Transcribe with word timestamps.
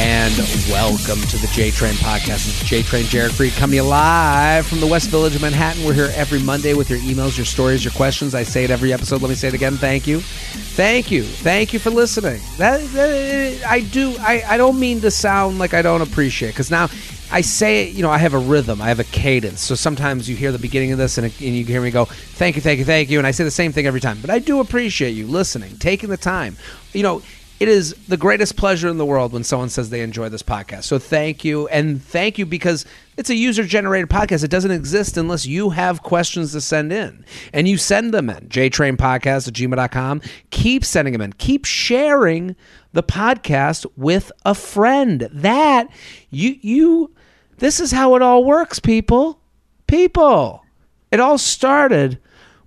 and 0.00 0.34
welcome 0.70 1.20
to 1.28 1.36
the 1.36 1.46
J 1.52 1.70
Train 1.70 1.92
Podcast. 1.92 2.48
It's 2.48 2.64
J 2.64 2.82
Train 2.82 3.04
Jared 3.04 3.32
Freid 3.32 3.54
coming 3.58 3.82
live 3.82 4.66
from 4.66 4.80
the 4.80 4.86
West 4.86 5.10
Village 5.10 5.34
of 5.34 5.42
Manhattan. 5.42 5.84
We're 5.84 5.92
here 5.92 6.10
every 6.14 6.40
Monday 6.40 6.72
with 6.72 6.88
your 6.88 7.00
emails, 7.00 7.36
your 7.36 7.44
stories, 7.44 7.84
your 7.84 7.92
questions. 7.92 8.34
I 8.34 8.42
say 8.42 8.64
it 8.64 8.70
every 8.70 8.94
episode. 8.94 9.20
Let 9.20 9.28
me 9.28 9.34
say 9.34 9.48
it 9.48 9.54
again. 9.54 9.76
Thank 9.76 10.06
you. 10.06 10.20
Thank 10.20 11.10
you. 11.10 11.22
Thank 11.22 11.74
you 11.74 11.78
for 11.78 11.90
listening. 11.90 12.40
That, 12.56 12.80
that 12.92 13.62
I 13.66 13.80
do. 13.80 14.16
I, 14.20 14.42
I 14.48 14.56
don't 14.56 14.80
mean 14.80 15.02
to 15.02 15.10
sound 15.10 15.58
like 15.58 15.74
I 15.74 15.82
don't 15.82 16.00
appreciate 16.00 16.52
because 16.52 16.70
now 16.70 16.88
I 17.30 17.42
say 17.42 17.84
it, 17.84 17.94
you 17.94 18.02
know, 18.02 18.10
I 18.10 18.18
have 18.18 18.32
a 18.32 18.38
rhythm, 18.38 18.80
I 18.80 18.88
have 18.88 19.00
a 19.00 19.04
cadence. 19.04 19.60
So 19.60 19.74
sometimes 19.74 20.30
you 20.30 20.34
hear 20.34 20.50
the 20.50 20.58
beginning 20.58 20.92
of 20.92 20.98
this 20.98 21.18
and, 21.18 21.26
and, 21.26 21.40
you 21.40 21.64
hear 21.64 21.82
me 21.82 21.90
go, 21.90 22.06
thank 22.06 22.56
you, 22.56 22.62
thank 22.62 22.78
you, 22.78 22.86
thank 22.86 23.10
you. 23.10 23.18
And 23.18 23.26
I 23.26 23.32
say 23.32 23.44
the 23.44 23.50
same 23.50 23.72
thing 23.72 23.86
every 23.86 24.00
time. 24.00 24.18
But 24.22 24.30
I 24.30 24.38
do 24.38 24.60
appreciate 24.60 25.10
you 25.10 25.26
listening, 25.26 25.76
taking 25.76 26.08
the 26.08 26.16
time. 26.16 26.56
You 26.94 27.02
know, 27.02 27.22
it 27.60 27.68
is 27.68 27.92
the 28.08 28.16
greatest 28.16 28.56
pleasure 28.56 28.88
in 28.88 28.96
the 28.96 29.04
world 29.04 29.34
when 29.34 29.44
someone 29.44 29.68
says 29.68 29.90
they 29.90 30.00
enjoy 30.00 30.30
this 30.30 30.42
podcast. 30.42 30.84
So 30.84 30.98
thank 30.98 31.44
you. 31.44 31.68
And 31.68 32.02
thank 32.02 32.38
you 32.38 32.46
because 32.46 32.86
it's 33.18 33.28
a 33.28 33.34
user 33.34 33.64
generated 33.64 34.08
podcast. 34.08 34.42
It 34.42 34.50
doesn't 34.50 34.70
exist 34.70 35.18
unless 35.18 35.44
you 35.44 35.68
have 35.68 36.02
questions 36.02 36.52
to 36.52 36.62
send 36.62 36.90
in. 36.90 37.22
And 37.52 37.68
you 37.68 37.76
send 37.76 38.14
them 38.14 38.30
in. 38.30 38.48
JTrainPodcast 38.48 39.48
at 39.48 39.54
gmail.com. 39.54 40.22
Keep 40.48 40.86
sending 40.86 41.12
them 41.12 41.20
in. 41.20 41.34
Keep 41.34 41.66
sharing 41.66 42.56
the 42.94 43.02
podcast 43.02 43.84
with 43.94 44.32
a 44.46 44.54
friend. 44.54 45.28
That 45.30 45.88
you 46.30 46.56
you 46.62 47.14
this 47.58 47.78
is 47.78 47.92
how 47.92 48.14
it 48.14 48.22
all 48.22 48.42
works, 48.42 48.80
people. 48.80 49.38
People. 49.86 50.64
It 51.12 51.20
all 51.20 51.36
started 51.36 52.18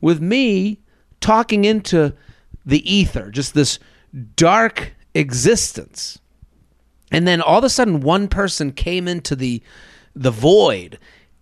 with 0.01 0.21
me 0.21 0.81
talking 1.19 1.65
into 1.65 2.13
the 2.63 2.93
ether, 2.93 3.31
just 3.31 3.55
this 3.55 3.79
dark 4.35 4.93
existence. 5.13 6.19
And 7.11 7.27
then 7.27 7.41
all 7.41 7.59
of 7.59 7.63
a 7.63 7.69
sudden 7.69 8.01
one 8.01 8.27
person 8.27 8.71
came 8.71 9.07
into 9.07 9.35
the 9.35 9.61
the 10.15 10.31
void 10.31 10.99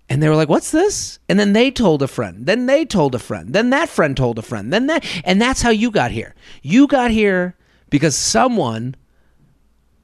and 0.09 0.22
they 0.22 0.27
were 0.27 0.36
like, 0.36 0.50
"What's 0.50 0.72
this?" 0.72 1.19
And 1.30 1.39
then 1.39 1.53
they 1.53 1.72
told 1.72 2.02
a 2.02 2.08
friend. 2.08 2.45
Then 2.45 2.66
they 2.66 2.86
told 2.86 3.16
a 3.16 3.19
friend. 3.19 3.53
Then 3.53 3.69
that 3.69 3.89
friend 3.89 4.16
told 4.16 4.38
a 4.38 4.42
friend. 4.42 4.72
Then 4.73 4.88
that 4.88 5.05
and 5.23 5.42
that's 5.42 5.61
how 5.61 5.69
you 5.69 5.92
got 5.92 6.11
here. 6.11 6.36
You 6.61 6.88
got 6.88 7.11
here 7.11 7.55
because 7.89 8.16
someone 8.16 8.95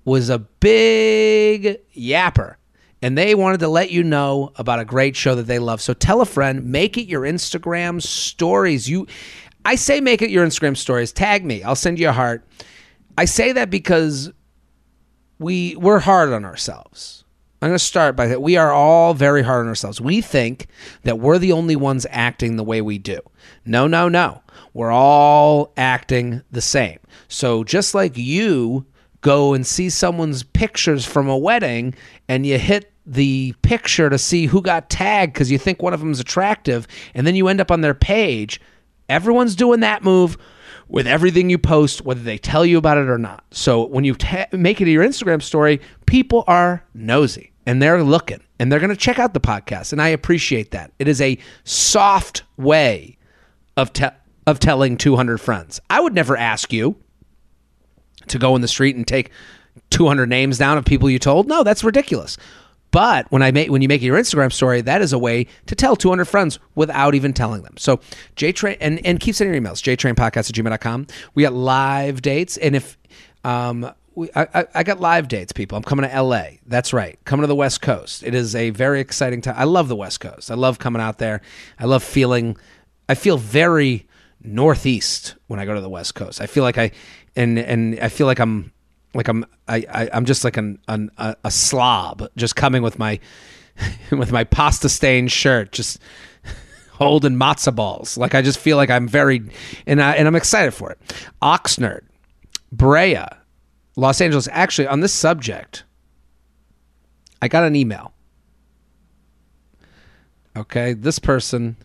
was 0.05 0.29
a 0.29 0.39
big 0.39 1.79
yapper 1.93 2.55
and 3.01 3.17
they 3.17 3.35
wanted 3.35 3.59
to 3.59 3.67
let 3.67 3.91
you 3.91 4.03
know 4.03 4.51
about 4.55 4.79
a 4.79 4.85
great 4.85 5.15
show 5.15 5.35
that 5.35 5.43
they 5.43 5.59
love. 5.59 5.81
So 5.81 5.93
tell 5.93 6.21
a 6.21 6.25
friend, 6.25 6.65
make 6.65 6.97
it 6.97 7.07
your 7.07 7.21
Instagram 7.21 8.01
stories. 8.01 8.89
You 8.89 9.07
I 9.67 9.75
say 9.75 9.99
make 9.99 10.21
it 10.21 10.29
your 10.29 10.47
Instagram 10.47 10.77
stories. 10.77 11.11
Tag 11.11 11.43
me. 11.43 11.61
I'll 11.61 11.75
send 11.75 11.99
you 11.99 12.07
a 12.07 12.13
heart. 12.13 12.41
I 13.17 13.25
say 13.25 13.51
that 13.51 13.69
because 13.69 14.31
we 15.39 15.75
we're 15.75 15.99
hard 15.99 16.31
on 16.31 16.45
ourselves. 16.45 17.25
I'm 17.61 17.67
going 17.67 17.77
to 17.77 17.83
start 17.83 18.15
by 18.15 18.27
that. 18.27 18.41
We 18.41 18.55
are 18.55 18.71
all 18.71 19.13
very 19.13 19.43
hard 19.43 19.63
on 19.65 19.67
ourselves. 19.67 19.99
We 19.99 20.21
think 20.21 20.67
that 21.03 21.19
we're 21.19 21.37
the 21.37 21.51
only 21.51 21.75
ones 21.75 22.07
acting 22.11 22.55
the 22.55 22.63
way 22.63 22.81
we 22.81 22.97
do. 22.97 23.19
No, 23.65 23.87
no, 23.87 24.07
no. 24.07 24.41
We're 24.73 24.91
all 24.91 25.73
acting 25.75 26.43
the 26.49 26.61
same. 26.61 26.99
So 27.27 27.65
just 27.65 27.93
like 27.93 28.15
you 28.15 28.85
go 29.19 29.53
and 29.53 29.67
see 29.67 29.89
someone's 29.89 30.43
pictures 30.43 31.03
from 31.03 31.27
a 31.27 31.37
wedding 31.37 31.93
and 32.29 32.45
you 32.45 32.57
hit 32.57 32.93
the 33.05 33.53
picture 33.63 34.09
to 34.09 34.17
see 34.17 34.45
who 34.45 34.61
got 34.61 34.89
tagged 34.89 35.33
because 35.33 35.51
you 35.51 35.57
think 35.57 35.81
one 35.81 35.93
of 35.93 35.99
them 35.99 36.11
is 36.11 36.21
attractive 36.21 36.87
and 37.13 37.27
then 37.27 37.35
you 37.35 37.49
end 37.49 37.59
up 37.59 37.71
on 37.71 37.81
their 37.81 37.93
page 37.93 38.61
Everyone's 39.09 39.55
doing 39.55 39.81
that 39.81 40.03
move 40.03 40.37
with 40.87 41.07
everything 41.07 41.49
you 41.49 41.57
post, 41.57 42.03
whether 42.03 42.21
they 42.21 42.37
tell 42.37 42.65
you 42.65 42.77
about 42.77 42.97
it 42.97 43.09
or 43.09 43.17
not. 43.17 43.43
So 43.51 43.85
when 43.85 44.03
you 44.03 44.15
ta- 44.15 44.47
make 44.51 44.79
it 44.79 44.87
your 44.87 45.03
Instagram 45.03 45.41
story, 45.41 45.81
people 46.05 46.43
are 46.47 46.83
nosy 46.93 47.51
and 47.65 47.81
they're 47.81 48.03
looking 48.03 48.41
and 48.59 48.71
they're 48.71 48.79
going 48.79 48.89
to 48.89 48.95
check 48.95 49.19
out 49.19 49.33
the 49.33 49.39
podcast. 49.39 49.91
And 49.91 50.01
I 50.01 50.09
appreciate 50.09 50.71
that. 50.71 50.91
It 50.99 51.07
is 51.07 51.21
a 51.21 51.37
soft 51.63 52.43
way 52.55 53.17
of, 53.75 53.91
te- 53.93 54.07
of 54.45 54.59
telling 54.59 54.97
200 54.97 55.39
friends. 55.39 55.81
I 55.89 55.99
would 55.99 56.13
never 56.13 56.37
ask 56.37 56.71
you 56.71 56.95
to 58.27 58.39
go 58.39 58.55
in 58.55 58.61
the 58.61 58.67
street 58.67 58.95
and 58.95 59.05
take 59.05 59.31
200 59.89 60.27
names 60.27 60.57
down 60.57 60.77
of 60.77 60.85
people 60.85 61.09
you 61.09 61.19
told. 61.19 61.47
No, 61.47 61.63
that's 61.63 61.83
ridiculous. 61.83 62.37
But 62.91 63.29
when 63.31 63.43
I 63.43 63.51
make 63.51 63.69
when 63.69 63.81
you 63.81 63.87
make 63.87 64.01
your 64.01 64.17
Instagram 64.17 64.51
story, 64.51 64.81
that 64.81 65.01
is 65.01 65.13
a 65.13 65.19
way 65.19 65.47
to 65.65 65.75
tell 65.75 65.95
200 65.95 66.25
friends 66.25 66.59
without 66.75 67.15
even 67.15 67.33
telling 67.33 67.63
them. 67.63 67.75
So 67.77 67.97
JTrain 68.35 68.77
and, 68.79 69.05
and 69.05 69.19
keep 69.19 69.35
sending 69.35 69.53
your 69.53 69.61
emails, 69.61 69.81
jtrainpodcast 69.81 70.49
at 70.49 70.55
gmail.com. 70.55 71.07
We 71.35 71.43
got 71.43 71.53
live 71.53 72.21
dates. 72.21 72.57
And 72.57 72.75
if 72.75 72.97
um 73.43 73.91
we, 74.15 74.29
I, 74.35 74.65
I 74.73 74.81
got 74.81 74.99
live 74.99 75.27
dates, 75.27 75.51
people. 75.51 75.77
I'm 75.77 75.83
coming 75.83 76.09
to 76.09 76.21
LA. 76.21 76.45
That's 76.65 76.91
right. 76.91 77.19
Coming 77.25 77.43
to 77.43 77.47
the 77.47 77.55
West 77.55 77.83
Coast. 77.83 78.23
It 78.23 78.33
is 78.33 78.55
a 78.55 78.71
very 78.71 78.99
exciting 78.99 79.41
time. 79.41 79.53
I 79.55 79.65
love 79.65 79.89
the 79.89 79.95
West 79.95 80.21
Coast. 80.21 80.49
I 80.49 80.55
love 80.55 80.79
coming 80.79 81.01
out 81.01 81.19
there. 81.19 81.41
I 81.77 81.85
love 81.85 82.03
feeling 82.03 82.57
I 83.07 83.13
feel 83.15 83.37
very 83.37 84.07
northeast 84.41 85.35
when 85.47 85.59
I 85.59 85.65
go 85.65 85.75
to 85.75 85.81
the 85.81 85.89
West 85.89 86.15
Coast. 86.15 86.41
I 86.41 86.47
feel 86.47 86.63
like 86.63 86.77
I 86.77 86.91
and 87.35 87.59
and 87.59 87.99
I 87.99 88.09
feel 88.09 88.27
like 88.27 88.39
I'm 88.39 88.71
like 89.13 89.27
I'm 89.27 89.45
I, 89.67 89.85
I 89.89 90.09
am 90.13 90.25
just 90.25 90.43
like 90.43 90.57
an, 90.57 90.79
an 90.87 91.09
a, 91.17 91.35
a 91.43 91.51
slob 91.51 92.27
just 92.35 92.55
coming 92.55 92.81
with 92.81 92.99
my 92.99 93.19
with 94.11 94.31
my 94.31 94.43
pasta 94.43 94.89
stained 94.89 95.31
shirt 95.31 95.71
just 95.71 95.99
holding 96.91 97.33
matzo 97.33 97.75
balls. 97.75 98.17
Like 98.17 98.35
I 98.35 98.41
just 98.41 98.59
feel 98.59 98.77
like 98.77 98.89
I'm 98.89 99.07
very 99.07 99.41
and 99.85 100.01
I, 100.01 100.13
and 100.13 100.27
I'm 100.27 100.35
excited 100.35 100.73
for 100.73 100.91
it. 100.91 100.99
Oxnard 101.41 102.01
Brea 102.71 103.25
Los 103.95 104.21
Angeles. 104.21 104.47
Actually 104.51 104.87
on 104.87 104.99
this 104.99 105.13
subject 105.13 105.83
I 107.41 107.47
got 107.47 107.63
an 107.63 107.75
email. 107.75 108.13
Okay 110.55 110.93
this 110.93 111.19
person 111.19 111.77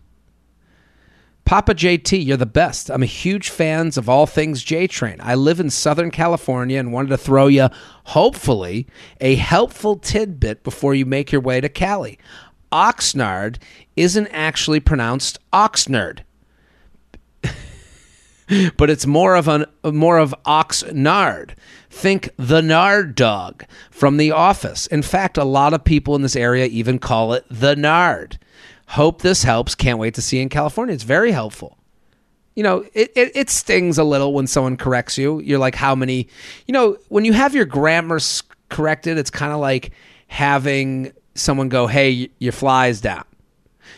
Papa 1.45 1.75
JT, 1.75 2.25
you're 2.25 2.37
the 2.37 2.45
best. 2.45 2.89
I'm 2.89 3.03
a 3.03 3.07
huge 3.07 3.49
fan 3.49 3.91
of 3.97 4.07
all 4.07 4.25
things 4.25 4.63
J 4.63 4.87
Train. 4.87 5.17
I 5.19 5.35
live 5.35 5.59
in 5.59 5.69
Southern 5.69 6.09
California 6.09 6.79
and 6.79 6.93
wanted 6.93 7.09
to 7.09 7.17
throw 7.17 7.47
you, 7.47 7.67
hopefully, 8.05 8.87
a 9.19 9.35
helpful 9.35 9.97
tidbit 9.97 10.63
before 10.63 10.95
you 10.95 11.05
make 11.05 11.31
your 11.31 11.41
way 11.41 11.59
to 11.59 11.67
Cali. 11.67 12.17
Oxnard 12.71 13.57
isn't 13.95 14.27
actually 14.27 14.79
pronounced 14.79 15.37
Oxnard. 15.51 16.19
but 18.77 18.89
it's 18.89 19.05
more 19.05 19.35
of 19.35 19.47
an 19.47 19.65
more 19.83 20.17
of 20.17 20.33
Oxnard. 20.45 21.51
Think 21.89 22.29
the 22.37 22.61
Nard 22.61 23.15
dog 23.15 23.65
from 23.91 24.17
The 24.17 24.31
Office. 24.31 24.87
In 24.87 25.01
fact, 25.01 25.37
a 25.37 25.43
lot 25.43 25.73
of 25.73 25.83
people 25.83 26.15
in 26.15 26.21
this 26.21 26.35
area 26.35 26.65
even 26.65 26.99
call 26.99 27.33
it 27.33 27.45
the 27.49 27.75
Nard. 27.75 28.39
Hope 28.93 29.23
this 29.23 29.41
helps. 29.41 29.73
Can't 29.73 29.97
wait 29.97 30.13
to 30.13 30.21
see 30.21 30.37
you 30.37 30.43
in 30.43 30.49
California. 30.49 30.93
It's 30.93 31.03
very 31.03 31.31
helpful. 31.31 31.79
You 32.55 32.61
know, 32.61 32.85
it, 32.93 33.11
it, 33.15 33.31
it 33.35 33.49
stings 33.49 33.97
a 33.97 34.03
little 34.03 34.33
when 34.33 34.45
someone 34.45 34.77
corrects 34.77 35.17
you. 35.17 35.39
You're 35.39 35.57
like, 35.57 35.73
how 35.73 35.95
many, 35.95 36.27
you 36.67 36.73
know, 36.73 36.97
when 37.09 37.25
you 37.25 37.33
have 37.33 37.55
your 37.55 37.65
grammar 37.65 38.19
corrected, 38.69 39.17
it's 39.17 39.31
kind 39.31 39.51
of 39.51 39.59
like 39.59 39.93
having 40.27 41.11
someone 41.33 41.69
go, 41.69 41.87
hey, 41.87 42.29
your 42.37 42.51
fly's 42.51 43.01
down. 43.01 43.23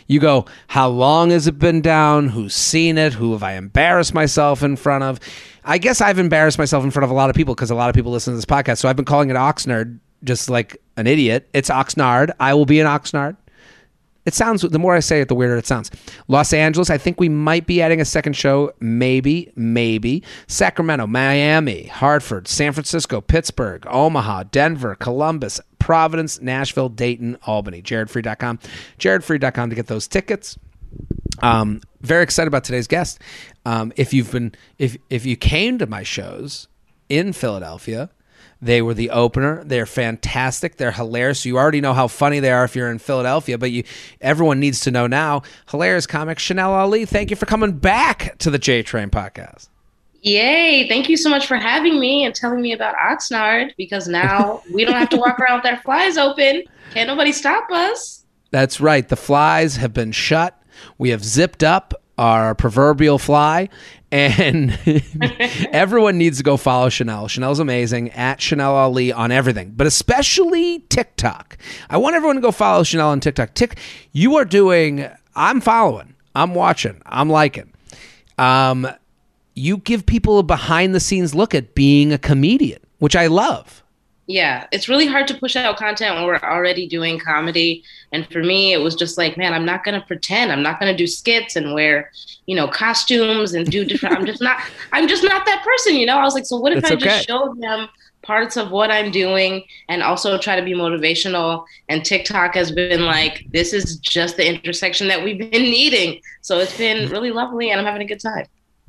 You 0.06 0.18
go, 0.18 0.46
how 0.68 0.88
long 0.88 1.28
has 1.28 1.46
it 1.46 1.58
been 1.58 1.82
down? 1.82 2.28
Who's 2.28 2.54
seen 2.54 2.96
it? 2.96 3.12
Who 3.12 3.32
have 3.32 3.42
I 3.42 3.52
embarrassed 3.52 4.14
myself 4.14 4.62
in 4.62 4.76
front 4.76 5.04
of? 5.04 5.20
I 5.62 5.76
guess 5.76 6.00
I've 6.00 6.18
embarrassed 6.18 6.58
myself 6.58 6.84
in 6.84 6.90
front 6.90 7.04
of 7.04 7.10
a 7.10 7.14
lot 7.14 7.28
of 7.28 7.36
people 7.36 7.54
because 7.54 7.70
a 7.70 7.74
lot 7.74 7.90
of 7.90 7.94
people 7.94 8.12
listen 8.12 8.32
to 8.32 8.36
this 8.36 8.46
podcast. 8.46 8.78
So 8.78 8.88
I've 8.88 8.96
been 8.96 9.04
calling 9.04 9.28
it 9.28 9.36
Oxnard 9.36 9.98
just 10.24 10.48
like 10.48 10.80
an 10.96 11.06
idiot. 11.06 11.50
It's 11.52 11.68
Oxnard. 11.68 12.30
I 12.40 12.54
will 12.54 12.64
be 12.64 12.80
in 12.80 12.86
Oxnard. 12.86 13.36
It 14.26 14.34
sounds, 14.34 14.62
the 14.62 14.78
more 14.78 14.94
I 14.94 15.00
say 15.00 15.20
it, 15.20 15.28
the 15.28 15.34
weirder 15.36 15.56
it 15.56 15.66
sounds. 15.66 15.90
Los 16.26 16.52
Angeles, 16.52 16.90
I 16.90 16.98
think 16.98 17.20
we 17.20 17.28
might 17.28 17.66
be 17.66 17.80
adding 17.80 18.00
a 18.00 18.04
second 18.04 18.34
show. 18.34 18.72
Maybe, 18.80 19.52
maybe. 19.54 20.22
Sacramento, 20.48 21.06
Miami, 21.06 21.84
Hartford, 21.84 22.48
San 22.48 22.72
Francisco, 22.72 23.20
Pittsburgh, 23.20 23.86
Omaha, 23.88 24.44
Denver, 24.50 24.96
Columbus, 24.96 25.60
Providence, 25.78 26.40
Nashville, 26.40 26.88
Dayton, 26.88 27.38
Albany. 27.46 27.80
JaredFreid.com. 27.80 28.58
JaredFreid.com 28.98 29.70
to 29.70 29.76
get 29.76 29.86
those 29.86 30.08
tickets. 30.08 30.58
Um, 31.40 31.80
very 32.00 32.24
excited 32.24 32.48
about 32.48 32.64
today's 32.64 32.88
guest. 32.88 33.20
Um, 33.64 33.92
if 33.96 34.12
you've 34.12 34.32
been, 34.32 34.54
if 34.78 34.96
if 35.10 35.26
you 35.26 35.36
came 35.36 35.78
to 35.78 35.86
my 35.86 36.02
shows 36.02 36.66
in 37.08 37.32
Philadelphia, 37.32 38.10
they 38.60 38.80
were 38.80 38.94
the 38.94 39.10
opener. 39.10 39.62
They're 39.64 39.86
fantastic. 39.86 40.76
They're 40.76 40.92
hilarious. 40.92 41.44
You 41.44 41.58
already 41.58 41.80
know 41.80 41.92
how 41.92 42.08
funny 42.08 42.40
they 42.40 42.50
are 42.50 42.64
if 42.64 42.74
you're 42.74 42.90
in 42.90 42.98
Philadelphia, 42.98 43.58
but 43.58 43.70
you 43.70 43.84
everyone 44.20 44.60
needs 44.60 44.80
to 44.80 44.90
know 44.90 45.06
now. 45.06 45.42
Hilarious 45.70 46.06
comic 46.06 46.38
Chanel 46.38 46.72
Ali. 46.72 47.04
Thank 47.04 47.30
you 47.30 47.36
for 47.36 47.46
coming 47.46 47.72
back 47.72 48.38
to 48.38 48.50
the 48.50 48.58
J 48.58 48.82
Train 48.82 49.10
podcast. 49.10 49.68
Yay! 50.22 50.88
Thank 50.88 51.08
you 51.08 51.16
so 51.16 51.28
much 51.28 51.46
for 51.46 51.56
having 51.56 52.00
me 52.00 52.24
and 52.24 52.34
telling 52.34 52.60
me 52.60 52.72
about 52.72 52.96
Oxnard 52.96 53.72
because 53.76 54.08
now 54.08 54.62
we 54.72 54.84
don't 54.84 54.94
have 54.94 55.10
to 55.10 55.16
walk 55.16 55.38
around 55.38 55.62
with 55.62 55.72
our 55.72 55.80
flies 55.82 56.16
open. 56.16 56.64
Can't 56.92 57.08
nobody 57.08 57.32
stop 57.32 57.70
us. 57.70 58.24
That's 58.50 58.80
right. 58.80 59.06
The 59.06 59.16
flies 59.16 59.76
have 59.76 59.92
been 59.92 60.12
shut. 60.12 60.60
We 60.98 61.10
have 61.10 61.24
zipped 61.24 61.62
up 61.62 61.94
our 62.18 62.54
proverbial 62.54 63.18
fly. 63.18 63.68
And 64.12 64.78
everyone 65.72 66.16
needs 66.16 66.38
to 66.38 66.44
go 66.44 66.56
follow 66.56 66.88
Chanel. 66.88 67.28
Chanel's 67.28 67.58
amazing 67.58 68.10
at 68.12 68.40
Chanel 68.40 68.74
Ali 68.74 69.12
on 69.12 69.32
everything, 69.32 69.72
but 69.76 69.86
especially 69.86 70.80
TikTok. 70.88 71.58
I 71.90 71.96
want 71.96 72.14
everyone 72.14 72.36
to 72.36 72.42
go 72.42 72.52
follow 72.52 72.84
Chanel 72.84 73.08
on 73.08 73.20
TikTok. 73.20 73.54
Tick, 73.54 73.78
you 74.12 74.36
are 74.36 74.44
doing. 74.44 75.08
I'm 75.34 75.60
following. 75.60 76.14
I'm 76.34 76.54
watching. 76.54 77.00
I'm 77.04 77.28
liking. 77.28 77.72
Um, 78.38 78.86
you 79.54 79.78
give 79.78 80.06
people 80.06 80.38
a 80.38 80.42
behind 80.42 80.94
the 80.94 81.00
scenes 81.00 81.34
look 81.34 81.54
at 81.54 81.74
being 81.74 82.12
a 82.12 82.18
comedian, 82.18 82.80
which 82.98 83.16
I 83.16 83.26
love. 83.26 83.82
Yeah, 84.28 84.66
it's 84.72 84.88
really 84.88 85.06
hard 85.06 85.28
to 85.28 85.34
push 85.34 85.54
out 85.54 85.76
content 85.76 86.16
when 86.16 86.24
we're 86.24 86.38
already 86.38 86.88
doing 86.88 87.16
comedy. 87.18 87.84
And 88.10 88.26
for 88.32 88.42
me, 88.42 88.72
it 88.72 88.78
was 88.78 88.96
just 88.96 89.16
like, 89.16 89.36
man, 89.36 89.54
I'm 89.54 89.64
not 89.64 89.84
going 89.84 90.00
to 90.00 90.04
pretend. 90.04 90.50
I'm 90.50 90.64
not 90.64 90.80
going 90.80 90.92
to 90.92 90.96
do 90.96 91.06
skits 91.06 91.54
and 91.54 91.74
wear, 91.74 92.10
you 92.46 92.56
know, 92.56 92.66
costumes 92.66 93.54
and 93.54 93.70
do 93.70 93.84
different. 93.84 94.16
I'm 94.16 94.26
just 94.26 94.42
not, 94.42 94.60
I'm 94.90 95.06
just 95.06 95.22
not 95.22 95.46
that 95.46 95.62
person, 95.64 95.94
you 95.94 96.06
know? 96.06 96.18
I 96.18 96.24
was 96.24 96.34
like, 96.34 96.44
so 96.44 96.56
what 96.56 96.72
if 96.72 96.82
That's 96.82 96.90
I 96.90 96.94
okay. 96.96 97.04
just 97.04 97.28
show 97.28 97.54
them 97.60 97.88
parts 98.22 98.56
of 98.56 98.72
what 98.72 98.90
I'm 98.90 99.12
doing 99.12 99.62
and 99.88 100.02
also 100.02 100.36
try 100.38 100.56
to 100.56 100.64
be 100.64 100.74
motivational? 100.74 101.64
And 101.88 102.04
TikTok 102.04 102.56
has 102.56 102.72
been 102.72 103.04
like, 103.04 103.46
this 103.52 103.72
is 103.72 103.96
just 103.98 104.36
the 104.36 104.48
intersection 104.48 105.06
that 105.06 105.22
we've 105.22 105.38
been 105.38 105.62
needing. 105.62 106.20
So 106.40 106.58
it's 106.58 106.76
been 106.76 107.08
really 107.10 107.30
lovely 107.30 107.70
and 107.70 107.78
I'm 107.78 107.86
having 107.86 108.02
a 108.02 108.06
good 108.06 108.20
time. 108.20 108.46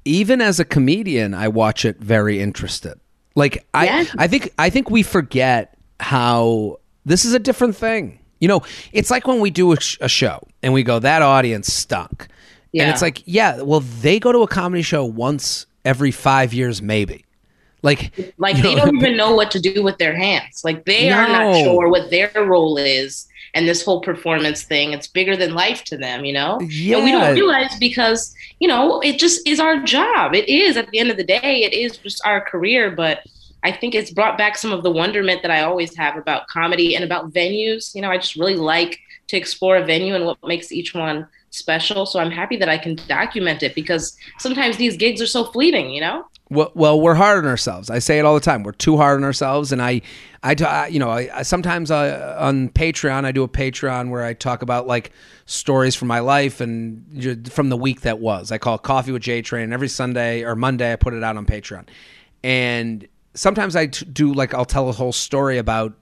even 0.07 0.41
as 0.41 0.59
a 0.59 0.65
comedian, 0.65 1.33
I 1.33 1.47
watch 1.49 1.85
it 1.85 1.99
very 1.99 2.39
interested. 2.39 2.99
Like 3.37 3.65
I. 3.73 4.09
I 4.17 4.27
think 4.27 4.51
I 4.57 4.69
think 4.71 4.89
we 4.89 5.03
forget 5.03 5.77
how 5.99 6.77
this 7.05 7.23
is 7.23 7.33
a 7.33 7.39
different 7.39 7.75
thing. 7.75 8.19
You 8.39 8.47
know, 8.47 8.61
it's 8.91 9.09
like 9.11 9.27
when 9.27 9.39
we 9.39 9.49
do 9.51 9.71
a, 9.73 9.79
sh- 9.79 9.97
a 10.01 10.09
show 10.09 10.45
and 10.63 10.73
we 10.73 10.83
go, 10.83 10.99
that 10.99 11.21
audience 11.21 11.71
stunk, 11.73 12.21
and 12.21 12.29
Yeah. 12.73 12.89
it's 12.91 13.01
like, 13.01 13.21
yeah, 13.25 13.61
well, 13.61 13.79
they 13.79 14.19
go 14.19 14.31
to 14.31 14.39
a 14.43 14.47
comedy 14.47 14.81
show 14.83 15.05
once 15.05 15.65
every 15.85 16.11
five 16.11 16.53
years, 16.53 16.81
maybe. 16.81 17.25
Like, 17.83 18.11
Like 18.37 18.55
they 18.57 18.75
know, 18.75 18.85
don't 18.85 18.95
even 18.97 19.15
know 19.17 19.33
what 19.35 19.51
to 19.51 19.59
do 19.59 19.83
with 19.83 19.97
their 19.99 20.15
hands. 20.15 20.61
Like 20.63 20.85
they 20.85 21.11
are 21.11 21.27
not 21.27 21.55
sure 21.63 21.89
what 21.89 22.09
their 22.09 22.31
role 22.35 22.77
is. 22.77 23.27
And 23.57 23.67
this 23.67 23.83
whole 23.83 24.01
performance 24.01 24.61
thing, 24.61 24.93
it's 24.93 25.07
bigger 25.07 25.35
than 25.35 25.55
life 25.55 25.83
to 25.85 25.97
them, 25.97 26.25
you 26.25 26.31
know? 26.31 26.59
And 26.97 27.05
we 27.05 27.11
don't 27.11 27.33
realize 27.33 27.75
because, 27.79 28.35
you 28.59 28.67
know, 28.67 28.99
it 29.01 29.17
just 29.17 29.47
is 29.47 29.59
our 29.59 29.81
job. 29.81 30.35
It 30.35 30.47
is 30.47 30.77
at 30.77 30.87
the 30.91 30.99
end 30.99 31.09
of 31.09 31.17
the 31.17 31.23
day, 31.23 31.63
it 31.63 31.73
is 31.73 31.97
just 31.97 32.21
our 32.23 32.39
career. 32.39 32.91
But 32.91 33.25
I 33.63 33.71
think 33.71 33.95
it's 33.95 34.11
brought 34.11 34.37
back 34.37 34.57
some 34.57 34.71
of 34.71 34.83
the 34.83 34.91
wonderment 34.91 35.41
that 35.41 35.49
I 35.49 35.63
always 35.63 35.97
have 35.97 36.17
about 36.17 36.47
comedy 36.47 36.95
and 36.95 37.03
about 37.03 37.33
venues. 37.33 37.95
You 37.95 38.03
know, 38.03 38.11
I 38.11 38.17
just 38.17 38.35
really 38.35 38.55
like 38.55 38.99
to 39.29 39.37
explore 39.37 39.77
a 39.77 39.83
venue 39.83 40.13
and 40.13 40.25
what 40.25 40.37
makes 40.43 40.71
each 40.71 40.93
one 40.93 41.27
special. 41.49 42.05
So 42.05 42.19
I'm 42.19 42.31
happy 42.31 42.57
that 42.57 42.69
I 42.69 42.77
can 42.77 42.95
document 43.07 43.63
it 43.63 43.73
because 43.73 44.15
sometimes 44.37 44.77
these 44.77 44.95
gigs 44.97 45.19
are 45.19 45.27
so 45.27 45.45
fleeting, 45.45 45.89
you 45.89 46.01
know? 46.01 46.25
Well, 46.49 46.71
well, 46.75 47.01
we're 47.01 47.15
hard 47.15 47.39
on 47.43 47.49
ourselves. 47.49 47.89
I 47.89 47.99
say 47.99 48.19
it 48.19 48.25
all 48.25 48.33
the 48.33 48.39
time. 48.39 48.63
We're 48.63 48.71
too 48.71 48.95
hard 48.95 49.17
on 49.17 49.23
ourselves, 49.25 49.73
and 49.73 49.81
I, 49.81 50.01
I, 50.43 50.87
you 50.89 50.97
know, 50.97 51.09
I, 51.09 51.29
I 51.39 51.41
sometimes 51.43 51.91
uh, 51.91 52.37
on 52.39 52.69
Patreon, 52.69 53.25
I 53.25 53.33
do 53.33 53.43
a 53.43 53.49
Patreon 53.49 54.09
where 54.09 54.23
I 54.23 54.33
talk 54.33 54.61
about 54.61 54.87
like 54.87 55.11
stories 55.45 55.93
from 55.95 56.07
my 56.07 56.19
life 56.19 56.61
and 56.61 57.51
from 57.51 57.67
the 57.69 57.75
week 57.75 58.01
that 58.01 58.19
was. 58.19 58.51
I 58.51 58.57
call 58.57 58.75
it 58.75 58.83
Coffee 58.83 59.11
with 59.11 59.23
J 59.23 59.41
Train. 59.41 59.65
and 59.65 59.73
Every 59.73 59.89
Sunday 59.89 60.43
or 60.43 60.55
Monday, 60.55 60.93
I 60.93 60.95
put 60.95 61.13
it 61.13 61.23
out 61.23 61.35
on 61.35 61.45
Patreon, 61.45 61.85
and 62.43 63.05
sometimes 63.33 63.75
I 63.75 63.87
t- 63.87 64.05
do 64.05 64.33
like 64.33 64.53
I'll 64.53 64.65
tell 64.65 64.87
a 64.87 64.93
whole 64.93 65.13
story 65.13 65.57
about 65.57 65.93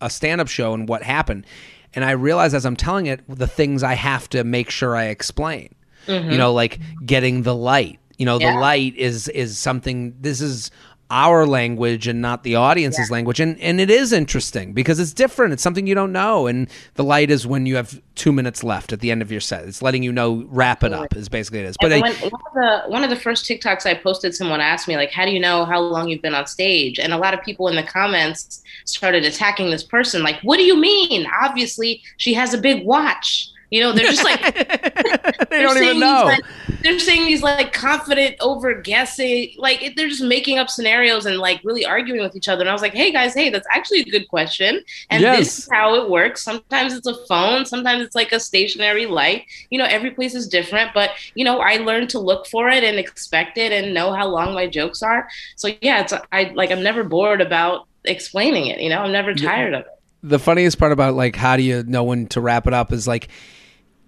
a 0.00 0.08
stand-up 0.08 0.48
show 0.48 0.72
and 0.72 0.88
what 0.88 1.02
happened, 1.02 1.46
and 1.94 2.04
I 2.04 2.12
realize 2.12 2.54
as 2.54 2.64
I'm 2.64 2.76
telling 2.76 3.06
it 3.06 3.22
the 3.28 3.46
things 3.48 3.82
I 3.82 3.94
have 3.94 4.28
to 4.30 4.44
make 4.44 4.70
sure 4.70 4.94
I 4.96 5.06
explain. 5.06 5.74
You 6.06 6.38
know, 6.38 6.52
like 6.52 6.80
getting 7.04 7.42
the 7.42 7.54
light. 7.54 7.99
You 8.20 8.26
know, 8.26 8.38
Yeah. 8.38 8.52
the 8.52 8.60
light 8.60 8.94
is 8.96 9.28
is 9.28 9.56
something. 9.56 10.14
This 10.20 10.42
is 10.42 10.70
our 11.10 11.46
language 11.46 12.06
and 12.06 12.20
not 12.20 12.44
the 12.44 12.54
audience's 12.54 13.10
language, 13.10 13.40
and 13.40 13.58
and 13.60 13.80
it 13.80 13.90
is 13.90 14.12
interesting 14.12 14.74
because 14.74 15.00
it's 15.00 15.14
different. 15.14 15.54
It's 15.54 15.62
something 15.62 15.86
you 15.86 15.94
don't 15.94 16.12
know, 16.12 16.46
and 16.46 16.68
the 16.96 17.02
light 17.02 17.30
is 17.30 17.46
when 17.46 17.64
you 17.64 17.76
have 17.76 17.98
two 18.16 18.30
minutes 18.30 18.62
left 18.62 18.92
at 18.92 19.00
the 19.00 19.10
end 19.10 19.22
of 19.22 19.32
your 19.32 19.40
set. 19.40 19.64
It's 19.64 19.80
letting 19.80 20.02
you 20.02 20.12
know 20.12 20.46
wrap 20.50 20.84
it 20.84 20.92
up. 20.92 21.16
Is 21.16 21.30
basically 21.30 21.60
it 21.60 21.64
is. 21.64 21.76
But 21.80 21.94
I, 21.94 22.00
when, 22.00 22.12
one 22.12 22.42
of 22.46 22.52
the 22.52 22.82
one 22.90 23.04
of 23.04 23.08
the 23.08 23.16
first 23.16 23.46
TikToks 23.46 23.86
I 23.86 23.94
posted, 23.94 24.34
someone 24.34 24.60
asked 24.60 24.86
me 24.86 24.96
like, 24.96 25.10
"How 25.12 25.24
do 25.24 25.30
you 25.30 25.40
know 25.40 25.64
how 25.64 25.80
long 25.80 26.10
you've 26.10 26.20
been 26.20 26.34
on 26.34 26.46
stage?" 26.46 26.98
And 26.98 27.14
a 27.14 27.18
lot 27.18 27.32
of 27.32 27.40
people 27.42 27.68
in 27.68 27.74
the 27.74 27.82
comments 27.84 28.62
started 28.84 29.24
attacking 29.24 29.70
this 29.70 29.82
person. 29.82 30.22
Like, 30.22 30.38
"What 30.42 30.58
do 30.58 30.64
you 30.64 30.78
mean? 30.78 31.26
Obviously, 31.42 32.02
she 32.18 32.34
has 32.34 32.52
a 32.52 32.58
big 32.58 32.84
watch." 32.84 33.48
You 33.70 33.80
know, 33.82 33.92
they're 33.92 34.10
just 34.10 34.24
like 34.24 34.40
they 34.54 35.44
they're 35.50 35.62
don't 35.62 35.76
even 35.82 36.00
know. 36.00 36.24
like- 36.24 36.44
they're 36.82 36.98
saying 36.98 37.26
these 37.26 37.42
like 37.42 37.74
confident 37.74 38.36
over 38.40 38.72
guessing, 38.80 39.52
like 39.58 39.82
it, 39.82 39.96
they're 39.96 40.08
just 40.08 40.22
making 40.22 40.58
up 40.58 40.70
scenarios 40.70 41.26
and 41.26 41.36
like 41.38 41.60
really 41.62 41.84
arguing 41.84 42.22
with 42.22 42.34
each 42.34 42.48
other. 42.48 42.62
And 42.62 42.70
I 42.70 42.72
was 42.72 42.80
like, 42.80 42.94
"Hey 42.94 43.12
guys, 43.12 43.34
hey, 43.34 43.50
that's 43.50 43.66
actually 43.70 44.00
a 44.00 44.04
good 44.04 44.28
question." 44.28 44.82
And 45.10 45.20
Yes. 45.20 45.38
this 45.38 45.58
is 45.58 45.68
how 45.70 45.94
it 45.96 46.08
works. 46.08 46.42
Sometimes 46.42 46.94
it's 46.94 47.06
a 47.06 47.14
phone, 47.26 47.66
sometimes 47.66 48.02
it's 48.02 48.14
like 48.16 48.32
a 48.32 48.40
stationary 48.40 49.04
light. 49.06 49.44
You 49.68 49.78
know, 49.78 49.84
every 49.84 50.10
place 50.10 50.34
is 50.34 50.48
different, 50.48 50.92
but 50.94 51.10
you 51.34 51.44
know, 51.44 51.58
I 51.60 51.76
learned 51.76 52.08
to 52.10 52.18
look 52.18 52.46
for 52.46 52.70
it 52.70 52.82
and 52.82 52.98
expect 52.98 53.58
it 53.58 53.72
and 53.72 53.92
know 53.92 54.12
how 54.14 54.26
long 54.26 54.54
my 54.54 54.66
jokes 54.66 55.02
are. 55.02 55.28
So 55.56 55.68
yeah, 55.82 56.00
it's 56.00 56.14
I 56.32 56.50
like 56.54 56.70
I'm 56.70 56.82
never 56.82 57.04
bored 57.04 57.42
about 57.42 57.86
explaining 58.06 58.66
it. 58.68 58.80
You 58.80 58.88
know, 58.88 59.00
I'm 59.00 59.12
never 59.12 59.34
tired 59.34 59.74
of 59.74 59.82
it. 59.82 59.86
the 60.22 60.38
funniest 60.38 60.78
part 60.78 60.92
about 60.92 61.14
like 61.14 61.36
how 61.36 61.58
do 61.58 61.62
you 61.62 61.82
know 61.82 62.04
when 62.04 62.26
to 62.28 62.40
wrap 62.40 62.66
it 62.66 62.72
up 62.72 62.90
is 62.90 63.06
like 63.06 63.28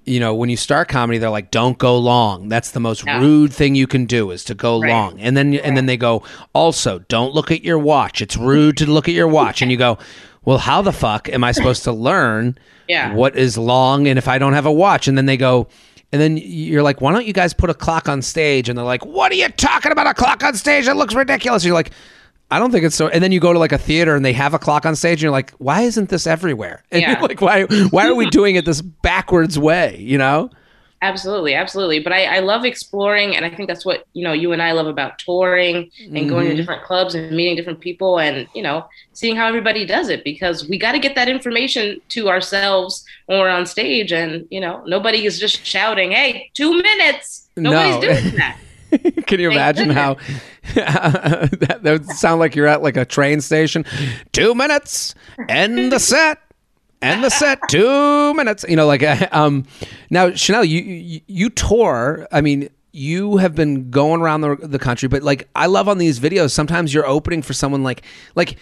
you 0.04 0.18
know 0.20 0.34
when 0.34 0.50
you 0.50 0.56
start 0.56 0.88
comedy 0.88 1.18
they're 1.18 1.30
like 1.30 1.50
don't 1.50 1.78
go 1.78 1.96
long. 1.98 2.48
That's 2.48 2.70
the 2.72 2.80
most 2.80 3.04
rude 3.04 3.52
thing 3.52 3.74
you 3.74 3.86
can 3.86 4.04
do 4.06 4.30
is 4.30 4.44
to 4.44 4.54
go 4.54 4.80
Right. 4.80 4.90
long. 4.90 5.20
And 5.20 5.36
then 5.36 5.54
and 5.54 5.76
then 5.76 5.86
they 5.86 5.96
go 5.96 6.22
also 6.54 6.98
don't 7.08 7.34
look 7.34 7.50
at 7.50 7.62
your 7.62 7.78
watch. 7.78 8.20
It's 8.20 8.36
rude 8.36 8.76
to 8.78 8.86
look 8.90 9.08
at 9.08 9.14
your 9.14 9.28
watch. 9.28 9.62
And 9.62 9.70
you 9.70 9.76
go 9.76 9.98
well 10.44 10.58
how 10.58 10.82
the 10.82 10.92
fuck 10.92 11.28
am 11.28 11.44
i 11.44 11.52
supposed 11.58 11.84
to 11.84 11.92
learn 11.92 12.58
Yeah. 12.88 13.14
what 13.14 13.36
is 13.36 13.56
long 13.56 14.08
and 14.08 14.18
if 14.18 14.26
i 14.28 14.38
don't 14.38 14.54
have 14.54 14.66
a 14.66 14.72
watch? 14.72 15.06
And 15.08 15.16
then 15.16 15.26
they 15.26 15.36
go 15.36 15.68
and 16.12 16.20
then 16.20 16.36
you're 16.36 16.82
like 16.82 17.00
why 17.00 17.12
don't 17.12 17.26
you 17.26 17.32
guys 17.32 17.54
put 17.54 17.70
a 17.70 17.74
clock 17.74 18.08
on 18.08 18.22
stage? 18.22 18.68
And 18.68 18.76
they're 18.76 18.84
like 18.84 19.04
what 19.06 19.30
are 19.32 19.36
you 19.36 19.48
talking 19.50 19.92
about? 19.92 20.06
A 20.08 20.14
clock 20.14 20.42
on 20.42 20.54
stage? 20.54 20.86
It 20.88 20.94
looks 20.94 21.14
ridiculous. 21.14 21.62
And 21.62 21.68
you're 21.68 21.74
like 21.74 21.92
I 22.52 22.58
don't 22.58 22.70
think 22.70 22.84
it's 22.84 22.94
so. 22.96 23.08
And 23.08 23.22
then 23.24 23.32
you 23.32 23.40
go 23.40 23.52
to 23.52 23.58
like 23.58 23.72
a 23.72 23.78
theater 23.78 24.14
and 24.14 24.24
they 24.24 24.32
have 24.34 24.52
a 24.54 24.58
clock 24.58 24.84
on 24.86 24.94
stage, 24.94 25.14
and 25.18 25.22
you're 25.22 25.30
like, 25.32 25.52
why 25.52 25.82
isn't 25.82 26.08
this 26.10 26.26
everywhere? 26.26 26.82
And 26.92 27.00
Yeah. 27.02 27.12
you're 27.12 27.28
like, 27.28 27.40
why? 27.40 27.62
Why 27.90 28.06
are 28.06 28.14
we 28.14 28.28
doing 28.40 28.56
it 28.56 28.64
this 28.64 28.80
backwards 28.82 29.58
way? 29.58 29.96
You 29.98 30.18
know? 30.18 30.50
Absolutely, 31.04 31.52
absolutely. 31.54 31.98
But 31.98 32.12
I, 32.12 32.36
I 32.36 32.38
love 32.38 32.64
exploring, 32.64 33.34
and 33.34 33.44
I 33.44 33.50
think 33.50 33.68
that's 33.68 33.84
what 33.84 34.04
you 34.12 34.22
know 34.22 34.32
you 34.32 34.52
and 34.52 34.62
I 34.62 34.70
love 34.70 34.86
about 34.86 35.18
touring 35.18 35.90
and 36.14 36.28
going 36.28 36.46
Mhm. 36.46 36.50
to 36.50 36.54
different 36.56 36.84
clubs 36.84 37.16
and 37.16 37.34
meeting 37.36 37.56
different 37.56 37.80
people, 37.80 38.20
and 38.20 38.46
you 38.54 38.62
know 38.62 38.84
seeing 39.12 39.34
how 39.34 39.48
everybody 39.48 39.84
does 39.84 40.08
it 40.10 40.22
because 40.22 40.68
we 40.68 40.78
got 40.78 40.92
to 40.92 41.00
get 41.00 41.16
that 41.16 41.28
information 41.28 42.00
to 42.10 42.28
ourselves 42.28 43.04
when 43.26 43.40
we're 43.40 43.48
on 43.48 43.66
stage, 43.66 44.12
and 44.12 44.46
you 44.50 44.60
know 44.60 44.82
nobody 44.86 45.26
is 45.26 45.40
just 45.40 45.66
shouting, 45.66 46.12
"Hey, 46.12 46.50
two 46.54 46.72
minutes!" 46.80 47.48
Nobody's 47.56 47.96
No. 47.96 48.00
doing 48.02 48.36
that. 48.36 48.58
Can 49.26 49.40
you 49.40 49.50
imagine 49.50 49.90
how 49.90 50.14
that, 50.74 51.80
that 51.82 51.84
would 51.84 52.06
sound 52.10 52.40
like 52.40 52.54
you're 52.54 52.66
at 52.66 52.82
like 52.82 52.96
a 52.96 53.04
train 53.04 53.40
station? 53.40 53.84
Two 54.32 54.54
minutes, 54.54 55.14
end 55.48 55.92
the 55.92 55.98
set. 56.12 56.38
End 57.00 57.24
the 57.24 57.30
set. 57.30 57.58
Two 57.68 58.32
minutes. 58.34 58.64
You 58.68 58.76
know, 58.76 58.86
like 58.86 59.02
um. 59.34 59.66
Now, 60.10 60.32
Chanel, 60.32 60.64
you 60.64 60.80
you, 60.80 61.20
you 61.26 61.50
tour. 61.50 62.28
I 62.30 62.40
mean, 62.40 62.68
you 62.92 63.38
have 63.38 63.54
been 63.54 63.90
going 63.90 64.20
around 64.20 64.42
the 64.42 64.56
the 64.56 64.78
country, 64.78 65.08
but 65.08 65.22
like 65.22 65.48
I 65.56 65.66
love 65.66 65.88
on 65.88 65.98
these 65.98 66.20
videos. 66.20 66.52
Sometimes 66.52 66.94
you're 66.94 67.06
opening 67.06 67.42
for 67.42 67.52
someone 67.52 67.82
like 67.82 68.02
like. 68.34 68.56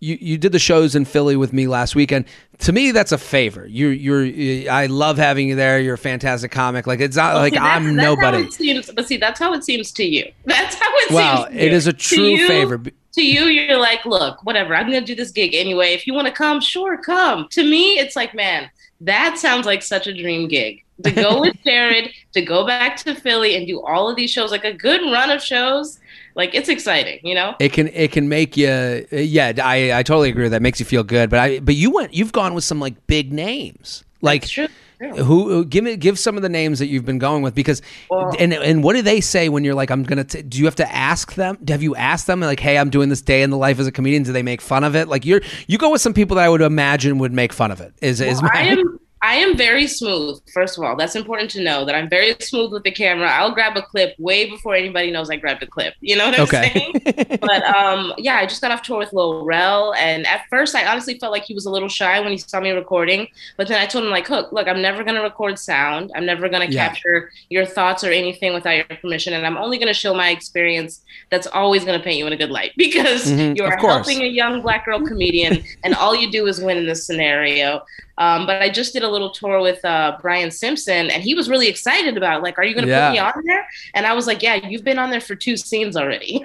You, 0.00 0.18
you 0.20 0.36
did 0.38 0.52
the 0.52 0.58
shows 0.58 0.94
in 0.94 1.06
Philly 1.06 1.34
with 1.34 1.52
me 1.54 1.66
last 1.66 1.94
weekend. 1.94 2.26
To 2.58 2.72
me, 2.72 2.90
that's 2.90 3.10
a 3.12 3.16
favor. 3.18 3.66
You're 3.66 3.92
you're. 3.92 4.70
I 4.70 4.84
love 4.86 5.16
having 5.16 5.48
you 5.48 5.56
there. 5.56 5.80
You're 5.80 5.94
a 5.94 5.98
fantastic 5.98 6.50
comic. 6.50 6.86
Like 6.86 7.00
it's 7.00 7.16
not 7.16 7.36
like 7.36 7.54
See, 7.54 7.58
that's- 7.58 7.76
I'm 7.76 7.96
that's 7.96 8.06
how 8.06 8.14
nobody. 8.14 8.44
it 8.44 8.52
seems, 8.52 8.90
but 8.90 9.06
see, 9.08 9.16
that's 9.16 9.40
how 9.40 9.54
it 9.54 9.64
seems 9.64 9.92
to 9.92 10.04
you. 10.04 10.30
That's 10.44 10.74
how 10.74 10.86
it 10.88 11.10
Well, 11.12 11.44
seems. 11.46 11.56
to 11.58 11.64
it 11.64 11.70
you. 11.70 11.76
is 11.76 11.86
a 11.86 11.92
true 11.94 12.24
you, 12.28 12.46
favor. 12.48 12.78
to 12.78 13.22
you, 13.22 13.44
you're 13.44 13.78
like, 13.78 14.04
look, 14.04 14.44
whatever, 14.44 14.74
I'm 14.76 14.86
gonna 14.86 15.00
do 15.00 15.14
this 15.14 15.30
gig 15.30 15.54
anyway. 15.54 15.94
If 15.94 16.06
you 16.06 16.12
want 16.12 16.26
to 16.26 16.32
come, 16.34 16.60
sure, 16.60 16.98
come. 16.98 17.48
To 17.52 17.62
me, 17.62 17.98
it's 17.98 18.14
like, 18.14 18.34
man, 18.34 18.68
that 19.00 19.38
sounds 19.38 19.64
like 19.64 19.82
such 19.82 20.06
a 20.06 20.12
dream 20.14 20.48
gig. 20.48 20.84
To 21.04 21.10
go 21.10 21.40
with 21.42 21.56
Jared, 21.64 22.12
to 22.34 22.42
go 22.42 22.66
back 22.66 22.96
to 22.98 23.14
Philly 23.14 23.56
and 23.56 23.66
do 23.66 23.80
all 23.82 24.08
of 24.08 24.16
these 24.16 24.30
shows, 24.30 24.50
like 24.50 24.64
a 24.64 24.72
good 24.72 25.00
run 25.00 25.30
of 25.30 25.42
shows, 25.42 25.98
like 26.34 26.54
it's 26.54 26.68
exciting, 26.68 27.20
you 27.22 27.34
know? 27.34 27.54
It 27.60 27.72
can 27.72 27.88
it 27.88 28.12
can 28.12 28.28
make 28.28 28.56
you 28.56 29.06
yeah 29.12 29.52
I 29.62 29.92
I 29.92 30.02
totally 30.02 30.30
agree 30.30 30.44
with 30.44 30.52
that. 30.52 30.62
Makes 30.62 30.80
you 30.80 30.86
feel 30.86 31.02
good. 31.04 31.30
But 31.30 31.38
I 31.40 31.58
but 31.60 31.74
you 31.74 31.90
went 31.90 32.14
you've 32.14 32.32
gone 32.32 32.54
with 32.54 32.64
some 32.64 32.80
like 32.80 33.06
big 33.06 33.32
names. 33.32 34.04
Like 34.20 34.46
true. 34.46 34.68
who 35.00 35.14
who- 35.22 35.64
give 35.66 35.84
me 35.84 35.96
give 35.96 36.18
some 36.18 36.36
of 36.36 36.42
the 36.42 36.48
names 36.48 36.78
that 36.78 36.86
you've 36.86 37.04
been 37.04 37.18
going 37.18 37.42
with 37.42 37.54
because 37.54 37.82
Well- 38.10 38.34
and 38.38 38.52
and 38.54 38.82
what 38.82 38.96
do 38.96 39.02
they 39.02 39.20
say 39.20 39.48
when 39.48 39.62
you're 39.64 39.74
like 39.74 39.90
I'm 39.90 40.02
gonna 40.02 40.24
t- 40.24 40.42
do 40.42 40.58
you 40.58 40.64
have 40.64 40.76
to 40.76 40.92
ask 40.94 41.34
them? 41.34 41.58
Have 41.68 41.82
you 41.82 41.94
asked 41.94 42.26
them 42.26 42.40
like 42.40 42.60
hey 42.60 42.78
I'm 42.78 42.90
doing 42.90 43.10
this 43.10 43.20
day 43.22 43.42
in 43.42 43.50
the 43.50 43.58
life 43.58 43.78
as 43.78 43.86
a 43.86 43.92
comedian. 43.92 44.22
Do 44.22 44.32
they 44.32 44.42
make 44.42 44.60
fun 44.60 44.82
of 44.82 44.96
it? 44.96 45.08
Like 45.08 45.24
you're 45.26 45.42
you 45.66 45.78
go 45.78 45.90
with 45.90 46.00
some 46.00 46.14
people 46.14 46.36
that 46.36 46.44
I 46.44 46.48
would 46.48 46.62
imagine 46.62 47.18
would 47.18 47.32
make 47.32 47.52
fun 47.52 47.70
of 47.70 47.80
it 47.80 47.92
is 48.00 48.20
is 48.20 48.40
my 48.42 48.50
I 48.54 48.60
am 48.62 48.98
I 49.24 49.36
am 49.36 49.56
very 49.56 49.86
smooth. 49.86 50.38
First 50.52 50.76
of 50.76 50.84
all, 50.84 50.96
that's 50.96 51.16
important 51.16 51.50
to 51.52 51.62
know 51.62 51.86
that 51.86 51.94
I'm 51.94 52.10
very 52.10 52.36
smooth 52.40 52.72
with 52.72 52.82
the 52.82 52.90
camera. 52.90 53.26
I'll 53.26 53.54
grab 53.54 53.74
a 53.74 53.80
clip 53.80 54.14
way 54.18 54.50
before 54.50 54.74
anybody 54.74 55.10
knows 55.10 55.30
I 55.30 55.36
grabbed 55.36 55.62
a 55.62 55.66
clip. 55.66 55.94
You 56.02 56.16
know 56.16 56.26
what 56.26 56.38
I'm 56.38 56.42
okay. 56.42 56.70
saying? 56.74 57.38
but 57.40 57.64
um, 57.64 58.12
yeah, 58.18 58.36
I 58.36 58.44
just 58.44 58.60
got 58.60 58.70
off 58.70 58.82
tour 58.82 58.98
with 58.98 59.14
Lil 59.14 59.46
Rel, 59.46 59.94
and 59.94 60.26
at 60.26 60.42
first 60.50 60.74
I 60.74 60.84
honestly 60.84 61.18
felt 61.18 61.32
like 61.32 61.44
he 61.44 61.54
was 61.54 61.64
a 61.64 61.70
little 61.70 61.88
shy 61.88 62.20
when 62.20 62.32
he 62.32 62.36
saw 62.36 62.60
me 62.60 62.72
recording. 62.72 63.26
But 63.56 63.66
then 63.66 63.80
I 63.80 63.86
told 63.86 64.04
him 64.04 64.10
like, 64.10 64.28
"Look, 64.28 64.52
look, 64.52 64.68
I'm 64.68 64.82
never 64.82 65.02
gonna 65.02 65.22
record 65.22 65.58
sound. 65.58 66.12
I'm 66.14 66.26
never 66.26 66.50
gonna 66.50 66.66
yeah. 66.66 66.88
capture 66.88 67.30
your 67.48 67.64
thoughts 67.64 68.04
or 68.04 68.10
anything 68.10 68.52
without 68.52 68.76
your 68.76 68.84
permission, 68.84 69.32
and 69.32 69.46
I'm 69.46 69.56
only 69.56 69.78
gonna 69.78 69.94
show 69.94 70.12
my 70.12 70.28
experience. 70.28 71.00
That's 71.30 71.46
always 71.46 71.82
gonna 71.86 72.02
paint 72.02 72.18
you 72.18 72.26
in 72.26 72.34
a 72.34 72.36
good 72.36 72.50
light 72.50 72.72
because 72.76 73.32
mm-hmm, 73.32 73.56
you 73.56 73.64
are 73.64 73.78
helping 73.78 74.20
a 74.20 74.26
young 74.26 74.60
black 74.60 74.84
girl 74.84 75.00
comedian, 75.00 75.64
and 75.82 75.94
all 75.94 76.14
you 76.14 76.30
do 76.30 76.46
is 76.46 76.60
win 76.60 76.76
in 76.76 76.86
this 76.86 77.06
scenario." 77.06 77.86
Um, 78.18 78.46
but 78.46 78.62
I 78.62 78.68
just 78.70 78.92
did 78.92 79.02
a 79.02 79.10
little 79.14 79.30
tour 79.30 79.60
with 79.60 79.82
uh, 79.84 80.18
Brian 80.20 80.50
Simpson, 80.50 81.10
and 81.10 81.22
he 81.22 81.34
was 81.34 81.48
really 81.48 81.68
excited 81.68 82.16
about 82.16 82.40
it. 82.40 82.42
Like, 82.42 82.58
are 82.58 82.64
you 82.64 82.74
going 82.74 82.84
to 82.84 82.90
yeah. 82.90 83.08
put 83.08 83.12
me 83.14 83.18
on 83.18 83.32
there? 83.46 83.66
And 83.94 84.06
I 84.06 84.12
was 84.12 84.26
like, 84.26 84.42
yeah, 84.42 84.56
you've 84.68 84.84
been 84.84 84.98
on 84.98 85.10
there 85.10 85.20
for 85.20 85.34
two 85.34 85.56
scenes 85.56 85.96
already. 85.96 86.40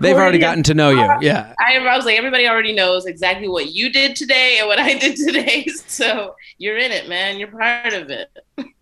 They've 0.00 0.16
already 0.16 0.38
gotten 0.38 0.62
to 0.64 0.74
know 0.74 0.90
you. 0.90 1.06
Yeah. 1.20 1.52
I, 1.58 1.76
I, 1.76 1.96
was 1.96 2.06
like, 2.06 2.16
everybody 2.16 2.48
already 2.48 2.72
knows 2.72 3.06
exactly 3.06 3.48
what 3.48 3.72
you 3.72 3.90
did 3.90 4.16
today 4.16 4.58
and 4.58 4.68
what 4.68 4.78
I 4.78 4.96
did 4.98 5.16
today. 5.16 5.66
So 5.86 6.34
you're 6.58 6.76
in 6.76 6.92
it, 6.92 7.08
man. 7.08 7.38
You're 7.38 7.48
part 7.48 7.92
of 7.94 8.10
it. 8.10 8.30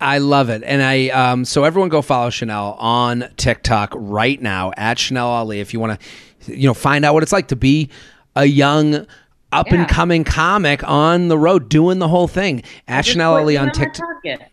I 0.00 0.18
love 0.18 0.48
it. 0.48 0.62
And 0.64 0.82
I, 0.82 1.08
um, 1.08 1.44
so 1.44 1.64
everyone 1.64 1.88
go 1.88 2.02
follow 2.02 2.30
Chanel 2.30 2.72
on 2.78 3.28
TikTok 3.36 3.92
right 3.94 4.40
now 4.40 4.72
at 4.76 4.98
Chanel 4.98 5.28
Ali 5.28 5.60
if 5.60 5.72
you 5.72 5.80
want 5.80 6.00
to, 6.00 6.56
you 6.56 6.66
know, 6.66 6.74
find 6.74 7.04
out 7.04 7.14
what 7.14 7.22
it's 7.22 7.32
like 7.32 7.48
to 7.48 7.56
be 7.56 7.90
a 8.36 8.44
young, 8.44 9.06
up 9.54 9.72
and 9.72 9.88
coming 9.88 10.24
comic 10.24 10.86
on 10.88 11.28
the 11.28 11.38
road 11.38 11.68
doing 11.68 11.98
the 11.98 12.08
whole 12.08 12.28
thing. 12.28 12.62
At 12.88 13.06
Chanel 13.06 13.36
Ali 13.36 13.56
on 13.56 13.70
TikTok. 13.70 14.08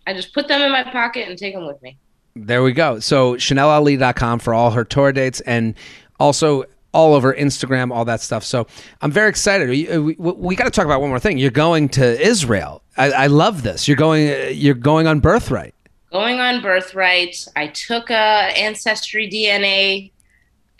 I 0.07 0.13
just 0.13 0.33
put 0.33 0.47
them 0.47 0.61
in 0.61 0.71
my 0.71 0.83
pocket 0.83 1.27
and 1.27 1.37
take 1.37 1.53
them 1.53 1.65
with 1.65 1.81
me. 1.81 1.97
There 2.35 2.63
we 2.63 2.71
go. 2.71 2.99
So 2.99 3.33
ChanelAli.com 3.33 4.39
for 4.39 4.53
all 4.53 4.71
her 4.71 4.85
tour 4.85 5.11
dates 5.11 5.41
and 5.41 5.75
also 6.19 6.63
all 6.93 7.13
over 7.13 7.33
Instagram, 7.33 7.93
all 7.93 8.05
that 8.05 8.21
stuff. 8.21 8.43
So 8.43 8.67
I'm 9.01 9.11
very 9.11 9.29
excited. 9.29 9.69
We, 9.69 9.89
uh, 9.89 10.01
we, 10.01 10.13
we 10.13 10.55
got 10.55 10.65
to 10.65 10.71
talk 10.71 10.85
about 10.85 11.01
one 11.01 11.09
more 11.09 11.19
thing. 11.19 11.37
You're 11.37 11.51
going 11.51 11.89
to 11.89 12.21
Israel. 12.21 12.83
I, 12.97 13.11
I 13.11 13.27
love 13.27 13.63
this. 13.63 13.87
You're 13.87 13.97
going. 13.97 14.29
Uh, 14.29 14.49
you're 14.51 14.75
going 14.75 15.07
on 15.07 15.19
Birthright. 15.19 15.73
Going 16.11 16.39
on 16.39 16.61
Birthright. 16.61 17.47
I 17.55 17.67
took 17.67 18.09
a 18.09 18.13
ancestry 18.13 19.29
DNA 19.29 20.11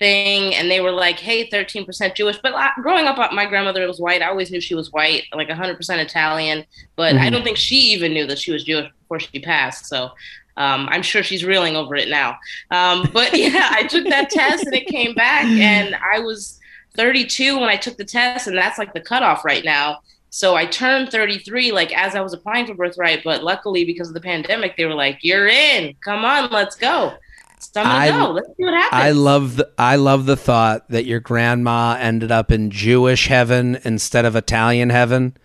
thing 0.02 0.56
and 0.56 0.72
they 0.72 0.82
were 0.82 0.92
like 0.92 1.20
hey 1.20 1.48
13% 1.48 2.16
jewish 2.16 2.40
but 2.42 2.56
growing 2.82 3.06
up 3.06 3.32
my 3.32 3.46
grandmother 3.46 3.86
was 3.86 4.00
white 4.00 4.24
i 4.24 4.28
always 4.28 4.50
knew 4.50 4.60
she 4.60 4.74
was 4.74 4.92
white 4.92 5.26
like 5.36 5.48
100% 5.48 5.98
italian 6.00 6.66
but 6.96 7.14
mm-hmm. 7.14 7.24
i 7.24 7.30
don't 7.30 7.44
think 7.44 7.56
she 7.56 7.76
even 7.76 8.12
knew 8.12 8.26
that 8.26 8.40
she 8.40 8.52
was 8.52 8.64
jewish 8.64 8.90
before 9.02 9.20
she 9.20 9.40
passed 9.40 9.86
so 9.86 10.10
um, 10.58 10.90
i'm 10.90 11.04
sure 11.04 11.22
she's 11.22 11.46
reeling 11.46 11.76
over 11.76 11.96
it 11.96 12.10
now 12.10 12.36
um, 12.72 13.08
but 13.14 13.32
yeah 13.38 13.70
i 13.74 13.84
took 13.84 14.08
that 14.10 14.32
test 14.32 14.66
and 14.66 14.74
it 14.74 14.88
came 14.88 15.14
back 15.14 15.46
and 15.46 15.96
i 16.12 16.18
was 16.18 16.60
32 16.96 17.60
when 17.60 17.70
i 17.70 17.78
took 17.78 17.96
the 17.98 18.04
test 18.04 18.48
and 18.48 18.58
that's 18.58 18.80
like 18.80 18.94
the 18.96 19.02
cutoff 19.02 19.46
right 19.46 19.64
now 19.64 20.00
so 20.34 20.56
I 20.56 20.66
turned 20.66 21.12
33 21.12 21.74
like 21.74 21.94
as 21.94 22.16
I 22.16 22.22
was 22.22 22.32
applying 22.32 22.66
for 22.66 22.74
birthright, 22.74 23.22
but 23.22 23.44
luckily 23.44 23.84
because 23.84 24.08
of 24.08 24.14
the 24.14 24.22
pandemic, 24.22 24.78
they 24.78 24.86
were 24.86 24.96
like, 24.96 25.20
"You're 25.22 25.50
in. 25.50 25.94
Come 26.06 26.24
on, 26.24 26.50
let's 26.52 26.78
go." 26.78 27.18
So 27.62 27.82
I, 27.82 28.10
go. 28.10 28.32
Let's 28.32 28.48
see 28.48 28.64
what 28.64 28.74
happens. 28.74 29.02
I 29.02 29.12
love 29.12 29.56
the 29.58 29.72
I 29.78 29.96
love 29.96 30.26
the 30.26 30.36
thought 30.38 30.90
that 30.90 31.06
your 31.06 31.20
grandma 31.20 31.96
ended 32.00 32.32
up 32.32 32.52
in 32.52 32.72
Jewish 32.72 33.28
heaven 33.28 33.80
instead 33.84 34.26
of 34.26 34.36
Italian 34.36 34.90
heaven, 34.90 35.38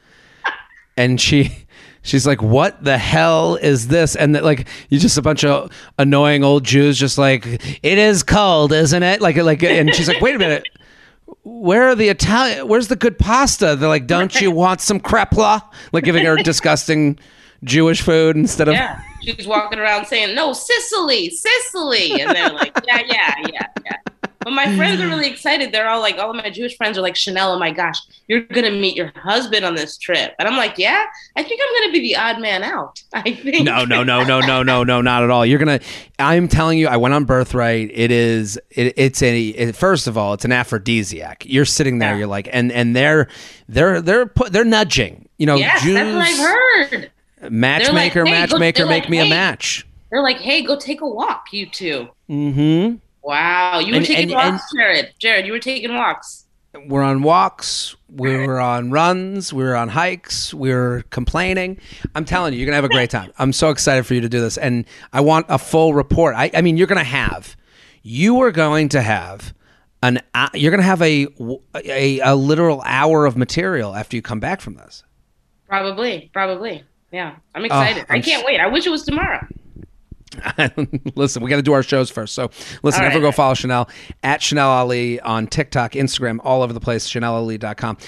and 0.96 1.20
she 1.20 1.66
she's 2.02 2.26
like, 2.26 2.42
"What 2.42 2.82
the 2.82 2.98
hell 2.98 3.56
is 3.56 3.88
this?" 3.88 4.16
And 4.16 4.34
that 4.34 4.44
like 4.44 4.68
you 4.88 4.98
just 4.98 5.18
a 5.18 5.22
bunch 5.22 5.44
of 5.44 5.70
annoying 5.98 6.42
old 6.42 6.64
Jews, 6.64 6.98
just 6.98 7.18
like 7.18 7.44
it 7.46 7.98
is 7.98 8.22
cold, 8.22 8.72
isn't 8.72 9.02
it? 9.02 9.20
Like 9.20 9.36
like, 9.36 9.62
and 9.62 9.94
she's 9.94 10.08
like, 10.08 10.20
"Wait 10.20 10.34
a 10.34 10.38
minute." 10.38 10.64
Where 11.42 11.88
are 11.88 11.94
the 11.94 12.08
Italian? 12.08 12.68
Where's 12.68 12.88
the 12.88 12.96
good 12.96 13.18
pasta? 13.18 13.76
They're 13.76 13.88
like, 13.88 14.06
don't 14.06 14.40
you 14.40 14.50
want 14.50 14.80
some 14.80 15.00
krepla? 15.00 15.62
Like 15.92 16.04
giving 16.04 16.24
her 16.24 16.36
disgusting 16.42 17.18
Jewish 17.64 18.00
food 18.00 18.36
instead 18.36 18.68
of 18.68 18.74
yeah. 18.74 19.00
She's 19.26 19.46
walking 19.46 19.78
around 19.78 20.06
saying, 20.06 20.34
"No, 20.34 20.52
Sicily, 20.52 21.30
Sicily," 21.30 22.20
and 22.20 22.34
they're 22.34 22.50
like, 22.50 22.72
"Yeah, 22.86 23.02
yeah, 23.06 23.34
yeah, 23.52 23.66
yeah." 23.84 23.96
But 24.46 24.52
my 24.52 24.76
friends 24.76 25.00
are 25.00 25.08
really 25.08 25.26
excited. 25.26 25.72
They're 25.72 25.88
all 25.88 26.00
like, 26.00 26.18
all 26.18 26.30
of 26.30 26.36
my 26.36 26.50
Jewish 26.50 26.76
friends 26.76 26.96
are 26.96 27.00
like, 27.00 27.16
Chanel, 27.16 27.50
oh 27.50 27.58
my 27.58 27.72
gosh, 27.72 27.98
you're 28.28 28.42
gonna 28.42 28.70
meet 28.70 28.94
your 28.94 29.10
husband 29.16 29.64
on 29.64 29.74
this 29.74 29.98
trip. 29.98 30.36
And 30.38 30.46
I'm 30.46 30.56
like, 30.56 30.78
yeah, 30.78 31.04
I 31.34 31.42
think 31.42 31.60
I'm 31.60 31.82
gonna 31.82 31.92
be 31.92 31.98
the 31.98 32.14
odd 32.14 32.40
man 32.40 32.62
out. 32.62 33.02
I 33.12 33.34
think. 33.34 33.64
No, 33.64 33.84
no, 33.84 34.04
no, 34.04 34.22
no, 34.22 34.38
no, 34.38 34.62
no, 34.62 34.84
no, 34.84 35.00
not 35.00 35.24
at 35.24 35.30
all. 35.30 35.44
You're 35.44 35.58
gonna. 35.58 35.80
I'm 36.20 36.46
telling 36.46 36.78
you, 36.78 36.86
I 36.86 36.96
went 36.96 37.12
on 37.12 37.24
Birthright. 37.24 37.90
It 37.92 38.12
is. 38.12 38.56
It, 38.70 38.94
it's 38.96 39.20
a. 39.20 39.48
It, 39.48 39.74
first 39.74 40.06
of 40.06 40.16
all, 40.16 40.34
it's 40.34 40.44
an 40.44 40.52
aphrodisiac. 40.52 41.44
You're 41.44 41.64
sitting 41.64 41.98
there. 41.98 42.12
Yeah. 42.12 42.18
You're 42.18 42.26
like, 42.28 42.48
and 42.52 42.70
and 42.70 42.94
they're 42.94 43.26
they're 43.68 44.00
they're 44.00 44.26
put 44.26 44.52
they're 44.52 44.64
nudging. 44.64 45.28
You 45.38 45.46
know, 45.46 45.56
yes, 45.56 45.82
Jews, 45.82 45.94
that's 45.94 46.14
what 46.14 46.24
I've 46.24 46.90
heard. 46.92 47.10
Matchmaker, 47.50 48.24
like, 48.24 48.34
hey, 48.34 48.40
matchmaker, 48.40 48.82
go, 48.84 48.88
make 48.88 49.04
like, 49.04 49.10
me 49.10 49.16
hey. 49.18 49.26
a 49.26 49.30
match. 49.30 49.86
They're 50.10 50.22
like, 50.22 50.38
hey, 50.38 50.62
go 50.62 50.78
take 50.78 51.00
a 51.00 51.08
walk, 51.08 51.52
you 51.52 51.66
2 51.66 52.08
Mm-hmm. 52.30 52.96
Wow, 53.22 53.80
you 53.80 53.92
were 53.92 53.96
and, 53.96 54.06
taking 54.06 54.32
and, 54.32 54.32
walks, 54.32 54.72
and, 54.72 54.80
Jared. 54.80 55.14
Jared, 55.18 55.46
you 55.46 55.52
were 55.52 55.58
taking 55.58 55.94
walks. 55.94 56.46
We're 56.86 57.02
on 57.02 57.22
walks. 57.22 57.96
We 58.08 58.46
were 58.46 58.60
on 58.60 58.90
runs. 58.90 59.52
We 59.52 59.64
were 59.64 59.74
on 59.74 59.88
hikes. 59.88 60.52
We 60.52 60.72
were 60.72 61.04
complaining. 61.10 61.80
I'm 62.14 62.24
telling 62.24 62.52
you, 62.52 62.58
you're 62.60 62.66
gonna 62.66 62.76
have 62.76 62.84
a 62.84 62.88
great 62.88 63.10
time. 63.10 63.32
I'm 63.38 63.52
so 63.52 63.70
excited 63.70 64.06
for 64.06 64.14
you 64.14 64.20
to 64.20 64.28
do 64.28 64.40
this, 64.40 64.58
and 64.58 64.84
I 65.12 65.22
want 65.22 65.46
a 65.48 65.58
full 65.58 65.94
report. 65.94 66.34
I, 66.36 66.50
I 66.54 66.60
mean, 66.60 66.76
you're 66.76 66.86
gonna 66.86 67.02
have, 67.02 67.56
you 68.02 68.42
are 68.42 68.52
going 68.52 68.90
to 68.90 69.02
have 69.02 69.54
an, 70.02 70.20
you're 70.54 70.70
gonna 70.70 70.82
have 70.82 71.02
a, 71.02 71.26
a 71.74 72.20
a 72.20 72.36
literal 72.36 72.82
hour 72.84 73.26
of 73.26 73.36
material 73.36 73.94
after 73.94 74.14
you 74.14 74.22
come 74.22 74.40
back 74.40 74.60
from 74.60 74.74
this. 74.74 75.02
Probably, 75.66 76.30
probably. 76.32 76.84
Yeah, 77.12 77.36
I'm 77.54 77.64
excited. 77.64 78.06
I'm 78.08 78.16
I 78.16 78.20
can't 78.20 78.44
wait. 78.44 78.60
I 78.60 78.66
wish 78.66 78.86
it 78.86 78.90
was 78.90 79.04
tomorrow. 79.04 79.46
listen, 81.14 81.42
we 81.42 81.50
got 81.50 81.56
to 81.56 81.62
do 81.62 81.72
our 81.72 81.82
shows 81.82 82.10
first. 82.10 82.34
So 82.34 82.50
listen, 82.82 83.02
right. 83.02 83.08
never 83.08 83.20
go 83.20 83.32
follow 83.32 83.54
Chanel 83.54 83.88
at 84.22 84.42
Chanel 84.42 84.68
Ali 84.68 85.20
on 85.20 85.46
TikTok, 85.46 85.92
Instagram, 85.92 86.40
all 86.42 86.62
over 86.62 86.72
the 86.72 86.80
place, 86.80 87.08
chanelali.com. 87.08 87.98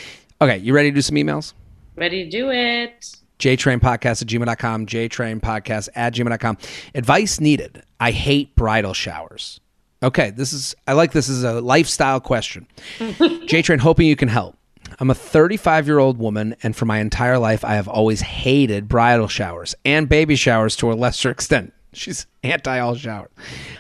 Okay, 0.41 0.59
you 0.59 0.75
ready 0.75 0.91
to 0.91 0.95
do 0.95 1.03
some 1.03 1.17
emails? 1.17 1.55
Ready 1.97 2.25
to 2.25 2.31
do 2.31 2.51
it. 2.51 3.17
JTrainPodcast 3.39 4.23
at 4.23 4.29
gmail.com, 4.29 4.87
JTrainPodcast 4.87 5.89
at 5.95 6.15
gmail.com. 6.15 6.59
Advice 6.95 7.41
needed. 7.41 7.83
I 8.01 8.11
hate 8.11 8.55
bridal 8.57 8.95
showers. 8.95 9.61
Okay, 10.03 10.31
this 10.31 10.53
is, 10.53 10.75
I 10.87 10.93
like 10.93 11.13
this 11.13 11.29
as 11.29 11.45
a 11.45 11.61
lifestyle 11.61 12.21
question. 12.21 12.67
JTrain, 12.99 13.79
hoping 13.79 14.07
you 14.07 14.17
can 14.17 14.29
help. 14.29 14.58
I'm 15.01 15.11
a 15.11 15.15
35 15.15 15.87
year 15.87 15.99
old 15.99 16.19
woman, 16.19 16.57
and 16.63 16.75
for 16.75 16.85
my 16.85 16.99
entire 16.99 17.39
life, 17.39 17.65
I 17.65 17.75
have 17.75 17.87
always 17.87 18.21
hated 18.21 18.89
bridal 18.89 19.29
showers 19.29 19.75
and 19.85 20.09
baby 20.09 20.35
showers 20.35 20.75
to 20.77 20.91
a 20.91 20.95
lesser 20.95 21.31
extent. 21.39 21.73
She's 21.93 22.27
anti 22.43 22.79
all 22.79 22.95
shower. 22.95 23.31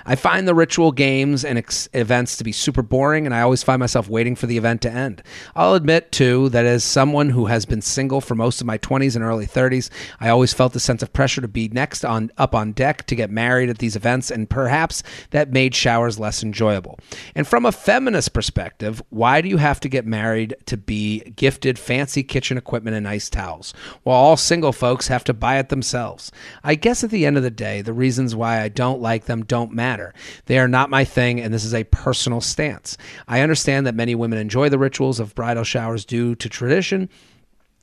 I 0.04 0.14
find 0.14 0.48
the 0.48 0.54
ritual 0.54 0.90
games 0.90 1.44
and 1.44 1.58
ex- 1.58 1.88
events 1.92 2.36
to 2.38 2.44
be 2.44 2.52
super 2.52 2.82
boring, 2.82 3.26
and 3.26 3.34
I 3.34 3.42
always 3.42 3.62
find 3.62 3.78
myself 3.78 4.08
waiting 4.08 4.34
for 4.34 4.46
the 4.46 4.56
event 4.56 4.82
to 4.82 4.90
end. 4.90 5.22
I'll 5.54 5.74
admit, 5.74 6.10
too, 6.12 6.48
that 6.50 6.64
as 6.64 6.82
someone 6.82 7.30
who 7.30 7.46
has 7.46 7.66
been 7.66 7.82
single 7.82 8.20
for 8.20 8.34
most 8.34 8.60
of 8.60 8.66
my 8.66 8.78
20s 8.78 9.14
and 9.14 9.24
early 9.24 9.46
30s, 9.46 9.90
I 10.18 10.28
always 10.30 10.52
felt 10.52 10.74
a 10.76 10.80
sense 10.80 11.02
of 11.02 11.12
pressure 11.12 11.40
to 11.40 11.48
be 11.48 11.68
next 11.68 12.04
on 12.04 12.32
up 12.38 12.54
on 12.54 12.72
deck 12.72 13.06
to 13.06 13.14
get 13.14 13.30
married 13.30 13.68
at 13.68 13.78
these 13.78 13.96
events, 13.96 14.30
and 14.30 14.48
perhaps 14.48 15.02
that 15.30 15.52
made 15.52 15.74
showers 15.74 16.18
less 16.18 16.42
enjoyable. 16.42 16.98
And 17.34 17.46
from 17.46 17.64
a 17.66 17.72
feminist 17.72 18.32
perspective, 18.32 19.02
why 19.10 19.40
do 19.40 19.48
you 19.48 19.58
have 19.58 19.80
to 19.80 19.88
get 19.88 20.06
married 20.06 20.56
to 20.66 20.76
be 20.76 21.20
gifted 21.36 21.78
fancy 21.78 22.22
kitchen 22.22 22.58
equipment 22.58 22.96
and 22.96 23.04
nice 23.04 23.28
towels, 23.30 23.74
while 24.02 24.16
all 24.16 24.36
single 24.36 24.72
folks 24.72 25.08
have 25.08 25.24
to 25.24 25.34
buy 25.34 25.58
it 25.58 25.68
themselves? 25.68 26.32
I 26.64 26.74
guess 26.74 27.04
at 27.04 27.10
the 27.10 27.26
end 27.26 27.36
of 27.36 27.42
the 27.42 27.50
day, 27.50 27.82
the 27.82 27.92
reasons 27.92 28.34
why 28.34 28.47
why 28.48 28.62
I 28.62 28.68
don't 28.68 29.02
like 29.02 29.26
them 29.26 29.44
don't 29.44 29.72
matter. 29.72 30.14
They 30.46 30.58
are 30.58 30.68
not 30.68 30.88
my 30.88 31.04
thing, 31.04 31.38
and 31.38 31.52
this 31.52 31.64
is 31.64 31.74
a 31.74 31.84
personal 31.84 32.40
stance. 32.40 32.96
I 33.26 33.42
understand 33.42 33.86
that 33.86 33.94
many 33.94 34.14
women 34.14 34.38
enjoy 34.38 34.70
the 34.70 34.78
rituals 34.78 35.20
of 35.20 35.34
bridal 35.34 35.64
showers 35.64 36.06
due 36.06 36.34
to 36.36 36.48
tradition 36.48 37.10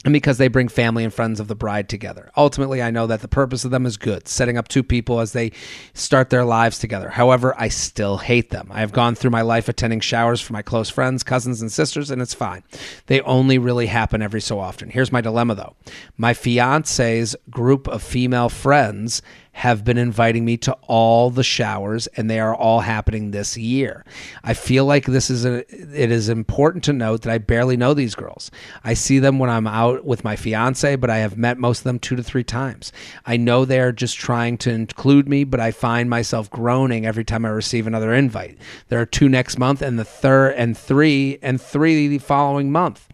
and 0.06 0.14
because 0.14 0.38
they 0.38 0.48
bring 0.48 0.68
family 0.68 1.04
and 1.04 1.12
friends 1.12 1.40
of 1.40 1.48
the 1.48 1.56
bride 1.56 1.90
together. 1.90 2.32
Ultimately, 2.38 2.82
I 2.82 2.92
know 2.92 3.08
that 3.08 3.22
the 3.22 3.28
purpose 3.28 3.66
of 3.66 3.72
them 3.72 3.88
is 3.88 3.98
good, 3.98 4.28
setting 4.28 4.56
up 4.56 4.68
two 4.68 4.84
people 4.84 5.20
as 5.20 5.34
they 5.34 5.52
start 5.96 6.30
their 6.30 6.46
lives 6.46 6.78
together. 6.78 7.10
However, 7.10 7.56
I 7.58 7.70
still 7.70 8.18
hate 8.18 8.52
them. 8.52 8.70
I 8.72 8.82
have 8.82 8.92
gone 8.92 9.16
through 9.16 9.32
my 9.32 9.42
life 9.42 9.68
attending 9.68 10.00
showers 10.00 10.40
for 10.40 10.54
my 10.54 10.62
close 10.62 10.92
friends, 10.92 11.24
cousins, 11.24 11.60
and 11.60 11.72
sisters, 11.72 12.12
and 12.12 12.22
it's 12.22 12.36
fine. 12.36 12.64
They 13.08 13.20
only 13.22 13.58
really 13.58 13.88
happen 13.88 14.22
every 14.22 14.42
so 14.42 14.60
often. 14.60 14.90
Here's 14.90 15.12
my 15.12 15.22
dilemma 15.22 15.56
though 15.56 15.76
my 16.18 16.34
fiance's 16.36 17.36
group 17.50 17.88
of 17.88 18.04
female 18.04 18.50
friends 18.50 19.24
have 19.56 19.86
been 19.86 19.98
inviting 19.98 20.44
me 20.44 20.58
to 20.58 20.76
all 20.86 21.30
the 21.30 21.42
showers, 21.44 22.08
and 22.18 22.30
they 22.30 22.42
are 22.42 22.54
all 22.54 22.82
happening 22.82 23.32
this 23.32 23.56
year. 23.56 24.04
I 24.44 24.54
feel 24.54 24.84
like 24.84 25.06
this 25.06 25.30
is 25.30 25.46
a, 25.46 25.60
it 25.70 26.12
is 26.12 26.28
important 26.28 26.84
to 26.84 26.94
note 26.94 27.22
that 27.22 27.32
I 27.32 27.38
barely 27.38 27.78
know 27.78 27.94
these 27.94 28.16
girls. 28.16 28.52
I 28.84 28.96
see 28.96 29.18
them 29.20 29.40
when 29.40 29.50
I'm 29.50 29.66
out 29.66 30.04
with 30.04 30.26
my 30.26 30.36
fiance, 30.36 30.98
but 30.98 31.10
I 31.10 31.20
have 31.20 31.38
met 31.38 31.58
most 31.58 31.80
of 31.80 31.84
them 31.86 32.00
two 32.00 32.18
to 32.18 32.22
three 32.22 32.44
times. 32.44 32.92
I 33.26 33.38
know 33.38 33.64
they're 33.64 33.94
just 33.94 34.18
trying 34.18 34.58
to 34.58 34.72
include 34.72 35.30
me, 35.30 35.46
but 35.46 35.62
I 35.62 35.72
find 35.72 36.10
myself 36.10 36.50
groaning 36.50 37.06
every 37.06 37.24
time 37.24 37.46
I 37.46 37.50
receive 37.50 37.88
another 37.88 38.14
invite. 38.14 38.58
There 38.90 39.00
are 39.00 39.06
two 39.06 39.30
next 39.30 39.58
month, 39.58 39.82
and 39.82 39.98
the 39.98 40.04
third, 40.04 40.56
and 40.58 40.78
three, 40.78 41.40
and 41.42 41.62
three 41.62 42.10
the 42.10 42.18
following 42.18 42.74
month. 42.74 43.08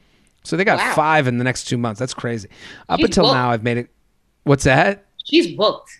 So 0.43 0.57
they 0.57 0.63
got 0.63 0.79
Wow. 0.79 0.95
five 0.95 1.27
in 1.27 1.37
the 1.37 1.43
next 1.43 1.65
two 1.65 1.77
months. 1.77 1.99
That's 1.99 2.15
crazy. 2.15 2.49
Up 2.89 2.97
She's 2.99 3.09
until 3.09 3.25
booked. 3.25 3.35
now, 3.35 3.51
I've 3.51 3.61
made 3.61 3.77
it. 3.77 3.91
What's 4.43 4.63
that? 4.63 5.05
She's 5.23 5.55
booked. 5.55 5.99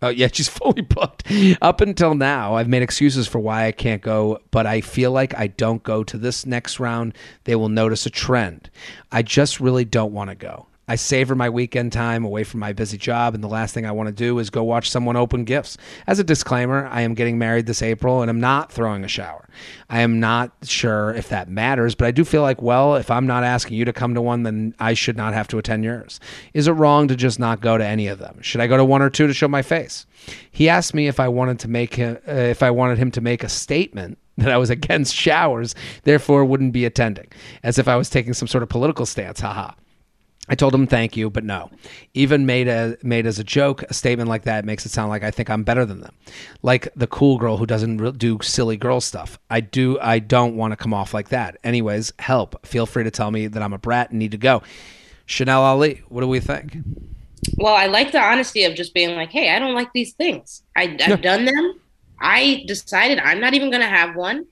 Oh 0.00 0.08
yeah, 0.08 0.28
she's 0.32 0.48
fully 0.48 0.82
booked. 0.82 1.24
Up 1.60 1.80
until 1.80 2.14
now, 2.14 2.54
I've 2.54 2.68
made 2.68 2.82
excuses 2.82 3.26
for 3.26 3.38
why 3.38 3.66
I 3.66 3.72
can't 3.72 4.02
go, 4.02 4.40
but 4.50 4.66
I 4.66 4.80
feel 4.80 5.12
like 5.12 5.36
I 5.36 5.48
don't 5.48 5.82
go 5.82 6.04
to 6.04 6.18
this 6.18 6.46
next 6.46 6.80
round, 6.80 7.14
they 7.44 7.56
will 7.56 7.68
notice 7.68 8.06
a 8.06 8.10
trend. 8.10 8.70
I 9.10 9.22
just 9.22 9.60
really 9.60 9.84
don't 9.84 10.12
want 10.12 10.30
to 10.30 10.36
go. 10.36 10.66
I 10.88 10.96
savor 10.96 11.34
my 11.34 11.50
weekend 11.50 11.92
time 11.92 12.24
away 12.24 12.44
from 12.44 12.60
my 12.60 12.72
busy 12.72 12.98
job, 12.98 13.34
and 13.34 13.44
the 13.44 13.48
last 13.48 13.74
thing 13.74 13.86
I 13.86 13.92
want 13.92 14.08
to 14.08 14.12
do 14.12 14.38
is 14.38 14.50
go 14.50 14.64
watch 14.64 14.90
someone 14.90 15.16
open 15.16 15.44
gifts. 15.44 15.76
As 16.06 16.18
a 16.18 16.24
disclaimer, 16.24 16.88
I 16.90 17.02
am 17.02 17.14
getting 17.14 17.38
married 17.38 17.66
this 17.66 17.82
April 17.82 18.22
and 18.22 18.30
I'm 18.30 18.40
not 18.40 18.72
throwing 18.72 19.04
a 19.04 19.08
shower. 19.08 19.48
I 19.90 20.00
am 20.00 20.18
not 20.18 20.52
sure 20.62 21.10
if 21.10 21.28
that 21.28 21.48
matters, 21.48 21.94
but 21.94 22.08
I 22.08 22.10
do 22.10 22.24
feel 22.24 22.42
like, 22.42 22.62
well, 22.62 22.96
if 22.96 23.10
I'm 23.10 23.26
not 23.26 23.44
asking 23.44 23.76
you 23.76 23.84
to 23.84 23.92
come 23.92 24.14
to 24.14 24.22
one, 24.22 24.42
then 24.42 24.74
I 24.78 24.94
should 24.94 25.16
not 25.16 25.34
have 25.34 25.48
to 25.48 25.58
attend 25.58 25.84
yours. 25.84 26.20
Is 26.54 26.68
it 26.68 26.72
wrong 26.72 27.08
to 27.08 27.16
just 27.16 27.38
not 27.38 27.60
go 27.60 27.76
to 27.76 27.84
any 27.84 28.06
of 28.08 28.18
them? 28.18 28.40
Should 28.40 28.60
I 28.60 28.66
go 28.66 28.76
to 28.76 28.84
one 28.84 29.02
or 29.02 29.10
two 29.10 29.26
to 29.26 29.34
show 29.34 29.48
my 29.48 29.62
face? 29.62 30.06
He 30.50 30.68
asked 30.68 30.94
me 30.94 31.06
if 31.06 31.20
I 31.20 31.28
wanted 31.28 31.58
to 31.60 31.68
make 31.68 31.94
him, 31.94 32.18
uh, 32.26 32.32
if 32.32 32.62
I 32.62 32.70
wanted 32.70 32.98
him 32.98 33.10
to 33.12 33.20
make 33.20 33.44
a 33.44 33.48
statement 33.48 34.18
that 34.38 34.50
I 34.50 34.56
was 34.56 34.70
against 34.70 35.14
showers, 35.14 35.74
therefore 36.04 36.44
wouldn't 36.44 36.72
be 36.72 36.84
attending, 36.84 37.28
as 37.62 37.78
if 37.78 37.88
I 37.88 37.96
was 37.96 38.08
taking 38.08 38.34
some 38.34 38.48
sort 38.48 38.62
of 38.62 38.68
political 38.68 39.04
stance. 39.04 39.40
Haha. 39.40 39.72
I 40.48 40.54
told 40.54 40.74
him 40.74 40.86
thank 40.86 41.16
you, 41.16 41.28
but 41.30 41.44
no. 41.44 41.70
Even 42.14 42.46
made 42.46 42.68
a 42.68 42.96
made 43.02 43.26
as 43.26 43.38
a 43.38 43.44
joke, 43.44 43.82
a 43.82 43.94
statement 43.94 44.28
like 44.28 44.44
that 44.44 44.64
makes 44.64 44.86
it 44.86 44.90
sound 44.90 45.10
like 45.10 45.22
I 45.22 45.30
think 45.30 45.50
I'm 45.50 45.62
better 45.62 45.84
than 45.84 46.00
them, 46.00 46.14
like 46.62 46.88
the 46.96 47.06
cool 47.06 47.38
girl 47.38 47.58
who 47.58 47.66
doesn't 47.66 48.18
do 48.18 48.38
silly 48.42 48.76
girl 48.76 49.00
stuff. 49.00 49.38
I 49.50 49.60
do. 49.60 49.98
I 50.00 50.18
don't 50.18 50.56
want 50.56 50.72
to 50.72 50.76
come 50.76 50.94
off 50.94 51.12
like 51.12 51.28
that. 51.28 51.58
Anyways, 51.64 52.12
help. 52.18 52.66
Feel 52.66 52.86
free 52.86 53.04
to 53.04 53.10
tell 53.10 53.30
me 53.30 53.46
that 53.46 53.62
I'm 53.62 53.72
a 53.74 53.78
brat 53.78 54.10
and 54.10 54.18
need 54.18 54.32
to 54.32 54.38
go. 54.38 54.62
Chanel 55.26 55.62
Ali, 55.62 56.02
what 56.08 56.22
do 56.22 56.28
we 56.28 56.40
think? 56.40 56.78
Well, 57.56 57.74
I 57.74 57.86
like 57.86 58.12
the 58.12 58.20
honesty 58.20 58.64
of 58.64 58.74
just 58.74 58.94
being 58.94 59.14
like, 59.14 59.30
hey, 59.30 59.54
I 59.54 59.58
don't 59.58 59.74
like 59.74 59.92
these 59.92 60.12
things. 60.14 60.62
I, 60.76 60.84
I've 60.84 60.98
Yeah. 61.00 61.16
done 61.16 61.44
them. 61.44 61.80
I 62.20 62.64
decided 62.66 63.18
I'm 63.20 63.40
not 63.40 63.54
even 63.54 63.70
going 63.70 63.82
to 63.82 63.88
have 63.88 64.16
one. 64.16 64.46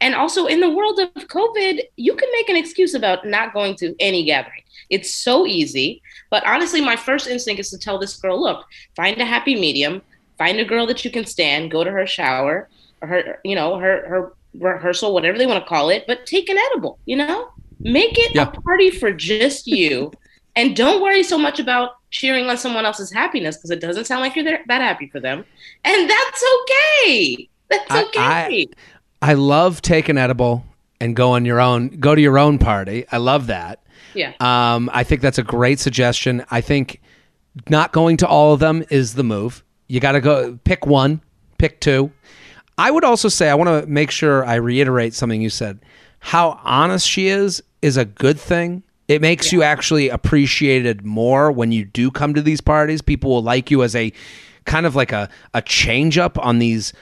And 0.00 0.14
also, 0.14 0.46
in 0.46 0.60
the 0.60 0.70
world 0.70 1.00
of 1.00 1.08
COVID, 1.14 1.80
you 1.96 2.14
can 2.14 2.28
make 2.32 2.48
an 2.48 2.56
excuse 2.56 2.94
about 2.94 3.26
not 3.26 3.52
going 3.52 3.74
to 3.76 3.96
any 3.98 4.24
gathering. 4.24 4.62
It's 4.90 5.12
so 5.12 5.46
easy. 5.46 6.02
But 6.30 6.46
honestly, 6.46 6.80
my 6.80 6.96
first 6.96 7.26
instinct 7.26 7.60
is 7.60 7.70
to 7.70 7.78
tell 7.78 7.98
this 7.98 8.16
girl, 8.16 8.40
look, 8.40 8.64
find 8.96 9.20
a 9.20 9.24
happy 9.24 9.54
medium, 9.54 10.02
find 10.38 10.58
a 10.58 10.64
girl 10.64 10.86
that 10.86 11.04
you 11.04 11.10
can 11.10 11.24
stand, 11.26 11.70
go 11.70 11.84
to 11.84 11.90
her 11.90 12.06
shower 12.06 12.68
or 13.02 13.08
her, 13.08 13.40
you 13.44 13.54
know, 13.54 13.78
her 13.78 14.06
her 14.08 14.32
rehearsal, 14.54 15.12
whatever 15.14 15.38
they 15.38 15.46
want 15.46 15.62
to 15.62 15.68
call 15.68 15.90
it, 15.90 16.04
but 16.06 16.26
take 16.26 16.48
an 16.48 16.56
edible, 16.58 16.98
you 17.06 17.16
know? 17.16 17.48
Make 17.80 18.18
it 18.18 18.34
Yeah. 18.34 18.42
a 18.48 18.60
party 18.60 18.90
for 18.90 19.12
just 19.12 19.66
you. 19.66 20.10
and 20.56 20.74
don't 20.74 21.00
worry 21.00 21.22
so 21.22 21.38
much 21.38 21.60
about 21.60 21.90
cheering 22.10 22.46
on 22.50 22.56
someone 22.56 22.84
else's 22.84 23.12
happiness 23.12 23.56
because 23.56 23.70
it 23.70 23.80
doesn't 23.80 24.06
sound 24.06 24.22
like 24.22 24.34
you're 24.34 24.44
there, 24.44 24.64
that 24.66 24.80
happy 24.80 25.06
for 25.06 25.20
them. 25.20 25.44
And 25.84 26.10
that's 26.10 26.44
okay. 26.60 27.48
That's 27.70 27.90
I- 27.90 28.02
okay. 28.04 28.66
I 29.22 29.34
love 29.34 29.82
taking 29.82 30.18
edible 30.18 30.64
and 31.00 31.14
go 31.14 31.32
on 31.32 31.44
your 31.44 31.60
own. 31.60 31.88
Go 32.00 32.16
to 32.16 32.20
your 32.20 32.38
own 32.38 32.58
party. 32.58 33.04
I 33.12 33.18
love 33.18 33.46
that. 33.48 33.78
Yeah. 34.14 34.32
Um, 34.40 34.90
I 34.92 35.04
think 35.04 35.20
that's 35.20 35.38
a 35.38 35.42
great 35.42 35.78
suggestion. 35.78 36.44
I 36.50 36.60
think 36.60 37.00
not 37.68 37.92
going 37.92 38.16
to 38.18 38.28
all 38.28 38.52
of 38.52 38.60
them 38.60 38.84
is 38.90 39.14
the 39.14 39.24
move. 39.24 39.64
You 39.88 40.00
got 40.00 40.12
to 40.12 40.20
go 40.20 40.58
pick 40.64 40.86
one, 40.86 41.20
pick 41.58 41.80
two. 41.80 42.12
I 42.76 42.90
would 42.90 43.04
also 43.04 43.28
say 43.28 43.50
I 43.50 43.54
want 43.54 43.68
to 43.68 43.90
make 43.90 44.10
sure 44.10 44.44
I 44.44 44.54
reiterate 44.56 45.14
something 45.14 45.42
you 45.42 45.50
said. 45.50 45.80
How 46.20 46.60
honest 46.64 47.08
she 47.08 47.28
is 47.28 47.62
is 47.82 47.96
a 47.96 48.04
good 48.04 48.38
thing. 48.38 48.82
It 49.08 49.22
makes 49.22 49.52
you 49.52 49.62
actually 49.62 50.10
appreciated 50.10 51.04
more 51.04 51.50
when 51.50 51.72
you 51.72 51.84
do 51.84 52.10
come 52.10 52.34
to 52.34 52.42
these 52.42 52.60
parties. 52.60 53.00
People 53.00 53.30
will 53.30 53.42
like 53.42 53.70
you 53.70 53.82
as 53.82 53.96
a 53.96 54.12
kind 54.66 54.84
of 54.84 54.94
like 54.94 55.12
a 55.12 55.28
a 55.54 55.62
change 55.62 56.18
up 56.18 56.38
on 56.38 56.58
these 56.58 56.92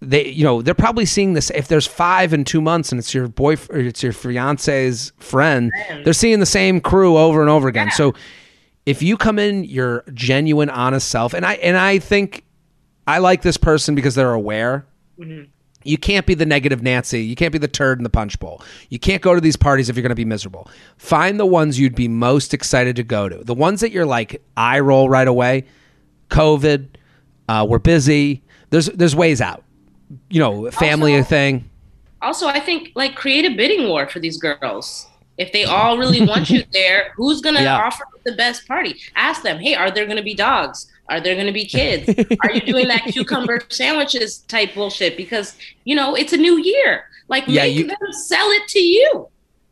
they 0.00 0.28
you 0.28 0.44
know 0.44 0.60
they're 0.62 0.74
probably 0.74 1.06
seeing 1.06 1.32
this 1.32 1.50
if 1.50 1.68
there's 1.68 1.86
five 1.86 2.32
in 2.32 2.44
two 2.44 2.60
months 2.60 2.92
and 2.92 2.98
it's 2.98 3.14
your 3.14 3.28
boyfriend 3.28 3.86
it's 3.86 4.02
your 4.02 4.12
fiance's 4.12 5.12
friend 5.18 5.72
they're 6.04 6.12
seeing 6.12 6.38
the 6.40 6.46
same 6.46 6.80
crew 6.80 7.16
over 7.16 7.40
and 7.40 7.48
over 7.48 7.66
again. 7.68 7.90
So 7.90 8.14
if 8.84 9.02
you 9.02 9.16
come 9.16 9.38
in 9.38 9.64
your 9.64 10.04
genuine 10.12 10.70
honest 10.70 11.08
self 11.08 11.32
and 11.34 11.46
i 11.46 11.54
and 11.54 11.76
i 11.76 11.98
think 11.98 12.44
i 13.06 13.18
like 13.18 13.42
this 13.42 13.56
person 13.56 13.94
because 13.94 14.14
they're 14.14 14.32
aware. 14.32 14.86
You 15.84 15.96
can't 15.96 16.26
be 16.26 16.34
the 16.34 16.46
negative 16.46 16.82
nancy. 16.82 17.22
You 17.22 17.36
can't 17.36 17.52
be 17.52 17.58
the 17.58 17.68
turd 17.68 18.00
in 18.00 18.02
the 18.02 18.10
punch 18.10 18.40
bowl. 18.40 18.60
You 18.90 18.98
can't 18.98 19.22
go 19.22 19.36
to 19.36 19.40
these 19.40 19.54
parties 19.54 19.88
if 19.88 19.94
you're 19.94 20.02
going 20.02 20.08
to 20.10 20.16
be 20.16 20.24
miserable. 20.24 20.68
Find 20.96 21.38
the 21.38 21.46
ones 21.46 21.78
you'd 21.78 21.94
be 21.94 22.08
most 22.08 22.52
excited 22.52 22.96
to 22.96 23.04
go 23.04 23.28
to. 23.28 23.44
The 23.44 23.54
ones 23.54 23.82
that 23.82 23.92
you're 23.92 24.04
like 24.04 24.42
eye 24.56 24.80
roll 24.80 25.08
right 25.08 25.28
away. 25.28 25.64
Covid 26.28 26.88
uh, 27.48 27.64
we're 27.68 27.78
busy. 27.78 28.42
There's 28.70 28.86
there's 28.86 29.14
ways 29.14 29.40
out 29.40 29.62
you 30.30 30.40
know 30.40 30.70
family 30.70 31.16
Also- 31.16 31.28
thing 31.28 31.70
Also, 32.22 32.46
I 32.48 32.60
think 32.60 32.90
like 32.94 33.14
create 33.14 33.44
a 33.44 33.54
bidding 33.54 33.88
war 33.88 34.08
for 34.08 34.20
these 34.20 34.38
girls. 34.38 35.06
If 35.38 35.52
they 35.52 35.64
all 35.64 35.98
really 35.98 36.22
want 36.26 36.48
you 36.48 36.62
there, 36.72 37.12
who's 37.16 37.40
gonna 37.42 37.60
Yeah. 37.62 37.76
offer 37.86 38.04
the 38.24 38.32
best 38.32 38.66
party? 38.66 38.96
Ask 39.14 39.42
them, 39.42 39.58
hey, 39.58 39.74
are 39.74 39.90
there 39.90 40.06
gonna 40.06 40.22
be 40.22 40.34
dogs? 40.34 40.86
Are 41.10 41.20
there 41.20 41.36
gonna 41.36 41.52
be 41.52 41.66
kids? 41.66 42.08
are 42.42 42.52
you 42.52 42.60
doing 42.62 42.88
that 42.88 43.02
cucumber 43.12 43.60
sandwiches 43.68 44.38
type 44.48 44.74
bullshit? 44.74 45.16
Because 45.16 45.54
you 45.84 45.94
know 45.94 46.14
it's 46.16 46.32
a 46.32 46.38
new 46.38 46.56
year. 46.62 47.04
Like 47.28 47.44
Yeah, 47.46 47.62
make 47.64 47.76
you- 47.76 47.86
them 47.86 48.12
sell 48.12 48.48
it 48.58 48.66
to 48.68 48.80
you. 48.80 49.28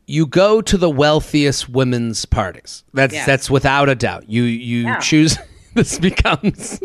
you 0.07 0.27
go 0.27 0.61
to 0.61 0.77
the 0.77 0.89
wealthiest 0.89 1.67
women's 1.67 2.25
parties. 2.25 2.83
That's 2.93 3.13
Yes. 3.15 3.25
that's 3.25 3.49
without 3.49 3.89
a 3.89 3.95
doubt. 3.95 4.29
You 4.29 4.43
you 4.43 4.83
Yeah. 4.83 4.99
choose. 4.99 5.37
This 5.75 5.99
becomes 5.99 6.79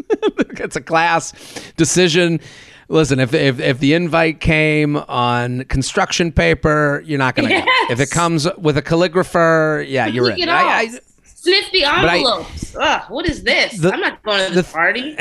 it's 0.65 0.75
a 0.75 0.81
class 0.81 1.33
decision. 1.77 2.41
Listen, 2.90 3.20
if, 3.20 3.33
if 3.33 3.61
if 3.61 3.79
the 3.79 3.94
invite 3.94 4.40
came 4.40 4.96
on 4.96 5.62
construction 5.66 6.33
paper, 6.33 7.03
you're 7.07 7.18
not 7.20 7.37
going 7.37 7.48
to 7.48 7.55
go. 7.55 7.64
Yes. 7.64 7.90
If 7.92 8.00
it 8.00 8.11
comes 8.11 8.48
with 8.59 8.76
a 8.76 8.83
calligrapher, 8.83 9.87
yeah, 9.88 10.07
you're 10.07 10.31
in. 10.33 10.48
I- 10.48 10.87
off. 10.87 11.00
Sniff 11.22 11.70
the 11.72 11.85
I- 11.87 12.16
envelopes. 12.16 12.76
Ugh, 12.79 13.03
what 13.09 13.26
is 13.26 13.44
this? 13.44 13.79
The- 13.79 13.92
I'm 13.94 14.00
not 14.00 14.22
going 14.24 14.44
to 14.46 14.55
the- 14.55 14.62
this 14.62 14.72
party. 14.72 15.16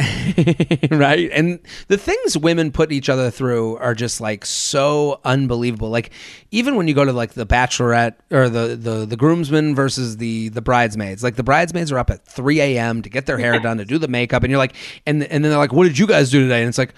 right? 0.91 1.29
And 1.31 1.59
the 1.89 1.97
things 1.97 2.37
women 2.37 2.71
put 2.71 2.91
each 2.91 3.07
other 3.07 3.29
through 3.31 3.77
are 3.77 3.93
just 3.93 4.19
like 4.19 4.45
so 4.47 5.21
unbelievable. 5.23 5.89
Like 5.89 6.09
even 6.51 6.75
when 6.75 6.87
you 6.87 6.93
go 6.95 7.05
to 7.05 7.13
like 7.13 7.33
the 7.35 7.45
bachelorette 7.45 8.15
or 8.31 8.49
the 8.49 8.75
the 8.75 9.05
the 9.05 9.15
groomsmen 9.15 9.75
versus 9.75 10.17
the 10.17 10.49
the 10.49 10.61
bridesmaids, 10.61 11.23
like 11.23 11.35
the 11.35 11.43
bridesmaids 11.43 11.91
are 11.91 11.99
up 11.99 12.09
at 12.09 12.25
three 12.25 12.59
a.m. 12.61 13.01
to 13.03 13.09
get 13.09 13.27
their 13.27 13.37
hair 13.37 13.59
done 13.59 13.77
to 13.77 13.85
do 13.85 13.97
the 13.99 14.07
makeup, 14.09 14.41
and 14.43 14.49
you're 14.49 14.57
like, 14.57 14.75
and 15.05 15.23
and 15.23 15.45
then 15.45 15.51
they're 15.51 15.57
like, 15.59 15.71
what 15.71 15.83
did 15.85 15.97
you 15.99 16.07
guys 16.07 16.31
do 16.31 16.41
today? 16.41 16.61
And 16.61 16.67
it's 16.69 16.79
like. 16.79 16.95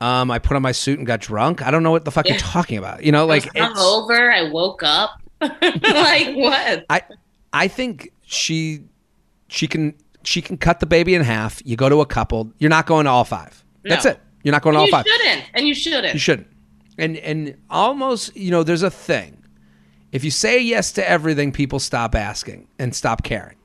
Um, 0.00 0.30
I 0.30 0.38
put 0.38 0.56
on 0.56 0.62
my 0.62 0.72
suit 0.72 0.98
and 0.98 1.06
got 1.06 1.20
drunk. 1.20 1.62
I 1.62 1.70
don't 1.70 1.82
know 1.82 1.90
what 1.90 2.04
the 2.04 2.10
fuck 2.10 2.26
you're 2.28 2.38
talking 2.38 2.78
about. 2.78 3.04
You 3.04 3.12
know, 3.12 3.26
like 3.26 3.54
I 3.56 3.68
was 3.68 3.78
hungover. 3.78 4.32
I 4.32 4.50
woke 4.50 4.82
up. 4.82 5.20
like 5.40 6.36
what? 6.36 6.86
I 6.88 7.02
I 7.52 7.68
think 7.68 8.12
she 8.22 8.84
she 9.48 9.66
can 9.66 9.94
she 10.22 10.40
can 10.42 10.56
cut 10.56 10.80
the 10.80 10.86
baby 10.86 11.14
in 11.14 11.22
half. 11.22 11.60
You 11.64 11.76
go 11.76 11.88
to 11.88 12.00
a 12.00 12.06
couple. 12.06 12.52
You're 12.58 12.70
not 12.70 12.86
going 12.86 13.04
to 13.04 13.10
all 13.10 13.24
five. 13.24 13.62
That's 13.82 14.06
it. 14.06 14.20
You're 14.42 14.52
not 14.52 14.62
going 14.62 14.74
to 14.74 14.80
all 14.80 14.86
you 14.86 14.92
five. 14.92 15.06
shouldn't, 15.06 15.44
and 15.54 15.68
you 15.68 15.74
shouldn't. 15.74 16.14
You 16.14 16.20
shouldn't. 16.20 16.48
And 16.98 17.16
and 17.18 17.56
almost, 17.68 18.36
you 18.36 18.50
know, 18.50 18.62
there's 18.62 18.82
a 18.82 18.90
thing. 18.90 19.44
If 20.12 20.24
you 20.24 20.30
say 20.30 20.60
yes 20.60 20.92
to 20.92 21.08
everything, 21.08 21.52
people 21.52 21.78
stop 21.78 22.14
asking 22.14 22.68
and 22.78 22.94
stop 22.94 23.22
caring. 23.22 23.56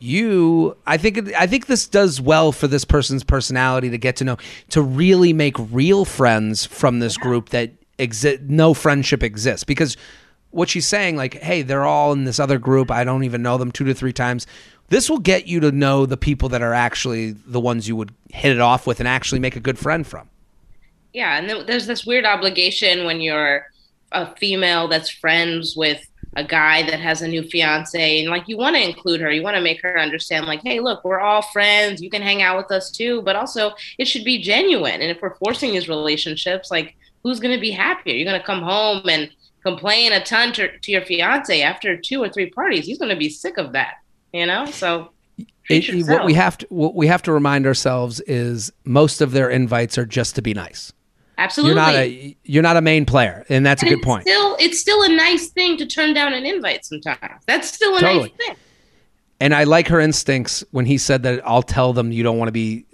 You, 0.00 0.76
I 0.86 0.96
think, 0.96 1.16
it- 1.18 1.34
I 1.34 1.46
think 1.46 1.66
this 1.66 1.86
does 1.86 2.20
well 2.20 2.52
for 2.52 2.66
this 2.68 2.84
person's 2.84 3.24
personality 3.24 3.90
to 3.90 3.98
get 3.98 4.16
to 4.16 4.24
know, 4.24 4.36
to 4.70 4.82
really 4.82 5.32
make 5.32 5.56
real 5.58 6.04
friends 6.04 6.64
from 6.64 6.98
this 7.00 7.16
group 7.16 7.48
that 7.50 7.72
exist. 7.98 8.42
No 8.42 8.74
friendship 8.74 9.22
exists 9.22 9.64
because 9.64 9.96
what 10.50 10.68
she's 10.68 10.86
saying, 10.86 11.16
like, 11.16 11.34
hey, 11.34 11.62
they're 11.62 11.84
all 11.84 12.12
in 12.12 12.24
this 12.24 12.38
other 12.38 12.58
group. 12.58 12.90
I 12.90 13.04
don't 13.04 13.24
even 13.24 13.42
know 13.42 13.58
them 13.58 13.70
two 13.72 13.84
to 13.84 13.94
three 13.94 14.12
times. 14.12 14.46
This 14.88 15.10
will 15.10 15.18
get 15.18 15.46
you 15.46 15.60
to 15.60 15.70
know 15.70 16.06
the 16.06 16.16
people 16.16 16.48
that 16.48 16.62
are 16.62 16.72
actually 16.72 17.32
the 17.32 17.60
ones 17.60 17.86
you 17.86 17.94
would 17.96 18.14
hit 18.30 18.52
it 18.52 18.60
off 18.60 18.86
with 18.86 19.00
and 19.00 19.08
actually 19.08 19.38
make 19.40 19.56
a 19.56 19.60
good 19.60 19.78
friend 19.78 20.06
from. 20.06 20.30
Yeah, 21.12 21.36
and 21.38 21.66
there's 21.68 21.86
this 21.86 22.06
weird 22.06 22.24
obligation 22.24 23.04
when 23.04 23.20
you're 23.20 23.66
a 24.12 24.34
female 24.36 24.88
that's 24.88 25.10
friends 25.10 25.74
with 25.76 26.07
a 26.36 26.44
guy 26.44 26.82
that 26.82 27.00
has 27.00 27.22
a 27.22 27.28
new 27.28 27.42
fiance 27.42 28.20
and 28.20 28.28
like 28.28 28.46
you 28.48 28.56
want 28.56 28.76
to 28.76 28.82
include 28.82 29.20
her 29.20 29.30
you 29.30 29.42
want 29.42 29.56
to 29.56 29.62
make 29.62 29.80
her 29.82 29.98
understand 29.98 30.46
like 30.46 30.60
hey 30.62 30.78
look 30.78 31.02
we're 31.04 31.20
all 31.20 31.42
friends 31.42 32.02
you 32.02 32.10
can 32.10 32.22
hang 32.22 32.42
out 32.42 32.56
with 32.56 32.70
us 32.70 32.90
too 32.90 33.22
but 33.22 33.34
also 33.34 33.72
it 33.98 34.06
should 34.06 34.24
be 34.24 34.40
genuine 34.40 35.00
and 35.00 35.10
if 35.10 35.20
we're 35.22 35.34
forcing 35.36 35.72
these 35.72 35.88
relationships 35.88 36.70
like 36.70 36.94
who's 37.24 37.40
going 37.40 37.54
to 37.54 37.60
be 37.60 37.72
happier? 37.72 38.14
You're 38.14 38.30
going 38.30 38.40
to 38.40 38.46
come 38.46 38.62
home 38.62 39.08
and 39.08 39.28
complain 39.64 40.12
a 40.12 40.22
ton 40.22 40.52
to, 40.52 40.78
to 40.78 40.92
your 40.92 41.04
fiance 41.04 41.60
after 41.62 41.96
two 41.96 42.22
or 42.22 42.28
three 42.28 42.48
parties 42.48 42.86
he's 42.86 42.98
going 42.98 43.10
to 43.10 43.16
be 43.16 43.28
sick 43.28 43.58
of 43.58 43.72
that 43.72 43.94
you 44.32 44.46
know? 44.46 44.66
So 44.66 45.10
it, 45.68 46.08
what 46.08 46.24
we 46.24 46.34
have 46.34 46.58
to 46.58 46.66
what 46.70 46.94
we 46.94 47.06
have 47.08 47.22
to 47.22 47.32
remind 47.32 47.66
ourselves 47.66 48.20
is 48.20 48.72
most 48.84 49.20
of 49.20 49.32
their 49.32 49.50
invites 49.50 49.98
are 49.98 50.06
just 50.06 50.34
to 50.36 50.42
be 50.42 50.54
nice 50.54 50.92
Absolutely. 51.38 51.70
You're 51.70 51.86
not 51.86 51.94
a 51.94 52.36
you're 52.42 52.62
not 52.62 52.76
a 52.76 52.80
main 52.80 53.06
player, 53.06 53.46
and 53.48 53.64
that's 53.64 53.82
and 53.82 53.92
a 53.92 53.94
good 53.94 54.02
point. 54.02 54.24
Still, 54.24 54.56
it's 54.58 54.80
still 54.80 55.02
a 55.04 55.08
nice 55.08 55.48
thing 55.48 55.76
to 55.76 55.86
turn 55.86 56.12
down 56.12 56.34
an 56.34 56.44
invite 56.44 56.84
sometimes. 56.84 57.42
That's 57.46 57.72
still 57.72 57.96
a 57.96 58.00
totally. 58.00 58.34
nice 58.38 58.46
thing. 58.46 58.56
And 59.40 59.54
I 59.54 59.62
like 59.62 59.86
her 59.86 60.00
instincts 60.00 60.64
when 60.72 60.84
he 60.84 60.98
said 60.98 61.22
that 61.22 61.40
I'll 61.46 61.62
tell 61.62 61.92
them 61.92 62.10
you 62.10 62.24
don't 62.24 62.38
want 62.38 62.48
to 62.48 62.52
be 62.52 62.86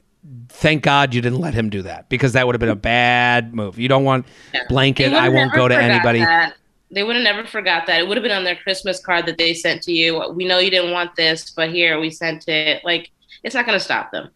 thank 0.50 0.82
God 0.82 1.14
you 1.14 1.22
didn't 1.22 1.40
let 1.40 1.54
him 1.54 1.70
do 1.70 1.82
that 1.82 2.08
because 2.10 2.34
that 2.34 2.46
would 2.46 2.54
have 2.54 2.60
been 2.60 2.68
a 2.68 2.76
bad 2.76 3.54
move. 3.54 3.78
You 3.78 3.88
don't 3.88 4.04
want 4.04 4.26
yeah. 4.52 4.60
blanket. 4.68 5.14
I 5.14 5.30
won't 5.30 5.54
go 5.54 5.66
to 5.66 5.76
anybody. 5.76 6.20
That. 6.20 6.54
They 6.90 7.02
would 7.02 7.16
have 7.16 7.24
never 7.24 7.46
forgot 7.46 7.86
that. 7.86 7.98
It 7.98 8.06
would 8.06 8.18
have 8.18 8.22
been 8.22 8.30
on 8.30 8.44
their 8.44 8.56
Christmas 8.56 9.00
card 9.00 9.24
that 9.26 9.38
they 9.38 9.54
sent 9.54 9.82
to 9.84 9.92
you. 9.92 10.30
We 10.32 10.46
know 10.46 10.58
you 10.58 10.70
didn't 10.70 10.92
want 10.92 11.16
this, 11.16 11.50
but 11.50 11.70
here 11.70 11.98
we 11.98 12.10
sent 12.10 12.46
it. 12.46 12.84
Like 12.84 13.10
it's 13.42 13.54
not 13.54 13.64
going 13.64 13.78
to 13.78 13.84
stop 13.84 14.12
them 14.12 14.28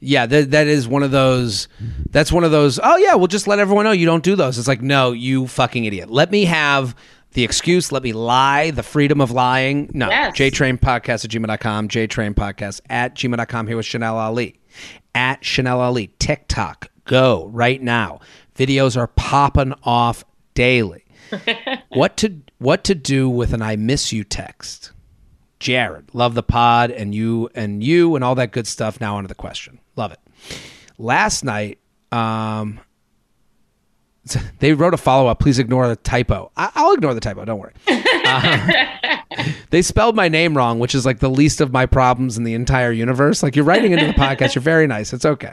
yeah, 0.00 0.26
that 0.26 0.50
that 0.52 0.66
is 0.66 0.86
one 0.86 1.02
of 1.02 1.10
those. 1.10 1.68
That's 2.10 2.30
one 2.30 2.44
of 2.44 2.50
those. 2.50 2.78
Oh 2.82 2.96
yeah, 2.96 3.14
we'll 3.14 3.26
just 3.26 3.46
let 3.46 3.58
everyone 3.58 3.84
know 3.84 3.92
you 3.92 4.06
don't 4.06 4.22
do 4.22 4.36
those. 4.36 4.58
It's 4.58 4.68
like 4.68 4.82
no, 4.82 5.12
you 5.12 5.46
fucking 5.46 5.84
idiot. 5.84 6.10
Let 6.10 6.30
me 6.30 6.44
have 6.44 6.94
the 7.32 7.44
excuse. 7.44 7.92
Let 7.92 8.02
me 8.02 8.12
lie. 8.12 8.70
The 8.70 8.82
freedom 8.82 9.20
of 9.20 9.30
lying. 9.30 9.90
No. 9.92 10.08
Yes. 10.08 10.36
JTrain 10.36 10.78
podcast 10.78 11.24
at 11.24 11.30
gmail.com. 11.30 11.88
JTrain 11.88 12.34
podcast 12.34 12.80
at 12.88 13.14
gmail.com. 13.14 13.66
Here 13.66 13.76
with 13.76 13.86
Chanel 13.86 14.16
Ali. 14.16 14.60
At 15.14 15.44
Chanel 15.44 15.80
Ali. 15.80 16.08
TikTok. 16.18 16.90
Go 17.04 17.46
right 17.52 17.82
now. 17.82 18.20
Videos 18.54 18.96
are 18.96 19.06
popping 19.08 19.74
off 19.82 20.24
daily. 20.54 21.04
what 21.88 22.16
to 22.18 22.40
what 22.58 22.84
to 22.84 22.94
do 22.94 23.28
with 23.28 23.52
an 23.52 23.62
I 23.62 23.76
miss 23.76 24.12
you 24.12 24.24
text? 24.24 24.92
Jared, 25.60 26.14
love 26.14 26.34
the 26.34 26.42
pod 26.42 26.90
and 26.90 27.14
you 27.14 27.50
and 27.54 27.82
you 27.82 28.14
and 28.14 28.24
all 28.24 28.36
that 28.36 28.52
good 28.52 28.66
stuff. 28.66 29.00
Now 29.00 29.16
onto 29.16 29.28
the 29.28 29.34
question. 29.34 29.80
Love 29.98 30.12
it. 30.12 30.20
Last 30.96 31.44
night, 31.44 31.78
um, 32.12 32.78
they 34.60 34.72
wrote 34.72 34.94
a 34.94 34.96
follow 34.96 35.26
up. 35.28 35.40
Please 35.40 35.58
ignore 35.58 35.88
the 35.88 35.96
typo. 35.96 36.52
I- 36.56 36.70
will 36.76 36.94
ignore 36.94 37.14
the 37.14 37.20
typo. 37.20 37.44
Don't 37.44 37.58
worry. 37.58 37.74
Uh, 38.28 39.16
they 39.70 39.80
spelled 39.80 40.14
my 40.14 40.28
name 40.28 40.54
wrong, 40.54 40.78
which 40.78 40.94
is 40.94 41.06
like 41.06 41.18
the 41.18 41.30
least 41.30 41.62
of 41.62 41.72
my 41.72 41.86
problems 41.86 42.36
in 42.36 42.44
the 42.44 42.52
entire 42.52 42.92
universe. 42.92 43.42
Like 43.42 43.56
you're 43.56 43.64
writing 43.64 43.92
into 43.92 44.06
the 44.06 44.12
podcast. 44.12 44.54
You're 44.54 44.60
very 44.60 44.86
nice. 44.86 45.14
It's 45.14 45.24
okay. 45.24 45.52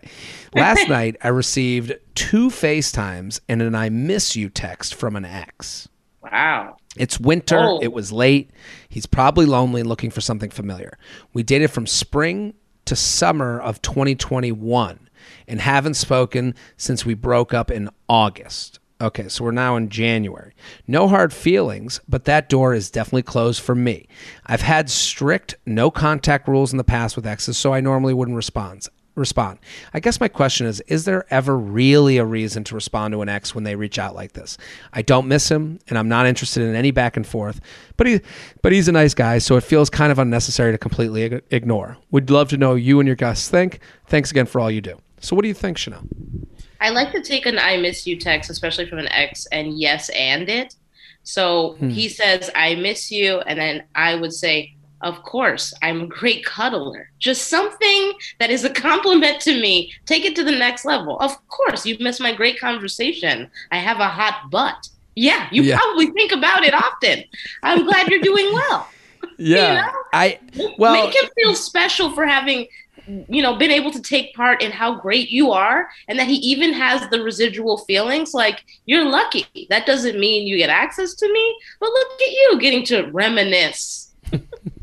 Last 0.54 0.90
night, 0.90 1.16
I 1.22 1.30
received 1.30 1.94
two 2.16 2.50
FaceTimes 2.50 3.40
and 3.48 3.62
an 3.62 3.76
I 3.76 3.88
miss 3.88 4.36
you 4.36 4.50
text 4.50 4.94
from 4.96 5.16
an 5.16 5.24
ex. 5.24 5.88
Wow. 6.22 6.76
It's 6.98 7.18
winter. 7.18 7.60
Oh. 7.60 7.80
It 7.82 7.94
was 7.94 8.12
late. 8.12 8.52
He's 8.90 9.06
probably 9.06 9.46
lonely 9.46 9.82
and 9.82 9.90
looking 9.90 10.10
for 10.10 10.22
something 10.22 10.50
familiar. 10.50 10.98
We 11.34 11.44
dated 11.44 11.72
from 11.72 11.88
spring 11.88 12.56
to 12.86 12.95
summer 12.95 13.60
of 13.60 13.82
2021 13.82 15.10
and 15.48 15.62
haven't 15.62 15.95
spoken 15.95 16.56
since 16.78 17.06
we 17.06 17.13
broke 17.13 17.54
up 17.54 17.71
in 17.71 17.89
August. 18.08 18.80
Okay, 19.02 19.28
so 19.28 19.43
we're 19.43 19.52
now 19.52 19.76
in 19.76 19.89
January. 19.89 20.54
No 20.88 21.10
hard 21.10 21.34
feelings, 21.34 22.00
but 22.08 22.24
that 22.26 22.48
door 22.48 22.74
is 22.74 22.89
definitely 22.89 23.24
closed 23.24 23.62
for 23.62 23.76
me. 23.76 24.08
I've 24.45 24.62
had 24.62 24.89
strict 24.89 25.56
no 25.65 25.91
contact 25.91 26.48
rules 26.48 26.71
in 26.71 26.78
the 26.78 26.84
past 26.86 27.17
with 27.17 27.28
exes, 27.28 27.58
so 27.58 27.74
I 27.74 27.82
normally 27.82 28.13
wouldn't 28.13 28.38
respond 28.38 28.88
respond. 29.15 29.60
I 29.93 29.99
guess 29.99 30.19
my 30.19 30.28
question 30.28 30.67
is 30.67 30.82
is 30.82 31.06
there 31.06 31.25
ever 31.30 31.58
really 31.58 32.17
a 32.17 32.25
reason 32.25 32.63
to 32.65 32.75
respond 32.75 33.13
to 33.13 33.21
an 33.21 33.30
ex 33.30 33.56
when 33.56 33.63
they 33.63 33.75
reach 33.75 33.97
out 33.97 34.15
like 34.15 34.34
this? 34.34 34.58
I 34.93 35.01
don't 35.01 35.28
miss 35.28 35.49
him 35.49 35.80
and 35.88 35.97
I'm 35.97 36.08
not 36.08 36.25
interested 36.25 36.63
in 36.63 36.75
any 36.75 36.91
back 36.91 37.17
and 37.17 37.25
forth, 37.25 37.62
but 37.97 38.08
he 38.08 38.21
but 38.62 38.71
he's 38.71 38.88
a 38.88 38.91
nice 38.91 39.13
guy, 39.13 39.38
so 39.38 39.56
it 39.58 39.63
feels 39.63 39.89
kind 39.89 40.12
of 40.12 40.19
unnecessary 40.19 40.71
to 40.71 40.78
completely 40.78 41.41
ignore. 41.51 41.97
We'd 42.12 42.30
love 42.30 42.49
to 42.49 42.58
know 42.58 42.75
you 42.75 42.99
and 42.99 43.08
your 43.08 43.15
guests 43.15 43.49
think. 43.49 43.80
Thanks 44.08 44.32
again 44.32 44.45
for 44.45 44.60
all 44.60 44.69
you 44.69 44.82
do. 44.82 44.99
So 45.19 45.36
what 45.36 45.41
do 45.41 45.47
you 45.47 45.54
think, 45.54 45.78
Chanel? 45.78 46.04
I 46.82 46.89
like 46.89 47.12
to 47.13 47.21
take 47.21 47.45
an 47.45 47.58
I 47.58 47.78
miss 47.78 48.06
you 48.06 48.19
text, 48.19 48.49
especially 48.49 48.86
from 48.86 48.99
an 48.99 49.08
ex, 49.08 49.47
and 49.47 49.80
yes 49.80 50.10
and 50.10 50.47
it. 50.49 50.75
So 51.23 51.73
hmm. 51.73 51.89
he 51.89 52.08
says, 52.08 52.51
I 52.56 52.75
miss 52.75 53.12
you. 53.12 53.39
And 53.39 53.60
then 53.60 53.84
I 53.95 54.15
would 54.15 54.32
say, 54.32 54.75
of 55.06 55.22
course, 55.22 55.72
I'm 55.84 56.02
a 56.02 56.08
great 56.08 56.44
cuddler. 56.44 57.12
Just 57.20 57.48
something 57.48 58.13
that 58.39 58.50
is 58.50 58.65
a 58.65 58.72
compliment 58.72 59.39
to 59.41 59.62
me. 59.62 59.94
Take 60.08 60.26
it 60.26 60.36
to 60.36 60.44
the 60.44 60.52
next 60.52 60.84
level. 60.84 61.20
Of 61.20 61.48
course, 61.48 61.86
you 61.86 61.96
missed 62.00 62.20
my 62.20 62.34
great 62.34 62.60
conversation. 62.60 63.50
I 63.72 63.78
have 63.78 64.00
a 64.00 64.08
hot 64.08 64.50
butt. 64.50 64.89
Yeah, 65.15 65.48
you 65.52 65.62
yeah. 65.62 65.78
probably 65.78 66.08
think 66.08 66.32
about 66.32 66.63
it 66.63 66.74
often. 66.74 67.24
I'm 67.62 67.86
glad 67.86 68.10
you're 68.10 68.22
doing 68.22 68.52
well. 68.52 68.89
Yeah. 69.38 69.68
you 69.68 69.82
know? 69.82 69.91
I 70.13 70.39
well 70.78 70.94
make 70.94 71.13
him 71.13 71.30
feel 71.36 71.56
special 71.56 72.12
for 72.12 72.26
having 72.26 72.68
you 73.06 73.41
know 73.41 73.58
been 73.58 73.72
able 73.72 73.91
to 73.91 74.02
take 74.02 74.34
part 74.34 74.62
in 74.62 74.72
how 74.72 74.96
great 74.96 75.30
you 75.30 75.52
are 75.52 75.89
and 76.08 76.18
that 76.18 76.28
he 76.28 76.36
even 76.36 76.72
has 76.72 77.10
the 77.10 77.22
residual 77.22 77.80
feelings 77.80 78.34
like 78.34 78.63
you're 78.86 79.04
lucky 79.04 79.46
that 79.70 79.86
doesn't 79.86 80.18
mean 80.20 80.48
you 80.48 80.58
get 80.58 80.70
access 80.70 81.15
to 81.15 81.32
me 81.34 81.60
but 81.82 81.89
look 81.89 82.22
at 82.22 82.32
you 82.32 82.58
getting 82.62 82.86
to 82.86 83.10
reminisce 83.12 84.13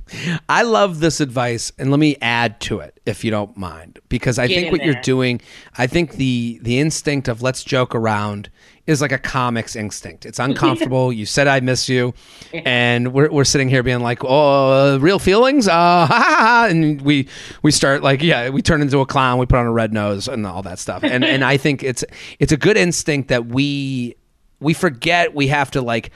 I 0.48 0.62
love 0.62 1.01
this 1.01 1.20
advice, 1.20 1.72
and 1.79 1.90
let 1.90 2.01
me 2.01 2.16
add 2.20 2.61
to 2.62 2.81
it, 2.81 3.01
if 3.07 3.25
you 3.25 3.31
don't 3.31 3.57
mind, 3.57 3.98
because 4.09 4.38
I 4.38 4.46
Get 4.46 4.55
think 4.55 4.72
what 4.72 4.79
there. 4.79 4.92
you're 4.92 5.03
doing, 5.03 5.40
I 5.77 5.87
think 5.87 6.12
the 6.12 6.59
the 6.62 6.79
instinct 6.79 7.29
of 7.29 7.42
let's 7.42 7.64
joke 7.64 7.94
around 7.94 8.51
is 8.87 9.01
like 9.01 9.12
a 9.12 9.18
comics 9.18 9.77
instinct. 9.77 10.27
It's 10.27 10.38
uncomfortable. 10.38 11.12
you 11.12 11.25
said 11.25 11.46
I 11.46 11.61
miss 11.61 11.88
you, 11.88 12.14
and 12.53 13.12
we're, 13.12 13.31
we're 13.31 13.44
sitting 13.44 13.68
here 13.68 13.83
being 13.83 14.01
like, 14.01 14.25
oh, 14.25 14.94
uh, 14.94 14.98
real 14.98 15.18
feelings, 15.18 15.68
uh, 15.68 15.72
ha, 15.72 16.07
ha, 16.07 16.37
ha, 16.38 16.66
and 16.68 17.01
we 17.03 17.29
we 17.62 17.70
start 17.70 18.03
like, 18.03 18.22
yeah, 18.22 18.48
we 18.48 18.62
turn 18.62 18.83
into 18.83 19.01
a 19.01 19.07
clown. 19.07 19.38
We 19.38 19.46
put 19.46 19.59
on 19.59 19.66
a 19.66 19.72
red 19.72 19.92
nose 19.92 20.29
and 20.29 20.46
all 20.46 20.62
that 20.62 20.79
stuff. 20.79 21.05
And 21.05 21.25
and 21.25 21.44
I 21.44 21.57
think 21.57 21.83
it's 21.83 22.05
it's 22.38 22.53
a 22.53 22.57
good 22.57 22.77
instinct 22.77 23.29
that 23.29 23.46
we 23.46 24.16
we 24.61 24.75
forget 24.75 25.35
we 25.35 25.48
have 25.48 25.70
to 25.72 25.83
like. 25.83 26.11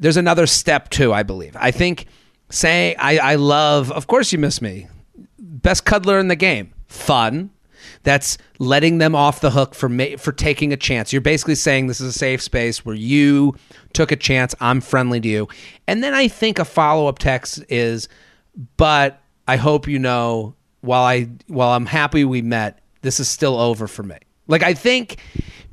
There's 0.00 0.16
another 0.16 0.46
step 0.46 0.90
too. 0.90 1.12
I 1.12 1.24
believe. 1.24 1.56
I 1.58 1.72
think 1.72 2.06
saying 2.50 2.96
I, 2.98 3.18
I 3.18 3.34
love 3.36 3.90
of 3.92 4.06
course 4.06 4.32
you 4.32 4.38
miss 4.38 4.60
me. 4.62 4.88
Best 5.38 5.84
cuddler 5.84 6.18
in 6.18 6.28
the 6.28 6.36
game. 6.36 6.72
Fun. 6.86 7.50
That's 8.04 8.38
letting 8.58 8.98
them 8.98 9.14
off 9.14 9.40
the 9.40 9.50
hook 9.50 9.74
for 9.74 9.88
ma- 9.88 10.16
for 10.18 10.32
taking 10.32 10.72
a 10.72 10.76
chance. 10.76 11.12
You're 11.12 11.20
basically 11.20 11.56
saying 11.56 11.86
this 11.88 12.00
is 12.00 12.14
a 12.14 12.18
safe 12.18 12.40
space 12.40 12.84
where 12.84 12.94
you 12.94 13.54
took 13.92 14.12
a 14.12 14.16
chance. 14.16 14.54
I'm 14.60 14.80
friendly 14.80 15.20
to 15.20 15.28
you. 15.28 15.48
And 15.86 16.02
then 16.02 16.14
i 16.14 16.28
think 16.28 16.58
a 16.58 16.64
follow-up 16.64 17.18
text 17.18 17.62
is 17.68 18.08
but 18.76 19.20
i 19.46 19.56
hope 19.56 19.86
you 19.88 19.98
know 19.98 20.54
while 20.80 21.04
i 21.04 21.28
while 21.48 21.70
i'm 21.70 21.86
happy 21.86 22.24
we 22.24 22.42
met 22.42 22.80
this 23.02 23.20
is 23.20 23.28
still 23.28 23.58
over 23.58 23.86
for 23.86 24.02
me. 24.02 24.16
Like 24.46 24.62
i 24.62 24.74
think 24.74 25.16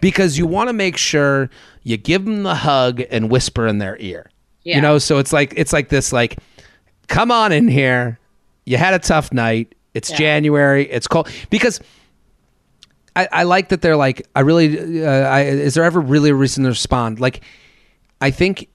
because 0.02 0.38
you 0.38 0.46
want 0.46 0.70
to 0.70 0.74
make 0.74 0.98
sure 0.98 1.50
you 1.84 1.98
give 1.98 2.26
them 2.26 2.44
the 2.44 2.56
hug 2.56 3.02
and 3.10 3.30
whisper 3.30 3.66
in 3.68 3.78
their 3.78 3.98
ear. 4.00 4.30
Yeah. 4.64 4.78
you 4.78 4.82
know 4.82 4.98
so 4.98 5.20
it's 5.20 5.32
like 5.32 5.54
it's 5.56 5.72
like 5.74 5.90
this 5.90 6.12
like 6.12 6.38
come 7.08 7.32
on 7.32 7.52
in 7.52 7.68
here. 7.68 8.20
You 8.66 8.78
had 8.78 8.94
a 8.94 9.00
tough 9.00 9.32
night. 9.32 9.76
It's 9.94 10.10
yeah. 10.12 10.18
January. 10.18 10.90
It's 10.90 11.08
cold 11.08 11.30
because 11.50 11.80
I, 13.16 13.28
I, 13.32 13.44
like 13.44 13.70
that 13.70 13.82
they're 13.82 13.96
like. 13.96 14.28
I 14.36 14.42
really. 14.42 15.06
Uh, 15.06 15.10
I, 15.10 15.42
is 15.44 15.74
there 15.76 15.84
ever 15.84 16.00
really 16.00 16.32
a 16.32 16.36
reason 16.36 16.64
to 16.64 16.70
respond? 16.70 17.20
Like, 17.20 17.42
I 18.20 18.32
think 18.32 18.68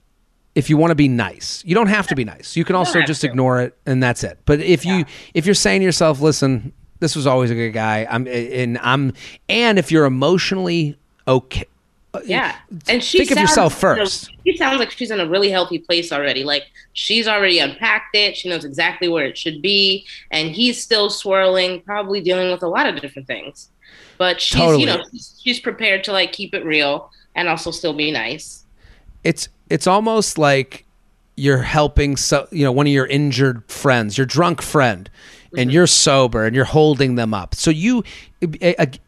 if 0.55 0.69
you 0.69 0.77
want 0.77 0.91
to 0.91 0.95
be 0.95 1.07
nice, 1.07 1.63
you 1.65 1.75
don't 1.75 1.87
have 1.87 2.07
to 2.07 2.15
be 2.15 2.25
nice. 2.25 2.55
You 2.55 2.65
can 2.65 2.75
also 2.75 3.01
just 3.01 3.21
to. 3.21 3.27
ignore 3.27 3.61
it 3.61 3.77
and 3.85 4.01
that's 4.01 4.23
it. 4.23 4.39
But 4.45 4.59
if 4.59 4.85
yeah. 4.85 4.99
you 4.99 5.05
if 5.33 5.45
you're 5.45 5.55
saying 5.55 5.81
to 5.81 5.85
yourself, 5.85 6.21
listen, 6.21 6.73
this 6.99 7.15
was 7.15 7.27
always 7.27 7.51
a 7.51 7.55
good 7.55 7.71
guy. 7.71 8.07
I'm 8.09 8.27
and 8.27 8.77
I'm 8.79 9.13
and 9.47 9.79
if 9.79 9.91
you're 9.91 10.05
emotionally 10.05 10.97
okay 11.27 11.65
Uh, 12.13 12.19
yeah. 12.25 12.57
and 12.89 13.01
she 13.01 13.19
think 13.19 13.29
sounds, 13.29 13.37
of 13.37 13.41
yourself 13.41 13.79
first 13.79 14.29
you 14.29 14.35
know, 14.35 14.41
she 14.51 14.57
sounds 14.57 14.79
like 14.79 14.91
she's 14.91 15.11
in 15.11 15.21
a 15.21 15.27
really 15.27 15.49
healthy 15.49 15.79
place 15.79 16.11
already. 16.11 16.43
Like 16.43 16.63
she's 16.93 17.27
already 17.27 17.59
unpacked 17.59 18.15
it. 18.15 18.35
She 18.35 18.49
knows 18.49 18.65
exactly 18.65 19.07
where 19.07 19.25
it 19.25 19.37
should 19.37 19.61
be. 19.61 20.05
And 20.29 20.49
he's 20.49 20.81
still 20.81 21.09
swirling 21.09 21.81
probably 21.81 22.19
dealing 22.19 22.51
with 22.51 22.63
a 22.63 22.67
lot 22.67 22.85
of 22.85 22.99
different 22.99 23.27
things. 23.27 23.69
But 24.17 24.41
she's 24.41 24.59
totally. 24.59 24.81
you 24.81 24.87
know 24.87 25.03
she's, 25.11 25.39
she's 25.41 25.59
prepared 25.59 26.03
to 26.05 26.11
like 26.11 26.33
keep 26.33 26.53
it 26.53 26.65
real 26.65 27.11
and 27.35 27.47
also 27.47 27.71
still 27.71 27.93
be 27.93 28.11
nice. 28.11 28.65
It's 29.23 29.47
it's 29.69 29.87
almost 29.87 30.37
like 30.37 30.85
you're 31.37 31.59
helping 31.59 32.17
so 32.17 32.47
you 32.51 32.65
know 32.65 32.71
one 32.71 32.87
of 32.87 32.93
your 32.93 33.07
injured 33.07 33.63
friends 33.71 34.17
your 34.17 34.27
drunk 34.27 34.61
friend 34.61 35.09
and 35.57 35.69
mm-hmm. 35.69 35.69
you're 35.71 35.87
sober 35.87 36.45
and 36.45 36.55
you're 36.55 36.65
holding 36.65 37.15
them 37.15 37.33
up. 37.33 37.55
So 37.55 37.71
you, 37.71 38.03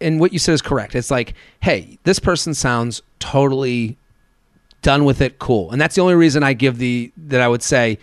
and 0.01 0.19
what 0.19 0.33
you 0.33 0.39
said 0.39 0.53
is 0.53 0.61
correct. 0.61 0.95
It's 0.95 1.11
like, 1.11 1.33
hey, 1.61 1.97
this 2.03 2.19
person 2.19 2.53
sounds 2.53 3.01
totally 3.19 3.97
done 4.81 5.05
with 5.05 5.21
it, 5.21 5.39
cool. 5.39 5.71
And 5.71 5.81
that's 5.81 5.95
the 5.95 6.01
only 6.01 6.15
reason 6.15 6.43
I 6.43 6.53
give 6.53 6.77
the 6.77 7.11
that 7.17 7.41
I 7.41 7.47
would 7.47 7.63
say 7.63 7.97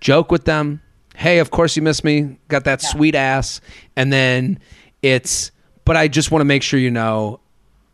joke 0.00 0.30
with 0.32 0.44
them. 0.44 0.82
Hey, 1.14 1.38
of 1.38 1.50
course 1.50 1.76
you 1.76 1.82
miss 1.82 2.02
me. 2.02 2.38
Got 2.48 2.64
that 2.64 2.82
yeah. 2.82 2.88
sweet 2.88 3.14
ass. 3.14 3.60
And 3.94 4.12
then 4.12 4.58
it's 5.02 5.52
but 5.84 5.96
I 5.96 6.08
just 6.08 6.30
want 6.30 6.40
to 6.40 6.46
make 6.46 6.62
sure 6.62 6.80
you 6.80 6.90
know 6.90 7.40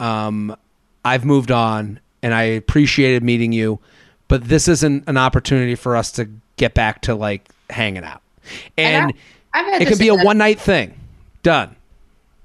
um, 0.00 0.56
I've 1.04 1.24
moved 1.24 1.50
on 1.50 2.00
and 2.22 2.32
I 2.32 2.42
appreciated 2.44 3.22
meeting 3.22 3.52
you, 3.52 3.80
but 4.28 4.44
this 4.44 4.68
isn't 4.68 5.04
an 5.08 5.16
opportunity 5.16 5.74
for 5.74 5.96
us 5.96 6.12
to 6.12 6.28
get 6.56 6.74
back 6.74 7.02
to 7.02 7.14
like 7.14 7.48
hanging 7.68 8.04
out. 8.04 8.22
And, 8.78 9.10
and 9.10 9.14
it 9.54 9.88
could 9.88 9.98
be 9.98 10.08
a 10.08 10.14
one 10.14 10.38
night 10.38 10.60
thing. 10.60 10.94
Done. 11.42 11.76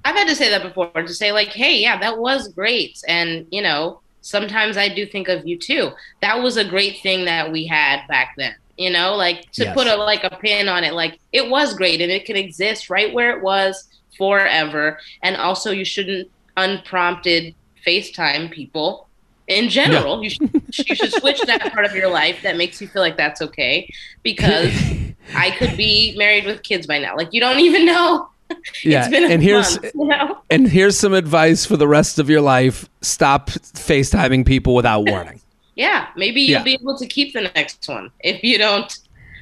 I've 0.06 0.16
had 0.16 0.28
to 0.28 0.36
say 0.36 0.50
that 0.50 0.64
before 0.64 0.90
to 0.90 1.14
say 1.14 1.32
like, 1.32 1.50
hey, 1.50 1.80
yeah, 1.80 2.00
that 2.00 2.18
was 2.18 2.48
great. 2.50 3.02
And, 3.08 3.46
you 3.52 3.62
know, 3.62 4.00
sometimes 4.22 4.78
I 4.78 4.88
do 4.88 5.06
think 5.06 5.28
of 5.28 5.46
you 5.46 5.58
too. 5.58 5.92
That 6.22 6.42
was 6.42 6.58
a 6.58 6.64
great 6.64 7.00
thing 7.02 7.26
that 7.26 7.52
we 7.52 7.66
had 7.66 8.08
back 8.08 8.36
then. 8.38 8.56
You 8.78 8.92
know, 8.92 9.16
like 9.16 9.52
to 9.54 9.64
yes. 9.64 9.74
put 9.74 9.88
a 9.88 9.96
like 9.96 10.24
a 10.24 10.30
pin 10.30 10.70
on 10.70 10.84
it, 10.84 10.94
like 10.94 11.20
it 11.34 11.50
was 11.50 11.74
great 11.74 12.00
and 12.00 12.12
it 12.12 12.26
can 12.26 12.36
exist 12.36 12.90
right 12.90 13.12
where 13.12 13.36
it 13.36 13.42
was 13.42 13.90
forever. 14.18 15.00
And 15.24 15.36
also 15.36 15.72
you 15.72 15.84
shouldn't 15.84 16.30
unprompted 16.58 17.56
FaceTime 17.86 18.52
people 18.52 19.07
in 19.48 19.70
general. 19.70 20.18
No. 20.18 20.24
You, 20.24 20.30
should, 20.30 20.64
you 20.88 20.96
should 20.96 21.14
switch 21.14 21.42
that 21.42 21.74
part 21.74 21.86
of 21.86 21.96
your 21.96 22.10
life 22.10 22.42
that 22.44 22.58
makes 22.58 22.82
you 22.82 22.88
feel 22.88 23.02
like 23.02 23.18
that's 23.18 23.42
okay 23.42 23.90
because 24.24 24.74
I 25.36 25.52
could 25.52 25.76
be 25.78 26.16
married 26.18 26.46
with 26.46 26.64
kids 26.64 26.88
by 26.88 27.00
now. 27.00 27.16
Like 27.16 27.34
you 27.34 27.40
don't 27.40 27.60
even 27.60 27.86
know 27.86 28.30
yeah, 28.84 29.10
and 29.12 29.42
here's 29.42 29.82
month, 29.82 29.96
you 29.96 30.08
know? 30.08 30.38
and 30.50 30.68
here's 30.68 30.98
some 30.98 31.14
advice 31.14 31.66
for 31.66 31.78
the 31.78 31.88
rest 31.88 32.20
of 32.20 32.30
your 32.30 32.42
life: 32.42 32.88
stop 33.02 33.50
FaceTiming 33.50 34.46
people 34.46 34.74
without 34.74 35.02
warning. 35.02 35.42
yeah, 35.76 36.08
maybe 36.16 36.42
you'll 36.42 36.60
yeah. 36.60 36.64
be 36.64 36.74
able 36.74 36.98
to 36.98 37.06
keep 37.06 37.34
the 37.34 37.42
next 37.56 37.88
one 37.88 38.12
if 38.22 38.44
you 38.44 38.58
don't 38.58 39.00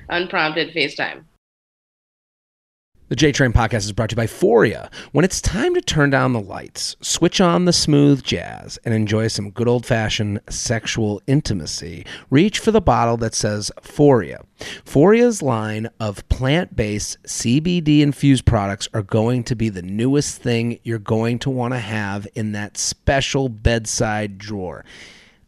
unprompted 0.10 0.74
FaceTime. 0.74 1.24
The 3.08 3.16
J 3.16 3.32
Train 3.32 3.54
podcast 3.54 3.86
is 3.86 3.92
brought 3.92 4.10
to 4.10 4.14
you 4.14 4.18
by 4.18 4.26
Foria. 4.26 4.92
When 5.12 5.24
it's 5.24 5.40
time 5.40 5.76
to 5.76 5.82
turn 5.82 6.10
down 6.10 6.34
the 6.34 6.42
lights, 6.42 6.96
switch 7.02 7.40
on 7.40 7.66
the 7.66 7.72
smooth 7.72 8.24
jazz, 8.24 8.80
and 8.84 8.96
enjoy 8.96 9.28
some 9.28 9.52
good 9.52 9.68
old 9.68 9.86
fashioned 9.86 10.40
sexual 10.50 11.22
intimacy, 11.28 12.04
reach 12.32 12.58
for 12.58 12.72
the 12.72 12.82
bottle 12.82 13.16
that 13.18 13.36
says 13.36 13.72
Foria. 13.80 14.44
Foria's 14.84 15.44
line 15.44 15.88
of 16.00 16.28
plant 16.30 16.76
based 16.76 17.22
CBD 17.26 18.00
infused 18.00 18.48
products 18.48 18.90
are 18.92 19.04
going 19.04 19.44
to 19.44 19.56
be 19.56 19.70
the 19.70 19.84
newest 19.84 20.42
thing 20.42 20.80
you're 20.82 20.98
going 20.98 21.38
to 21.38 21.52
want 21.52 21.76
to 21.76 21.80
have 21.80 22.28
in 22.34 22.54
that 22.54 22.76
special 22.76 23.50
bedside 23.50 24.40
drawer. 24.40 24.84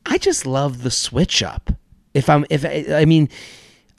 I 0.05 0.19
just 0.19 0.45
love 0.45 0.83
the 0.83 0.91
switch 0.91 1.41
up. 1.41 1.71
If 2.13 2.29
I'm, 2.29 2.45
if 2.51 2.63
I, 2.63 2.85
I 2.91 3.05
mean, 3.05 3.29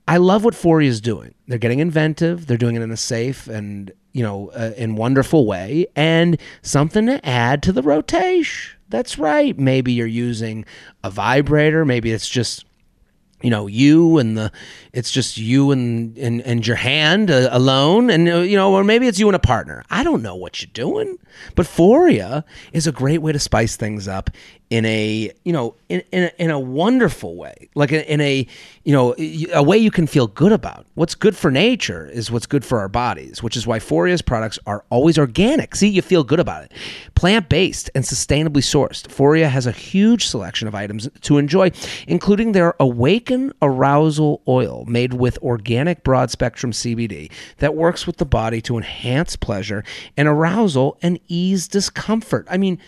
I 0.08 0.16
love 0.16 0.42
what 0.42 0.54
Foria 0.54 0.86
is 0.86 1.02
doing. 1.02 1.34
They're 1.46 1.58
getting 1.58 1.80
inventive. 1.80 2.46
They're 2.46 2.56
doing 2.56 2.76
it 2.76 2.82
in 2.82 2.90
a 2.90 2.96
safe 2.96 3.46
and 3.46 3.92
you 4.12 4.22
know 4.22 4.48
uh, 4.48 4.72
in 4.76 4.96
wonderful 4.96 5.46
way, 5.46 5.86
and 5.94 6.40
something 6.62 7.06
to 7.06 7.24
add 7.24 7.62
to 7.64 7.72
the 7.72 7.82
rotation. 7.82 8.78
That's 8.88 9.18
right. 9.18 9.56
Maybe 9.58 9.92
you're 9.92 10.06
using 10.06 10.64
a 11.04 11.10
vibrator. 11.10 11.84
Maybe 11.84 12.10
it's 12.10 12.28
just 12.28 12.64
you 13.42 13.50
know 13.50 13.66
you 13.66 14.18
and 14.18 14.36
the 14.36 14.50
it's 14.92 15.10
just 15.10 15.36
you 15.36 15.70
and 15.70 16.16
and, 16.18 16.40
and 16.42 16.66
your 16.66 16.76
hand 16.76 17.30
uh, 17.30 17.48
alone 17.52 18.10
and 18.10 18.28
uh, 18.28 18.38
you 18.38 18.56
know 18.56 18.72
or 18.74 18.82
maybe 18.82 19.06
it's 19.06 19.18
you 19.18 19.28
and 19.28 19.36
a 19.36 19.40
partner 19.40 19.84
i 19.90 20.02
don't 20.02 20.22
know 20.22 20.34
what 20.34 20.60
you're 20.60 20.70
doing 20.72 21.16
but 21.54 21.64
foria 21.66 22.42
is 22.72 22.86
a 22.86 22.92
great 22.92 23.18
way 23.18 23.30
to 23.30 23.38
spice 23.38 23.76
things 23.76 24.08
up 24.08 24.30
in 24.70 24.84
a 24.84 25.30
you 25.44 25.52
know 25.52 25.74
in 25.88 26.02
in 26.12 26.24
a, 26.24 26.32
in 26.38 26.50
a 26.50 26.60
wonderful 26.60 27.36
way 27.36 27.68
like 27.74 27.90
in 27.90 28.20
a 28.20 28.46
you 28.84 28.92
know 28.92 29.14
a 29.54 29.62
way 29.62 29.78
you 29.78 29.90
can 29.90 30.06
feel 30.06 30.26
good 30.26 30.52
about. 30.52 30.86
What's 30.94 31.14
good 31.14 31.36
for 31.36 31.50
nature 31.50 32.06
is 32.06 32.30
what's 32.30 32.46
good 32.46 32.64
for 32.64 32.78
our 32.78 32.88
bodies 32.88 33.42
which 33.42 33.56
is 33.56 33.66
why 33.66 33.78
foria's 33.78 34.22
products 34.22 34.58
are 34.66 34.84
always 34.90 35.18
organic. 35.18 35.74
See 35.74 35.88
you 35.88 36.02
feel 36.02 36.22
good 36.22 36.40
about 36.40 36.64
it. 36.64 36.72
Plant-based 37.14 37.90
and 37.94 38.04
sustainably 38.04 38.62
sourced. 38.62 39.08
Foria 39.08 39.48
has 39.48 39.66
a 39.66 39.72
huge 39.72 40.26
selection 40.26 40.68
of 40.68 40.74
items 40.74 41.08
to 41.22 41.38
enjoy 41.38 41.70
including 42.06 42.52
their 42.52 42.74
awaken 42.78 43.52
arousal 43.62 44.42
oil 44.46 44.84
made 44.86 45.14
with 45.14 45.38
organic 45.38 46.04
broad 46.04 46.30
spectrum 46.30 46.72
cbd 46.72 47.30
that 47.58 47.74
works 47.74 48.06
with 48.06 48.18
the 48.18 48.26
body 48.26 48.60
to 48.60 48.76
enhance 48.76 49.34
pleasure 49.36 49.82
and 50.16 50.28
arousal 50.28 50.98
and 51.00 51.18
ease 51.28 51.68
discomfort. 51.68 52.46
I 52.50 52.58
mean 52.58 52.78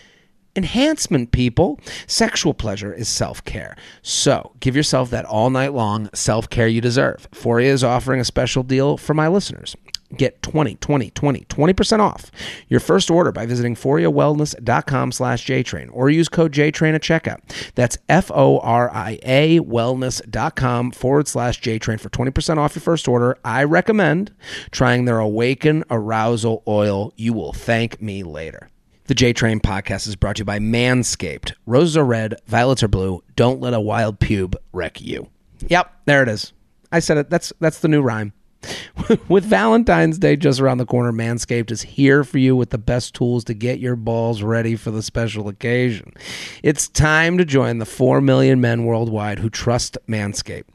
enhancement, 0.60 1.32
people. 1.32 1.80
Sexual 2.06 2.52
pleasure 2.52 2.92
is 2.92 3.08
self 3.08 3.42
care. 3.44 3.76
So 4.02 4.52
give 4.60 4.76
yourself 4.76 5.08
that 5.10 5.24
all 5.24 5.48
night 5.48 5.72
long 5.72 6.10
self 6.12 6.50
care 6.50 6.68
you 6.68 6.82
deserve. 6.82 7.26
Foria 7.32 7.64
is 7.64 7.82
offering 7.82 8.20
a 8.20 8.24
special 8.24 8.62
deal 8.62 8.98
for 8.98 9.14
my 9.14 9.26
listeners. 9.26 9.74
Get 10.16 10.42
20, 10.42 10.74
20, 10.74 11.10
20, 11.10 11.44
20% 11.44 12.00
off 12.00 12.32
your 12.68 12.80
first 12.80 13.10
order 13.12 13.30
by 13.30 13.46
visiting 13.46 13.76
foriawellness.com 13.76 15.12
slash 15.12 15.46
JTrain 15.46 15.88
or 15.92 16.10
use 16.10 16.28
code 16.28 16.52
JTrain 16.52 16.94
at 16.94 17.02
checkout. 17.02 17.38
That's 17.76 17.96
F-O-R-I-A 18.08 19.60
wellness.com 19.60 20.90
forward 20.90 21.28
slash 21.28 21.60
JTrain 21.60 22.00
for 22.00 22.10
20% 22.10 22.58
off 22.58 22.74
your 22.74 22.82
first 22.82 23.06
order. 23.06 23.38
I 23.44 23.62
recommend 23.62 24.34
trying 24.72 25.04
their 25.04 25.20
Awaken 25.20 25.84
Arousal 25.90 26.64
Oil. 26.66 27.12
You 27.16 27.32
will 27.32 27.52
thank 27.52 28.02
me 28.02 28.24
later. 28.24 28.69
The 29.10 29.16
J 29.16 29.32
Train 29.32 29.58
podcast 29.58 30.06
is 30.06 30.14
brought 30.14 30.36
to 30.36 30.42
you 30.42 30.44
by 30.44 30.60
Manscaped. 30.60 31.54
Roses 31.66 31.96
are 31.96 32.04
red, 32.04 32.36
violets 32.46 32.84
are 32.84 32.86
blue. 32.86 33.24
Don't 33.34 33.60
let 33.60 33.74
a 33.74 33.80
wild 33.80 34.20
pube 34.20 34.54
wreck 34.72 35.00
you. 35.00 35.28
Yep, 35.66 35.92
there 36.04 36.22
it 36.22 36.28
is. 36.28 36.52
I 36.92 37.00
said 37.00 37.16
it. 37.16 37.28
That's 37.28 37.52
that's 37.58 37.80
the 37.80 37.88
new 37.88 38.02
rhyme. 38.02 38.32
with 39.28 39.44
Valentine's 39.44 40.16
Day 40.16 40.36
just 40.36 40.60
around 40.60 40.78
the 40.78 40.86
corner, 40.86 41.10
Manscaped 41.10 41.72
is 41.72 41.82
here 41.82 42.22
for 42.22 42.38
you 42.38 42.54
with 42.54 42.70
the 42.70 42.78
best 42.78 43.12
tools 43.12 43.42
to 43.46 43.52
get 43.54 43.80
your 43.80 43.96
balls 43.96 44.44
ready 44.44 44.76
for 44.76 44.92
the 44.92 45.02
special 45.02 45.48
occasion. 45.48 46.14
It's 46.62 46.86
time 46.86 47.36
to 47.38 47.44
join 47.44 47.78
the 47.78 47.86
4 47.86 48.20
million 48.20 48.60
men 48.60 48.84
worldwide 48.84 49.40
who 49.40 49.50
trust 49.50 49.98
Manscaped. 50.06 50.68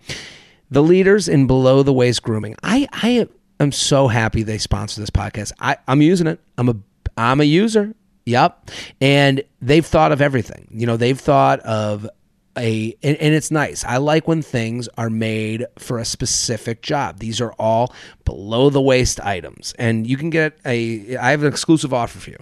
The 0.69 0.83
leaders 0.83 1.29
in 1.29 1.47
below 1.47 1.83
the 1.83 1.93
waist 1.93 2.21
grooming. 2.21 2.57
I 2.61 2.89
I 2.91 3.29
am 3.61 3.71
so 3.71 4.09
happy 4.09 4.43
they 4.43 4.57
sponsor 4.57 4.99
this 4.99 5.09
podcast. 5.09 5.53
I, 5.61 5.77
I'm 5.87 6.01
using 6.01 6.27
it. 6.27 6.41
I'm 6.57 6.67
a 6.67 6.75
I'm 7.15 7.39
a 7.39 7.45
user. 7.45 7.95
Yep. 8.25 8.71
And 9.01 9.43
they've 9.61 9.85
thought 9.85 10.11
of 10.11 10.21
everything. 10.21 10.67
You 10.71 10.87
know, 10.87 10.97
they've 10.97 11.19
thought 11.19 11.59
of 11.61 12.09
a 12.57 12.95
and, 13.03 13.17
and, 13.17 13.33
it's 13.33 13.51
nice. 13.51 13.83
I 13.83 13.97
like 13.97 14.27
when 14.27 14.41
things 14.41 14.87
are 14.97 15.09
made 15.09 15.65
for 15.77 15.99
a 15.99 16.05
specific 16.05 16.81
job. 16.81 17.19
These 17.19 17.41
are 17.41 17.53
all 17.59 17.93
below 18.23 18.69
the 18.69 18.81
waist 18.81 19.19
items. 19.19 19.73
And 19.77 20.07
you 20.07 20.17
can 20.17 20.29
get 20.29 20.57
a 20.65 21.17
I 21.17 21.31
have 21.31 21.43
an 21.43 21.47
exclusive 21.47 21.93
offer 21.93 22.17
for 22.17 22.29
you. 22.31 22.37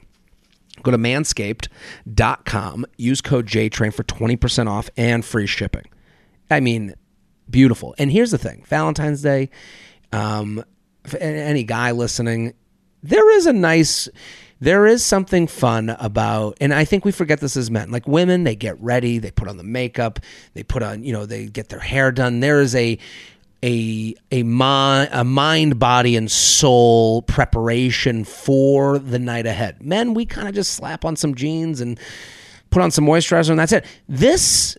Go 0.83 0.91
to 0.91 0.97
manscaped.com, 0.97 2.85
use 2.97 3.21
code 3.21 3.47
JTrain 3.47 3.93
for 3.93 4.03
20% 4.03 4.67
off 4.67 4.89
and 4.97 5.23
free 5.23 5.47
shipping. 5.47 5.85
I 6.49 6.59
mean, 6.59 6.95
beautiful. 7.49 7.95
And 7.97 8.11
here's 8.11 8.31
the 8.31 8.37
thing 8.37 8.63
Valentine's 8.67 9.21
Day, 9.21 9.49
um, 10.11 10.63
any 11.19 11.63
guy 11.63 11.91
listening, 11.91 12.53
there 13.01 13.35
is 13.35 13.45
a 13.45 13.53
nice 13.53 14.09
there 14.63 14.85
is 14.85 15.03
something 15.03 15.47
fun 15.47 15.89
about 15.99 16.57
and 16.61 16.73
i 16.73 16.85
think 16.85 17.05
we 17.05 17.11
forget 17.11 17.39
this 17.39 17.57
as 17.57 17.69
men 17.69 17.91
like 17.91 18.07
women 18.07 18.43
they 18.43 18.55
get 18.55 18.79
ready 18.81 19.17
they 19.17 19.31
put 19.31 19.47
on 19.47 19.57
the 19.57 19.63
makeup 19.63 20.19
they 20.53 20.63
put 20.63 20.81
on 20.83 21.03
you 21.03 21.13
know 21.13 21.25
they 21.25 21.45
get 21.47 21.69
their 21.69 21.79
hair 21.79 22.11
done. 22.11 22.39
There 22.39 22.61
is 22.61 22.75
a 22.75 22.97
a 23.63 24.15
a 24.31 24.43
mind 24.43 25.09
a 25.13 25.23
mind 25.23 25.79
body 25.79 26.15
and 26.15 26.29
soul 26.29 27.21
preparation 27.21 28.23
for 28.25 28.99
the 28.99 29.19
night 29.19 29.45
ahead. 29.45 29.81
Men 29.81 30.13
we 30.13 30.25
kind 30.25 30.47
of 30.47 30.55
just 30.55 30.73
slap 30.73 31.05
on 31.05 31.15
some 31.15 31.35
jeans 31.35 31.79
and 31.79 31.99
put 32.71 32.81
on 32.81 32.91
some 32.91 33.05
moisturizer 33.05 33.51
and 33.51 33.59
that's 33.59 33.71
it. 33.71 33.85
This 34.09 34.77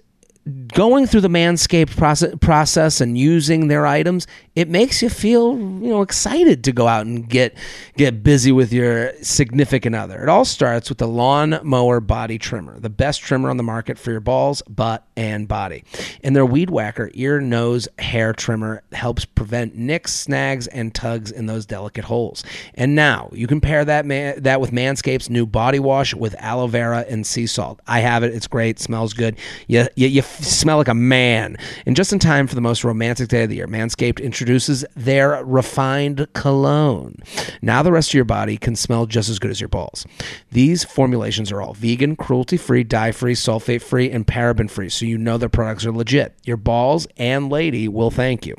going 0.74 1.06
through 1.06 1.20
the 1.20 1.28
manscaped 1.28 1.96
process, 1.96 2.34
process 2.40 3.00
and 3.00 3.16
using 3.16 3.68
their 3.68 3.86
items 3.86 4.26
it 4.54 4.68
makes 4.68 5.02
you 5.02 5.10
feel 5.10 5.56
you 5.56 5.90
know 5.90 6.02
excited 6.02 6.62
to 6.64 6.72
go 6.72 6.86
out 6.86 7.06
and 7.06 7.28
get 7.28 7.56
get 7.96 8.22
busy 8.22 8.52
with 8.52 8.72
your 8.72 9.12
significant 9.22 9.96
other. 9.96 10.22
It 10.22 10.28
all 10.28 10.44
starts 10.44 10.88
with 10.88 10.98
the 10.98 11.08
lawn 11.08 11.58
mower 11.62 12.00
body 12.00 12.38
trimmer 12.38 12.78
the 12.78 12.90
best 12.90 13.20
trimmer 13.20 13.50
on 13.50 13.56
the 13.56 13.62
market 13.62 13.98
for 13.98 14.10
your 14.10 14.20
balls 14.20 14.62
butt 14.62 15.06
and 15.16 15.48
body. 15.48 15.84
And 16.22 16.36
their 16.36 16.46
weed 16.46 16.70
whacker 16.70 17.10
ear 17.14 17.40
nose 17.40 17.88
hair 17.98 18.32
trimmer 18.32 18.82
helps 18.92 19.24
prevent 19.24 19.74
nicks 19.74 20.12
snags 20.14 20.66
and 20.68 20.94
tugs 20.94 21.30
in 21.30 21.46
those 21.46 21.66
delicate 21.66 22.04
holes. 22.04 22.44
And 22.74 22.94
now 22.94 23.30
you 23.32 23.46
can 23.46 23.60
pair 23.60 23.84
that 23.84 24.06
man, 24.06 24.42
that 24.42 24.60
with 24.60 24.70
manscaped's 24.70 25.30
new 25.30 25.46
body 25.46 25.78
wash 25.78 26.14
with 26.14 26.34
aloe 26.38 26.68
vera 26.68 27.04
and 27.08 27.26
sea 27.26 27.46
salt. 27.46 27.80
I 27.86 28.00
have 28.00 28.22
it. 28.22 28.34
It's 28.34 28.46
great. 28.46 28.78
Smells 28.78 29.14
good. 29.14 29.36
You, 29.66 29.88
you, 29.96 30.06
you 30.06 30.22
smell 30.64 30.78
like 30.78 30.88
a 30.88 30.94
man. 30.94 31.58
And 31.84 31.94
just 31.94 32.10
in 32.10 32.18
time 32.18 32.46
for 32.46 32.54
the 32.54 32.60
most 32.62 32.84
romantic 32.84 33.28
day 33.28 33.42
of 33.42 33.50
the 33.50 33.56
year, 33.56 33.66
Manscaped 33.66 34.18
introduces 34.18 34.82
their 34.96 35.44
refined 35.44 36.26
cologne. 36.32 37.16
Now 37.60 37.82
the 37.82 37.92
rest 37.92 38.08
of 38.08 38.14
your 38.14 38.24
body 38.24 38.56
can 38.56 38.74
smell 38.74 39.04
just 39.04 39.28
as 39.28 39.38
good 39.38 39.50
as 39.50 39.60
your 39.60 39.68
balls. 39.68 40.06
These 40.52 40.82
formulations 40.82 41.52
are 41.52 41.60
all 41.60 41.74
vegan, 41.74 42.16
cruelty 42.16 42.56
free, 42.56 42.82
dye 42.82 43.12
free, 43.12 43.34
sulfate 43.34 43.82
free, 43.82 44.10
and 44.10 44.26
paraben 44.26 44.70
free, 44.70 44.88
so 44.88 45.04
you 45.04 45.18
know 45.18 45.36
their 45.36 45.50
products 45.50 45.84
are 45.84 45.92
legit. 45.92 46.34
Your 46.44 46.56
balls 46.56 47.06
and 47.18 47.50
lady 47.50 47.86
will 47.86 48.10
thank 48.10 48.46
you. 48.46 48.56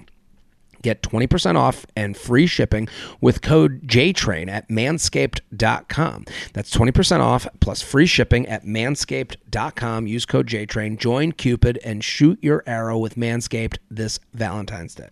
Get 0.85 1.01
20% 1.01 1.55
off 1.55 1.87
and 1.95 2.15
free 2.15 2.45
shipping 2.45 2.87
with 3.19 3.41
code 3.41 3.87
JTRAIN 3.87 4.47
at 4.47 4.69
manscaped.com. 4.69 6.25
That's 6.53 6.77
20% 6.77 7.21
off 7.21 7.47
plus 7.59 7.81
free 7.81 8.05
shipping 8.05 8.45
at 8.45 8.65
manscaped.com. 8.65 10.05
Use 10.05 10.27
code 10.27 10.45
JTRAIN, 10.45 10.99
join 10.99 11.31
Cupid, 11.31 11.79
and 11.83 12.03
shoot 12.03 12.37
your 12.43 12.61
arrow 12.67 12.99
with 12.99 13.15
Manscaped 13.15 13.79
this 13.89 14.19
Valentine's 14.35 14.93
Day. 14.93 15.09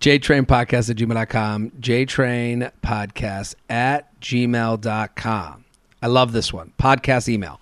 JTrain 0.00 0.44
Podcast 0.44 0.90
at 0.90 0.96
gmail.com. 0.96 1.70
JTrain 1.78 2.72
Podcast 2.82 3.54
at 3.70 4.20
gmail.com. 4.20 5.64
I 6.02 6.06
love 6.08 6.32
this 6.32 6.52
one. 6.52 6.72
Podcast 6.80 7.28
email. 7.28 7.60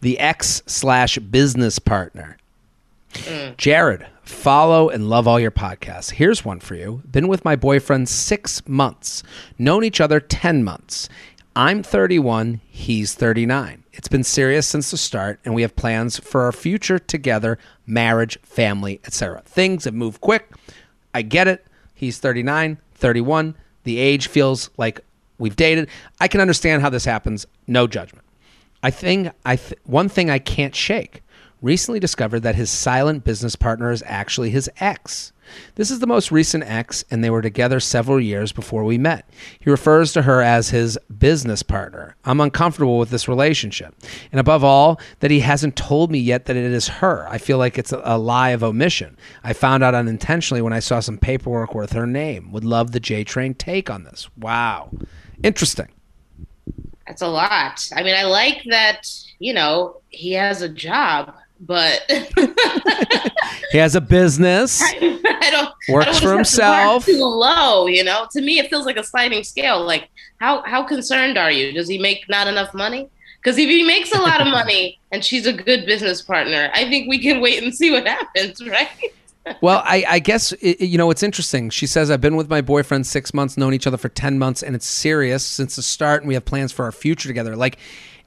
The 0.00 0.20
X 0.20 0.62
slash 0.66 1.18
business 1.18 1.80
partner. 1.80 2.36
Mm. 3.16 3.56
Jared, 3.56 4.06
follow 4.22 4.88
and 4.88 5.08
love 5.08 5.26
all 5.26 5.40
your 5.40 5.50
podcasts. 5.50 6.10
Here's 6.12 6.44
one 6.44 6.60
for 6.60 6.74
you. 6.74 7.02
Been 7.10 7.28
with 7.28 7.44
my 7.44 7.56
boyfriend 7.56 8.08
six 8.08 8.66
months, 8.68 9.22
known 9.58 9.84
each 9.84 10.00
other 10.00 10.20
10 10.20 10.62
months. 10.62 11.08
I'm 11.54 11.82
31, 11.82 12.60
he's 12.68 13.14
39. 13.14 13.84
It's 13.92 14.08
been 14.08 14.24
serious 14.24 14.66
since 14.68 14.90
the 14.90 14.98
start, 14.98 15.40
and 15.44 15.54
we 15.54 15.62
have 15.62 15.74
plans 15.74 16.18
for 16.18 16.42
our 16.42 16.52
future 16.52 16.98
together 16.98 17.58
marriage, 17.86 18.38
family, 18.42 19.00
etc. 19.04 19.42
Things 19.46 19.84
have 19.84 19.94
moved 19.94 20.20
quick. 20.20 20.50
I 21.14 21.22
get 21.22 21.48
it. 21.48 21.66
He's 21.94 22.18
39, 22.18 22.76
31. 22.94 23.54
The 23.84 23.98
age 23.98 24.28
feels 24.28 24.68
like 24.76 25.00
we've 25.38 25.56
dated. 25.56 25.88
I 26.20 26.28
can 26.28 26.42
understand 26.42 26.82
how 26.82 26.90
this 26.90 27.06
happens. 27.06 27.46
No 27.66 27.86
judgment. 27.86 28.26
I 28.82 28.90
think 28.90 29.30
I 29.44 29.56
th- 29.56 29.80
one 29.84 30.08
thing 30.10 30.28
I 30.28 30.38
can't 30.38 30.74
shake. 30.74 31.22
Recently 31.66 31.98
discovered 31.98 32.44
that 32.44 32.54
his 32.54 32.70
silent 32.70 33.24
business 33.24 33.56
partner 33.56 33.90
is 33.90 34.04
actually 34.06 34.50
his 34.50 34.70
ex. 34.78 35.32
This 35.74 35.90
is 35.90 35.98
the 35.98 36.06
most 36.06 36.30
recent 36.30 36.62
ex, 36.62 37.04
and 37.10 37.24
they 37.24 37.30
were 37.30 37.42
together 37.42 37.80
several 37.80 38.20
years 38.20 38.52
before 38.52 38.84
we 38.84 38.98
met. 38.98 39.28
He 39.58 39.68
refers 39.68 40.12
to 40.12 40.22
her 40.22 40.40
as 40.40 40.70
his 40.70 40.96
business 41.18 41.64
partner. 41.64 42.14
I'm 42.24 42.40
uncomfortable 42.40 43.00
with 43.00 43.10
this 43.10 43.26
relationship. 43.26 43.96
And 44.30 44.38
above 44.38 44.62
all, 44.62 45.00
that 45.18 45.32
he 45.32 45.40
hasn't 45.40 45.74
told 45.74 46.12
me 46.12 46.20
yet 46.20 46.44
that 46.44 46.54
it 46.54 46.70
is 46.70 46.86
her. 46.86 47.26
I 47.28 47.38
feel 47.38 47.58
like 47.58 47.78
it's 47.78 47.90
a, 47.90 48.16
lie 48.16 48.50
of 48.50 48.62
omission. 48.62 49.16
I 49.42 49.52
found 49.52 49.82
out 49.82 49.92
unintentionally 49.92 50.62
when 50.62 50.72
I 50.72 50.78
saw 50.78 51.00
some 51.00 51.18
paperwork 51.18 51.74
with 51.74 51.94
her 51.94 52.06
name. 52.06 52.52
Would 52.52 52.64
love 52.64 52.92
the 52.92 53.00
J 53.00 53.24
Train 53.24 53.54
take 53.54 53.90
on 53.90 54.04
this. 54.04 54.28
Wow. 54.38 54.92
Interesting. 55.42 55.88
That's 57.08 57.22
a 57.22 57.28
lot. 57.28 57.88
I 57.92 58.04
mean, 58.04 58.14
I 58.14 58.22
like 58.22 58.62
that, 58.70 59.10
you 59.40 59.52
know, 59.52 60.00
he 60.10 60.32
has 60.34 60.62
a 60.62 60.68
job, 60.68 61.34
but 61.60 62.02
He 63.70 63.78
has 63.78 63.94
a 63.94 64.00
business. 64.00 64.80
I 64.82 65.48
don't 65.50 65.70
Works 65.88 66.06
I 66.06 66.12
don't 66.12 66.20
for 66.22 66.32
wanna 66.32 66.44
set 66.44 66.56
the 66.56 66.62
bar 66.62 66.82
himself. 66.82 67.04
Too 67.04 67.24
low, 67.24 67.86
you 67.86 68.04
know. 68.04 68.26
To 68.32 68.40
me, 68.40 68.58
it 68.58 68.70
feels 68.70 68.86
like 68.86 68.96
a 68.96 69.04
sliding 69.04 69.44
scale. 69.44 69.84
Like, 69.84 70.08
how 70.38 70.62
how 70.62 70.82
concerned 70.82 71.36
are 71.38 71.50
you? 71.50 71.72
Does 71.72 71.88
he 71.88 71.98
make 71.98 72.28
not 72.28 72.46
enough 72.46 72.72
money? 72.74 73.08
Because 73.40 73.58
if 73.58 73.68
he 73.68 73.84
makes 73.84 74.12
a 74.12 74.18
lot 74.18 74.40
of 74.40 74.46
money 74.50 74.98
and 75.12 75.24
she's 75.24 75.46
a 75.46 75.52
good 75.52 75.86
business 75.86 76.22
partner, 76.22 76.70
I 76.74 76.88
think 76.88 77.08
we 77.08 77.18
can 77.18 77.40
wait 77.40 77.62
and 77.62 77.74
see 77.74 77.90
what 77.90 78.06
happens, 78.06 78.66
right? 78.66 78.88
Well, 79.60 79.80
I, 79.84 80.04
I 80.08 80.18
guess 80.18 80.52
it, 80.52 80.80
you 80.80 80.98
know 80.98 81.10
it's 81.10 81.22
interesting. 81.22 81.70
She 81.70 81.86
says 81.86 82.10
I've 82.10 82.20
been 82.20 82.36
with 82.36 82.48
my 82.48 82.60
boyfriend 82.60 83.06
six 83.06 83.32
months, 83.32 83.56
known 83.56 83.74
each 83.74 83.86
other 83.86 83.96
for 83.96 84.08
ten 84.08 84.38
months, 84.38 84.62
and 84.62 84.74
it's 84.74 84.86
serious 84.86 85.44
since 85.44 85.76
the 85.76 85.82
start, 85.82 86.22
and 86.22 86.28
we 86.28 86.34
have 86.34 86.44
plans 86.44 86.72
for 86.72 86.84
our 86.84 86.92
future 86.92 87.28
together. 87.28 87.54
Like 87.54 87.78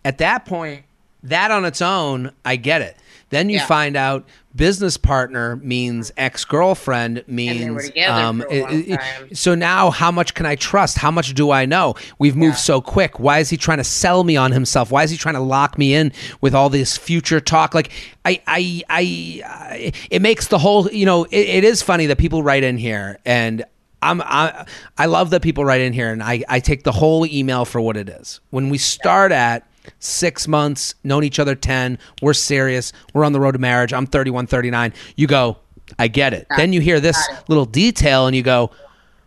at 0.06 0.20
that 0.20 0.46
point, 0.46 0.84
that 1.24 1.52
on 1.52 1.66
its 1.66 1.82
own, 1.82 2.32
I 2.46 2.56
get 2.56 2.82
it. 2.82 2.98
Then 3.30 3.50
you 3.50 3.58
Yeah. 3.58 3.66
find 3.66 3.96
out 3.96 4.26
business 4.56 4.98
partner 4.98 5.56
means 5.58 6.10
mm-hmm. 6.10 6.20
ex 6.20 6.46
girlfriend 6.46 7.24
means. 7.28 7.60
they 7.60 7.70
were 7.70 7.82
together 7.82 8.22
um, 8.22 8.42
for 8.42 8.48
a 8.48 8.62
long 8.62 8.72
it- 8.74 8.90
it- 8.90 9.00
time. 9.00 9.36
so 9.36 9.56
now, 9.56 9.92
how 9.92 10.12
much 10.12 10.34
can 10.34 10.46
I 10.46 10.56
trust? 10.56 10.98
How 10.98 11.12
much 11.12 11.34
do 11.36 11.52
I 11.52 11.66
know? 11.66 11.94
We've 12.18 12.36
moved 12.36 12.56
Yeah. 12.56 12.62
so 12.62 12.82
quick. 12.82 13.20
Why 13.20 13.40
is 13.40 13.50
he 13.50 13.58
trying 13.58 13.78
to 13.78 13.84
sell 13.84 14.24
me 14.24 14.36
on 14.36 14.52
himself? 14.52 14.92
Why 14.92 15.04
is 15.04 15.12
he 15.12 15.18
trying 15.18 15.36
to 15.36 15.42
lock 15.42 15.78
me 15.78 15.94
in 15.94 16.12
with 16.42 16.56
all 16.56 16.70
this 16.70 16.98
future 16.98 17.40
talk? 17.40 17.74
Like, 17.76 17.92
I, 18.26 18.42
I, 18.48 18.84
I, 18.90 19.42
I 19.46 19.92
it 20.10 20.22
makes 20.22 20.48
the 20.48 20.58
whole. 20.58 20.90
You 20.92 21.06
know, 21.06 21.26
it, 21.26 21.38
it 21.38 21.64
is 21.64 21.82
funny 21.82 22.08
that 22.08 22.18
people 22.18 22.42
write 22.42 22.64
in 22.64 22.78
here, 22.78 23.20
and 23.26 23.64
I'm, 24.02 24.22
I, 24.22 24.66
I 24.98 25.06
love 25.06 25.30
that 25.32 25.42
people 25.42 25.64
write 25.66 25.82
in 25.82 25.94
here, 25.94 26.12
and 26.12 26.24
I, 26.24 26.44
I 26.50 26.60
take 26.60 26.84
the 26.84 26.92
whole 26.92 27.26
email 27.26 27.66
for 27.66 27.82
what 27.82 27.98
it 27.98 28.10
is. 28.10 28.40
When 28.50 28.70
we 28.70 28.78
start 28.78 29.32
at 29.32 29.69
six 30.00 30.48
months, 30.48 30.96
known 31.04 31.24
each 31.24 31.40
other 31.40 31.56
10, 31.56 31.98
we're 32.22 32.34
serious, 32.34 32.92
we're 33.14 33.24
on 33.26 33.34
the 33.34 33.40
road 33.40 33.54
to 33.54 33.60
marriage, 33.60 33.94
I'm 33.94 34.06
31, 34.06 34.48
39, 34.48 34.94
you 35.16 35.28
go, 35.28 35.58
I 35.98 36.08
get 36.08 36.34
it. 36.34 36.48
Then 36.56 36.72
you 36.74 36.82
hear 36.82 37.00
this 37.00 37.18
little 37.48 37.66
detail 37.66 38.28
and 38.28 38.36
you 38.36 38.44
go, 38.44 38.72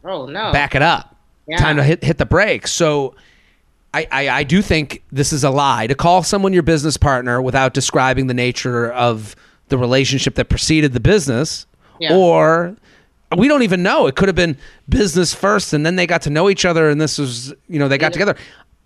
Oh 0.05 0.27
no. 0.27 0.53
back 0.53 0.75
it 0.75 0.83
up. 0.83 1.17
Yeah. 1.49 1.57
Time 1.57 1.77
to 1.77 1.83
hit 1.85 2.05
hit 2.05 2.19
the 2.19 2.27
brakes. 2.27 2.71
So 2.73 3.17
I, 3.95 4.07
I, 4.13 4.29
I 4.29 4.43
do 4.45 4.63
think 4.63 5.03
this 5.11 5.33
is 5.33 5.43
a 5.45 5.51
lie 5.51 5.87
to 5.89 5.95
call 5.95 6.23
someone 6.23 6.53
your 6.53 6.63
business 6.63 6.97
partner 6.97 7.43
without 7.43 7.75
describing 7.75 8.27
the 8.29 8.35
nature 8.35 8.93
of 8.93 9.35
the 9.69 9.77
relationship 9.79 10.37
that 10.37 10.49
preceded 10.49 10.93
the 10.93 11.01
business 11.01 11.67
Yeah. 11.99 12.15
or 12.17 12.77
we 13.37 13.49
don't 13.49 13.63
even 13.63 13.83
know 13.83 14.07
it 14.07 14.15
could 14.17 14.29
have 14.29 14.37
been 14.37 14.57
business 14.89 15.35
first 15.35 15.73
and 15.73 15.85
then 15.85 15.97
they 15.97 16.07
got 16.07 16.23
to 16.23 16.31
know 16.31 16.49
each 16.51 16.65
other 16.65 16.89
and 16.91 17.01
this 17.01 17.19
was 17.19 17.53
you 17.69 17.79
know 17.79 17.89
they 17.89 17.97
got 17.99 18.07
Yeah. 18.09 18.11
together 18.25 18.37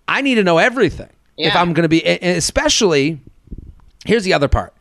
i 0.09 0.23
need 0.23 0.37
to 0.37 0.45
know 0.45 0.59
everything 0.59 1.09
if 1.37 1.55
i'm 1.57 1.72
going 1.72 1.83
to 1.83 1.88
be 1.88 2.05
and 2.05 2.37
especially 2.37 3.18
here's 4.05 4.25
the 4.25 4.33
other 4.33 4.49
part 4.49 4.72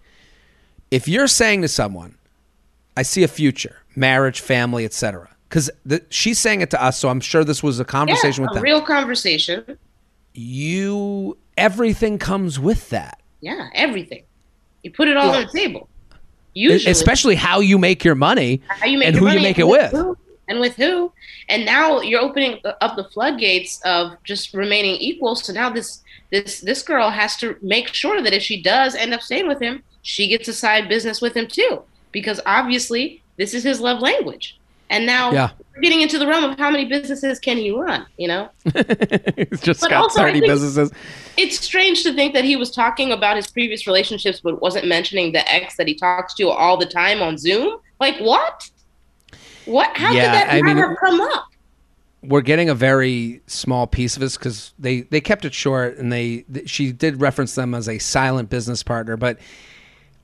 if 0.92 1.08
you're 1.08 1.28
saying 1.28 1.62
to 1.62 1.68
someone 1.68 2.16
I 2.98 3.02
see 3.02 3.24
a 3.24 3.28
future, 3.28 3.76
marriage, 3.96 4.40
family, 4.40 4.86
etc. 4.86 5.28
Because 5.50 5.70
she's 6.10 6.40
saying 6.40 6.62
it 6.62 6.70
to 6.70 6.82
us, 6.82 6.98
so 6.98 7.10
I'm 7.10 7.20
sure 7.20 7.44
this 7.44 7.62
was 7.62 7.78
a 7.80 7.84
conversation 7.84 8.44
yeah, 8.44 8.48
with 8.50 8.52
a 8.52 8.54
them. 8.56 8.64
real 8.64 8.82
conversation. 8.82 9.78
you, 10.34 11.38
everything 11.58 12.18
comes 12.18 12.60
with 12.60 12.90
that, 12.92 13.20
Yeah, 13.42 13.68
everything. 13.74 14.24
You 14.84 14.92
put 14.92 15.08
it 15.08 15.18
all 15.18 15.28
Yeah. 15.28 15.40
on 15.40 15.46
the 15.48 15.52
table. 15.52 15.90
Usually, 16.54 16.90
especially 16.92 17.36
how 17.36 17.60
you 17.60 17.78
make 17.78 18.06
your 18.06 18.16
money 18.16 18.62
how 18.70 18.86
you 18.86 18.98
make 18.98 19.10
and 19.10 19.18
who 19.18 19.30
you 19.30 19.42
make 19.42 19.60
it 19.60 19.68
with. 19.68 19.94
and 20.48 20.60
with 20.62 20.76
who. 20.78 21.12
And 21.50 21.66
now 21.66 22.00
you're 22.00 22.22
opening 22.22 22.60
up 22.80 22.96
the 22.96 23.04
floodgates 23.14 23.82
of 23.84 24.12
just 24.24 24.54
remaining 24.54 24.96
equal. 24.96 25.36
So 25.36 25.52
now 25.52 25.70
this 25.70 26.02
this 26.32 26.60
this 26.62 26.82
girl 26.82 27.10
has 27.10 27.36
to 27.38 27.56
make 27.62 27.88
sure 27.90 28.22
that 28.22 28.34
if 28.34 28.42
she 28.44 28.62
does 28.62 28.96
end 28.96 29.14
up 29.14 29.22
staying 29.22 29.48
with 29.48 29.62
him, 29.62 29.84
she 30.02 30.28
gets 30.28 30.48
a 30.48 30.54
side 30.54 30.90
business 30.90 31.22
with 31.22 31.36
him 31.36 31.48
too, 31.48 31.82
because 32.12 32.40
obviously 32.46 33.22
this 33.38 33.54
is 33.54 33.64
his 33.64 33.80
love 33.80 34.00
language. 34.02 34.58
And 34.92 35.06
now 35.08 35.32
Yeah. 35.32 35.50
we're 35.76 35.82
getting 35.82 36.02
into 36.02 36.20
the 36.20 36.28
realm 36.28 36.44
of 36.44 36.60
how 36.60 36.70
many 36.70 36.86
businesses 36.86 37.40
can 37.40 37.58
he 37.58 37.72
run? 37.72 38.06
You 38.18 38.28
know, 38.28 38.50
He's 39.50 39.62
just 39.62 39.82
But 39.82 39.90
got 39.90 40.04
also, 40.04 40.20
30 40.22 40.42
businesses. 40.42 40.92
it's 41.38 41.60
strange 41.60 42.04
to 42.04 42.14
think 42.14 42.34
that 42.36 42.44
he 42.46 42.56
was 42.56 42.70
talking 42.70 43.12
about 43.12 43.36
his 43.36 43.48
previous 43.48 43.88
relationships, 43.88 44.40
but 44.44 44.62
wasn't 44.62 44.88
mentioning 44.88 45.32
the 45.32 45.44
ex 45.52 45.76
that 45.78 45.88
he 45.88 45.96
talks 45.96 46.36
to 46.36 46.50
all 46.50 46.78
the 46.78 46.86
time 46.86 47.22
on 47.24 47.38
Zoom. 47.38 47.80
Like 48.00 48.18
what? 48.20 48.70
What? 49.66 49.96
How 49.98 50.12
Yeah, 50.14 50.22
did 50.22 50.34
that 50.34 50.54
I 50.54 50.62
mean- 50.62 50.96
come 51.04 51.20
up? 51.22 51.46
We're 52.28 52.42
getting 52.42 52.70
a 52.70 52.76
very 52.76 53.42
small 53.48 53.88
piece 53.88 54.16
of 54.16 54.22
this 54.22 54.38
because 54.38 54.74
they 54.80 55.02
they 55.02 55.22
kept 55.22 55.46
it 55.46 55.54
short 55.54 55.98
and 55.98 56.12
they 56.12 56.46
th- 56.52 56.70
she 56.70 56.92
did 56.92 57.22
reference 57.22 57.56
them 57.56 57.74
as 57.74 57.88
a 57.90 58.00
silent 58.00 58.50
business 58.50 58.84
partner, 58.84 59.18
but 59.18 59.40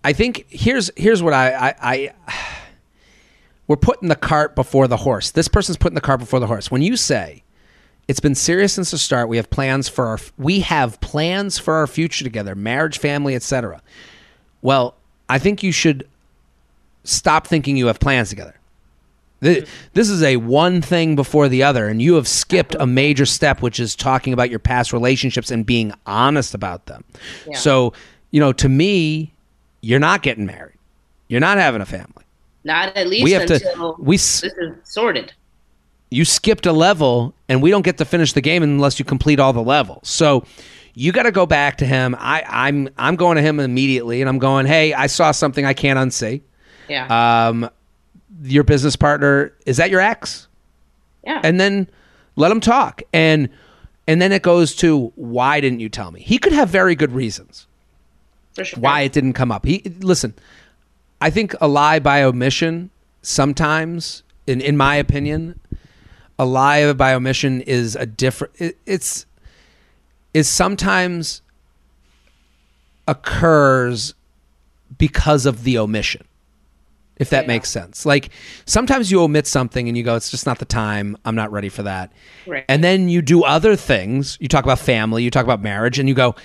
I 0.03 0.13
think 0.13 0.45
here's 0.49 0.91
here's 0.95 1.21
what 1.21 1.33
I 1.33 1.53
I. 1.53 1.75
I 1.81 2.13
we're 3.67 3.77
putting 3.77 4.09
the 4.09 4.17
cart 4.17 4.53
before 4.55 4.87
the 4.87 4.97
horse. 4.97 5.31
This 5.31 5.47
person's 5.47 5.77
putting 5.77 5.95
the 5.95 6.01
cart 6.01 6.19
before 6.19 6.41
the 6.41 6.47
horse. 6.47 6.69
When 6.69 6.81
you 6.81 6.97
say 6.97 7.43
it's 8.07 8.19
been 8.19 8.35
serious 8.35 8.73
since 8.73 8.91
the 8.91 8.97
start, 8.97 9.29
we 9.29 9.37
have 9.37 9.49
plans 9.49 9.87
for 9.87 10.07
our 10.07 10.19
we 10.37 10.61
have 10.61 10.99
plans 10.99 11.57
for 11.57 11.75
our 11.75 11.87
future 11.87 12.23
together, 12.23 12.55
marriage, 12.55 12.99
family, 12.99 13.35
etc. 13.35 13.81
Well, 14.61 14.95
I 15.29 15.39
think 15.39 15.63
you 15.63 15.71
should 15.71 16.07
stop 17.03 17.47
thinking 17.47 17.77
you 17.77 17.87
have 17.87 17.99
plans 17.99 18.29
together. 18.29 18.55
Th- 19.43 19.67
This 19.93 20.09
is 20.09 20.21
a 20.23 20.37
one 20.37 20.81
thing 20.81 21.15
before 21.15 21.49
the 21.49 21.63
other, 21.63 21.87
and 21.87 22.01
you 22.01 22.15
have 22.15 22.27
skipped 22.27 22.75
a 22.79 22.85
major 22.85 23.25
step, 23.25 23.61
which 23.61 23.79
is 23.79 23.95
talking 23.95 24.33
about 24.33 24.49
your 24.49 24.59
past 24.59 24.93
relationships 24.93 25.51
and 25.51 25.65
being 25.65 25.93
honest 26.05 26.53
about 26.53 26.85
them. 26.85 27.03
Yeah. 27.49 27.57
So, 27.57 27.93
you 28.31 28.39
know, 28.39 28.53
to 28.53 28.69
me, 28.69 29.33
you're 29.81 29.99
not 29.99 30.21
getting 30.21 30.45
married. 30.45 30.77
You're 31.27 31.39
not 31.39 31.57
having 31.57 31.81
a 31.81 31.85
family. 31.85 32.23
Not 32.63 32.95
at 32.95 33.07
least 33.07 33.23
We 33.23 33.31
have 33.31 33.47
to. 33.47 33.55
until 33.55 33.95
We 33.99 34.17
this 34.17 34.43
is 34.43 34.51
sorted. 34.83 35.33
you 36.11 36.25
skipped 36.25 36.65
a 36.67 36.71
level 36.73 37.33
and 37.49 37.61
we 37.63 37.71
don't 37.71 37.81
get 37.83 37.97
to 37.97 38.05
finish 38.05 38.33
the 38.33 38.41
game 38.41 38.61
unless 38.61 38.99
you 38.99 39.05
complete 39.05 39.39
all 39.39 39.53
the 39.53 39.63
levels. 39.63 40.07
So 40.07 40.45
you 40.93 41.11
got 41.11 41.23
to 41.23 41.31
go 41.31 41.45
back 41.47 41.77
to 41.77 41.85
him. 41.85 42.15
I, 42.19 42.43
I'm 42.47 42.89
I'm 42.97 43.15
going 43.15 43.37
to 43.37 43.41
him 43.41 43.59
immediately, 43.59 44.21
and 44.21 44.29
I'm 44.29 44.37
going, 44.39 44.65
hey, 44.67 44.93
I 44.93 45.07
saw 45.07 45.31
something 45.31 45.65
I 45.65 45.73
can't 45.73 45.97
unsee. 45.97 46.41
Yeah. 46.89 47.47
Um, 47.47 47.69
your 48.43 48.63
business 48.63 48.95
partner 48.95 49.53
is 49.65 49.77
that 49.77 49.89
your 49.89 50.01
ex? 50.01 50.47
yeah. 51.23 51.41
and 51.43 51.59
then 51.59 51.87
let 52.35 52.51
him 52.51 52.59
talk 52.59 53.01
and 53.13 53.49
and 54.07 54.21
then 54.21 54.31
it 54.31 54.41
goes 54.41 54.75
to 54.75 55.11
why 55.15 55.59
didn't 55.61 55.79
you 55.79 55.89
tell 55.89 56.11
me 56.11 56.21
he 56.21 56.37
could 56.37 56.53
have 56.53 56.69
very 56.69 56.95
good 56.95 57.11
reasons 57.11 57.67
for 58.53 58.63
sure. 58.63 58.79
why 58.79 59.01
it 59.01 59.11
didn't 59.11 59.33
come 59.33 59.51
up 59.51 59.65
he 59.65 59.81
listen 59.99 60.33
i 61.19 61.29
think 61.29 61.53
a 61.61 61.67
lie 61.67 61.99
by 61.99 62.23
omission 62.23 62.89
sometimes 63.21 64.23
in 64.47 64.61
in 64.61 64.75
my 64.75 64.95
opinion 64.95 65.59
a 66.39 66.45
lie 66.45 66.91
by 66.93 67.13
omission 67.13 67.61
is 67.61 67.95
a 67.95 68.05
different 68.05 68.53
it, 68.57 68.77
it's 68.85 69.25
is 70.33 70.47
sometimes 70.47 71.41
occurs 73.07 74.13
because 74.97 75.45
of 75.45 75.63
the 75.63 75.77
omission 75.77 76.25
if 77.21 77.29
that 77.29 77.43
Yeah. 77.43 77.47
makes 77.47 77.69
sense. 77.69 78.05
Like 78.05 78.29
sometimes 78.65 79.11
you 79.11 79.21
omit 79.21 79.47
something 79.47 79.87
and 79.87 79.95
you 79.97 80.03
go 80.03 80.15
it's 80.15 80.29
just 80.31 80.45
not 80.45 80.59
the 80.59 80.65
time. 80.65 81.15
I'm 81.23 81.35
not 81.35 81.51
ready 81.51 81.69
for 81.69 81.83
that. 81.83 82.11
Right. 82.45 82.65
and 82.67 82.83
then 82.83 83.07
you 83.07 83.21
do 83.21 83.43
other 83.43 83.75
things. 83.75 84.37
You 84.41 84.47
talk 84.47 84.63
about 84.65 84.79
family 84.79 85.23
you 85.23 85.31
talk 85.31 85.43
about 85.45 85.61
marriage 85.61 85.99
and 85.99 86.09
you 86.09 86.15
go 86.15 86.35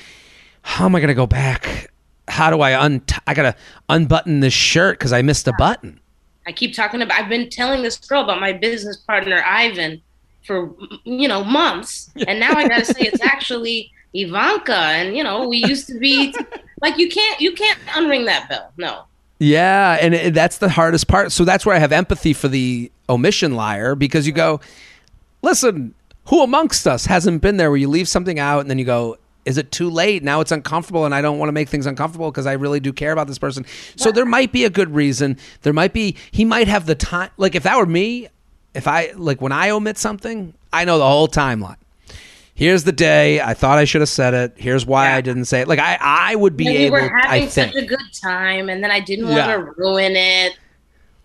how 0.62 0.84
am 0.84 0.94
i 0.94 1.00
going 1.00 1.08
to 1.08 1.14
go 1.14 1.26
back? 1.26 1.90
How 2.28 2.50
do 2.50 2.60
i 2.60 2.78
un 2.78 3.02
i 3.26 3.34
gotta 3.34 3.54
unbutton 3.88 4.40
this 4.40 4.52
shirt 4.52 4.98
because 4.98 5.12
i 5.12 5.22
missed 5.22 5.48
a 5.48 5.52
button. 5.58 6.00
I 6.48 6.52
keep 6.52 6.74
talking 6.74 7.02
about. 7.02 7.18
I've 7.20 7.28
been 7.28 7.50
telling 7.50 7.82
this 7.82 7.96
girl 7.98 8.22
about 8.22 8.40
my 8.40 8.52
business 8.52 8.96
partner 8.98 9.42
Ivan 9.44 10.00
for 10.46 10.72
you 11.02 11.26
know 11.26 11.42
months, 11.42 12.08
and 12.28 12.38
now 12.38 12.52
I 12.52 12.68
got 12.68 12.78
to 12.78 12.84
say 12.84 13.00
it's 13.00 13.20
actually 13.20 13.90
Ivanka, 14.14 14.76
and 14.76 15.16
you 15.16 15.24
know 15.24 15.48
we 15.48 15.56
used 15.58 15.88
to 15.88 15.98
be 15.98 16.32
like 16.80 16.98
you 16.98 17.08
can't 17.08 17.40
you 17.40 17.52
can't 17.52 17.80
unring 17.98 18.26
that 18.26 18.48
bell. 18.48 18.72
No, 18.76 19.04
Yeah, 19.38 19.98
and 20.00 20.14
it, 20.14 20.34
that's 20.34 20.58
the 20.58 20.68
hardest 20.68 21.08
part. 21.08 21.32
So 21.32 21.44
that's 21.44 21.66
where 21.66 21.74
I 21.74 21.78
have 21.78 21.92
empathy 21.92 22.32
for 22.32 22.48
the 22.48 22.90
omission 23.08 23.54
liar 23.54 23.94
because 23.94 24.26
you 24.26 24.32
go, 24.32 24.60
listen, 25.42 25.94
who 26.26 26.42
amongst 26.42 26.86
us 26.86 27.06
hasn't 27.06 27.42
been 27.42 27.56
there 27.56 27.70
where 27.70 27.76
you 27.76 27.88
leave 27.88 28.08
something 28.08 28.38
out 28.38 28.60
and 28.60 28.70
then 28.70 28.78
you 28.78 28.84
go, 28.84 29.18
is 29.44 29.58
it 29.58 29.70
too 29.70 29.88
late? 29.90 30.24
Now 30.24 30.40
it's 30.40 30.50
uncomfortable 30.50 31.04
and 31.04 31.14
I 31.14 31.22
don't 31.22 31.38
want 31.38 31.48
to 31.48 31.52
make 31.52 31.68
things 31.68 31.86
uncomfortable 31.86 32.30
because 32.30 32.46
I 32.46 32.54
really 32.54 32.80
do 32.80 32.92
care 32.92 33.12
about 33.12 33.28
this 33.28 33.38
person. 33.38 33.64
So 33.94 34.10
there 34.10 34.24
might 34.24 34.50
be 34.50 34.64
a 34.64 34.70
good 34.70 34.92
reason. 34.92 35.38
There 35.62 35.72
might 35.72 35.92
be, 35.92 36.16
he 36.32 36.44
might 36.44 36.66
have 36.66 36.86
the 36.86 36.96
time. 36.96 37.30
Like 37.36 37.54
if 37.54 37.62
that 37.62 37.76
were 37.78 37.86
me, 37.86 38.28
if 38.74 38.88
I, 38.88 39.12
like 39.14 39.40
when 39.40 39.52
I 39.52 39.70
omit 39.70 39.98
something, 39.98 40.52
I 40.72 40.84
know 40.84 40.98
the 40.98 41.06
whole 41.06 41.28
timeline. 41.28 41.76
Here's 42.56 42.84
the 42.84 42.92
day. 42.92 43.38
I 43.42 43.52
thought 43.52 43.76
I 43.78 43.84
should 43.84 44.00
have 44.00 44.08
said 44.08 44.32
it. 44.32 44.54
Here's 44.56 44.86
why 44.86 45.10
Yeah. 45.10 45.16
I 45.16 45.20
didn't 45.20 45.44
say 45.44 45.60
it. 45.60 45.68
Like 45.68 45.78
I, 45.78 45.98
I 46.00 46.34
would 46.34 46.56
be 46.56 46.66
and 46.66 46.74
we 46.74 46.84
able. 46.86 46.92
were 46.96 47.08
having 47.20 47.42
I 47.44 47.46
think. 47.46 47.74
such 47.74 47.82
a 47.82 47.86
good 47.86 48.00
time, 48.20 48.70
and 48.70 48.82
then 48.82 48.90
I 48.90 48.98
didn't 48.98 49.28
want 49.28 49.46
to 49.50 49.72
ruin 49.76 50.16
it. 50.16 50.58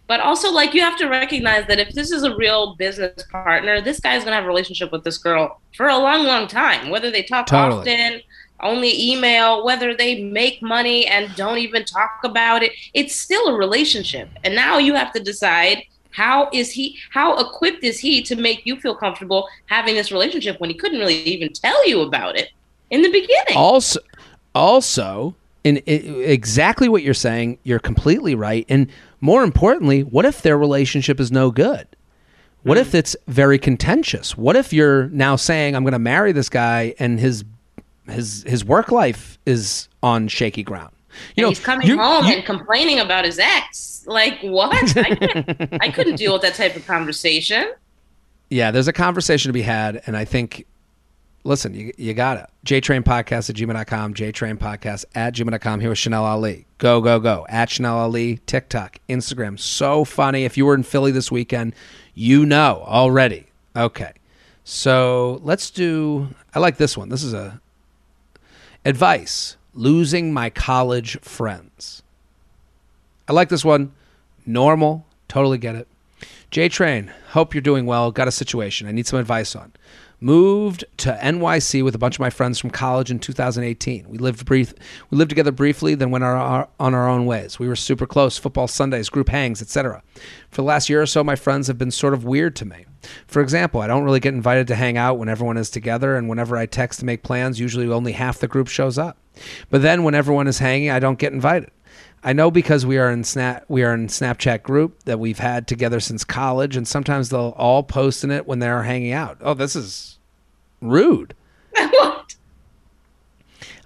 But 0.08 0.20
also, 0.20 0.52
like 0.52 0.74
you 0.74 0.82
have 0.82 0.98
to 0.98 1.08
recognize 1.08 1.66
that 1.68 1.80
if 1.80 1.94
this 1.94 2.12
is 2.12 2.24
a 2.24 2.36
real 2.36 2.76
business 2.76 3.24
partner, 3.32 3.80
this 3.80 4.02
guy's 4.02 4.26
gonna 4.26 4.36
have 4.36 4.44
a 4.44 4.48
relationship 4.48 4.92
with 4.92 5.06
this 5.06 5.18
girl 5.18 5.62
for 5.78 5.88
a 5.88 5.98
long, 5.98 6.26
long 6.26 6.48
time. 6.50 6.90
Whether 6.90 7.10
they 7.12 7.24
talk 7.24 7.46
Totally. 7.48 7.80
often, 7.80 8.22
only 8.60 9.12
email, 9.12 9.64
whether 9.64 9.96
they 9.96 10.22
make 10.24 10.62
money 10.62 11.08
and 11.08 11.34
don't 11.38 11.60
even 11.60 11.86
talk 11.86 12.20
about 12.26 12.62
it, 12.62 12.74
it's 12.94 13.16
still 13.16 13.48
a 13.48 13.58
relationship. 13.58 14.28
And 14.44 14.54
now 14.54 14.80
you 14.80 14.96
have 14.96 15.14
to 15.14 15.22
decide 15.24 15.84
how 16.12 16.50
is 16.54 16.72
he, 16.72 16.98
how 17.10 17.38
equipped 17.38 17.84
is 17.84 18.00
he 18.00 18.22
to 18.24 18.36
make 18.36 18.66
you 18.66 18.80
feel 18.80 18.96
comfortable 18.96 19.48
having 19.66 19.96
this 19.96 20.12
relationship 20.12 20.60
when 20.60 20.70
he 20.70 20.76
couldn't 20.76 21.00
really 21.00 21.22
even 21.24 21.52
tell 21.54 21.88
you 21.88 22.02
about 22.02 22.38
it 22.38 22.50
in 22.90 23.02
the 23.02 23.10
beginning. 23.10 23.56
also 23.56 24.00
also 24.54 25.34
in, 25.64 25.78
in 25.78 26.22
exactly 26.24 26.90
what 26.90 27.04
you're 27.04 27.14
saying 27.14 27.58
you're 27.64 27.80
completely 27.80 28.36
right. 28.36 28.66
And 28.70 28.90
more 29.22 29.44
importantly 29.44 30.04
what 30.04 30.26
if 30.26 30.42
their 30.42 30.58
relationship 30.58 31.20
is 31.20 31.32
no 31.32 31.52
good? 31.52 31.88
What 32.64 32.78
if 32.78 32.92
mm. 32.92 32.96
it's 32.96 33.16
very 33.28 33.58
contentious? 33.58 34.38
What 34.38 34.56
if 34.56 34.74
you're 34.74 35.08
now 35.10 35.36
saying 35.36 35.76
i'm 35.76 35.84
going 35.84 35.94
to 35.94 36.00
marry 36.00 36.32
this 36.32 36.50
guy 36.50 36.94
and 37.00 37.20
his 37.20 37.46
his 38.10 38.44
his 38.44 38.66
work 38.66 38.92
life 38.92 39.40
is 39.46 39.88
on 40.04 40.28
shaky 40.28 40.64
ground 40.64 40.92
you 41.36 41.44
know 41.44 41.50
he's 41.50 41.60
coming 41.60 41.88
you- 41.88 41.98
home 41.98 42.26
you- 42.26 42.34
and 42.36 42.46
complaining 42.46 43.00
about 43.00 43.26
his 43.26 43.40
ex. 43.40 44.04
Like 44.08 44.40
what? 44.42 44.74
I 44.98 45.16
couldn't, 45.16 45.78
I 45.82 45.90
couldn't 45.90 46.16
deal 46.16 46.34
with 46.34 46.42
that 46.42 46.56
type 46.56 46.76
of 46.76 46.86
conversation. 46.88 47.72
yeah 48.50 48.72
there's 48.72 48.88
a 48.88 48.94
conversation 48.94 49.50
to 49.50 49.54
be 49.54 49.62
had 49.62 50.02
and 50.08 50.18
i 50.18 50.26
think 50.26 50.66
listen 51.44 51.74
you, 51.74 51.92
you 51.98 52.14
got 52.14 52.38
it. 52.38 52.48
Jtrain 52.66 53.04
podcast 53.04 53.50
at 53.50 53.56
gmail.com 53.56 54.14
jtrain 54.14 54.58
podcast 54.58 55.06
at 55.16 55.34
gmail.com 55.34 55.80
here 55.80 55.90
with 55.90 55.98
chanel 55.98 56.24
ali. 56.26 56.66
Go 56.78 57.00
go 57.02 57.20
go. 57.20 57.46
At 57.50 57.70
chanel 57.70 57.98
ali 57.98 58.38
tiktok 58.46 59.00
instagram. 59.10 59.60
So 59.60 60.04
funny. 60.04 60.46
If 60.46 60.58
you 60.58 60.66
were 60.66 60.76
in 60.76 60.84
philly 60.84 61.12
this 61.12 61.32
weekend 61.32 61.74
you 62.14 62.46
know 62.46 62.84
already. 62.86 63.48
Okay. 63.76 64.14
So 64.64 65.40
let's 65.44 65.72
do 65.72 66.28
i 66.54 66.60
like 66.60 66.78
this 66.78 66.96
one. 66.98 67.10
This 67.10 67.24
is 67.24 67.34
a 67.34 67.60
advice 68.86 69.58
losing 69.74 70.34
my 70.34 70.50
college 70.50 71.20
friends. 71.22 72.04
I 73.28 73.34
like 73.34 73.50
this 73.50 73.66
one. 73.66 73.92
Normal. 74.46 75.06
Totally 75.28 75.58
get 75.58 75.76
it. 75.76 75.88
J 76.50 76.68
Train, 76.68 77.12
hope 77.30 77.54
you're 77.54 77.62
doing 77.62 77.86
well. 77.86 78.12
Got 78.12 78.28
a 78.28 78.32
situation. 78.32 78.88
I 78.88 78.92
need 78.92 79.08
some 79.08 79.20
advice 79.20 79.56
on. 79.56 79.72
Moved 80.24 80.86
to 80.98 81.18
NYC 81.20 81.84
with 81.84 81.96
a 81.96 81.98
bunch 81.98 82.18
of 82.18 82.20
my 82.20 82.30
friends 82.30 82.60
from 82.60 82.70
college 82.70 83.10
in 83.10 83.18
2018. 83.18 84.08
We 84.08 84.20
lived 84.20 84.46
brief, 84.46 84.72
we 85.10 85.18
lived 85.18 85.30
together 85.30 85.52
briefly, 85.52 85.96
then 85.96 86.12
went 86.12 86.24
our, 86.24 86.36
our, 86.36 86.70
on 86.80 86.94
our 86.94 87.10
own 87.10 87.26
ways. 87.26 87.58
We 87.58 87.68
were 87.68 87.76
super 87.76 88.06
close, 88.06 88.38
football 88.38 88.68
Sundays, 88.68 89.10
group 89.10 89.30
hangs, 89.30 89.64
etc. 89.64 90.04
For 90.52 90.58
the 90.58 90.68
last 90.68 90.92
year 90.92 91.02
or 91.02 91.08
so, 91.08 91.24
my 91.24 91.36
friends 91.36 91.66
have 91.66 91.80
been 91.80 91.90
sort 91.90 92.14
of 92.14 92.24
weird 92.24 92.56
to 92.58 92.66
me. 92.66 92.86
For 93.26 93.42
example, 93.42 93.82
I 93.82 93.88
don't 93.88 94.04
really 94.04 94.20
get 94.20 94.36
invited 94.36 94.68
to 94.68 94.76
hang 94.76 94.96
out 94.96 95.18
when 95.18 95.28
everyone 95.28 95.58
is 95.58 95.72
together, 95.72 96.16
and 96.16 96.30
whenever 96.30 96.56
I 96.56 96.68
text 96.68 97.00
to 97.00 97.06
make 97.08 97.24
plans, 97.24 97.60
usually 97.60 97.88
only 97.88 98.12
half 98.12 98.38
the 98.38 98.48
group 98.48 98.68
shows 98.68 99.00
up. 99.00 99.18
But 99.72 99.82
then 99.82 100.04
when 100.04 100.14
everyone 100.14 100.46
is 100.46 100.60
hanging, 100.60 100.92
I 100.92 101.00
don't 101.00 101.18
get 101.18 101.34
invited. 101.34 101.72
I 102.24 102.34
know 102.34 102.52
because 102.52 102.86
we 102.86 102.98
are 102.98 103.10
in 103.10 103.24
snap 103.24 103.66
we 103.68 103.84
are 103.84 103.94
in 103.94 104.08
Snapchat 104.08 104.62
group 104.62 105.04
that 105.04 105.20
we've 105.20 105.40
had 105.40 105.68
together 105.68 106.00
since 106.00 106.24
college, 106.24 106.76
and 106.76 106.88
sometimes 106.88 107.30
they'll 107.30 107.56
all 107.58 107.84
post 107.84 108.24
in 108.24 108.32
it 108.32 108.46
when 108.46 108.60
they're 108.60 108.84
hanging 108.84 109.12
out. 109.12 109.38
Oh, 109.42 109.54
this 109.54 109.76
is 109.76 110.20
rude. 110.82 111.34
what? 111.76 112.36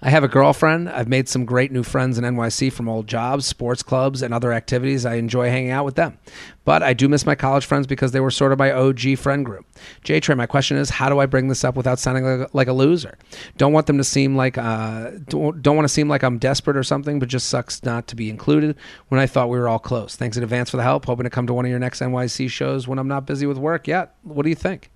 I 0.02 0.10
have 0.10 0.24
a 0.24 0.28
girlfriend. 0.28 0.90
I've 0.90 1.08
made 1.08 1.28
some 1.28 1.44
great 1.44 1.72
new 1.72 1.82
friends 1.82 2.18
in 2.18 2.24
NYC 2.24 2.72
from 2.72 2.88
old 2.88 3.06
jobs, 3.06 3.46
sports 3.46 3.82
clubs, 3.82 4.22
and 4.22 4.34
other 4.34 4.52
activities. 4.52 5.06
I 5.06 5.14
enjoy 5.14 5.48
hanging 5.48 5.70
out 5.70 5.84
with 5.84 5.94
them. 5.94 6.18
But 6.64 6.82
I 6.82 6.92
do 6.92 7.08
miss 7.08 7.24
my 7.24 7.34
college 7.34 7.64
friends 7.64 7.86
because 7.86 8.12
they 8.12 8.20
were 8.20 8.30
sort 8.30 8.52
of 8.52 8.58
my 8.58 8.72
OG 8.72 9.18
friend 9.18 9.44
group. 9.44 9.64
J 10.04 10.20
Trey, 10.20 10.34
my 10.34 10.46
question 10.46 10.76
is 10.76 10.90
how 10.90 11.08
do 11.08 11.18
I 11.18 11.26
bring 11.26 11.48
this 11.48 11.64
up 11.64 11.76
without 11.76 11.98
sounding 11.98 12.46
like, 12.52 12.68
a 12.68 12.72
loser? 12.72 13.16
Don't 13.56 13.72
want 13.72 13.86
them 13.86 13.98
to 13.98 14.04
seem 14.04 14.36
like, 14.36 14.58
uh, 14.58 15.12
don't 15.28 15.64
want 15.64 15.84
to 15.84 15.92
seem 15.92 16.08
like 16.08 16.22
I'm 16.22 16.38
desperate 16.38 16.76
or 16.76 16.82
something, 16.82 17.18
but 17.18 17.28
just 17.28 17.48
sucks 17.48 17.82
not 17.84 18.06
to 18.08 18.16
be 18.16 18.28
included 18.28 18.76
when 19.08 19.20
I 19.20 19.26
thought 19.26 19.48
we 19.48 19.58
were 19.58 19.68
all 19.68 19.78
close. 19.78 20.16
Thanks 20.16 20.36
in 20.36 20.42
advance 20.42 20.70
for 20.70 20.76
the 20.76 20.82
help. 20.82 21.06
Hoping 21.06 21.24
to 21.24 21.30
come 21.30 21.46
to 21.46 21.54
one 21.54 21.64
of 21.64 21.70
your 21.70 21.78
next 21.78 22.00
NYC 22.00 22.50
shows 22.50 22.86
when 22.86 22.98
I'm 22.98 23.08
not 23.08 23.26
busy 23.26 23.46
with 23.46 23.58
work 23.58 23.86
yet. 23.86 24.14
What 24.22 24.42
do 24.42 24.48
you 24.48 24.56
think? 24.56 24.90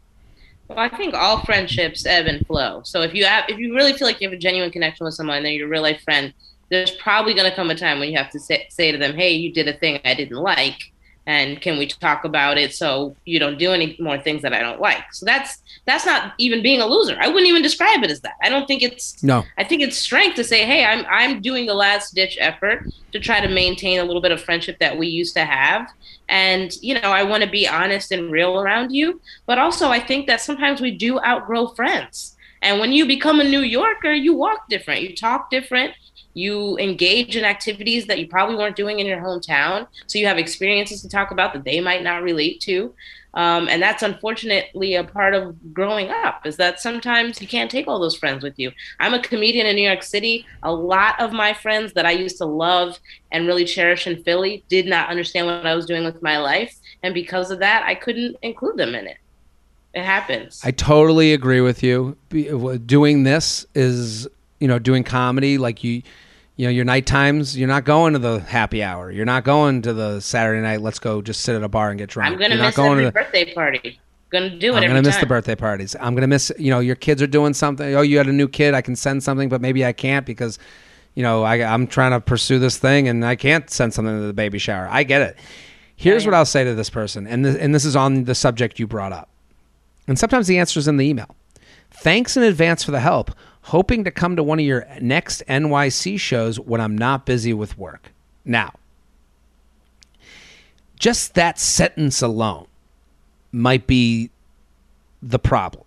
Well, 0.70 0.78
I 0.78 0.88
think 0.88 1.14
all 1.14 1.44
friendships 1.44 2.06
ebb 2.06 2.26
and 2.26 2.46
flow. 2.46 2.82
So 2.84 3.02
if 3.02 3.12
you 3.12 3.24
have, 3.24 3.46
if 3.48 3.58
you 3.58 3.74
really 3.74 3.92
feel 3.92 4.06
like 4.06 4.20
you 4.20 4.28
have 4.28 4.32
a 4.32 4.40
genuine 4.40 4.70
connection 4.70 5.04
with 5.04 5.14
someone, 5.14 5.38
and 5.38 5.44
they're 5.44 5.52
your 5.52 5.68
real 5.68 5.82
life 5.82 6.00
friend, 6.02 6.32
there's 6.68 6.92
probably 6.92 7.34
going 7.34 7.50
to 7.50 7.56
come 7.56 7.70
a 7.70 7.74
time 7.74 7.98
when 7.98 8.08
you 8.08 8.16
have 8.16 8.30
to 8.30 8.38
say, 8.38 8.68
say 8.70 8.92
to 8.92 8.98
them, 8.98 9.16
"Hey, 9.16 9.32
you 9.32 9.52
did 9.52 9.66
a 9.66 9.72
thing 9.72 10.00
I 10.04 10.14
didn't 10.14 10.36
like, 10.36 10.89
and 11.30 11.48
can 11.64 11.74
we 11.80 11.86
talk 12.06 12.20
about 12.30 12.54
it 12.62 12.70
so 12.82 12.88
you 13.30 13.38
don't 13.44 13.58
do 13.64 13.70
any 13.78 13.88
more 14.06 14.18
things 14.26 14.40
that 14.44 14.52
I 14.58 14.60
don't 14.66 14.80
like?" 14.88 15.04
So 15.18 15.22
that's 15.30 15.50
that's 15.88 16.06
not 16.12 16.20
even 16.38 16.58
being 16.68 16.80
a 16.80 16.88
loser. 16.94 17.16
I 17.24 17.28
wouldn't 17.28 17.50
even 17.52 17.62
describe 17.62 18.00
it 18.06 18.10
as 18.10 18.20
that. 18.26 18.36
I 18.44 18.48
don't 18.52 18.66
think 18.70 18.82
it's 18.88 19.22
No. 19.22 19.38
I 19.60 19.64
think 19.68 19.80
it's 19.86 19.98
strength 20.08 20.36
to 20.36 20.44
say, 20.52 20.60
"Hey, 20.72 20.82
I'm 20.90 21.02
I'm 21.18 21.32
doing 21.48 21.64
the 21.66 21.78
last 21.84 22.14
ditch 22.18 22.36
effort 22.50 22.78
to 23.12 23.18
try 23.28 23.38
to 23.40 23.48
maintain 23.62 23.96
a 24.00 24.04
little 24.08 24.24
bit 24.26 24.32
of 24.32 24.40
friendship 24.48 24.76
that 24.84 24.94
we 25.00 25.06
used 25.20 25.34
to 25.40 25.44
have." 25.44 25.82
And, 26.30 26.68
you 26.80 26.94
know, 26.94 27.10
I 27.20 27.22
want 27.24 27.42
to 27.42 27.50
be 27.50 27.66
honest 27.66 28.12
and 28.12 28.30
real 28.30 28.54
around 28.60 28.92
you. 28.98 29.20
But 29.46 29.58
also, 29.58 29.88
I 29.88 30.00
think 30.08 30.28
that 30.28 30.40
sometimes 30.40 30.80
we 30.80 30.92
do 31.06 31.20
outgrow 31.30 31.62
friends. 31.78 32.36
And 32.62 32.78
when 32.80 32.92
you 32.92 33.06
become 33.06 33.40
a 33.40 33.44
New 33.44 33.64
Yorker, 33.78 34.12
you 34.12 34.32
walk 34.34 34.68
different, 34.68 35.02
you 35.02 35.16
talk 35.16 35.50
different, 35.50 35.92
you 36.34 36.78
engage 36.78 37.36
in 37.36 37.44
activities 37.44 38.06
that 38.06 38.18
you 38.18 38.28
probably 38.28 38.56
weren't 38.56 38.76
doing 38.76 39.00
in 39.00 39.06
your 39.06 39.20
hometown. 39.20 39.86
So 40.06 40.18
you 40.18 40.26
have 40.26 40.38
experiences 40.38 41.02
to 41.02 41.08
talk 41.08 41.30
about 41.30 41.52
that 41.52 41.64
they 41.64 41.80
might 41.80 42.02
not 42.02 42.22
relate 42.22 42.60
to. 42.62 42.94
Um, 43.34 43.68
and 43.68 43.80
that's 43.80 44.02
unfortunately 44.02 44.96
a 44.96 45.04
part 45.04 45.34
of 45.34 45.72
growing 45.72 46.10
up 46.10 46.44
is 46.46 46.56
that 46.56 46.80
sometimes 46.80 47.40
you 47.40 47.46
can't 47.46 47.70
take 47.70 47.86
all 47.86 48.00
those 48.00 48.16
friends 48.16 48.42
with 48.42 48.58
you. 48.58 48.72
I'm 48.98 49.14
a 49.14 49.22
comedian 49.22 49.66
in 49.66 49.76
New 49.76 49.86
York 49.86 50.02
City. 50.02 50.46
A 50.64 50.72
lot 50.72 51.20
of 51.20 51.32
my 51.32 51.54
friends 51.54 51.92
that 51.92 52.06
I 52.06 52.10
used 52.10 52.38
to 52.38 52.44
love 52.44 52.98
and 53.30 53.46
really 53.46 53.64
cherish 53.64 54.06
in 54.06 54.22
Philly 54.24 54.64
did 54.68 54.86
not 54.86 55.10
understand 55.10 55.46
what 55.46 55.64
I 55.66 55.76
was 55.76 55.86
doing 55.86 56.04
with 56.04 56.20
my 56.22 56.38
life. 56.38 56.76
And 57.04 57.14
because 57.14 57.52
of 57.52 57.60
that, 57.60 57.84
I 57.84 57.94
couldn't 57.94 58.36
include 58.42 58.76
them 58.76 58.94
in 58.96 59.06
it. 59.06 59.18
It 59.94 60.04
happens. 60.04 60.60
I 60.64 60.70
totally 60.70 61.32
agree 61.32 61.60
with 61.60 61.82
you. 61.82 62.16
Doing 62.86 63.22
this 63.24 63.66
is, 63.74 64.28
you 64.60 64.68
know, 64.68 64.78
doing 64.78 65.02
comedy 65.02 65.58
like 65.58 65.82
you 65.82 66.02
you 66.56 66.66
know, 66.66 66.70
your 66.70 66.84
night 66.84 67.06
times, 67.06 67.56
you're 67.56 67.68
not 67.68 67.86
going 67.86 68.12
to 68.12 68.18
the 68.18 68.40
happy 68.40 68.82
hour. 68.82 69.10
You're 69.10 69.24
not 69.24 69.44
going 69.44 69.80
to 69.80 69.94
the 69.94 70.20
Saturday 70.20 70.60
night, 70.60 70.82
let's 70.82 70.98
go 70.98 71.22
just 71.22 71.40
sit 71.40 71.56
at 71.56 71.62
a 71.62 71.68
bar 71.68 71.88
and 71.88 71.98
get 71.98 72.10
drunk. 72.10 72.32
I'm 72.32 72.38
going 72.38 72.50
to 72.50 72.58
you're 72.58 72.66
miss 72.66 72.78
every 72.78 73.04
the, 73.06 73.12
birthday 73.12 73.54
party. 73.54 74.00
Gonna 74.30 74.50
do 74.50 74.74
it. 74.74 74.76
I'm 74.76 74.86
gonna 74.86 75.02
miss 75.02 75.16
time. 75.16 75.22
the 75.22 75.26
birthday 75.26 75.56
parties. 75.56 75.96
I'm 75.98 76.14
gonna 76.14 76.28
miss. 76.28 76.52
You 76.56 76.70
know, 76.70 76.78
your 76.78 76.94
kids 76.94 77.20
are 77.20 77.26
doing 77.26 77.52
something. 77.52 77.96
Oh, 77.96 78.02
you 78.02 78.16
had 78.16 78.28
a 78.28 78.32
new 78.32 78.46
kid. 78.46 78.74
I 78.74 78.80
can 78.80 78.94
send 78.94 79.24
something, 79.24 79.48
but 79.48 79.60
maybe 79.60 79.84
I 79.84 79.92
can't 79.92 80.24
because, 80.24 80.56
you 81.16 81.24
know, 81.24 81.42
I, 81.42 81.56
I'm 81.64 81.88
trying 81.88 82.12
to 82.12 82.20
pursue 82.20 82.60
this 82.60 82.78
thing 82.78 83.08
and 83.08 83.24
I 83.24 83.34
can't 83.34 83.68
send 83.68 83.92
something 83.92 84.20
to 84.20 84.26
the 84.26 84.32
baby 84.32 84.58
shower. 84.58 84.86
I 84.88 85.02
get 85.02 85.22
it. 85.22 85.36
Here's 85.96 86.24
what 86.24 86.34
I'll 86.34 86.46
say 86.46 86.62
to 86.62 86.74
this 86.74 86.88
person, 86.88 87.26
and 87.26 87.44
this, 87.44 87.56
and 87.56 87.74
this 87.74 87.84
is 87.84 87.96
on 87.96 88.24
the 88.24 88.34
subject 88.34 88.78
you 88.78 88.86
brought 88.86 89.12
up. 89.12 89.28
And 90.06 90.18
sometimes 90.18 90.46
the 90.46 90.58
answer 90.58 90.78
is 90.78 90.86
in 90.86 90.96
the 90.96 91.06
email. 91.06 91.34
Thanks 91.90 92.36
in 92.36 92.42
advance 92.44 92.84
for 92.84 92.92
the 92.92 93.00
help. 93.00 93.32
Hoping 93.62 94.04
to 94.04 94.10
come 94.10 94.36
to 94.36 94.42
one 94.42 94.58
of 94.58 94.64
your 94.64 94.86
next 95.00 95.42
NYC 95.46 96.18
shows 96.18 96.58
when 96.58 96.80
I'm 96.80 96.96
not 96.96 97.26
busy 97.26 97.52
with 97.52 97.76
work. 97.78 98.12
Now, 98.44 98.72
just 100.98 101.34
that 101.34 101.58
sentence 101.58 102.22
alone 102.22 102.66
might 103.52 103.86
be 103.86 104.30
the 105.22 105.38
problem. 105.38 105.84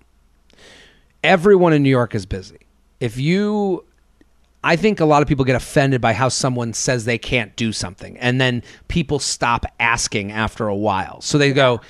Everyone 1.23 1.73
in 1.73 1.83
New 1.83 1.89
York 1.89 2.13
is 2.13 2.25
busy. 2.25 2.59
If 2.99 3.17
you 3.17 3.85
I 4.63 4.77
think 4.77 5.01
a 5.01 5.05
lot 5.05 5.21
of 5.21 5.27
people 5.27 5.43
get 5.43 5.57
offended 5.57 5.99
by 5.99 6.13
how 6.13 6.29
someone 6.29 6.73
says 6.73 7.03
they 7.03 7.17
can't 7.17 7.53
do 7.57 7.73
something 7.73 8.17
and 8.17 8.39
then 8.39 8.63
people 8.87 9.19
stop 9.19 9.65
asking 9.79 10.31
after 10.31 10.67
a 10.67 10.75
while. 10.75 11.19
So 11.19 11.37
they 11.37 11.51
go, 11.51 11.81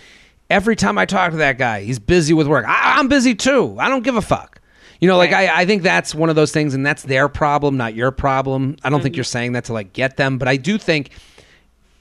every 0.49 0.75
time 0.75 0.97
I 0.97 1.05
talk 1.05 1.31
to 1.31 1.37
that 1.37 1.59
guy, 1.59 1.83
he's 1.83 1.99
busy 1.99 2.33
with 2.33 2.47
work. 2.47 2.65
I, 2.67 2.99
am 2.99 3.07
busy 3.09 3.35
too. 3.35 3.77
I 3.79 3.89
don't 3.89 4.03
give 4.03 4.15
a 4.15 4.21
fuck. 4.21 4.52
You 5.03 5.09
know, 5.09 5.17
like 5.17 5.33
I, 5.33 5.63
I 5.63 5.65
think 5.65 5.83
that's 5.83 6.15
one 6.15 6.29
of 6.29 6.37
those 6.37 6.53
things, 6.53 6.73
and 6.73 6.85
that's 6.85 7.03
their 7.03 7.27
problem, 7.27 7.75
not 7.75 7.93
your 7.93 8.09
problem. 8.09 8.77
I 8.85 8.89
don't 8.89 8.99
mm-hmm. 8.99 9.03
think 9.03 9.17
you're 9.17 9.25
saying 9.25 9.51
that 9.51 9.65
to 9.65 9.73
like 9.73 9.91
get 9.91 10.15
them, 10.15 10.37
but 10.37 10.47
I 10.47 10.55
do 10.55 10.77
think, 10.77 11.09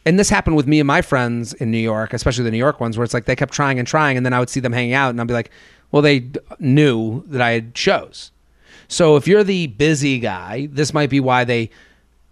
and 0.07 0.21
this 0.21 0.31
happened 0.31 0.55
with 0.55 0.69
me 0.69 0.79
and 0.79 0.87
my 0.87 1.03
friends 1.03 1.53
in 1.53 1.73
New 1.73 1.79
York, 1.79 2.13
especially 2.13 2.45
the 2.45 2.53
New 2.53 2.59
York 2.59 2.79
ones, 2.79 2.97
where 2.97 3.03
it's 3.03 3.13
like 3.13 3.25
they 3.25 3.35
kept 3.35 3.53
trying 3.53 3.81
and 3.81 3.89
trying, 3.89 4.17
and 4.17 4.25
then 4.25 4.33
I 4.33 4.39
would 4.39 4.49
see 4.49 4.61
them 4.61 4.73
hanging 4.73 4.93
out, 4.93 5.11
and 5.11 5.21
I'd 5.21 5.27
be 5.27 5.35
like, 5.35 5.51
well, 5.91 6.01
they 6.01 6.31
knew 6.61 7.25
that 7.27 7.41
I 7.41 7.51
had 7.51 7.77
shows. 7.77 8.31
So 8.87 9.17
if 9.17 9.27
you're 9.27 9.43
the 9.43 9.67
busy 9.67 10.21
guy, 10.21 10.69
this 10.71 10.95
might 10.95 11.11
be 11.11 11.19
why 11.19 11.43
they 11.43 11.71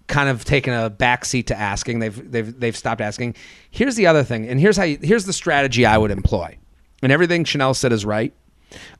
kind 0.06 0.28
of 0.28 0.44
taken 0.44 0.72
a 0.72 0.88
backseat 0.88 1.46
to 1.46 1.58
asking. 1.58 1.98
They've 1.98 2.30
they've 2.30 2.60
they've 2.60 2.76
stopped 2.76 3.00
asking. 3.00 3.34
Here's 3.72 3.96
the 3.96 4.06
other 4.06 4.22
thing, 4.22 4.48
and 4.48 4.60
here's 4.60 4.76
how 4.76 4.84
you, 4.84 4.98
here's 5.02 5.24
the 5.24 5.32
strategy 5.32 5.84
I 5.84 5.98
would 5.98 6.12
employ. 6.12 6.56
And 7.02 7.10
everything 7.10 7.42
Chanel 7.42 7.74
said 7.74 7.92
is 7.92 8.04
right. 8.04 8.32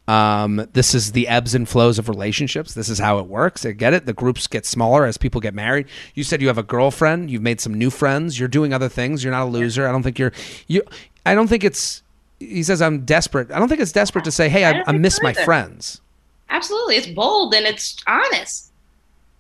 Um, 0.08 0.66
this 0.72 0.94
is 0.94 1.12
the 1.12 1.28
ebbs 1.28 1.54
and 1.54 1.68
flows 1.68 1.98
of 1.98 2.08
relationships. 2.08 2.74
This 2.74 2.88
is 2.88 2.98
how 2.98 3.18
it 3.18 3.26
works. 3.26 3.64
I 3.64 3.72
get 3.72 3.94
it. 3.94 4.06
The 4.06 4.12
groups 4.12 4.46
get 4.46 4.66
smaller 4.66 5.04
as 5.04 5.16
people 5.16 5.40
get 5.40 5.54
married. 5.54 5.86
You 6.14 6.24
said 6.24 6.40
you 6.40 6.48
have 6.48 6.58
a 6.58 6.62
girlfriend. 6.62 7.30
You've 7.30 7.42
made 7.42 7.60
some 7.60 7.74
new 7.74 7.90
friends. 7.90 8.38
You're 8.38 8.48
doing 8.48 8.72
other 8.72 8.88
things. 8.88 9.22
You're 9.22 9.32
not 9.32 9.44
a 9.44 9.50
loser. 9.50 9.86
I 9.86 9.92
don't 9.92 10.02
think 10.02 10.18
you're 10.18 10.32
you. 10.66 10.82
I 11.24 11.34
don't 11.34 11.48
think 11.48 11.64
it's. 11.64 12.02
He 12.38 12.62
says 12.62 12.80
I'm 12.80 13.04
desperate. 13.04 13.50
I 13.50 13.58
don't 13.58 13.68
think 13.68 13.80
it's 13.80 13.92
desperate 13.92 14.24
to 14.24 14.32
say, 14.32 14.48
"Hey, 14.48 14.64
I, 14.64 14.82
I 14.86 14.92
miss 14.92 15.22
my 15.22 15.32
friends." 15.32 16.00
Absolutely, 16.48 16.96
it's 16.96 17.06
bold 17.06 17.54
and 17.54 17.66
it's 17.66 17.96
honest. 18.06 18.72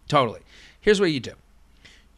Totally. 0.08 0.40
Here's 0.80 1.00
what 1.00 1.10
you 1.10 1.20
do 1.20 1.32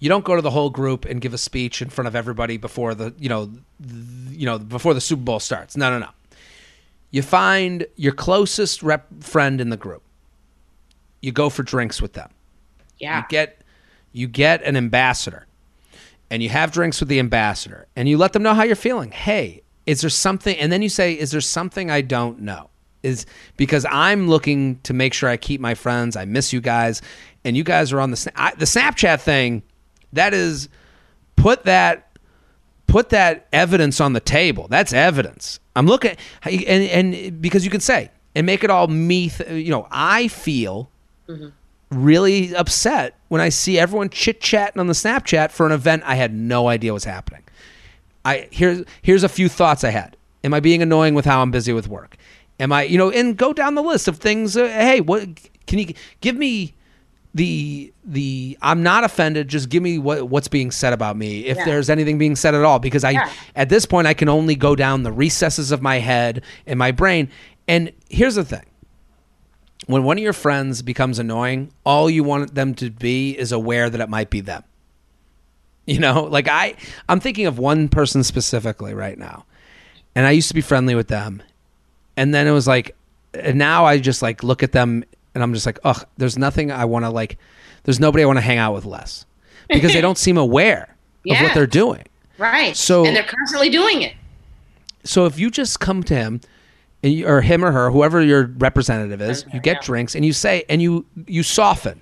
you 0.03 0.09
don't 0.09 0.25
go 0.25 0.35
to 0.35 0.43
the 0.43 0.51
whole 0.51 0.69
group 0.69 1.05
and 1.05 1.21
give 1.21 1.33
a 1.33 1.39
speech 1.39 1.81
in 1.81 1.89
front 1.89 2.09
of 2.09 2.17
everybody 2.17 2.57
before 2.57 2.93
the 2.93 3.15
you 3.21 3.29
know 3.29 3.53
the, 3.79 4.35
you 4.35 4.47
know 4.47 4.59
before 4.59 4.95
the 4.95 5.01
Super 5.01 5.23
Bowl 5.23 5.39
starts. 5.39 5.77
No, 5.77 5.91
no, 5.91 6.01
no. 6.01 6.09
You 7.13 7.23
find 7.23 7.87
your 7.95 8.13
closest 8.13 8.83
rep 8.83 9.23
friend 9.23 9.61
in 9.61 9.69
the 9.69 9.77
group. 9.77 10.03
You 11.21 11.31
go 11.31 11.51
for 11.51 11.63
drinks 11.63 12.03
with 12.03 12.15
them. 12.15 12.31
Yeah. 12.99 13.19
You 13.19 13.25
get 13.29 13.63
you 14.13 14.27
get 14.27 14.63
an 14.65 14.77
ambassador 14.77 15.47
and 16.31 16.43
you 16.43 16.49
have 16.49 16.73
drinks 16.73 17.01
with 17.01 17.09
the 17.09 17.19
ambassador 17.19 17.87
and 17.95 18.09
you 18.09 18.19
let 18.19 18.33
them 18.33 18.43
know 18.43 18.55
how 18.55 18.63
you're 18.65 18.75
feeling. 18.75 19.11
Hey, 19.11 19.63
is 19.87 20.01
there 20.01 20.11
something 20.11 20.57
and 20.57 20.73
then 20.73 20.83
you 20.83 20.89
say 20.89 21.13
is 21.13 21.31
there 21.31 21.41
something 21.41 21.91
I 21.91 22.01
don't 22.01 22.41
know? 22.41 22.71
Is 23.03 23.27
because 23.57 23.85
I'm 23.91 24.29
looking 24.29 24.79
to 24.85 24.95
make 24.95 25.13
sure 25.13 25.29
I 25.29 25.37
keep 25.37 25.61
my 25.61 25.75
friends. 25.75 26.17
I 26.17 26.25
miss 26.25 26.53
you 26.53 26.61
guys 26.61 27.03
and 27.45 27.57
you 27.57 27.65
guys 27.65 27.93
are 27.93 28.01
on 28.01 28.11
the 28.11 28.33
I, 28.37 28.55
the 28.55 28.65
Snapchat 28.65 29.21
thing 29.21 29.63
that 30.15 30.33
is 30.33 30.69
put 31.37 31.65
that 31.65 32.12
put 32.93 33.09
that 33.09 33.47
evidence 33.55 34.03
on 34.03 34.13
the 34.13 34.21
table. 34.21 34.69
That's 34.69 34.93
evidence. 34.93 35.59
I'm 35.75 35.87
looking 35.87 36.15
and 36.45 37.15
and 37.15 37.41
because 37.41 37.65
you 37.65 37.71
can 37.71 37.81
say 37.81 38.11
and 38.35 38.45
make 38.47 38.63
it 38.63 38.71
all 38.71 38.87
me. 38.87 39.33
you 39.51 39.71
know, 39.71 39.89
I 39.91 40.29
feel 40.29 40.91
mm-hmm. 41.27 41.49
really 41.91 42.55
upset 42.55 43.15
when 43.29 43.41
I 43.41 43.49
see 43.49 43.79
everyone 43.79 44.11
chit 44.11 44.43
chatting 44.43 44.79
on 44.79 44.89
the 44.89 44.93
Snapchat 44.93 45.51
for 45.53 45.65
an 45.65 45.73
event 45.73 46.03
I 46.05 46.17
had 46.17 46.35
no 46.35 46.69
idea 46.69 46.93
was 46.93 47.05
happening. 47.05 47.43
I 48.27 48.49
here's 48.51 48.85
here's 49.01 49.25
a 49.25 49.29
few 49.29 49.49
thoughts 49.49 49.85
I 49.85 49.91
had. 49.91 50.19
Am 50.45 50.53
I 50.53 50.61
being 50.61 50.83
annoying 50.83 51.15
with 51.15 51.25
how 51.25 51.41
I'm 51.41 51.51
busy 51.51 51.73
with 51.73 51.89
work? 51.89 52.19
Am 52.61 52.73
I, 52.73 52.83
you 52.83 52.99
know, 52.99 53.11
and 53.11 53.39
go 53.39 53.55
down 53.55 53.75
the 53.75 53.83
list 53.83 54.07
of 54.07 54.19
things. 54.19 54.55
Uh, 54.55 54.67
hey, 54.69 55.01
what 55.01 55.27
can 55.67 55.79
you 55.79 55.95
give 56.21 56.37
me? 56.37 56.75
The 57.35 57.93
the 58.05 58.59
I'm 58.61 58.83
not 58.83 59.05
offended. 59.05 59.49
Just 59.49 59.69
give 59.69 59.83
me 59.83 59.99
what 59.99 60.29
what's 60.29 60.49
being 60.49 60.71
said 60.71 60.93
about 60.93 61.17
me, 61.17 61.47
if 61.47 61.57
yeah. 61.57 61.65
there's 61.65 61.89
anything 61.89 62.19
being 62.19 62.37
said 62.37 62.55
at 62.55 62.65
all, 62.65 62.79
because 62.79 63.05
I 63.05 63.11
yeah. 63.11 63.33
at 63.57 63.69
this 63.69 63.87
point 63.87 64.07
I 64.07 64.15
can 64.15 64.29
only 64.29 64.55
go 64.55 64.77
down 64.77 65.03
the 65.03 65.13
recesses 65.13 65.71
of 65.73 65.81
my 65.81 65.99
head 65.99 66.43
and 66.67 66.79
my 66.79 66.91
brain. 66.91 67.31
And 67.67 67.93
here's 68.11 68.35
the 68.35 68.45
thing: 68.45 68.67
when 69.87 70.05
one 70.05 70.19
of 70.19 70.23
your 70.23 70.35
friends 70.35 70.83
becomes 70.83 71.19
annoying, 71.19 71.73
all 71.85 72.11
you 72.11 72.23
want 72.23 72.55
them 72.55 72.75
to 72.75 72.91
be 72.91 73.39
is 73.39 73.51
aware 73.51 73.89
that 73.89 74.01
it 74.01 74.09
might 74.09 74.31
be 74.31 74.41
them. 74.41 74.65
You 75.87 75.99
know, 75.99 76.25
like 76.25 76.49
I 76.49 76.77
I'm 77.09 77.21
thinking 77.21 77.47
of 77.47 77.59
one 77.59 77.89
person 77.89 78.23
specifically 78.25 78.93
right 78.93 79.19
now, 79.19 79.47
and 80.15 80.27
I 80.27 80.33
used 80.33 80.49
to 80.49 80.55
be 80.55 80.61
friendly 80.61 80.95
with 80.95 81.09
them, 81.09 81.43
and 82.17 82.35
then 82.35 82.47
it 82.47 82.53
was 82.53 82.69
like, 82.69 82.95
and 83.33 83.59
now 83.59 83.87
I 83.87 83.99
just 83.99 84.21
like 84.21 84.43
look 84.43 84.63
at 84.63 84.73
them 84.73 85.03
and 85.35 85.43
I'm 85.43 85.55
just 85.55 85.67
like, 85.67 85.79
ugh, 85.85 86.07
there's 86.17 86.39
nothing 86.39 86.71
I 86.71 86.85
want 86.85 87.05
to 87.05 87.11
like. 87.11 87.39
There's 87.85 88.01
nobody 88.01 88.23
I 88.23 88.27
want 88.27 88.37
to 88.39 88.43
hang 88.43 88.59
out 88.59 88.75
with 88.75 88.85
less 88.85 89.27
because 89.69 89.93
they 89.93 90.01
don't 90.01 90.19
seem 90.19 90.37
aware 90.37 90.95
yeah. 91.25 91.35
of 91.39 91.43
what 91.43 91.55
they're 91.55 91.67
doing. 91.67 92.05
Right. 92.39 92.77
So 92.77 93.05
and 93.05 93.17
they're 93.17 93.23
constantly 93.23 93.71
doing 93.71 94.03
it. 94.03 94.15
So 95.05 95.27
if 95.27 95.39
you 95.39 95.51
just 95.51 95.81
come 95.81 96.03
to 96.05 96.15
him, 96.15 96.41
you, 97.03 97.27
or 97.27 97.41
him 97.41 97.65
or 97.65 97.73
her, 97.73 97.91
whoever 97.91 98.23
your 98.23 98.47
representative 98.59 99.21
is, 99.21 99.45
you 99.53 99.61
get 99.61 99.77
yeah. 99.77 99.87
drinks 99.87 100.15
and 100.15 100.25
you 100.25 100.33
say 100.33 100.65
and 100.69 100.81
you 100.81 101.05
you 101.27 101.43
soften. 101.43 102.01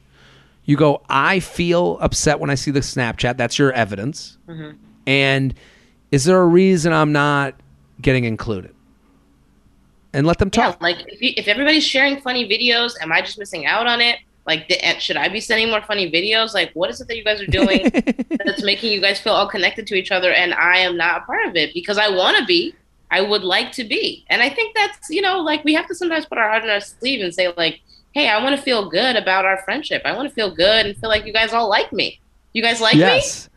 You 0.64 0.76
go, 0.76 1.02
I 1.08 1.40
feel 1.40 1.98
upset 2.00 2.38
when 2.38 2.50
I 2.50 2.54
see 2.54 2.70
the 2.70 2.80
Snapchat. 2.80 3.36
That's 3.36 3.58
your 3.58 3.72
evidence. 3.72 4.36
Mm-hmm. 4.46 4.76
And 5.06 5.54
is 6.12 6.24
there 6.24 6.40
a 6.40 6.46
reason 6.46 6.92
I'm 6.92 7.12
not 7.12 7.54
getting 8.00 8.24
included? 8.24 8.74
And 10.12 10.26
let 10.26 10.38
them 10.38 10.50
talk. 10.50 10.76
Yeah, 10.80 10.86
like 10.86 11.04
if, 11.08 11.20
you, 11.20 11.32
if 11.36 11.48
everybody's 11.48 11.86
sharing 11.86 12.20
funny 12.20 12.48
videos, 12.48 12.94
am 13.00 13.12
I 13.12 13.20
just 13.20 13.38
missing 13.38 13.66
out 13.66 13.86
on 13.86 14.00
it? 14.00 14.18
Like, 14.46 14.68
the, 14.68 14.84
eh, 14.84 14.98
should 14.98 15.16
I 15.16 15.28
be 15.28 15.40
sending 15.40 15.68
more 15.68 15.82
funny 15.82 16.10
videos? 16.10 16.54
Like, 16.54 16.72
what 16.72 16.90
is 16.90 17.00
it 17.00 17.08
that 17.08 17.16
you 17.16 17.24
guys 17.24 17.40
are 17.40 17.46
doing 17.46 17.90
that's 18.44 18.62
making 18.62 18.92
you 18.92 19.00
guys 19.00 19.20
feel 19.20 19.34
all 19.34 19.48
connected 19.48 19.86
to 19.88 19.94
each 19.94 20.10
other, 20.10 20.32
and 20.32 20.54
I 20.54 20.78
am 20.78 20.96
not 20.96 21.22
a 21.22 21.24
part 21.24 21.46
of 21.46 21.56
it 21.56 21.74
because 21.74 21.98
I 21.98 22.08
want 22.08 22.36
to 22.38 22.44
be. 22.44 22.74
I 23.12 23.20
would 23.20 23.42
like 23.42 23.72
to 23.72 23.82
be, 23.82 24.24
and 24.28 24.40
I 24.40 24.48
think 24.48 24.74
that's 24.76 25.10
you 25.10 25.20
know, 25.20 25.40
like 25.40 25.64
we 25.64 25.74
have 25.74 25.88
to 25.88 25.96
sometimes 25.96 26.26
put 26.26 26.38
our 26.38 26.48
heart 26.48 26.62
in 26.62 26.70
our 26.70 26.80
sleeve 26.80 27.24
and 27.24 27.34
say 27.34 27.52
like, 27.56 27.80
hey, 28.12 28.28
I 28.28 28.40
want 28.42 28.54
to 28.54 28.62
feel 28.62 28.88
good 28.88 29.16
about 29.16 29.44
our 29.44 29.58
friendship. 29.64 30.02
I 30.04 30.12
want 30.16 30.28
to 30.28 30.34
feel 30.34 30.54
good 30.54 30.86
and 30.86 30.96
feel 30.96 31.10
like 31.10 31.26
you 31.26 31.32
guys 31.32 31.52
all 31.52 31.68
like 31.68 31.92
me. 31.92 32.20
You 32.52 32.62
guys 32.62 32.80
like 32.80 32.94
yes. 32.94 33.49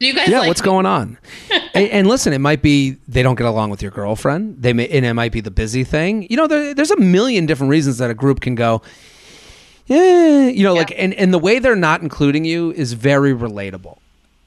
Me? 0.00 0.06
Do 0.06 0.06
you 0.06 0.14
guys? 0.14 0.28
Yeah, 0.28 0.40
like 0.40 0.48
what's 0.48 0.60
going 0.60 0.86
on? 0.86 1.18
and, 1.74 1.88
and, 1.88 2.06
listen, 2.06 2.32
it 2.32 2.38
might 2.38 2.62
be 2.62 2.96
they 3.08 3.22
don't 3.22 3.36
get 3.36 3.46
along 3.46 3.70
with 3.70 3.82
your 3.82 3.90
girlfriend. 3.90 4.62
They 4.62 4.72
may, 4.72 4.88
and 4.88 5.04
it 5.04 5.14
might 5.14 5.32
be 5.32 5.40
the 5.40 5.50
busy 5.50 5.84
thing. 5.84 6.26
You 6.30 6.36
know, 6.36 6.46
there, 6.46 6.74
there's 6.74 6.90
a 6.90 6.96
million 6.96 7.46
different 7.46 7.70
reasons 7.70 7.98
that 7.98 8.10
a 8.10 8.14
group 8.14 8.40
can 8.40 8.54
go. 8.54 8.82
Yeah, 9.86 10.48
you 10.48 10.62
know, 10.62 10.74
yeah. 10.74 10.80
like, 10.80 10.92
and 10.96 11.14
and 11.14 11.32
the 11.32 11.38
way 11.38 11.58
they're 11.58 11.76
not 11.76 12.02
including 12.02 12.44
you 12.44 12.72
is 12.72 12.92
very 12.92 13.32
relatable. 13.32 13.98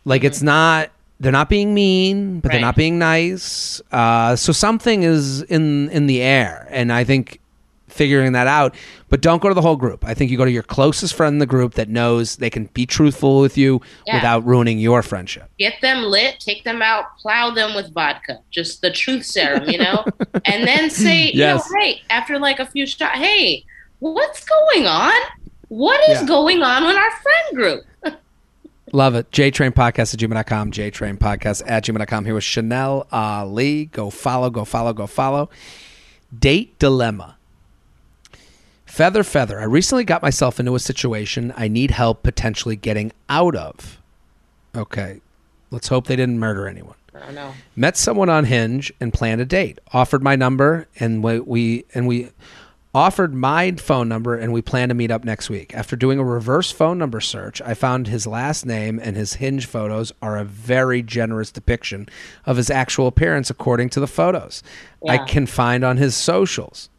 Like, 0.05 0.21
mm-hmm. 0.21 0.27
it's 0.27 0.41
not 0.41 0.91
they're 1.19 1.31
not 1.31 1.49
being 1.49 1.73
mean, 1.73 2.39
but 2.39 2.49
right. 2.49 2.55
they're 2.55 2.61
not 2.61 2.75
being 2.75 2.97
nice. 2.97 3.79
Uh, 3.91 4.35
so 4.35 4.51
something 4.51 5.03
is 5.03 5.43
in 5.43 5.89
in 5.89 6.07
the 6.07 6.21
air, 6.21 6.67
and 6.71 6.91
I 6.91 7.03
think 7.03 7.39
figuring 7.91 8.31
that 8.33 8.47
out. 8.47 8.75
But 9.09 9.21
don't 9.21 9.41
go 9.41 9.49
to 9.49 9.53
the 9.53 9.61
whole 9.61 9.75
group. 9.75 10.05
I 10.05 10.13
think 10.13 10.31
you 10.31 10.37
go 10.37 10.45
to 10.45 10.51
your 10.51 10.63
closest 10.63 11.13
friend 11.13 11.35
in 11.35 11.39
the 11.39 11.45
group 11.45 11.73
that 11.73 11.89
knows 11.89 12.37
they 12.37 12.49
can 12.49 12.65
be 12.67 12.85
truthful 12.85 13.39
with 13.41 13.57
you 13.57 13.81
yeah. 14.07 14.15
without 14.15 14.45
ruining 14.45 14.79
your 14.79 15.03
friendship. 15.03 15.49
Get 15.59 15.75
them 15.81 16.03
lit, 16.03 16.39
take 16.39 16.63
them 16.63 16.81
out, 16.81 17.17
plow 17.17 17.51
them 17.51 17.75
with 17.75 17.93
vodka, 17.93 18.39
just 18.51 18.81
the 18.81 18.91
truth 18.91 19.25
serum, 19.25 19.69
you 19.69 19.77
know? 19.77 20.05
and 20.45 20.67
then 20.67 20.89
say, 20.89 21.31
yes. 21.33 21.67
you 21.69 21.75
know, 21.75 21.81
hey, 21.81 22.01
after 22.09 22.39
like 22.39 22.59
a 22.59 22.65
few 22.65 22.85
shots, 22.85 23.17
hey, 23.17 23.65
what's 23.99 24.45
going 24.45 24.87
on? 24.87 25.19
What 25.67 26.01
is 26.09 26.21
yeah. 26.21 26.27
going 26.27 26.61
on 26.61 26.83
in 26.83 26.95
our 26.97 27.11
friend 27.11 27.55
group? 27.55 27.85
Love 28.93 29.15
it. 29.15 29.31
JTrain 29.31 29.71
Podcast 29.71 30.13
at 30.13 30.19
gmail.com. 30.19 30.71
JTrain 30.71 31.17
Podcast 31.17 31.63
at 31.65 31.85
gmail.com. 31.85 32.25
Here 32.25 32.33
with 32.33 32.43
Chanel 32.43 33.07
Ali. 33.11 33.85
Go 33.85 34.09
follow, 34.09 34.49
go 34.49 34.65
follow, 34.65 34.91
go 34.91 35.07
follow. 35.07 35.49
Date 36.37 36.77
dilemma. 36.79 37.37
Feather, 38.91 39.23
feather. 39.23 39.57
I 39.57 39.63
recently 39.63 40.03
got 40.03 40.21
myself 40.21 40.59
into 40.59 40.75
a 40.75 40.79
situation 40.79 41.53
I 41.55 41.69
need 41.69 41.91
help 41.91 42.23
potentially 42.23 42.75
getting 42.75 43.13
out 43.29 43.55
of. 43.55 44.01
Okay. 44.75 45.21
Let's 45.69 45.87
hope 45.87 46.07
they 46.07 46.17
didn't 46.17 46.39
murder 46.39 46.67
anyone. 46.67 46.95
I 47.15 47.31
know. 47.31 47.53
Met 47.73 47.95
someone 47.95 48.27
on 48.27 48.43
Hinge 48.43 48.91
and 48.99 49.13
planned 49.13 49.39
a 49.39 49.45
date. 49.45 49.79
Offered 49.93 50.21
my 50.21 50.35
number 50.35 50.89
and 50.99 51.23
we, 51.23 51.39
we 51.39 51.85
and 51.93 52.05
we 52.05 52.31
offered 52.93 53.33
my 53.33 53.71
phone 53.71 54.09
number 54.09 54.35
and 54.35 54.51
we 54.51 54.61
plan 54.61 54.89
to 54.89 54.93
meet 54.93 55.09
up 55.09 55.23
next 55.23 55.49
week. 55.49 55.73
After 55.73 55.95
doing 55.95 56.19
a 56.19 56.25
reverse 56.25 56.69
phone 56.69 56.97
number 56.97 57.21
search, 57.21 57.61
I 57.61 57.73
found 57.73 58.07
his 58.07 58.27
last 58.27 58.65
name 58.65 58.99
and 59.01 59.15
his 59.15 59.35
Hinge 59.35 59.67
photos 59.67 60.11
are 60.21 60.37
a 60.37 60.43
very 60.43 61.01
generous 61.01 61.49
depiction 61.49 62.09
of 62.45 62.57
his 62.57 62.69
actual 62.69 63.07
appearance 63.07 63.49
according 63.49 63.87
to 63.91 64.01
the 64.01 64.05
photos 64.05 64.61
I 65.07 65.19
can 65.19 65.45
find 65.45 65.85
on 65.85 65.95
his 65.95 66.13
socials. 66.13 66.89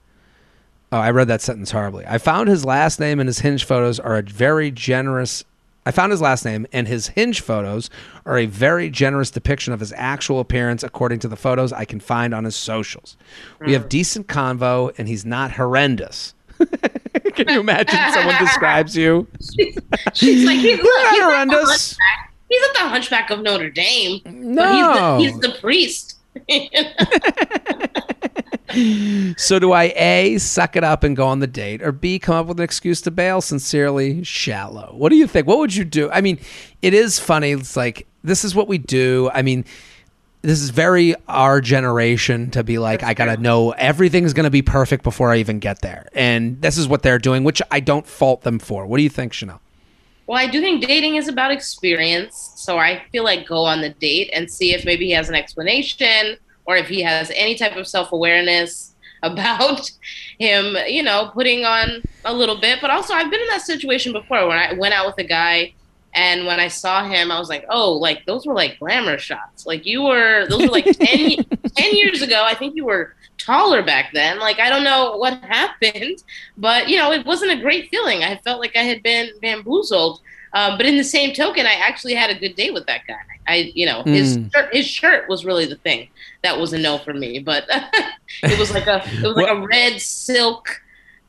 Oh, 0.92 0.98
I 0.98 1.10
read 1.10 1.28
that 1.28 1.40
sentence 1.40 1.70
horribly. 1.70 2.04
I 2.06 2.18
found 2.18 2.50
his 2.50 2.66
last 2.66 3.00
name 3.00 3.18
and 3.18 3.26
his 3.26 3.38
Hinge 3.38 3.64
photos 3.64 3.98
are 3.98 4.18
a 4.18 4.22
very 4.22 4.70
generous. 4.70 5.42
I 5.86 5.90
found 5.90 6.12
his 6.12 6.20
last 6.20 6.44
name 6.44 6.66
and 6.70 6.86
his 6.86 7.08
Hinge 7.08 7.40
photos 7.40 7.88
are 8.26 8.36
a 8.36 8.44
very 8.44 8.90
generous 8.90 9.30
depiction 9.30 9.72
of 9.72 9.80
his 9.80 9.94
actual 9.96 10.38
appearance 10.38 10.82
according 10.82 11.20
to 11.20 11.28
the 11.28 11.34
photos 11.34 11.72
I 11.72 11.86
can 11.86 11.98
find 11.98 12.34
on 12.34 12.44
his 12.44 12.54
socials. 12.54 13.16
We 13.58 13.72
have 13.72 13.86
mm. 13.86 13.88
decent 13.88 14.26
convo 14.26 14.92
and 14.98 15.08
he's 15.08 15.24
not 15.24 15.52
horrendous. 15.52 16.34
can 16.58 17.48
you 17.48 17.60
imagine 17.60 17.98
someone 18.12 18.36
describes 18.38 18.94
you? 18.94 19.26
She's 20.12 20.44
like, 20.44 20.58
he's, 20.60 20.78
look, 20.78 21.08
he's, 21.08 21.22
horrendous. 21.22 21.96
he's 22.50 22.60
not 22.60 22.74
the 22.74 22.88
hunchback 22.90 23.30
of 23.30 23.40
Notre 23.40 23.70
Dame. 23.70 24.20
but 24.24 24.34
No. 24.34 25.18
he's 25.18 25.32
the, 25.32 25.40
he's 25.40 25.40
the 25.40 25.58
priest. 25.58 26.18
So 29.36 29.58
do 29.58 29.72
I 29.72 29.92
A, 29.96 30.38
suck 30.38 30.76
it 30.76 30.84
up 30.84 31.04
and 31.04 31.16
go 31.16 31.26
on 31.26 31.40
the 31.40 31.46
date, 31.46 31.82
or 31.82 31.92
B, 31.92 32.18
come 32.18 32.36
up 32.36 32.46
with 32.46 32.58
an 32.58 32.64
excuse 32.64 33.00
to 33.02 33.10
bail? 33.10 33.40
Sincerely, 33.40 34.24
shallow. 34.24 34.94
What 34.96 35.10
do 35.10 35.16
you 35.16 35.26
think? 35.26 35.46
What 35.46 35.58
would 35.58 35.74
you 35.74 35.84
do? 35.84 36.10
I 36.10 36.20
mean, 36.20 36.38
it 36.80 36.94
is 36.94 37.18
funny. 37.18 37.52
It's 37.52 37.76
like, 37.76 38.06
this 38.24 38.44
is 38.44 38.54
what 38.54 38.68
we 38.68 38.78
do. 38.78 39.30
I 39.34 39.42
mean, 39.42 39.64
this 40.42 40.60
is 40.60 40.70
very 40.70 41.14
our 41.28 41.60
generation 41.60 42.50
to 42.50 42.64
be 42.64 42.78
like, 42.78 43.02
I 43.02 43.14
got 43.14 43.26
to 43.26 43.36
know 43.36 43.70
everything's 43.72 44.32
going 44.32 44.44
to 44.44 44.50
be 44.50 44.62
perfect 44.62 45.04
before 45.04 45.32
I 45.32 45.36
even 45.36 45.58
get 45.58 45.82
there. 45.82 46.08
And 46.14 46.60
this 46.60 46.78
is 46.78 46.88
what 46.88 47.02
they're 47.02 47.18
doing, 47.18 47.44
which 47.44 47.62
I 47.70 47.80
don't 47.80 48.06
fault 48.06 48.42
them 48.42 48.58
for. 48.58 48.86
What 48.86 48.96
do 48.96 49.02
you 49.02 49.10
think, 49.10 49.32
Chanel? 49.32 49.60
Well, 50.26 50.38
I 50.38 50.46
do 50.46 50.60
think 50.60 50.86
dating 50.86 51.16
is 51.16 51.28
about 51.28 51.50
experience. 51.50 52.52
So 52.56 52.78
I 52.78 53.02
feel 53.12 53.24
like 53.24 53.46
go 53.46 53.64
on 53.64 53.82
the 53.82 53.90
date 53.90 54.30
and 54.32 54.50
see 54.50 54.72
if 54.72 54.84
maybe 54.84 55.06
he 55.06 55.12
has 55.12 55.28
an 55.28 55.34
explanation 55.34 56.36
or 56.72 56.76
if 56.76 56.88
he 56.88 57.02
has 57.02 57.30
any 57.34 57.54
type 57.54 57.76
of 57.76 57.86
self 57.86 58.12
awareness 58.12 58.94
about 59.22 59.90
him, 60.38 60.76
you 60.88 61.02
know, 61.02 61.30
putting 61.34 61.64
on 61.64 62.02
a 62.24 62.34
little 62.34 62.60
bit. 62.60 62.80
But 62.80 62.90
also, 62.90 63.14
I've 63.14 63.30
been 63.30 63.40
in 63.40 63.46
that 63.48 63.62
situation 63.62 64.12
before 64.12 64.48
when 64.48 64.58
I 64.58 64.72
went 64.74 64.94
out 64.94 65.06
with 65.06 65.18
a 65.18 65.28
guy. 65.28 65.74
And 66.14 66.46
when 66.46 66.60
I 66.60 66.68
saw 66.68 67.08
him, 67.08 67.30
I 67.30 67.38
was 67.38 67.48
like, 67.48 67.64
oh, 67.70 67.92
like 67.92 68.24
those 68.26 68.46
were 68.46 68.54
like 68.54 68.78
glamour 68.78 69.18
shots. 69.18 69.64
Like 69.66 69.86
you 69.86 70.02
were, 70.02 70.46
those 70.48 70.64
were 70.64 70.70
like 70.70 70.90
10, 71.02 71.36
10 71.76 71.94
years 71.94 72.20
ago. 72.22 72.42
I 72.44 72.54
think 72.54 72.74
you 72.76 72.84
were 72.84 73.14
taller 73.38 73.82
back 73.82 74.10
then. 74.12 74.38
Like, 74.38 74.58
I 74.60 74.68
don't 74.68 74.84
know 74.84 75.16
what 75.16 75.34
happened, 75.44 76.18
but 76.56 76.88
you 76.88 76.98
know, 76.98 77.12
it 77.12 77.24
wasn't 77.26 77.52
a 77.52 77.62
great 77.62 77.88
feeling. 77.90 78.24
I 78.24 78.38
felt 78.44 78.60
like 78.60 78.76
I 78.76 78.82
had 78.82 79.02
been 79.02 79.30
bamboozled. 79.40 80.20
Um, 80.54 80.76
but 80.76 80.84
in 80.86 80.98
the 80.98 81.04
same 81.04 81.32
token, 81.34 81.66
I 81.66 81.74
actually 81.74 82.14
had 82.14 82.30
a 82.30 82.38
good 82.38 82.56
day 82.56 82.70
with 82.70 82.86
that 82.86 83.02
guy. 83.08 83.14
I, 83.48 83.72
you 83.74 83.86
know, 83.86 84.04
his 84.12 84.36
Mm. 84.36 84.50
shirt, 84.54 84.74
his 84.74 84.86
shirt 84.86 85.28
was 85.28 85.44
really 85.46 85.64
the 85.66 85.76
thing 85.76 86.08
that 86.42 86.58
was 86.58 86.72
a 86.72 86.78
no 86.78 86.98
for 86.98 87.14
me. 87.14 87.38
But 87.38 87.64
it 88.42 88.58
was 88.58 88.72
like 88.72 88.86
a 88.86 89.02
it 89.06 89.22
was 89.22 89.36
like 89.36 89.50
a 89.50 89.60
red 89.66 90.00
silk 90.00 90.80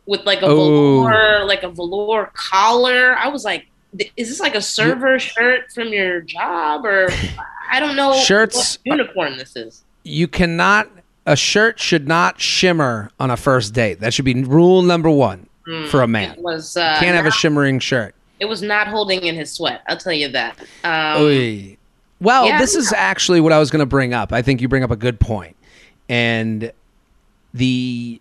with 0.06 0.26
like 0.26 0.42
a 0.42 0.46
Oh. 0.48 1.04
velour, 1.04 1.46
like 1.46 1.64
a 1.64 1.70
velour 1.70 2.32
collar. 2.34 3.16
I 3.18 3.28
was 3.30 3.46
like, 3.46 3.68
is 4.18 4.30
this 4.30 4.40
like 4.40 4.56
a 4.56 4.62
server 4.62 5.20
shirt 5.20 5.72
from 5.72 5.90
your 5.90 6.22
job 6.22 6.86
or 6.86 7.10
I 7.72 7.80
don't 7.80 7.96
know 7.96 8.14
Shirts- 8.14 8.80
what 8.84 8.98
uniform 8.98 9.38
this 9.38 9.56
is. 9.56 9.84
You 10.04 10.28
cannot, 10.28 10.90
a 11.26 11.36
shirt 11.38 11.80
should 11.80 12.08
not 12.08 12.42
shimmer 12.42 13.10
on 13.20 13.32
a 13.32 13.38
first 13.38 13.74
date. 13.74 14.02
That 14.02 14.14
should 14.14 14.26
be 14.26 14.44
rule 14.44 14.82
number 14.82 15.10
one 15.10 15.48
for 15.90 16.02
a 16.02 16.08
man. 16.08 16.32
It 16.34 16.40
was 16.42 16.76
uh, 16.76 16.98
Can't 17.00 17.16
have 17.16 17.26
a 17.26 17.32
shimmering 17.32 17.80
shirt. 17.80 18.14
it 18.42 18.46
was 18.46 18.62
not 18.62 18.88
holding 18.90 19.24
in 19.24 19.36
his 19.36 19.54
sweat. 19.54 19.82
I'll 19.88 19.96
tell 19.96 20.12
you 20.12 20.28
that. 20.30 20.60
Um. 20.84 21.78
Well, 22.20 22.46
yeah. 22.48 22.58
this 22.60 22.76
is 22.76 22.94
actually 22.94 23.42
what 23.42 23.52
I 23.52 23.60
was 23.60 23.70
going 23.70 23.82
to 23.82 23.86
bring 23.86 24.14
up. 24.14 24.32
I 24.32 24.42
think 24.42 24.62
you 24.62 24.68
bring 24.68 24.84
up 24.84 24.92
a 24.92 24.96
good 24.96 25.20
point, 25.20 25.56
and 26.10 26.72
the 27.54 28.20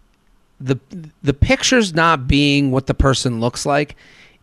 the 0.60 0.78
the 1.22 1.34
pictures 1.34 1.94
not 1.94 2.26
being 2.28 2.70
what 2.70 2.86
the 2.86 2.94
person 2.94 3.40
looks 3.40 3.64
like. 3.66 3.96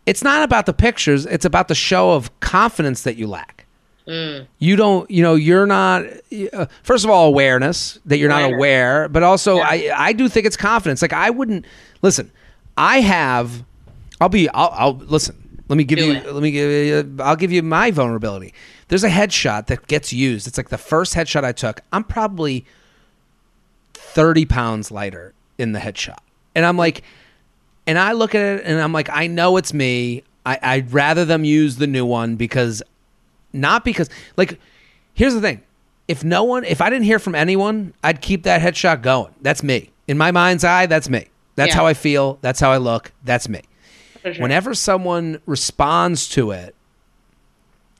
It's 0.06 0.22
not 0.24 0.42
about 0.42 0.66
the 0.66 0.72
pictures. 0.72 1.26
It's 1.26 1.44
about 1.44 1.68
the 1.68 1.74
show 1.74 2.12
of 2.12 2.38
confidence 2.40 3.02
that 3.02 3.16
you 3.16 3.26
lack. 3.26 3.66
mm, 4.08 4.46
You 4.58 4.76
don't, 4.76 5.08
you 5.10 5.22
know, 5.22 5.34
you're 5.34 5.66
not. 5.66 6.04
Uh, 6.52 6.66
first 6.82 7.04
of 7.04 7.10
all, 7.10 7.26
awareness 7.28 7.98
that 8.06 8.16
you're 8.18 8.30
not 8.30 8.50
aware, 8.52 9.08
but 9.08 9.22
also 9.22 9.56
Yeah. 9.56 9.66
I 9.68 9.90
I 10.08 10.12
do 10.14 10.28
think 10.28 10.46
it's 10.46 10.56
confidence. 10.56 11.02
Like 11.02 11.12
I 11.12 11.30
wouldn't 11.30 11.66
listen. 12.02 12.30
I 12.76 13.00
have. 13.02 13.62
I'll 14.20 14.28
be. 14.30 14.48
I'll, 14.50 14.70
I'll 14.74 14.94
listen. 14.96 15.36
Let 15.68 15.76
me 15.76 15.84
give 15.84 15.98
Do 15.98 16.06
you. 16.06 16.12
it. 16.14 16.32
Let 16.32 16.42
me 16.42 16.50
give 16.50 16.70
you. 16.70 17.16
I'll 17.22 17.36
give 17.36 17.52
you 17.52 17.62
my 17.62 17.90
vulnerability. 17.90 18.52
There's 18.90 19.04
a 19.04 19.08
headshot 19.08 19.68
that 19.68 19.86
gets 19.86 20.12
used. 20.12 20.46
It's 20.46 20.58
like 20.58 20.68
the 20.68 20.76
first 20.78 21.14
headshot 21.14 21.44
I 21.44 21.52
took. 21.52 21.80
I'm 21.92 22.04
probably 22.04 22.66
thirty 23.94 24.44
pounds 24.44 24.90
lighter 24.90 25.32
in 25.58 25.72
the 25.72 25.78
headshot, 25.78 26.18
and 26.54 26.66
I'm 26.66 26.76
like, 26.76 27.02
and 27.86 27.98
I 27.98 28.12
look 28.12 28.34
at 28.34 28.42
it 28.42 28.64
and 28.66 28.80
I'm 28.80 28.92
like, 28.92 29.08
I 29.10 29.26
know 29.26 29.56
it's 29.56 29.72
me. 29.72 30.24
I, 30.44 30.58
I'd 30.60 30.92
rather 30.92 31.24
them 31.24 31.44
use 31.44 31.76
the 31.76 31.86
new 31.86 32.04
one 32.04 32.36
because, 32.36 32.82
not 33.52 33.84
because 33.84 34.10
like, 34.36 34.58
here's 35.14 35.34
the 35.34 35.40
thing. 35.40 35.62
If 36.08 36.24
no 36.24 36.42
one, 36.44 36.64
if 36.64 36.80
I 36.80 36.90
didn't 36.90 37.04
hear 37.04 37.18
from 37.18 37.34
anyone, 37.34 37.94
I'd 38.02 38.20
keep 38.20 38.42
that 38.42 38.60
headshot 38.60 39.02
going. 39.02 39.32
That's 39.40 39.62
me. 39.62 39.90
In 40.08 40.18
my 40.18 40.32
mind's 40.32 40.64
eye, 40.64 40.86
that's 40.86 41.08
me. 41.08 41.28
That's 41.54 41.68
Yeah. 41.70 41.76
how 41.76 41.86
I 41.86 41.94
feel. 41.94 42.38
That's 42.40 42.58
how 42.58 42.72
I 42.72 42.78
look. 42.78 43.12
That's 43.22 43.48
me 43.48 43.62
sure. 44.22 44.32
whenever 44.38 44.74
someone 44.74 45.40
responds 45.46 46.28
to 46.30 46.50
it 46.50 46.74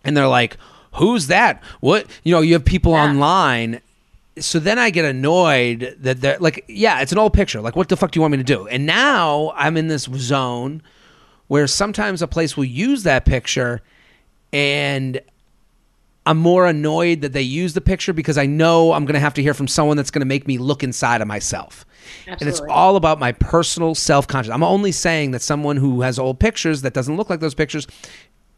and 0.02 0.16
they're 0.16 0.26
like 0.28 0.56
who's 0.94 1.28
that 1.28 1.62
what 1.80 2.06
you 2.24 2.32
know 2.32 2.40
you 2.40 2.52
have 2.54 2.64
people 2.64 2.92
Yeah. 2.92 3.04
online 3.04 3.80
so 4.38 4.58
then 4.58 4.78
i 4.78 4.90
get 4.90 5.04
annoyed 5.04 5.96
that 6.00 6.20
they're 6.20 6.38
like 6.38 6.64
yeah 6.68 7.00
it's 7.00 7.12
an 7.12 7.18
old 7.18 7.32
picture 7.32 7.60
like 7.60 7.76
what 7.76 7.88
the 7.88 7.96
fuck 7.96 8.10
do 8.10 8.18
you 8.18 8.22
want 8.22 8.32
me 8.32 8.38
to 8.38 8.44
do 8.44 8.66
and 8.68 8.86
now 8.86 9.52
i'm 9.56 9.76
in 9.76 9.88
this 9.88 10.04
zone 10.16 10.82
where 11.48 11.66
sometimes 11.66 12.22
a 12.22 12.26
place 12.28 12.56
will 12.56 12.64
use 12.64 13.02
that 13.02 13.24
picture 13.24 13.82
and 14.52 15.20
I'm 16.26 16.36
more 16.36 16.66
annoyed 16.66 17.22
that 17.22 17.32
they 17.32 17.42
use 17.42 17.72
the 17.72 17.80
picture 17.80 18.12
because 18.12 18.36
I 18.36 18.44
know 18.46 18.92
I'm 18.92 19.04
going 19.04 19.14
to 19.14 19.20
have 19.20 19.34
to 19.34 19.42
hear 19.42 19.54
from 19.54 19.66
someone 19.66 19.96
that's 19.96 20.10
going 20.10 20.20
to 20.20 20.26
make 20.26 20.46
me 20.46 20.58
look 20.58 20.84
inside 20.84 21.22
of 21.22 21.26
myself. 21.26 21.86
And 22.26 22.42
it's 22.42 22.60
all 22.68 22.94
about 22.96 23.18
my 23.18 23.32
personal 23.32 23.94
self 23.94 24.28
conscious. 24.28 24.52
I'm 24.52 24.62
only 24.62 24.92
saying 24.92 25.30
that 25.30 25.40
someone 25.40 25.76
who 25.78 26.02
has 26.02 26.18
old 26.18 26.38
pictures 26.38 26.82
that 26.82 26.92
doesn't 26.92 27.16
look 27.16 27.30
like 27.30 27.40
those 27.40 27.54
pictures 27.54 27.86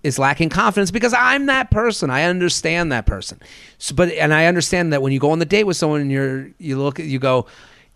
is 0.02 0.18
lacking 0.18 0.48
confidence 0.48 0.90
because 0.90 1.14
I'm 1.16 1.46
that 1.46 1.70
person. 1.70 2.10
I 2.10 2.24
understand 2.24 2.92
that 2.92 3.06
person. 3.06 3.40
So, 3.78 3.94
but 3.94 4.10
and 4.10 4.34
I 4.34 4.46
understand 4.46 4.92
that 4.92 5.02
when 5.02 5.12
you 5.12 5.20
go 5.20 5.30
on 5.30 5.38
the 5.38 5.44
date 5.44 5.64
with 5.64 5.76
someone 5.76 6.00
and 6.00 6.10
you're 6.10 6.50
you 6.58 6.80
look 6.80 6.98
you 6.98 7.18
go 7.18 7.46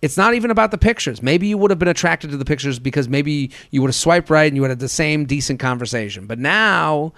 it's 0.02 0.16
not 0.16 0.34
even 0.34 0.50
about 0.50 0.70
the 0.70 0.78
pictures. 0.78 1.22
Maybe 1.22 1.46
you 1.46 1.56
would 1.56 1.70
have 1.70 1.78
been 1.78 1.88
attracted 1.88 2.30
to 2.30 2.36
the 2.36 2.44
pictures 2.44 2.78
because 2.78 3.08
maybe 3.08 3.50
you 3.70 3.80
would 3.80 3.88
have 3.88 3.94
swiped 3.94 4.28
right 4.28 4.46
and 4.46 4.54
you 4.54 4.60
would 4.60 4.68
have 4.68 4.78
had 4.78 4.84
the 4.84 4.88
same 4.88 5.24
decent 5.24 5.58
conversation. 5.58 6.26
But 6.26 6.38
now 6.38 7.12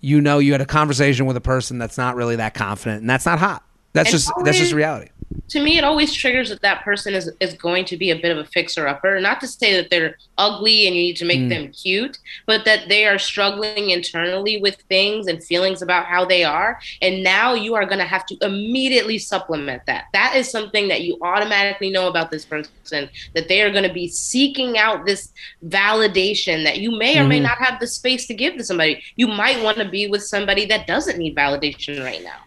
you 0.00 0.20
know 0.20 0.38
you 0.38 0.52
had 0.52 0.60
a 0.60 0.66
conversation 0.66 1.26
with 1.26 1.36
a 1.36 1.40
person 1.40 1.78
that's 1.78 1.96
not 1.96 2.16
really 2.16 2.36
that 2.36 2.54
confident 2.54 3.00
and 3.00 3.08
that's 3.08 3.24
not 3.24 3.38
hot. 3.38 3.64
That's 3.92 4.08
And 4.08 4.12
just 4.12 4.32
that's 4.44 4.58
just 4.58 4.72
reality. 4.72 5.10
To 5.48 5.62
me, 5.62 5.78
it 5.78 5.84
always 5.84 6.12
triggers 6.14 6.48
that 6.48 6.62
that 6.62 6.82
person 6.84 7.14
is, 7.14 7.30
is 7.40 7.54
going 7.54 7.84
to 7.86 7.96
be 7.96 8.10
a 8.10 8.16
bit 8.18 8.32
of 8.32 8.38
a 8.38 8.44
fixer 8.46 8.88
upper. 8.88 9.20
Not 9.20 9.40
to 9.40 9.46
say 9.46 9.74
that 9.76 9.90
they're 9.90 10.16
ugly 10.38 10.86
and 10.86 10.96
you 10.96 11.02
need 11.02 11.16
to 11.16 11.24
make 11.24 11.40
Mm. 11.40 11.48
them 11.48 11.72
cute, 11.72 12.18
but 12.46 12.64
that 12.64 12.88
they 12.88 13.06
are 13.06 13.18
struggling 13.18 13.90
internally 13.90 14.60
with 14.60 14.76
things 14.88 15.26
and 15.26 15.42
feelings 15.44 15.82
about 15.82 16.06
how 16.06 16.24
they 16.24 16.44
are. 16.44 16.78
And 17.02 17.22
now 17.22 17.54
you 17.54 17.74
are 17.74 17.84
going 17.84 17.98
to 17.98 18.04
have 18.04 18.24
to 18.26 18.36
immediately 18.42 19.18
supplement 19.18 19.82
that. 19.86 20.04
That 20.12 20.34
is 20.36 20.50
something 20.50 20.88
that 20.88 21.02
you 21.02 21.18
automatically 21.22 21.90
know 21.90 22.08
about 22.08 22.30
this 22.30 22.44
person, 22.44 23.08
that 23.34 23.48
they 23.48 23.60
are 23.62 23.70
going 23.70 23.86
to 23.86 23.92
be 23.92 24.08
seeking 24.08 24.78
out 24.78 25.04
this 25.06 25.32
validation 25.66 26.64
that 26.64 26.78
you 26.78 26.96
may 26.96 27.18
or 27.18 27.24
may 27.26 27.38
Mhm. 27.38 27.42
not 27.42 27.58
have 27.58 27.80
the 27.80 27.86
space 27.86 28.26
to 28.28 28.34
give 28.34 28.56
to 28.56 28.64
somebody. 28.64 29.02
You 29.16 29.26
might 29.28 29.62
want 29.62 29.78
to 29.78 29.84
be 29.84 30.06
with 30.06 30.22
somebody 30.24 30.64
that 30.66 30.86
doesn't 30.86 31.18
need 31.18 31.34
validation 31.36 32.02
right 32.02 32.22
now. 32.22 32.40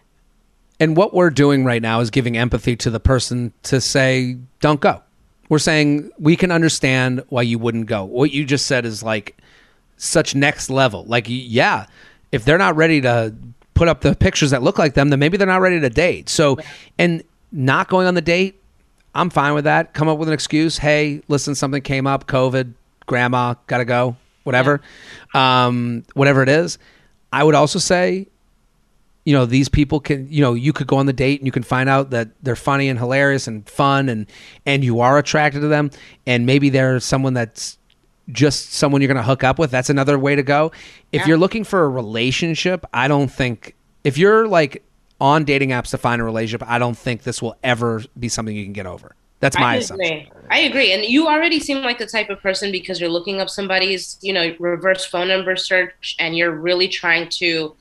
And 0.80 0.96
what 0.96 1.12
we're 1.12 1.30
doing 1.30 1.64
right 1.64 1.82
now 1.82 2.00
is 2.00 2.10
giving 2.10 2.36
empathy 2.36 2.76
to 2.76 2.90
the 2.90 3.00
person 3.00 3.52
to 3.64 3.80
say, 3.80 4.36
don't 4.60 4.80
go. 4.80 5.02
We're 5.48 5.58
saying 5.58 6.10
we 6.18 6.36
can 6.36 6.52
understand 6.52 7.24
why 7.28 7.42
you 7.42 7.58
wouldn't 7.58 7.86
go. 7.86 8.04
What 8.04 8.30
you 8.30 8.44
just 8.44 8.66
said 8.66 8.84
is 8.84 9.02
like 9.02 9.36
such 9.96 10.34
next 10.34 10.70
level. 10.70 11.04
Like, 11.04 11.26
yeah, 11.28 11.86
if 12.30 12.44
they're 12.44 12.58
not 12.58 12.76
ready 12.76 13.00
to 13.00 13.34
put 13.74 13.88
up 13.88 14.02
the 14.02 14.14
pictures 14.14 14.50
that 14.50 14.62
look 14.62 14.78
like 14.78 14.94
them, 14.94 15.08
then 15.08 15.18
maybe 15.18 15.36
they're 15.36 15.46
not 15.46 15.60
ready 15.60 15.80
to 15.80 15.90
date. 15.90 16.28
So, 16.28 16.58
and 16.98 17.22
not 17.50 17.88
going 17.88 18.06
on 18.06 18.14
the 18.14 18.20
date, 18.20 18.60
I'm 19.14 19.30
fine 19.30 19.54
with 19.54 19.64
that. 19.64 19.94
Come 19.94 20.08
up 20.08 20.18
with 20.18 20.28
an 20.28 20.34
excuse. 20.34 20.78
Hey, 20.78 21.22
listen, 21.28 21.54
something 21.54 21.82
came 21.82 22.06
up, 22.06 22.26
COVID, 22.26 22.74
grandma, 23.06 23.54
gotta 23.66 23.84
go, 23.84 24.16
whatever, 24.44 24.80
um, 25.34 26.04
whatever 26.14 26.42
it 26.42 26.48
is. 26.48 26.78
I 27.32 27.42
would 27.42 27.54
also 27.54 27.78
say, 27.78 28.28
you 29.28 29.34
know, 29.34 29.44
these 29.44 29.68
people 29.68 30.00
can, 30.00 30.26
you 30.30 30.40
know, 30.40 30.54
you 30.54 30.72
could 30.72 30.86
go 30.86 30.96
on 30.96 31.04
the 31.04 31.12
date 31.12 31.38
and 31.40 31.46
you 31.46 31.52
can 31.52 31.62
find 31.62 31.86
out 31.88 32.08
that 32.10 32.28
they're 32.42 32.56
funny 32.56 32.88
and 32.88 32.98
hilarious 32.98 33.46
and 33.46 33.68
fun 33.68 34.08
and 34.08 34.26
and 34.64 34.82
you 34.82 35.00
are 35.00 35.18
attracted 35.18 35.60
to 35.60 35.68
them 35.68 35.90
and 36.26 36.46
maybe 36.46 36.70
they're 36.70 36.98
someone 36.98 37.34
that's 37.34 37.76
just 38.30 38.72
someone 38.72 39.02
you're 39.02 39.12
going 39.12 39.16
to 39.18 39.22
hook 39.22 39.44
up 39.44 39.58
with. 39.58 39.70
That's 39.70 39.90
another 39.90 40.18
way 40.18 40.34
to 40.34 40.42
go. 40.42 40.72
If 41.12 41.20
Yeah. 41.22 41.26
you're 41.28 41.36
looking 41.38 41.62
for 41.64 41.84
a 41.84 41.88
relationship, 41.90 42.86
I 42.94 43.06
don't 43.06 43.28
think 43.28 43.74
if 44.02 44.16
you're 44.16 44.48
like 44.48 44.82
on 45.20 45.44
dating 45.44 45.70
apps 45.70 45.90
to 45.90 45.98
find 45.98 46.22
a 46.22 46.24
relationship, 46.24 46.62
I 46.66 46.78
don't 46.78 46.96
think 46.96 47.24
this 47.24 47.42
will 47.42 47.56
ever 47.62 48.02
be 48.18 48.28
something 48.30 48.56
you 48.56 48.64
can 48.64 48.72
get 48.72 48.86
over. 48.86 49.14
That's 49.40 49.58
my 49.58 49.74
I 49.74 49.76
assumption. 49.76 50.12
agree. 50.20 50.30
I 50.50 50.58
agree. 50.60 50.92
And 50.92 51.04
you 51.04 51.28
already 51.28 51.60
seem 51.60 51.82
like 51.82 51.98
the 51.98 52.06
type 52.06 52.30
of 52.30 52.40
person 52.40 52.72
because 52.72 52.98
you're 53.00 53.10
looking 53.10 53.40
up 53.42 53.50
somebody's, 53.50 54.16
you 54.22 54.32
know, 54.32 54.54
reverse 54.58 55.04
phone 55.04 55.28
number 55.28 55.54
search 55.56 56.16
and 56.18 56.34
you're 56.36 56.50
really 56.68 56.88
trying 56.88 57.28
to 57.40 57.74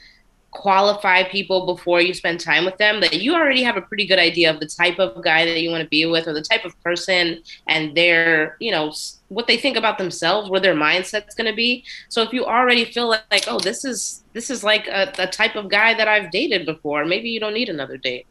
qualify 0.57 1.23
people 1.23 1.67
before 1.67 2.01
you 2.01 2.13
spend 2.13 2.39
time 2.39 2.65
with 2.65 2.77
them 2.77 2.99
that 2.99 3.21
you 3.21 3.35
already 3.35 3.61
have 3.61 3.77
a 3.77 3.81
pretty 3.81 4.05
good 4.07 4.17
idea 4.17 4.49
of 4.49 4.59
the 4.59 4.65
type 4.65 4.97
of 4.97 5.23
guy 5.23 5.45
that 5.45 5.61
you 5.61 5.69
want 5.69 5.83
to 5.83 5.89
be 5.89 6.05
with 6.05 6.27
or 6.27 6.33
the 6.33 6.41
type 6.41 6.65
of 6.65 6.79
person 6.81 7.41
and 7.67 7.95
their, 7.95 8.57
you 8.59 8.71
know, 8.71 8.91
what 9.29 9.45
they 9.45 9.55
think 9.55 9.77
about 9.77 9.99
themselves, 9.99 10.49
where 10.49 10.59
their 10.59 10.73
mindset's 10.73 11.35
going 11.35 11.49
to 11.49 11.55
be. 11.55 11.83
So 12.09 12.23
if 12.23 12.33
you 12.33 12.43
already 12.45 12.85
feel 12.85 13.07
like, 13.07 13.23
like 13.29 13.45
oh, 13.47 13.59
this 13.59 13.85
is 13.85 14.23
this 14.33 14.49
is 14.49 14.63
like 14.63 14.87
a, 14.87 15.13
a 15.19 15.27
type 15.27 15.55
of 15.55 15.69
guy 15.69 15.93
that 15.93 16.07
I've 16.07 16.31
dated 16.31 16.65
before, 16.65 17.05
maybe 17.05 17.29
you 17.29 17.39
don't 17.39 17.53
need 17.53 17.69
another 17.69 17.97
date. 17.97 18.25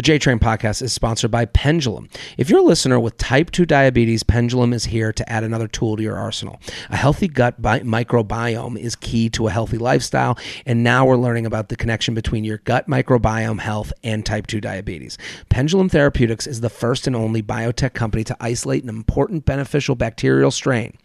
The 0.00 0.04
J 0.04 0.18
Train 0.18 0.38
podcast 0.38 0.80
is 0.80 0.94
sponsored 0.94 1.30
by 1.30 1.44
Pendulum. 1.44 2.08
If 2.38 2.48
you're 2.48 2.60
a 2.60 2.62
listener 2.62 2.98
with 2.98 3.18
type 3.18 3.50
2 3.50 3.66
diabetes, 3.66 4.22
Pendulum 4.22 4.72
is 4.72 4.86
here 4.86 5.12
to 5.12 5.30
add 5.30 5.44
another 5.44 5.68
tool 5.68 5.94
to 5.98 6.02
your 6.02 6.16
arsenal. 6.16 6.58
A 6.88 6.96
healthy 6.96 7.28
gut 7.28 7.60
bi- 7.60 7.80
microbiome 7.80 8.78
is 8.78 8.96
key 8.96 9.28
to 9.28 9.48
a 9.48 9.50
healthy 9.50 9.76
lifestyle, 9.76 10.38
and 10.64 10.82
now 10.82 11.04
we're 11.04 11.18
learning 11.18 11.44
about 11.44 11.68
the 11.68 11.76
connection 11.76 12.14
between 12.14 12.44
your 12.44 12.56
gut 12.64 12.88
microbiome 12.88 13.60
health 13.60 13.92
and 14.02 14.24
type 14.24 14.46
2 14.46 14.58
diabetes. 14.58 15.18
Pendulum 15.50 15.90
Therapeutics 15.90 16.46
is 16.46 16.62
the 16.62 16.70
first 16.70 17.06
and 17.06 17.14
only 17.14 17.42
biotech 17.42 17.92
company 17.92 18.24
to 18.24 18.36
isolate 18.40 18.82
an 18.82 18.88
important 18.88 19.44
beneficial 19.44 19.96
bacterial 19.96 20.50
strain, 20.50 20.96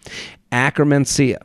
Akkermansia 0.53 1.39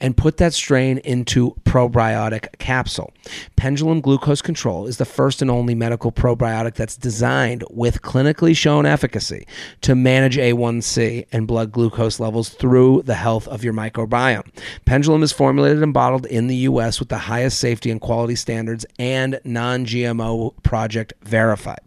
and 0.00 0.16
put 0.16 0.36
that 0.38 0.54
strain 0.54 0.98
into 0.98 1.54
probiotic 1.64 2.58
capsule. 2.58 3.12
Pendulum 3.56 4.00
Glucose 4.00 4.42
Control 4.42 4.86
is 4.86 4.98
the 4.98 5.04
first 5.04 5.42
and 5.42 5.50
only 5.50 5.74
medical 5.74 6.12
probiotic 6.12 6.74
that's 6.74 6.96
designed 6.96 7.64
with 7.70 8.02
clinically 8.02 8.56
shown 8.56 8.86
efficacy 8.86 9.46
to 9.82 9.94
manage 9.94 10.36
A1C 10.36 11.26
and 11.32 11.46
blood 11.46 11.72
glucose 11.72 12.20
levels 12.20 12.50
through 12.50 13.02
the 13.02 13.14
health 13.14 13.48
of 13.48 13.64
your 13.64 13.72
microbiome. 13.72 14.46
Pendulum 14.84 15.22
is 15.22 15.32
formulated 15.32 15.82
and 15.82 15.94
bottled 15.94 16.26
in 16.26 16.46
the 16.46 16.56
US 16.56 17.00
with 17.00 17.08
the 17.08 17.18
highest 17.18 17.58
safety 17.58 17.90
and 17.90 18.00
quality 18.00 18.36
standards 18.36 18.86
and 18.98 19.40
non-GMO 19.44 20.62
project 20.62 21.12
verified. 21.22 21.80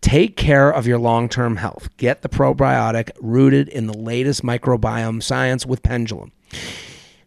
Take 0.00 0.36
care 0.36 0.70
of 0.70 0.86
your 0.86 0.98
long 0.98 1.28
term 1.28 1.56
health. 1.56 1.88
Get 1.96 2.22
the 2.22 2.28
probiotic 2.28 3.10
rooted 3.20 3.68
in 3.68 3.88
the 3.88 3.96
latest 3.96 4.44
microbiome 4.44 5.20
science 5.20 5.66
with 5.66 5.82
Pendulum. 5.82 6.30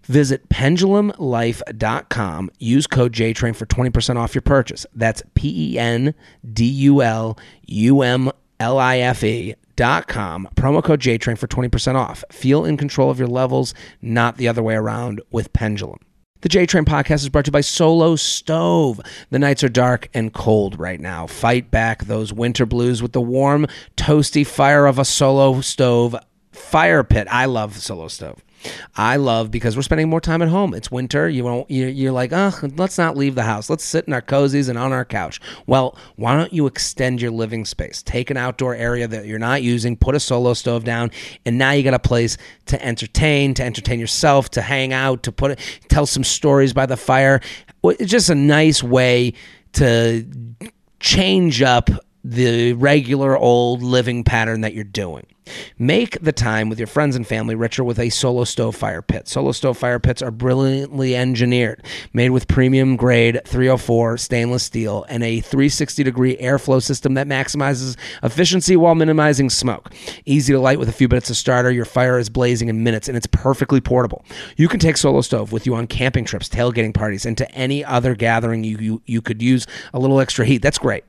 Visit 0.10 0.50
pendulumlife.com. 0.50 2.52
Use 2.58 2.88
code 2.88 3.14
JTRAIN 3.14 3.56
for 3.56 3.68
20% 3.68 4.16
off 4.18 4.34
your 4.34 4.42
purchase. 4.42 4.86
That's 4.94 5.22
P 5.36 5.74
E 5.74 5.80
N 5.80 6.16
D 6.52 6.66
U 6.66 7.04
L 7.04 7.38
U 7.68 8.02
M 8.02 8.32
L 8.60 8.80
I 8.80 8.98
F 8.98 9.24
E. 9.24 9.54
Dot 9.76 10.10
com 10.10 10.50
promo 10.56 10.84
code 10.84 11.00
JTRAIN 11.00 11.38
for 11.38 11.48
20% 11.48 11.96
off. 11.96 12.26
Feel 12.32 12.66
in 12.66 12.76
control 12.76 13.10
of 13.10 13.20
your 13.20 13.30
levels, 13.30 13.74
not 14.02 14.36
the 14.36 14.50
other 14.50 14.62
way 14.62 14.76
around 14.76 15.22
with 15.32 15.54
Pendulum. 15.54 16.00
The 16.42 16.50
J 16.50 16.66
Train 16.66 16.86
podcast 16.86 17.16
is 17.16 17.30
brought 17.30 17.46
to 17.46 17.50
you 17.50 17.54
by 17.54 17.62
Solo 17.62 18.16
Stove. 18.16 19.00
The 19.30 19.40
nights 19.40 19.64
are 19.64 19.70
dark 19.70 20.10
and 20.14 20.34
cold 20.34 20.80
right 20.80 21.00
now. 21.00 21.28
Fight 21.28 21.70
back 21.70 22.06
those 22.06 22.34
winter 22.34 22.66
blues 22.66 23.02
with 23.02 23.12
the 23.12 23.22
warm, 23.22 23.68
toasty 23.96 24.48
fire 24.48 24.86
of 24.86 24.98
a 24.98 25.06
Solo 25.06 25.62
Stove 25.62 26.16
fire 26.52 27.04
pit. 27.04 27.28
I 27.30 27.46
love 27.46 27.78
Solo 27.78 28.08
Stove. 28.08 28.44
I 28.96 29.16
love 29.16 29.52
because 29.52 29.76
we're 29.76 29.84
spending 29.84 30.10
more 30.10 30.22
time 30.22 30.42
at 30.42 30.50
home. 30.50 30.74
It's 30.74 30.92
winter. 30.92 31.30
You 31.30 31.44
won't. 31.44 31.70
You're, 31.70 32.12
like, 32.12 32.32
oh, 32.34 32.52
let's 32.76 32.98
not 32.98 33.16
leave 33.16 33.36
the 33.36 33.44
house. 33.44 33.70
Let's 33.70 33.84
sit 33.84 34.06
in 34.06 34.14
our 34.14 34.22
cozies 34.22 34.70
and 34.70 34.78
on 34.78 34.92
our 34.92 35.06
couch. 35.06 35.40
Well, 35.68 35.98
why 36.16 36.36
don't 36.36 36.52
you 36.52 36.68
extend 36.68 37.22
your 37.22 37.32
living 37.32 37.66
space? 37.66 38.04
Take 38.04 38.30
an 38.30 38.38
outdoor 38.38 38.76
area 38.76 39.08
that 39.08 39.26
you're 39.26 39.40
not 39.40 39.64
using, 39.64 39.96
put 39.96 40.16
a 40.16 40.20
solo 40.20 40.54
stove 40.54 40.84
down, 40.84 41.12
and 41.46 41.58
now 41.58 41.72
you 41.72 41.84
got 41.84 41.94
a 41.94 42.00
place 42.00 42.38
to 42.68 42.84
entertain, 42.84 43.54
to 43.56 43.64
entertain 43.64 44.00
yourself, 44.00 44.50
to 44.52 44.62
hang 44.62 44.94
out, 44.94 45.24
to 45.24 45.32
put 45.32 45.60
tell 45.88 46.06
some 46.06 46.24
stories 46.24 46.74
by 46.74 46.86
the 46.86 46.98
fire. 46.98 47.42
It's 47.84 48.12
just 48.12 48.30
a 48.30 48.36
nice 48.36 48.84
way 48.84 49.34
to 49.74 50.26
change 51.00 51.62
up 51.62 51.90
the 52.30 52.74
regular 52.74 53.36
old 53.36 53.82
living 53.82 54.24
pattern 54.24 54.62
that 54.62 54.74
you're 54.74 54.84
doing. 54.84 55.26
Make 55.80 56.22
the 56.22 56.32
time 56.32 56.70
with 56.70 56.78
your 56.78 56.86
friends 56.86 57.16
and 57.16 57.26
family 57.26 57.56
richer 57.56 57.84
with 57.84 57.98
a 57.98 58.10
Solo 58.10 58.44
Stove 58.44 58.76
fire 58.76 59.02
pit. 59.02 59.28
Solo 59.28 59.52
Stove 59.52 59.80
fire 59.80 59.98
pits 59.98 60.22
are 60.22 60.30
brilliantly 60.30 61.16
engineered, 61.16 61.84
made 62.14 62.30
with 62.30 62.48
premium 62.48 62.96
grade 62.96 63.42
304 63.46 64.18
stainless 64.18 64.62
steel 64.62 65.08
and 65.10 65.24
a 65.24 65.42
360 65.42 66.04
degree 66.04 66.38
airflow 66.38 66.82
system 66.84 67.16
that 67.16 67.26
maximizes 67.26 67.98
efficiency 68.22 68.76
while 68.76 68.94
minimizing 68.94 69.50
smoke. 69.50 69.92
Easy 70.26 70.54
to 70.54 70.60
light 70.60 70.78
with 70.78 70.90
a 70.90 70.94
few 70.94 71.08
minutes 71.08 71.32
of 71.32 71.38
starter, 71.38 71.72
your 71.72 71.86
fire 71.86 72.20
is 72.20 72.30
blazing 72.30 72.70
in 72.70 72.84
minutes 72.84 73.08
and 73.08 73.18
it's 73.18 73.28
perfectly 73.28 73.82
portable. 73.82 74.24
You 74.56 74.68
can 74.68 74.80
take 74.80 74.98
Solo 74.98 75.22
Stove 75.22 75.52
with 75.52 75.66
you 75.66 75.74
on 75.74 75.88
camping 75.88 76.26
trips, 76.26 76.48
tailgating 76.48 76.94
parties, 76.94 77.26
and 77.26 77.36
to 77.40 77.52
any 77.56 77.84
other 77.84 78.14
gathering 78.14 78.64
you, 78.64 78.78
you, 78.78 79.02
you 79.08 79.22
could 79.24 79.42
use 79.42 79.66
a 79.96 80.00
little 80.00 80.20
extra 80.20 80.46
heat. 80.46 80.62
That's 80.62 80.78
great. 80.78 81.04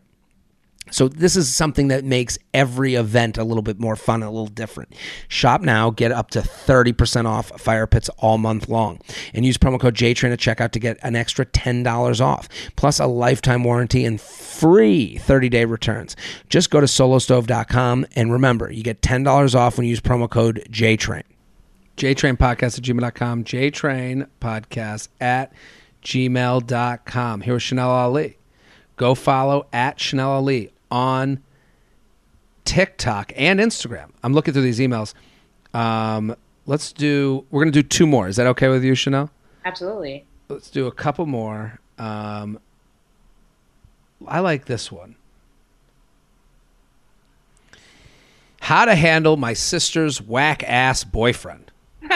So 0.91 1.09
this 1.09 1.36
is 1.36 1.55
something 1.55 1.88
that 1.88 2.05
makes 2.05 2.38
every 2.53 2.95
event 2.95 3.38
a 3.38 3.45
little 3.45 3.62
bit 3.62 3.80
more 3.80 3.97
fun, 3.97 4.22
a 4.22 4.30
little 4.30 4.47
different. 4.47 4.95
Shop 5.28 5.61
now, 5.61 5.91
get 5.91 6.12
up 6.12 6.30
to 6.30 6.41
30% 6.41 7.26
off 7.26 7.49
fire 7.61 7.86
pits 7.86 8.09
all 8.18 8.38
month 8.38 8.68
long. 8.68 9.01
And 9.34 9.45
use 9.45 9.59
promo 9.59 9.80
code 9.80 9.95
JTRAIN 9.95 10.32
at 10.32 10.38
checkout 10.38 10.72
to 10.72 10.78
get 10.78 10.99
an 11.03 11.16
extra 11.16 11.47
$10 11.47 12.20
off, 12.20 12.49
plus 12.76 12.99
a 12.99 13.07
lifetime 13.07 13.64
warranty 13.64 14.05
and 14.05 14.20
free 14.20 15.18
30-day 15.20 15.64
returns. 15.64 16.16
Just 16.49 16.70
go 16.70 16.80
to 16.80 16.86
solostove.com 16.86 18.07
and 18.16 18.32
remember, 18.32 18.70
you 18.70 18.82
get 18.82 19.03
$10 19.03 19.55
off 19.55 19.76
when 19.76 19.86
you 19.86 19.91
use 19.91 20.01
promo 20.01 20.28
code 20.28 20.66
JTRAIN. 20.70 21.22
JTrain 21.97 22.38
podcast 22.38 22.78
at 22.78 22.84
gmail.com, 22.84 23.45
JTrain 23.45 24.28
podcast 24.41 25.09
at 25.20 25.53
gmail.com. 26.03 27.41
Here 27.43 27.55
with 27.55 27.62
Chanel 27.62 27.91
Ali. 27.91 28.38
Go 28.97 29.14
follow 29.14 29.66
at 29.72 30.01
Chanel 30.01 30.30
Ali 30.30 30.72
on 30.91 31.43
TikTok 32.64 33.32
and 33.36 33.61
Instagram. 33.61 34.11
I'm 34.22 34.32
looking 34.32 34.55
through 34.55 34.62
these 34.62 34.78
emails. 34.78 35.14
Um, 35.74 36.34
let's 36.66 36.93
do, 36.93 37.45
we're 37.51 37.62
going 37.62 37.72
to 37.72 37.82
do 37.82 37.86
two 37.86 38.07
more. 38.07 38.28
Is 38.28 38.36
that 38.36 38.47
okay 38.49 38.68
with 38.68 38.84
you, 38.84 38.95
Chanel? 38.95 39.30
Absolutely. 39.64 40.24
Let's 40.49 40.70
do 40.70 40.86
a 40.86 40.93
couple 40.93 41.26
more. 41.26 41.78
Um, 41.99 42.59
I 44.26 44.41
like 44.41 44.66
this 44.66 44.91
one. 44.91 45.16
How 48.61 48.84
to 48.84 48.95
handle 48.95 49.36
my 49.36 49.53
sister's 49.53 50.20
whack 50.20 50.62
ass 50.64 51.05
boyfriend. 51.05 51.70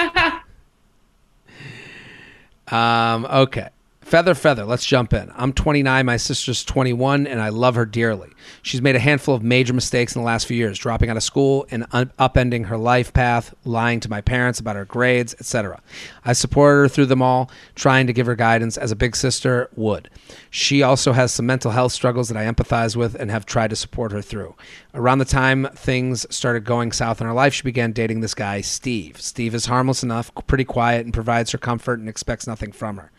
Um, 2.69 3.27
okay. 3.27 3.69
Feather, 4.01 4.35
feather, 4.35 4.65
let's 4.65 4.85
jump 4.85 5.13
in. 5.13 5.33
I'm 5.35 5.53
29, 5.53 6.07
my 6.07 6.17
sister's 6.17 6.65
21, 6.65 7.27
and 7.27 7.41
I 7.41 7.49
love 7.49 7.75
her 7.75 7.87
dearly. 7.87 8.31
She's 8.63 8.83
made 8.83 8.97
a 8.97 9.01
handful 9.01 9.35
of 9.35 9.43
major 9.43 9.73
mistakes 9.73 10.15
in 10.15 10.23
the 10.23 10.27
last 10.27 10.47
few 10.47 10.57
years, 10.57 10.79
dropping 10.79 11.11
out 11.11 11.17
of 11.17 11.23
school 11.23 11.67
and 11.71 11.87
un- 11.93 12.13
upending 12.19 12.67
her 12.67 12.79
life 12.79 13.13
path, 13.13 13.55
lying 13.65 14.01
to 14.01 14.11
my 14.11 14.21
parents 14.21 14.59
about 14.61 14.77
her 14.77 14.85
grades, 14.85 15.35
etc. 15.35 15.81
I 16.25 16.33
supported 16.33 16.81
her 16.81 16.89
through 16.89 17.07
them 17.07 17.23
all, 17.23 17.51
trying 17.75 18.07
to 18.07 18.13
give 18.13 18.27
her 18.27 18.35
guidance 18.35 18.77
as 18.77 18.91
a 18.91 18.97
big 18.97 19.17
sister 19.17 19.69
would. 19.77 20.11
She 20.51 20.83
also 20.83 21.13
has 21.13 21.33
some 21.33 21.47
mental 21.47 21.71
health 21.71 21.93
struggles 21.93 22.29
that 22.29 22.37
I 22.37 22.51
empathize 22.51 22.97
with 22.97 23.15
and 23.15 23.31
have 23.31 23.47
tried 23.47 23.71
to 23.71 23.77
support 23.77 24.13
her 24.13 24.23
through. 24.23 24.55
Around 24.95 25.19
the 25.19 25.25
time 25.25 25.67
things 25.75 26.27
started 26.35 26.65
going 26.65 26.93
south 26.93 27.21
in 27.21 27.27
her 27.27 27.33
life, 27.33 27.55
she 27.55 27.63
began 27.63 27.93
dating 27.93 28.21
this 28.21 28.35
guy, 28.35 28.61
Steve. 28.61 29.21
Steve 29.21 29.55
is 29.55 29.67
harmless 29.67 30.03
enough, 30.03 30.31
pretty 30.47 30.65
quiet, 30.65 31.05
and 31.05 31.13
provides 31.13 31.51
her 31.51 31.59
comfort 31.59 31.99
and 31.99 32.09
expects 32.09 32.47
nothing 32.47 32.73
from 32.73 32.97
her. 32.97 33.11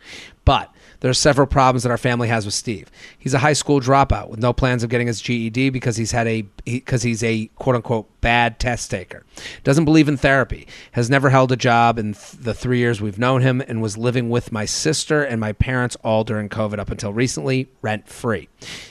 But 0.44 0.72
there 1.00 1.10
are 1.10 1.14
several 1.14 1.46
problems 1.46 1.82
that 1.82 1.90
our 1.90 1.98
family 1.98 2.28
has 2.28 2.44
with 2.44 2.54
Steve. 2.54 2.90
He's 3.18 3.34
a 3.34 3.40
high 3.40 3.52
school 3.52 3.80
dropout 3.80 4.30
with 4.30 4.40
no 4.40 4.52
plans 4.52 4.82
of 4.82 4.90
getting 4.90 5.08
his 5.08 5.15
GED 5.20 5.70
because 5.70 5.96
he's 5.96 6.12
had 6.12 6.26
a 6.26 6.42
because 6.64 7.02
he's 7.02 7.22
a 7.22 7.46
quote 7.56 7.76
unquote 7.76 8.20
bad 8.20 8.58
test 8.58 8.90
taker. 8.90 9.24
Doesn't 9.64 9.84
believe 9.84 10.08
in 10.08 10.16
therapy. 10.16 10.66
Has 10.92 11.10
never 11.10 11.30
held 11.30 11.52
a 11.52 11.56
job 11.56 11.98
in 11.98 12.14
th- 12.14 12.42
the 12.42 12.54
3 12.54 12.78
years 12.78 13.00
we've 13.00 13.18
known 13.18 13.42
him 13.42 13.60
and 13.60 13.80
was 13.80 13.96
living 13.96 14.30
with 14.30 14.52
my 14.52 14.64
sister 14.64 15.22
and 15.22 15.40
my 15.40 15.52
parents 15.52 15.96
all 16.02 16.24
during 16.24 16.48
COVID 16.48 16.78
up 16.78 16.90
until 16.90 17.12
recently, 17.12 17.68
rent 17.82 18.08
free. 18.08 18.48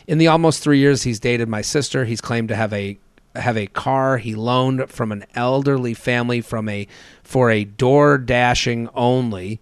In 0.08 0.18
the 0.18 0.28
almost 0.28 0.64
3 0.64 0.78
years 0.80 1.04
he's 1.04 1.20
dated 1.20 1.50
my 1.50 1.62
sister, 1.62 2.06
he's 2.06 2.22
claimed 2.22 2.50
to 2.50 2.56
have 2.56 2.74
a 2.74 2.98
have 3.36 3.58
a 3.58 3.68
car 3.68 4.18
he 4.18 4.34
loaned 4.36 4.90
from 4.90 5.12
an 5.12 5.26
elderly 5.36 5.94
family 5.94 6.42
from 6.42 6.70
a 6.70 6.88
for 7.24 7.52
a 7.52 7.64
door 7.66 8.18
dashing 8.18 8.90
only. 8.94 9.60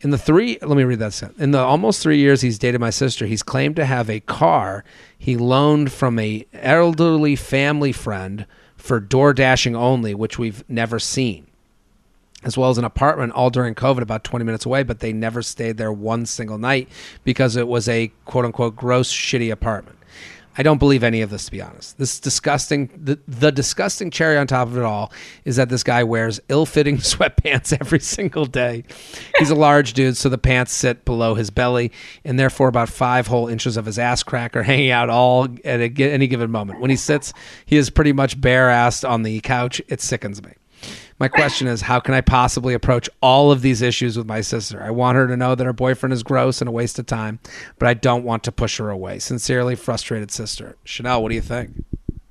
In 0.00 0.10
the 0.10 0.18
three, 0.18 0.58
let 0.62 0.76
me 0.76 0.84
read 0.84 1.00
that 1.00 1.12
sentence. 1.12 1.40
In 1.40 1.50
the 1.50 1.58
almost 1.58 2.00
three 2.02 2.18
years 2.18 2.40
he's 2.40 2.58
dated 2.58 2.80
my 2.80 2.90
sister, 2.90 3.26
he's 3.26 3.42
claimed 3.42 3.74
to 3.76 3.84
have 3.84 4.08
a 4.08 4.20
car 4.20 4.84
he 5.18 5.36
loaned 5.36 5.90
from 5.90 6.18
a 6.20 6.46
elderly 6.52 7.34
family 7.34 7.90
friend 7.90 8.46
for 8.76 9.00
door 9.00 9.34
dashing 9.34 9.74
only, 9.74 10.14
which 10.14 10.38
we've 10.38 10.62
never 10.68 11.00
seen, 11.00 11.48
as 12.44 12.56
well 12.56 12.70
as 12.70 12.78
an 12.78 12.84
apartment 12.84 13.32
all 13.32 13.50
during 13.50 13.74
COVID, 13.74 14.00
about 14.00 14.22
20 14.22 14.44
minutes 14.44 14.64
away, 14.64 14.84
but 14.84 15.00
they 15.00 15.12
never 15.12 15.42
stayed 15.42 15.78
there 15.78 15.92
one 15.92 16.26
single 16.26 16.58
night 16.58 16.88
because 17.24 17.56
it 17.56 17.66
was 17.66 17.88
a 17.88 18.12
quote 18.24 18.44
unquote 18.44 18.76
gross, 18.76 19.12
shitty 19.12 19.50
apartment. 19.50 19.97
I 20.58 20.64
don't 20.64 20.78
believe 20.78 21.04
any 21.04 21.22
of 21.22 21.30
this 21.30 21.44
to 21.44 21.52
be 21.52 21.62
honest. 21.62 21.96
This 21.98 22.18
disgusting 22.18 22.90
the, 22.94 23.18
the 23.28 23.52
disgusting 23.52 24.10
cherry 24.10 24.36
on 24.36 24.48
top 24.48 24.66
of 24.66 24.76
it 24.76 24.82
all 24.82 25.12
is 25.44 25.54
that 25.56 25.68
this 25.68 25.84
guy 25.84 26.02
wears 26.02 26.40
ill-fitting 26.48 26.96
sweatpants 26.98 27.72
every 27.80 28.00
single 28.00 28.44
day. 28.44 28.82
He's 29.38 29.50
a 29.50 29.54
large 29.54 29.92
dude, 29.92 30.16
so 30.16 30.28
the 30.28 30.36
pants 30.36 30.72
sit 30.72 31.04
below 31.04 31.34
his 31.34 31.50
belly, 31.50 31.92
and 32.24 32.38
therefore 32.38 32.66
about 32.66 32.88
five 32.88 33.28
whole 33.28 33.46
inches 33.46 33.76
of 33.76 33.86
his 33.86 34.00
ass 34.00 34.24
crack 34.24 34.56
are 34.56 34.64
hanging 34.64 34.90
out 34.90 35.08
all 35.08 35.44
at 35.64 35.80
a, 35.80 36.02
any 36.02 36.26
given 36.26 36.50
moment. 36.50 36.80
When 36.80 36.90
he 36.90 36.96
sits, 36.96 37.32
he 37.64 37.76
is 37.76 37.88
pretty 37.88 38.12
much 38.12 38.40
bare-assed 38.40 39.08
on 39.08 39.22
the 39.22 39.40
couch. 39.40 39.80
It 39.86 40.00
sickens 40.00 40.42
me. 40.42 40.54
My 41.18 41.28
question 41.28 41.66
is, 41.66 41.80
how 41.80 41.98
can 41.98 42.14
I 42.14 42.20
possibly 42.20 42.74
approach 42.74 43.10
all 43.20 43.50
of 43.50 43.60
these 43.60 43.82
issues 43.82 44.16
with 44.16 44.26
my 44.26 44.40
sister? 44.40 44.82
I 44.82 44.90
want 44.90 45.16
her 45.16 45.26
to 45.26 45.36
know 45.36 45.54
that 45.54 45.64
her 45.64 45.72
boyfriend 45.72 46.12
is 46.12 46.22
gross 46.22 46.60
and 46.60 46.68
a 46.68 46.72
waste 46.72 46.98
of 46.98 47.06
time, 47.06 47.40
but 47.78 47.88
I 47.88 47.94
don't 47.94 48.24
want 48.24 48.44
to 48.44 48.52
push 48.52 48.78
her 48.78 48.88
away. 48.90 49.18
Sincerely, 49.18 49.74
frustrated 49.74 50.30
sister. 50.30 50.76
Chanel, 50.84 51.22
what 51.22 51.30
do 51.30 51.34
you 51.34 51.40
think? 51.40 51.84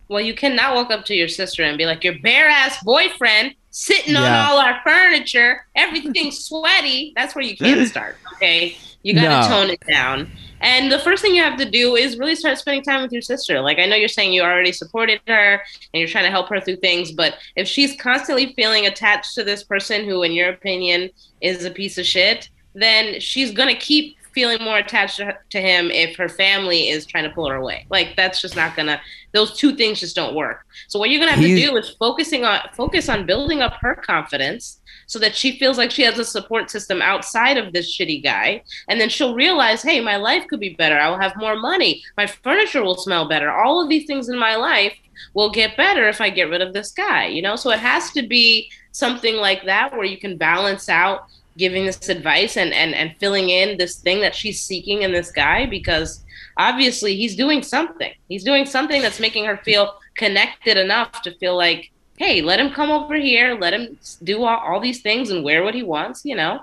Well, 0.07 0.21
you 0.21 0.33
cannot 0.33 0.73
walk 0.73 0.89
up 0.89 1.03
to 1.05 1.15
your 1.15 1.27
sister 1.27 1.63
and 1.63 1.77
be 1.77 1.85
like, 1.85 2.03
your 2.03 2.17
bare 2.19 2.47
ass 2.47 2.81
boyfriend 2.81 3.55
sitting 3.71 4.15
on 4.15 4.31
all 4.31 4.57
our 4.57 4.79
furniture, 4.85 5.65
everything's 5.75 6.39
sweaty. 6.45 7.11
That's 7.15 7.35
where 7.35 7.43
you 7.43 7.57
can't 7.57 7.87
start. 7.89 8.17
Okay. 8.35 8.77
You 9.03 9.13
got 9.13 9.43
to 9.43 9.49
no. 9.49 9.55
tone 9.55 9.69
it 9.69 9.79
down. 9.87 10.31
And 10.61 10.91
the 10.91 10.99
first 10.99 11.21
thing 11.21 11.35
you 11.35 11.43
have 11.43 11.57
to 11.59 11.69
do 11.69 11.95
is 11.95 12.17
really 12.17 12.35
start 12.35 12.57
spending 12.57 12.83
time 12.83 13.01
with 13.01 13.11
your 13.11 13.21
sister. 13.21 13.61
Like 13.61 13.79
I 13.79 13.85
know 13.85 13.95
you're 13.95 14.07
saying 14.07 14.33
you 14.33 14.41
already 14.41 14.71
supported 14.71 15.21
her 15.27 15.61
and 15.93 15.99
you're 15.99 16.07
trying 16.07 16.25
to 16.25 16.31
help 16.31 16.49
her 16.49 16.59
through 16.59 16.77
things, 16.77 17.11
but 17.11 17.35
if 17.55 17.67
she's 17.67 17.95
constantly 17.99 18.53
feeling 18.53 18.85
attached 18.85 19.35
to 19.35 19.43
this 19.43 19.63
person 19.63 20.05
who 20.05 20.23
in 20.23 20.31
your 20.31 20.49
opinion 20.49 21.09
is 21.41 21.65
a 21.65 21.71
piece 21.71 21.97
of 21.97 22.05
shit, 22.05 22.49
then 22.73 23.19
she's 23.19 23.51
going 23.51 23.69
to 23.69 23.79
keep 23.79 24.17
feeling 24.37 24.63
more 24.63 24.77
attached 24.77 25.19
to 25.49 25.59
him 25.59 25.89
if 25.89 26.15
her 26.15 26.29
family 26.29 26.89
is 26.89 27.07
trying 27.07 27.23
to 27.23 27.29
pull 27.31 27.49
her 27.49 27.55
away. 27.55 27.87
Like 27.89 28.15
that's 28.15 28.39
just 28.39 28.55
not 28.55 28.75
gonna. 28.75 29.01
Those 29.33 29.57
two 29.57 29.75
things 29.75 29.99
just 29.99 30.15
don't 30.15 30.35
work. 30.35 30.63
So 30.87 30.99
what 30.99 31.09
you're 31.09 31.19
gonna 31.19 31.31
have 31.31 31.39
He's, 31.39 31.59
to 31.59 31.67
do 31.71 31.75
is 31.75 31.89
focusing 31.97 32.45
on 32.45 32.59
focus 32.73 33.09
on 33.09 33.25
building 33.25 33.61
up 33.61 33.73
her 33.81 33.95
confidence 33.95 34.76
so 35.07 35.17
that 35.19 35.35
she 35.35 35.57
feels 35.57 35.77
like 35.77 35.89
she 35.89 36.03
has 36.03 36.19
a 36.19 36.25
support 36.25 36.69
system 36.69 37.01
outside 37.01 37.57
of 37.57 37.73
this 37.73 37.97
shitty 37.97 38.23
guy. 38.23 38.61
And 38.89 38.99
then 39.01 39.09
she'll 39.09 39.33
realize, 39.33 39.81
hey, 39.81 40.01
my 40.01 40.17
life 40.17 40.47
could 40.47 40.59
be 40.59 40.75
better. 40.75 40.99
I 40.99 41.09
will 41.09 41.19
have 41.19 41.35
more 41.37 41.55
money. 41.55 42.03
My 42.17 42.27
furniture 42.27 42.83
will 42.83 42.97
smell 42.97 43.27
better. 43.27 43.49
All 43.49 43.81
of 43.81 43.89
these 43.89 44.05
things 44.05 44.29
in 44.29 44.37
my 44.37 44.55
life 44.55 44.95
will 45.33 45.49
get 45.49 45.77
better 45.77 46.07
if 46.07 46.21
I 46.21 46.29
get 46.29 46.49
rid 46.49 46.61
of 46.61 46.73
this 46.73 46.91
guy, 46.91 47.27
you 47.27 47.41
know? 47.41 47.55
So 47.55 47.71
it 47.71 47.79
has 47.79 48.11
to 48.11 48.27
be 48.27 48.69
something 48.91 49.37
like 49.37 49.63
that 49.65 49.93
where 49.93 50.05
you 50.05 50.17
can 50.17 50.37
balance 50.37 50.89
out 50.89 51.27
giving 51.57 51.85
this 51.85 52.09
advice 52.09 52.57
and, 52.57 52.73
and, 52.73 52.93
and 52.93 53.15
filling 53.19 53.49
in 53.49 53.77
this 53.77 53.97
thing 53.99 54.21
that 54.21 54.35
she's 54.35 54.61
seeking 54.61 55.01
in 55.01 55.11
this 55.11 55.31
guy 55.31 55.65
because 55.65 56.23
obviously 56.57 57.15
he's 57.15 57.35
doing 57.35 57.63
something. 57.63 58.13
He's 58.27 58.43
doing 58.43 58.65
something 58.65 59.01
that's 59.01 59.19
making 59.19 59.45
her 59.45 59.57
feel 59.57 59.95
connected 60.15 60.77
enough 60.77 61.21
to 61.23 61.35
feel 61.37 61.55
like 61.55 61.91
hey, 62.17 62.41
let 62.41 62.59
him 62.59 62.71
come 62.71 62.91
over 62.91 63.15
here, 63.15 63.57
let 63.59 63.73
him 63.73 63.97
do 64.23 64.43
all, 64.43 64.57
all 64.57 64.79
these 64.79 65.01
things 65.01 65.29
and 65.29 65.43
wear 65.43 65.63
what 65.63 65.73
he 65.73 65.83
wants. 65.83 66.25
You 66.25 66.35
know, 66.35 66.61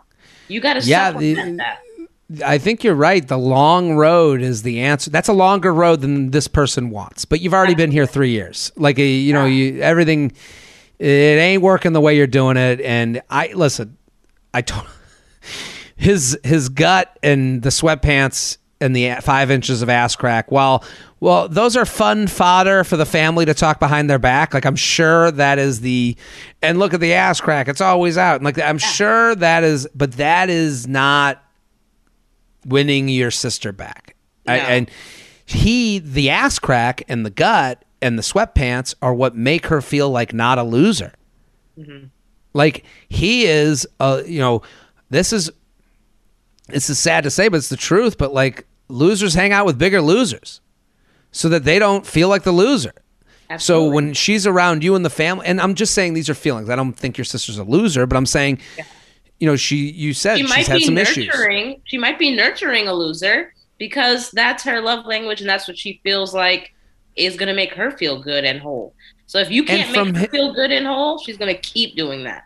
you 0.49 0.61
got 0.61 0.75
to 0.75 0.87
yeah. 0.87 1.13
The, 1.13 1.35
that. 1.57 1.81
I 2.45 2.59
think 2.59 2.83
you're 2.83 2.95
right. 2.95 3.27
The 3.27 3.39
long 3.39 3.95
road 3.95 4.41
is 4.41 4.63
the 4.63 4.81
answer. 4.81 5.11
That's 5.11 5.29
a 5.29 5.33
longer 5.33 5.73
road 5.73 6.01
than 6.01 6.31
this 6.31 6.49
person 6.49 6.91
wants. 6.91 7.25
But 7.25 7.41
you've 7.41 7.55
already 7.55 7.75
been 7.75 7.91
here 7.91 8.07
three 8.07 8.31
years. 8.31 8.73
Like 8.77 8.99
a, 8.99 9.07
you 9.07 9.33
know, 9.33 9.45
you 9.45 9.81
everything. 9.81 10.33
It 10.99 11.07
ain't 11.07 11.63
working 11.63 11.93
the 11.93 12.01
way 12.01 12.17
you're 12.17 12.27
doing 12.27 12.57
it. 12.57 12.81
And 12.81 13.23
I 13.31 13.53
listen. 13.55 13.97
I 14.53 14.63
told 14.63 14.87
his 15.97 16.39
his 16.45 16.69
gut 16.69 17.19
and 17.23 17.63
the 17.63 17.71
sweatpants 17.71 18.59
and 18.81 18.95
the 18.95 19.17
five 19.23 19.51
inches 19.51 19.83
of 19.83 19.89
ass 19.89 20.17
crack. 20.17 20.51
While 20.51 20.85
well, 21.25 21.49
those 21.49 21.75
are 21.75 21.87
fun 21.87 22.27
fodder 22.27 22.85
for 22.85 22.99
the 22.99 23.07
family 23.07 23.47
to 23.47 23.55
talk 23.55 23.81
behind 23.81 24.11
their 24.11 24.19
back. 24.19 24.53
Like 24.53 24.67
I'm 24.67 24.77
sure 24.77 25.31
that 25.31 25.59
is 25.59 25.81
the, 25.81 26.19
and 26.61 26.79
look 26.79 26.93
at 26.93 27.01
the 27.01 27.15
ass 27.15 27.41
crack. 27.41 27.67
It's 27.67 27.81
always 27.81 28.19
out. 28.19 28.35
And 28.35 28.45
like 28.45 28.59
I'm 28.59 28.77
yeah. 28.77 28.87
sure 28.87 29.35
that 29.37 29.65
is, 29.65 29.89
but 29.95 30.13
that 30.13 30.51
is 30.51 30.87
not 30.87 31.43
winning 32.67 33.09
your 33.09 33.31
sister 33.31 33.73
back. 33.73 34.17
No. 34.47 34.53
I, 34.53 34.57
and 34.59 34.91
he, 35.47 35.99
the 35.99 36.29
ass 36.29 36.59
crack 36.59 37.05
and 37.09 37.25
the 37.25 37.31
gut 37.31 37.87
and 38.03 38.19
the 38.19 38.23
sweatpants 38.23 38.95
are 39.01 39.15
what 39.15 39.35
make 39.35 39.65
her 39.69 39.81
feel 39.81 40.11
like 40.11 40.35
not 40.35 40.59
a 40.59 40.63
loser. 40.63 41.15
Mm-hmm. 41.79 42.09
Like 42.53 42.85
he 43.09 43.47
is, 43.47 43.89
a, 43.99 44.23
you 44.27 44.41
know, 44.41 44.61
this 45.09 45.33
is, 45.33 45.51
this 46.69 46.91
is 46.91 46.99
sad 46.99 47.25
to 47.25 47.31
say, 47.31 47.49
but 47.49 47.57
it's 47.57 47.71
the 47.71 47.79
truth. 47.79 48.19
But 48.19 48.35
like 48.35 48.67
losers 48.89 49.33
hang 49.33 49.55
out 49.55 49.65
with 49.65 49.79
bigger 49.79 50.03
losers 50.03 50.61
so 51.35 51.49
that 51.49 51.65
they 51.65 51.81
don't 51.81 52.07
feel 52.07 52.29
like 52.29 52.45
the 52.45 52.53
loser. 52.53 52.93
Absolutely. 53.51 53.89
So 53.89 53.95
when 53.95 54.15
she's 54.15 54.47
around 54.47 54.85
you 54.85 54.95
and 54.95 55.05
the 55.05 55.11
family, 55.11 55.47
and 55.47 55.61
I'm 55.61 55.75
just 55.75 55.93
saying 55.93 56.15
these 56.15 56.31
are 56.31 56.35
feelings. 56.35 56.71
I 56.71 56.77
don't 56.77 56.95
think 56.95 57.19
your 57.19 57.25
sister's 57.25 57.59
a 57.59 57.65
loser, 57.65 58.07
but 58.07 58.17
I'm 58.17 58.25
saying, 58.25 58.61
yeah. 58.79 58.85
you 59.41 59.47
know, 59.47 59.57
she 59.57 59.91
you 59.91 60.15
said 60.15 60.39
she 60.39 60.47
she's 60.47 60.67
had 60.69 60.81
some 60.83 60.95
nurturing, 60.95 61.73
issues. 61.73 61.83
She 61.85 61.99
might 61.99 62.19
be 62.19 62.35
nurturing 62.35 62.87
a 62.87 62.95
loser 62.95 63.53
because 63.79 64.31
that's 64.31 64.63
her 64.63 64.81
love 64.81 65.07
language, 65.07 65.41
and 65.41 65.51
that's 65.51 65.67
what 65.67 65.77
she 65.77 66.01
feels 66.05 66.33
like 66.33 66.73
is 67.17 67.37
going 67.37 67.49
to 67.49 67.55
make 67.55 67.75
her 67.75 67.91
feel 67.91 68.23
good 68.23 68.45
and 68.45 68.61
whole. 68.61 68.95
So 69.27 69.39
if 69.41 69.51
you 69.51 69.65
can't 69.65 69.91
make 69.91 70.17
her 70.17 70.29
feel 70.29 70.55
good 70.55 70.71
and 70.71 70.87
whole, 70.87 71.19
she's 71.19 71.37
going 71.37 71.55
to 71.55 71.61
keep 71.61 71.97
doing 71.97 72.25
that. 72.25 72.45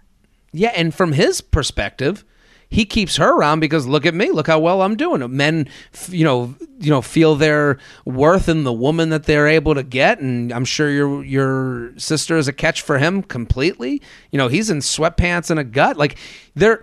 Yeah, 0.52 0.72
and 0.74 0.94
from 0.94 1.12
his 1.12 1.42
perspective, 1.42 2.24
he 2.70 2.84
keeps 2.84 3.16
her 3.16 3.32
around 3.32 3.60
because 3.60 3.86
look 3.86 4.04
at 4.04 4.14
me, 4.14 4.30
look 4.30 4.46
how 4.46 4.58
well 4.58 4.82
I'm 4.82 4.96
doing. 4.96 5.24
Men, 5.34 5.68
you 6.08 6.24
know, 6.24 6.54
you 6.78 6.90
know, 6.90 7.00
feel 7.00 7.34
their 7.34 7.78
worth 8.04 8.48
in 8.48 8.64
the 8.64 8.72
woman 8.72 9.08
that 9.08 9.24
they're 9.24 9.48
able 9.48 9.74
to 9.74 9.82
get, 9.82 10.20
and 10.20 10.52
I'm 10.52 10.64
sure 10.64 10.90
your 10.90 11.24
your 11.24 11.98
sister 11.98 12.36
is 12.36 12.46
a 12.46 12.52
catch 12.52 12.82
for 12.82 12.98
him 12.98 13.22
completely. 13.22 14.02
You 14.30 14.38
know, 14.38 14.48
he's 14.48 14.68
in 14.68 14.78
sweatpants 14.78 15.50
and 15.50 15.58
a 15.58 15.64
gut. 15.64 15.96
Like 15.96 16.18
they're 16.54 16.82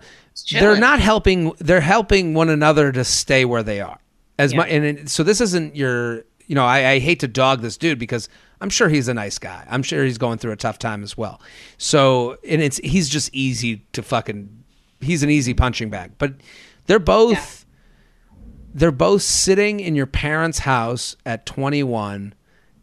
they're 0.52 0.78
not 0.78 1.00
helping. 1.00 1.54
They're 1.60 1.82
helping 1.82 2.34
one 2.34 2.50
another 2.50 2.92
to 2.92 3.04
stay 3.04 3.46
where 3.46 3.64
they 3.64 3.80
are. 3.80 4.00
As 4.38 4.52
yeah. 4.52 4.58
much, 4.58 4.70
and 4.70 5.10
so 5.10 5.24
this 5.24 5.40
isn't 5.42 5.76
your. 5.76 6.24
You 6.48 6.54
know, 6.54 6.66
I, 6.66 6.92
I 6.92 7.00
hate 7.00 7.22
to 7.22 7.28
dog 7.28 7.62
this 7.62 7.76
dude 7.76 7.98
because 7.98 8.30
I'm 8.62 8.70
sure 8.70 8.88
he's 8.88 9.08
a 9.08 9.16
nice 9.16 9.40
guy. 9.40 9.66
I'm 9.68 9.82
sure 9.82 10.04
he's 10.04 10.20
going 10.20 10.38
through 10.38 10.52
a 10.52 10.58
tough 10.58 10.78
time 10.78 11.02
as 11.02 11.18
well. 11.18 11.42
So, 11.80 12.38
and 12.48 12.62
it's 12.62 12.78
he's 12.78 13.10
just 13.10 13.34
easy 13.34 13.86
to 13.94 14.04
fucking 14.04 14.55
he's 15.02 15.24
an 15.24 15.30
easy 15.30 15.54
punching 15.54 15.90
bag. 15.90 16.14
But 16.18 16.36
they're 16.86 17.00
both 17.00 17.66
yeah. 17.66 18.38
they're 18.74 18.92
both 18.92 19.22
sitting 19.22 19.80
in 19.80 19.96
your 19.96 20.08
parents' 20.08 20.60
house 20.60 21.16
at 21.26 21.46
21 21.46 22.34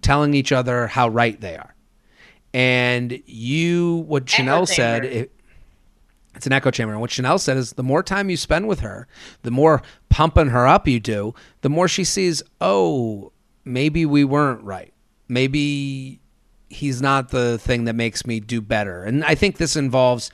telling 0.00 0.34
each 0.34 0.52
other 0.52 0.88
how 0.88 1.08
right 1.08 1.40
they 1.40 1.56
are. 1.56 1.74
And 2.54 3.22
you 3.26 4.04
what 4.08 4.28
Chanel 4.28 4.66
said 4.66 5.04
it, 5.04 5.32
it's 6.34 6.46
an 6.46 6.52
echo 6.52 6.70
chamber. 6.70 6.92
And 6.92 7.00
what 7.00 7.10
Chanel 7.10 7.38
said 7.38 7.56
is 7.56 7.74
the 7.74 7.82
more 7.82 8.02
time 8.02 8.30
you 8.30 8.36
spend 8.36 8.68
with 8.68 8.80
her, 8.80 9.06
the 9.42 9.50
more 9.50 9.82
pumping 10.08 10.48
her 10.48 10.66
up 10.66 10.88
you 10.88 11.00
do, 11.00 11.34
the 11.60 11.68
more 11.68 11.88
she 11.88 12.04
sees, 12.04 12.42
oh, 12.60 13.32
maybe 13.64 14.06
we 14.06 14.24
weren't 14.24 14.62
right. 14.62 14.92
Maybe 15.28 16.20
he's 16.68 17.02
not 17.02 17.28
the 17.28 17.58
thing 17.58 17.84
that 17.84 17.94
makes 17.94 18.26
me 18.26 18.40
do 18.40 18.60
better. 18.60 19.04
And 19.04 19.24
I 19.24 19.34
think 19.34 19.58
this 19.58 19.76
involves 19.76 20.30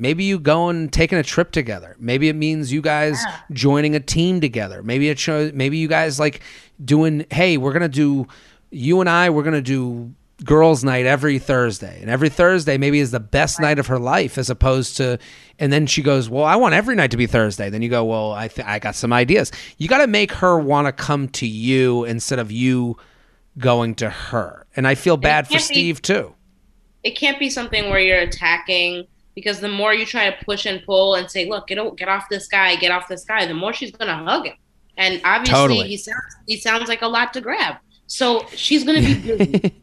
Maybe 0.00 0.24
you 0.24 0.38
go 0.38 0.70
and 0.70 0.90
taking 0.90 1.18
a 1.18 1.22
trip 1.22 1.52
together. 1.52 1.94
Maybe 1.98 2.30
it 2.30 2.34
means 2.34 2.72
you 2.72 2.80
guys 2.80 3.18
yeah. 3.22 3.40
joining 3.52 3.94
a 3.94 4.00
team 4.00 4.40
together. 4.40 4.82
Maybe 4.82 5.10
it 5.10 5.18
shows. 5.18 5.52
Maybe 5.52 5.76
you 5.76 5.88
guys 5.88 6.18
like 6.18 6.40
doing. 6.82 7.26
Hey, 7.30 7.58
we're 7.58 7.74
gonna 7.74 7.88
do. 7.88 8.26
You 8.70 9.00
and 9.00 9.10
I, 9.10 9.28
we're 9.28 9.42
gonna 9.42 9.60
do 9.60 10.14
girls' 10.42 10.82
night 10.82 11.04
every 11.04 11.38
Thursday, 11.38 12.00
and 12.00 12.08
every 12.08 12.30
Thursday 12.30 12.78
maybe 12.78 12.98
is 12.98 13.10
the 13.10 13.20
best 13.20 13.58
right. 13.58 13.66
night 13.66 13.78
of 13.78 13.88
her 13.88 13.98
life, 13.98 14.38
as 14.38 14.48
opposed 14.48 14.96
to. 14.96 15.18
And 15.58 15.70
then 15.70 15.86
she 15.86 16.02
goes, 16.02 16.30
"Well, 16.30 16.44
I 16.44 16.56
want 16.56 16.74
every 16.74 16.96
night 16.96 17.10
to 17.10 17.18
be 17.18 17.26
Thursday." 17.26 17.68
Then 17.68 17.82
you 17.82 17.90
go, 17.90 18.02
"Well, 18.02 18.32
I 18.32 18.48
th- 18.48 18.66
I 18.66 18.78
got 18.78 18.94
some 18.94 19.12
ideas." 19.12 19.52
You 19.76 19.86
got 19.86 19.98
to 19.98 20.06
make 20.06 20.32
her 20.32 20.58
want 20.58 20.86
to 20.86 20.92
come 20.92 21.28
to 21.28 21.46
you 21.46 22.04
instead 22.04 22.38
of 22.38 22.50
you 22.50 22.96
going 23.58 23.96
to 23.96 24.08
her. 24.08 24.66
And 24.74 24.88
I 24.88 24.94
feel 24.94 25.18
bad 25.18 25.46
for 25.46 25.54
be, 25.54 25.58
Steve 25.58 26.00
too. 26.00 26.34
It 27.02 27.12
can't 27.12 27.38
be 27.38 27.50
something 27.50 27.90
where 27.90 28.00
you're 28.00 28.20
attacking 28.20 29.06
because 29.34 29.60
the 29.60 29.68
more 29.68 29.94
you 29.94 30.04
try 30.06 30.30
to 30.30 30.44
push 30.44 30.66
and 30.66 30.82
pull 30.84 31.14
and 31.14 31.30
say, 31.30 31.48
"Look, 31.48 31.68
get 31.68 31.78
get 31.96 32.08
off 32.08 32.28
this 32.30 32.46
guy, 32.48 32.76
get 32.76 32.90
off 32.90 33.08
this 33.08 33.24
guy," 33.24 33.46
the 33.46 33.54
more 33.54 33.72
she's 33.72 33.90
gonna 33.92 34.16
hug 34.16 34.46
him. 34.46 34.54
And 34.96 35.20
obviously, 35.24 35.54
totally. 35.54 35.88
he 35.88 35.96
sounds 35.96 36.36
he 36.46 36.56
sounds 36.58 36.88
like 36.88 37.02
a 37.02 37.08
lot 37.08 37.32
to 37.34 37.40
grab. 37.40 37.76
So 38.06 38.46
she's 38.54 38.84
gonna 38.84 39.00
be 39.02 39.14
busy. 39.36 39.74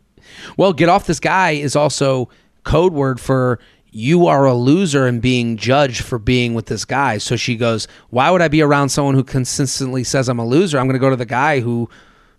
Well, 0.57 0.73
get 0.73 0.89
off 0.89 1.07
this 1.07 1.19
guy 1.19 1.51
is 1.51 1.75
also 1.75 2.29
code 2.63 2.93
word 2.93 3.19
for 3.19 3.59
you 3.91 4.27
are 4.27 4.45
a 4.45 4.53
loser 4.53 5.07
and 5.07 5.21
being 5.21 5.57
judged 5.57 6.03
for 6.03 6.19
being 6.19 6.53
with 6.53 6.67
this 6.67 6.85
guy. 6.85 7.17
So 7.17 7.35
she 7.35 7.55
goes, 7.55 7.87
Why 8.09 8.29
would 8.29 8.41
I 8.41 8.47
be 8.47 8.61
around 8.61 8.89
someone 8.89 9.15
who 9.15 9.23
consistently 9.23 10.03
says 10.03 10.29
I'm 10.29 10.37
a 10.39 10.45
loser? 10.45 10.77
I'm 10.77 10.85
going 10.85 10.93
to 10.93 10.99
go 10.99 11.09
to 11.09 11.15
the 11.15 11.25
guy 11.25 11.61
who 11.61 11.89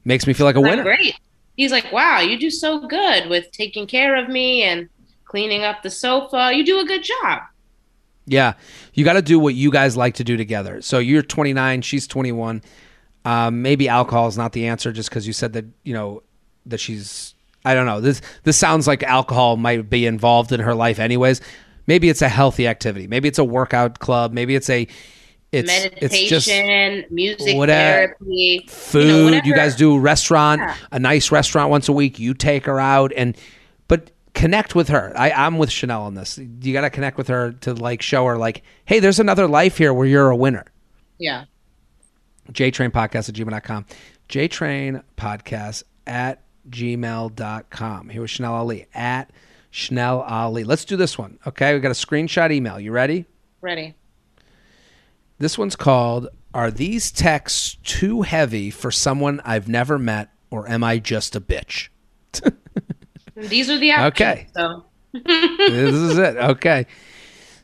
makes 0.05 0.27
me 0.27 0.35
feel 0.35 0.47
like 0.47 0.57
a 0.57 0.61
That's 0.61 0.71
winner. 0.71 0.83
great. 0.85 1.15
He's 1.57 1.73
like, 1.73 1.91
wow, 1.91 2.21
you 2.21 2.39
do 2.39 2.51
so 2.51 2.87
good 2.87 3.29
with 3.29 3.51
taking 3.51 3.89
care 3.89 4.15
of 4.15 4.29
me 4.29 4.63
and 4.63 4.89
cleaning 5.29 5.63
up 5.63 5.83
the 5.83 5.91
sofa. 5.91 6.51
You 6.55 6.65
do 6.65 6.81
a 6.81 6.85
good 6.85 7.05
job. 7.05 7.43
Yeah. 8.27 8.55
You 8.95 9.05
got 9.05 9.15
to 9.15 9.23
do 9.23 9.39
what 9.39 9.55
you 9.55 9.71
guys 9.71 9.97
like 9.97 10.15
to 10.15 10.25
do 10.25 10.37
together. 10.37 10.83
So 10.83 10.99
you're 10.99 11.23
29, 11.23 11.83
she's 11.83 12.07
21. 12.07 12.63
Um, 13.25 13.63
maybe 13.63 13.89
alcohol 13.89 14.29
is 14.29 14.37
not 14.37 14.53
the 14.53 14.67
answer 14.67 14.93
just 14.93 15.09
because 15.11 15.27
you 15.27 15.33
said 15.33 15.53
that, 15.55 15.65
you 15.83 15.95
know, 15.95 16.23
that 16.67 16.79
she's, 16.79 17.35
I 17.65 17.75
don't 17.75 17.87
know. 17.87 18.01
This, 18.01 18.21
this 18.43 18.57
sounds 18.57 18.87
like 18.87 19.03
alcohol 19.03 19.57
might 19.57 19.89
be 19.89 20.07
involved 20.07 20.53
in 20.53 20.61
her 20.61 20.75
life 20.75 20.99
anyways. 20.99 21.41
Maybe 21.87 22.09
it's 22.09 22.23
a 22.23 22.29
healthy 22.29 22.67
activity. 22.67 23.07
Maybe 23.07 23.29
it's 23.29 23.39
a 23.39 23.45
workout 23.45 23.99
club. 23.99 24.33
Maybe 24.33 24.55
it's 24.55 24.69
a, 24.69 24.87
it's, 25.51 25.67
Meditation, 25.67 25.99
it's 26.03 26.29
just 26.29 27.11
music 27.11 27.57
whatever- 27.57 28.15
therapy, 28.19 28.67
food. 28.69 29.07
You, 29.07 29.31
know, 29.31 29.41
you, 29.45 29.55
guys 29.55 29.75
do 29.77 29.99
restaurant, 29.99 30.61
Yeah. 30.61 30.77
a 30.93 30.99
nice 30.99 31.33
restaurant 31.33 31.71
once 31.71 31.89
a 31.89 31.93
week. 31.93 32.19
You 32.19 32.35
take 32.35 32.67
her 32.67 32.79
out 32.79 33.13
and, 33.17 33.35
connect 34.39 34.77
with 34.77 34.89
her. 34.89 35.13
I, 35.17 35.33
I'm 35.33 35.59
with 35.59 35.71
Chanel 35.71 36.03
on 36.03 36.15
this. 36.15 36.39
You 36.39 36.73
got 36.73 36.83
to 36.83 36.91
connect 36.91 37.19
with 37.19 37.27
her 37.27 37.53
to 37.53 37.75
like 37.75 38.03
show 38.03 38.25
her 38.27 38.39
like, 38.39 38.63
hey, 38.85 39.01
there's 39.01 39.19
another 39.19 39.49
life 39.49 39.77
here 39.77 39.93
where 39.93 40.07
you're 40.07 40.31
a 40.31 40.37
winner. 40.37 40.65
Yeah. 41.19 41.47
JTrainPodcast 42.53 43.29
at 43.29 43.35
gmail.com. 43.35 43.87
JTrain 44.29 45.03
Podcast 45.17 45.83
at 46.07 46.45
gmail.com. 46.71 48.09
Here 48.09 48.23
with 48.23 48.31
Chanel 48.31 48.55
Ali 48.55 48.87
at 48.95 49.31
Chanel 49.71 50.21
Ali. 50.21 50.63
Let's 50.63 50.85
do 50.85 50.97
this 50.97 51.19
one. 51.19 51.41
Okay. 51.45 51.75
We 51.75 51.81
got 51.81 51.91
a 51.91 51.95
screenshot 51.95 52.53
email. 52.53 52.79
You 52.79 52.93
ready? 52.93 53.27
Ready. 53.61 53.97
This 55.39 55.59
one's 55.59 55.77
called 55.77 56.29
Are 56.55 56.71
These 56.71 57.11
Texts 57.11 57.77
Too 57.83 58.23
Heavy 58.23 58.71
for 58.71 58.93
Someone 58.93 59.41
I've 59.45 59.69
Never 59.69 59.99
Met 59.99 60.31
or 60.49 60.69
Am 60.69 60.85
I 60.85 60.99
Just 60.99 61.35
a 61.35 61.41
Bitch? 61.41 61.89
These 63.39 63.71
are 63.71 63.79
the 63.79 63.93
options. 63.93 64.31
Okay. 64.31 64.47
So 64.55 64.85
this 65.13 65.95
is 65.95 66.19
it. 66.19 66.37
Okay. 66.37 66.87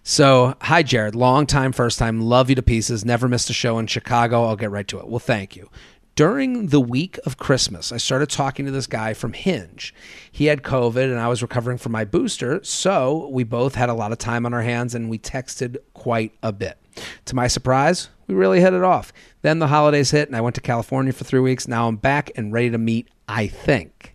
So, 0.06 0.54
hi, 0.60 0.82
Jared. 0.82 1.14
Long 1.14 1.46
time, 1.46 1.72
first 1.72 1.98
time. 1.98 2.20
Love 2.20 2.50
you 2.50 2.54
to 2.56 2.62
pieces. 2.62 3.06
Never 3.06 3.26
missed 3.26 3.48
a 3.48 3.54
show 3.54 3.78
in 3.78 3.86
Chicago. 3.86 4.44
I'll 4.44 4.56
get 4.56 4.70
right 4.70 4.86
to 4.88 4.98
it. 4.98 5.08
Well, 5.08 5.18
thank 5.18 5.56
you. 5.56 5.70
During 6.14 6.66
the 6.68 6.80
week 6.80 7.18
of 7.24 7.38
Christmas, 7.38 7.90
I 7.90 7.96
started 7.96 8.28
talking 8.28 8.66
to 8.66 8.70
this 8.70 8.86
guy 8.86 9.14
from 9.14 9.32
Hinge. 9.32 9.94
He 10.30 10.44
had 10.46 10.62
COVID 10.62 11.10
and 11.10 11.18
I 11.18 11.28
was 11.28 11.42
recovering 11.42 11.78
from 11.78 11.92
my 11.92 12.04
booster. 12.04 12.62
So, 12.62 13.28
we 13.32 13.44
both 13.44 13.74
had 13.74 13.88
a 13.88 13.94
lot 13.94 14.12
of 14.12 14.18
time 14.18 14.44
on 14.44 14.52
our 14.52 14.62
hands 14.62 14.94
and 14.94 15.08
we 15.08 15.18
texted 15.18 15.78
quite 15.94 16.32
a 16.42 16.52
bit. 16.52 16.78
To 17.24 17.34
my 17.34 17.46
surprise, 17.48 18.10
we 18.26 18.34
really 18.34 18.60
hit 18.60 18.74
it 18.74 18.84
off. 18.84 19.10
Then 19.40 19.58
the 19.58 19.68
holidays 19.68 20.10
hit 20.10 20.28
and 20.28 20.36
I 20.36 20.42
went 20.42 20.54
to 20.56 20.60
California 20.60 21.14
for 21.14 21.24
three 21.24 21.40
weeks. 21.40 21.66
Now 21.66 21.88
I'm 21.88 21.96
back 21.96 22.30
and 22.36 22.52
ready 22.52 22.70
to 22.70 22.78
meet, 22.78 23.08
I 23.26 23.46
think. 23.46 24.13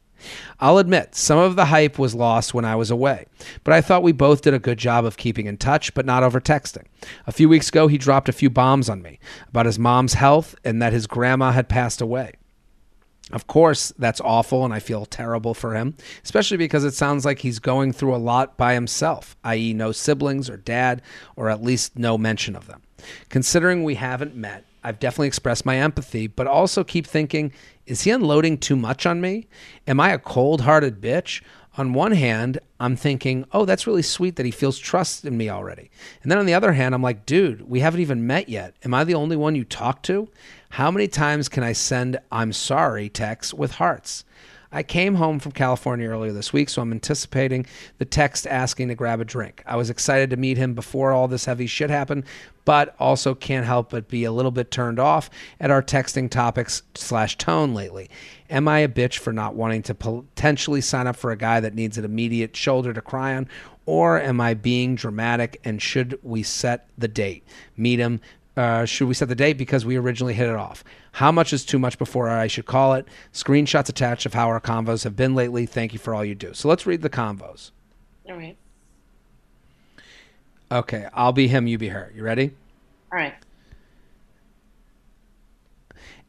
I'll 0.62 0.78
admit, 0.78 1.16
some 1.16 1.40
of 1.40 1.56
the 1.56 1.66
hype 1.66 1.98
was 1.98 2.14
lost 2.14 2.54
when 2.54 2.66
I 2.66 2.76
was 2.76 2.92
away, 2.92 3.26
but 3.64 3.74
I 3.74 3.80
thought 3.80 4.04
we 4.04 4.12
both 4.12 4.42
did 4.42 4.54
a 4.54 4.60
good 4.60 4.78
job 4.78 5.06
of 5.06 5.16
keeping 5.16 5.46
in 5.46 5.56
touch, 5.58 5.94
but 5.94 6.06
not 6.06 6.22
over 6.24 6.42
texting. 6.42 6.86
A 7.26 7.32
few 7.32 7.48
weeks 7.48 7.70
ago, 7.70 7.88
he 7.88 7.98
dropped 7.98 8.28
a 8.28 8.34
few 8.34 8.50
bombs 8.50 8.90
on 8.90 9.02
me 9.02 9.20
about 9.48 9.66
his 9.66 9.80
mom's 9.80 10.16
health 10.16 10.56
and 10.66 10.82
that 10.82 10.92
his 10.92 11.08
grandma 11.08 11.52
had 11.52 11.70
passed 11.70 12.02
away. 12.02 12.34
Of 13.32 13.48
course, 13.48 13.94
that's 13.98 14.20
awful, 14.22 14.66
and 14.66 14.74
I 14.74 14.80
feel 14.80 15.06
terrible 15.06 15.54
for 15.54 15.76
him, 15.76 15.96
especially 16.24 16.58
because 16.58 16.84
it 16.84 16.94
sounds 16.94 17.26
like 17.26 17.40
he's 17.40 17.60
going 17.60 17.94
through 17.94 18.16
a 18.16 18.18
lot 18.18 18.58
by 18.58 18.74
himself, 18.74 19.38
i.e., 19.44 19.74
no 19.74 19.92
siblings 19.92 20.50
or 20.50 20.58
dad, 20.58 21.02
or 21.36 21.50
at 21.50 21.64
least 21.64 21.98
no 21.98 22.18
mention 22.18 22.56
of 22.56 22.68
them. 22.68 22.82
Considering 23.30 23.84
we 23.84 23.96
haven't 23.96 24.36
met, 24.36 24.66
I've 24.84 25.00
definitely 25.00 25.28
expressed 25.28 25.66
my 25.66 25.78
empathy, 25.78 26.28
but 26.28 26.48
also 26.48 26.84
keep 26.84 27.06
thinking 27.06 27.54
is 27.90 28.04
he 28.04 28.12
unloading 28.12 28.60
too 28.60 28.76
much 28.76 29.08
on 29.08 29.20
me? 29.20 29.48
Am 29.88 30.00
I 30.00 30.12
a 30.12 30.20
cold 30.20 30.62
hearted 30.62 31.02
bitch? 31.02 31.42
On 31.76 31.94
one 31.94 32.12
hand, 32.12 32.60
I'm 32.80 32.96
thinking, 32.96 33.46
oh, 33.52 33.66
that's 33.66 33.88
really 33.88 34.04
sweet 34.04 34.36
that 34.36 34.46
he 34.46 34.52
feels 34.52 34.78
trust 34.78 35.26
in 35.26 35.36
me 35.36 35.50
already. 35.50 35.90
And 36.22 36.32
then 36.32 36.38
on 36.38 36.46
the 36.46 36.54
other 36.54 36.74
hand, 36.74 36.94
I'm 36.94 37.02
like, 37.02 37.26
dude, 37.26 37.68
we 37.68 37.80
haven't 37.80 38.02
even 38.02 38.28
met 38.28 38.48
yet. 38.48 38.76
Am 38.86 38.94
I 38.94 39.04
the 39.04 39.16
only 39.16 39.36
one 39.36 39.56
you 39.56 39.64
talk 39.64 40.04
to? 40.04 40.30
How 40.70 40.92
many 40.92 41.08
times 41.08 41.50
can 41.50 41.64
I 41.64 41.74
send 41.74 42.20
I'm 42.32 42.54
sorry 42.54 43.10
texts 43.10 43.56
with 43.56 43.72
hearts? 43.72 44.24
I 44.72 44.84
came 44.84 45.16
home 45.16 45.40
from 45.40 45.54
California 45.54 46.08
earlier 46.08 46.32
this 46.32 46.54
week, 46.54 46.70
so 46.70 46.82
I'm 46.82 46.92
anticipating 46.92 47.66
the 47.98 48.06
text 48.06 48.46
asking 48.46 48.90
to 48.90 48.96
grab 48.96 49.20
a 49.20 49.26
drink. 49.26 49.64
I 49.66 49.76
was 49.76 49.90
excited 49.90 50.30
to 50.30 50.38
meet 50.38 50.58
him 50.58 50.76
before 50.76 51.12
all 51.12 51.28
this 51.28 51.46
heavy 51.46 51.66
shit 51.66 51.90
happened, 51.90 52.26
but 52.66 52.96
also 53.00 53.34
can't 53.34 53.66
help 53.66 53.90
but 53.90 54.08
be 54.08 54.26
a 54.26 54.32
little 54.32 54.52
bit 54.52 54.70
turned 54.70 55.00
off 55.00 55.32
at 55.60 55.72
our 55.72 55.82
texting 55.82 56.30
topics 56.30 56.84
slash 56.94 57.36
tone 57.38 57.74
lately. 57.74 58.12
Am 58.52 58.68
I 58.68 58.80
a 58.80 58.88
bitch 58.88 59.18
for 59.18 59.34
not 59.34 59.56
wanting 59.56 59.82
to 59.84 59.96
potentially 59.96 60.82
sign 60.82 61.08
up 61.08 61.16
for 61.16 61.32
a 61.32 61.38
guy 61.38 61.60
that 61.60 61.74
needs 61.74 61.98
an 61.98 62.06
immediate 62.06 62.56
shoulder 62.56 62.94
to 62.94 63.02
cry 63.02 63.36
on? 63.36 63.48
Or 63.88 64.22
am 64.22 64.40
I 64.40 64.54
being 64.54 64.94
dramatic 64.94 65.60
and 65.64 65.82
should 65.82 66.20
we 66.22 66.44
set 66.44 66.88
the 66.96 67.08
date? 67.08 67.44
Meet 67.76 67.98
him, 67.98 68.22
uh, 68.60 68.84
should 68.84 69.08
we 69.08 69.14
set 69.14 69.30
the 69.30 69.36
date 69.36 69.58
because 69.58 69.86
we 69.86 69.96
originally 69.96 70.34
hit 70.34 70.50
it 70.50 70.56
off? 70.56 70.84
How 71.14 71.32
much 71.32 71.54
is 71.54 71.64
too 71.64 71.80
much 71.80 71.98
before 71.98 72.28
I 72.28 72.48
should 72.48 72.66
call 72.66 72.94
it? 72.94 73.08
Screenshots 73.32 73.88
attached 73.88 74.26
of 74.26 74.34
how 74.34 74.50
our 74.50 74.60
convos 74.60 75.06
have 75.06 75.16
been 75.16 75.34
lately. 75.34 75.66
Thank 75.66 75.94
you 75.94 76.00
for 76.00 76.14
all 76.14 76.26
you 76.26 76.36
do. 76.36 76.54
So 76.54 76.68
let's 76.68 76.86
read 76.86 77.02
the 77.02 77.10
convos. 77.10 77.72
all 78.28 78.36
right. 78.36 78.58
Okay, 80.70 81.08
I'll 81.14 81.32
be 81.32 81.48
him, 81.48 81.68
you 81.68 81.78
be 81.78 81.88
her. 81.88 82.12
You 82.14 82.22
ready? 82.22 82.52
All 83.14 83.18
right. 83.18 83.34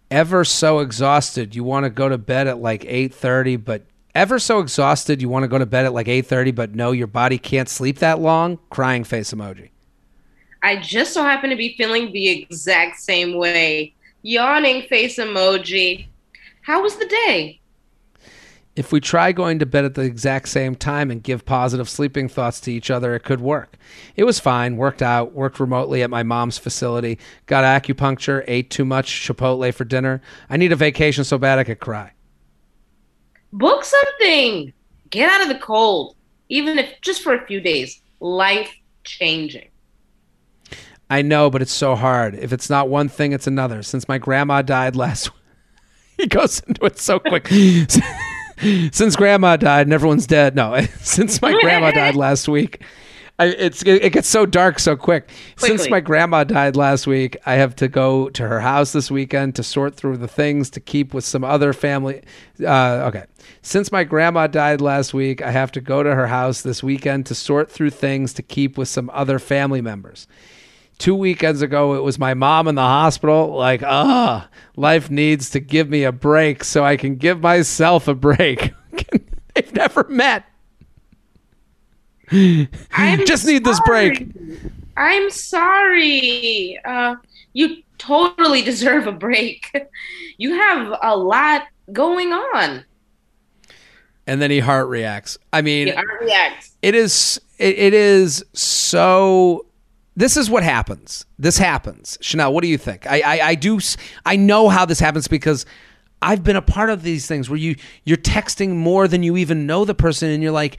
Ever 0.08 0.44
so 0.44 0.78
exhausted, 0.78 1.56
you 1.56 1.64
want 1.64 1.82
to 1.82 1.90
go 1.90 2.08
to 2.08 2.16
bed 2.16 2.46
at 2.46 2.58
like 2.58 2.84
8:30, 2.84 3.56
but 3.64 3.82
ever 4.14 4.38
so 4.38 4.60
exhausted, 4.60 5.20
you 5.20 5.28
want 5.28 5.42
to 5.42 5.48
go 5.48 5.58
to 5.58 5.66
bed 5.66 5.84
at 5.84 5.92
like 5.92 6.06
8:30, 6.06 6.54
but 6.54 6.76
no, 6.76 6.92
your 6.92 7.08
body 7.08 7.38
can't 7.38 7.68
sleep 7.68 7.98
that 7.98 8.20
long? 8.20 8.60
Crying 8.70 9.02
face 9.02 9.34
emoji. 9.34 9.70
I 10.62 10.76
just 10.76 11.14
so 11.14 11.22
happen 11.22 11.50
to 11.50 11.56
be 11.56 11.74
feeling 11.76 12.12
the 12.12 12.28
exact 12.28 13.00
same 13.00 13.34
way. 13.34 13.94
Yawning 14.22 14.82
face 14.88 15.16
emoji. 15.16 16.06
How 16.62 16.82
was 16.82 16.96
the 16.96 17.06
day? 17.06 17.60
If 18.76 18.92
we 18.92 19.00
try 19.00 19.32
going 19.32 19.58
to 19.58 19.66
bed 19.66 19.84
at 19.84 19.94
the 19.94 20.02
exact 20.02 20.48
same 20.48 20.74
time 20.74 21.10
and 21.10 21.22
give 21.22 21.44
positive 21.44 21.88
sleeping 21.88 22.28
thoughts 22.28 22.60
to 22.60 22.72
each 22.72 22.90
other, 22.90 23.14
it 23.14 23.24
could 23.24 23.40
work. 23.40 23.76
It 24.16 24.24
was 24.24 24.38
fine, 24.38 24.76
worked 24.76 25.02
out, 25.02 25.32
worked 25.32 25.58
remotely 25.58 26.02
at 26.02 26.10
my 26.10 26.22
mom's 26.22 26.56
facility, 26.56 27.18
got 27.46 27.64
acupuncture, 27.64 28.44
ate 28.46 28.70
too 28.70 28.84
much 28.84 29.26
Chipotle 29.26 29.74
for 29.74 29.84
dinner. 29.84 30.22
I 30.48 30.56
need 30.56 30.72
a 30.72 30.76
vacation 30.76 31.24
so 31.24 31.36
bad 31.36 31.58
I 31.58 31.64
could 31.64 31.80
cry. 31.80 32.12
Book 33.52 33.84
something. 33.84 34.72
Get 35.10 35.28
out 35.28 35.42
of 35.42 35.48
the 35.48 35.58
cold, 35.58 36.14
even 36.48 36.78
if 36.78 37.00
just 37.00 37.22
for 37.22 37.34
a 37.34 37.46
few 37.46 37.60
days. 37.60 38.00
Life 38.20 38.72
changing. 39.02 39.69
I 41.10 41.22
know, 41.22 41.50
but 41.50 41.60
it's 41.60 41.72
so 41.72 41.96
hard. 41.96 42.36
If 42.36 42.52
it's 42.52 42.70
not 42.70 42.88
one 42.88 43.08
thing, 43.08 43.32
it's 43.32 43.48
another. 43.48 43.82
Since 43.82 44.08
my 44.08 44.16
grandma 44.18 44.62
died 44.62 44.94
last 44.94 45.30
he 46.16 46.26
goes 46.26 46.60
into 46.60 46.84
it 46.84 46.98
so 46.98 47.18
quick. 47.18 47.48
Since 48.92 49.16
grandma 49.16 49.56
died 49.56 49.86
and 49.86 49.92
everyone's 49.92 50.26
dead. 50.26 50.54
No, 50.54 50.78
since 51.00 51.40
my 51.40 51.58
grandma 51.62 51.92
died 51.92 52.14
last 52.14 52.46
week, 52.46 52.82
I, 53.38 53.46
it's 53.46 53.82
it 53.84 54.12
gets 54.12 54.28
so 54.28 54.44
dark 54.44 54.78
so 54.78 54.96
quick. 54.96 55.30
Since 55.56 55.88
my 55.88 56.00
grandma 56.00 56.44
died 56.44 56.76
last 56.76 57.06
week, 57.06 57.38
I 57.46 57.54
have 57.54 57.74
to 57.76 57.88
go 57.88 58.28
to 58.28 58.46
her 58.46 58.60
house 58.60 58.92
this 58.92 59.10
weekend 59.10 59.56
to 59.56 59.62
sort 59.62 59.94
through 59.94 60.18
the 60.18 60.28
things 60.28 60.68
to 60.70 60.80
keep 60.80 61.14
with 61.14 61.24
some 61.24 61.42
other 61.42 61.72
family. 61.72 62.22
Uh, 62.62 63.08
okay. 63.08 63.24
Since 63.62 63.90
my 63.90 64.04
grandma 64.04 64.46
died 64.46 64.82
last 64.82 65.14
week, 65.14 65.40
I 65.40 65.52
have 65.52 65.72
to 65.72 65.80
go 65.80 66.02
to 66.02 66.14
her 66.14 66.26
house 66.26 66.60
this 66.60 66.82
weekend 66.82 67.24
to 67.26 67.34
sort 67.34 67.70
through 67.70 67.90
things 67.90 68.34
to 68.34 68.42
keep 68.42 68.76
with 68.76 68.88
some 68.88 69.08
other 69.14 69.38
family 69.38 69.80
members 69.80 70.28
two 71.00 71.14
weekends 71.14 71.62
ago 71.62 71.94
it 71.94 72.02
was 72.02 72.18
my 72.18 72.34
mom 72.34 72.68
in 72.68 72.74
the 72.76 72.80
hospital 72.82 73.48
like 73.56 73.82
ah 73.82 74.48
life 74.76 75.10
needs 75.10 75.50
to 75.50 75.58
give 75.58 75.88
me 75.88 76.04
a 76.04 76.12
break 76.12 76.62
so 76.62 76.84
i 76.84 76.96
can 76.96 77.16
give 77.16 77.40
myself 77.40 78.06
a 78.06 78.14
break 78.14 78.72
they've 79.54 79.74
never 79.74 80.04
met 80.08 80.44
I'm 82.32 83.26
just 83.26 83.44
need 83.44 83.64
this 83.64 83.80
break. 83.84 84.24
I'm 84.96 85.30
sorry. 85.30 86.78
Uh, 86.84 87.16
you 87.54 87.78
totally 87.98 88.62
deserve 88.62 89.06
a 89.08 89.12
break. 89.12 89.66
You 90.38 90.54
have 90.54 90.96
a 91.02 91.16
lot 91.16 91.64
going 91.92 92.32
on. 92.32 92.84
and 94.26 94.40
then 94.40 94.50
he 94.50 94.58
heart 94.60 94.88
reacts 94.88 95.36
i 95.52 95.60
mean 95.60 95.88
Yeah, 95.88 96.00
react. 96.20 96.70
it 96.80 96.94
is 96.94 97.38
it, 97.58 97.76
it 97.78 97.92
is 97.94 98.42
so 98.54 99.66
this 100.20 100.36
is 100.36 100.50
what 100.50 100.62
happens. 100.62 101.24
This 101.38 101.56
happens. 101.56 102.18
Chanel 102.20 102.52
what 102.52 102.62
do 102.62 102.68
you 102.68 102.78
think? 102.78 103.06
I, 103.06 103.20
I 103.20 103.48
i 103.48 103.54
do 103.54 103.80
i 104.26 104.36
know 104.36 104.68
how 104.68 104.84
this 104.84 105.00
happens 105.00 105.28
because 105.28 105.64
I've 106.22 106.44
been 106.44 106.56
a 106.56 106.62
part 106.62 106.90
of 106.90 107.02
these 107.02 107.26
things 107.26 107.48
where 107.48 107.58
you 107.58 107.76
you're 108.04 108.18
texting 108.18 108.76
more 108.76 109.08
than 109.08 109.22
you 109.22 109.38
even 109.38 109.66
know 109.66 109.86
the 109.86 109.94
person 109.94 110.28
and 110.28 110.42
you're 110.42 110.52
like 110.52 110.76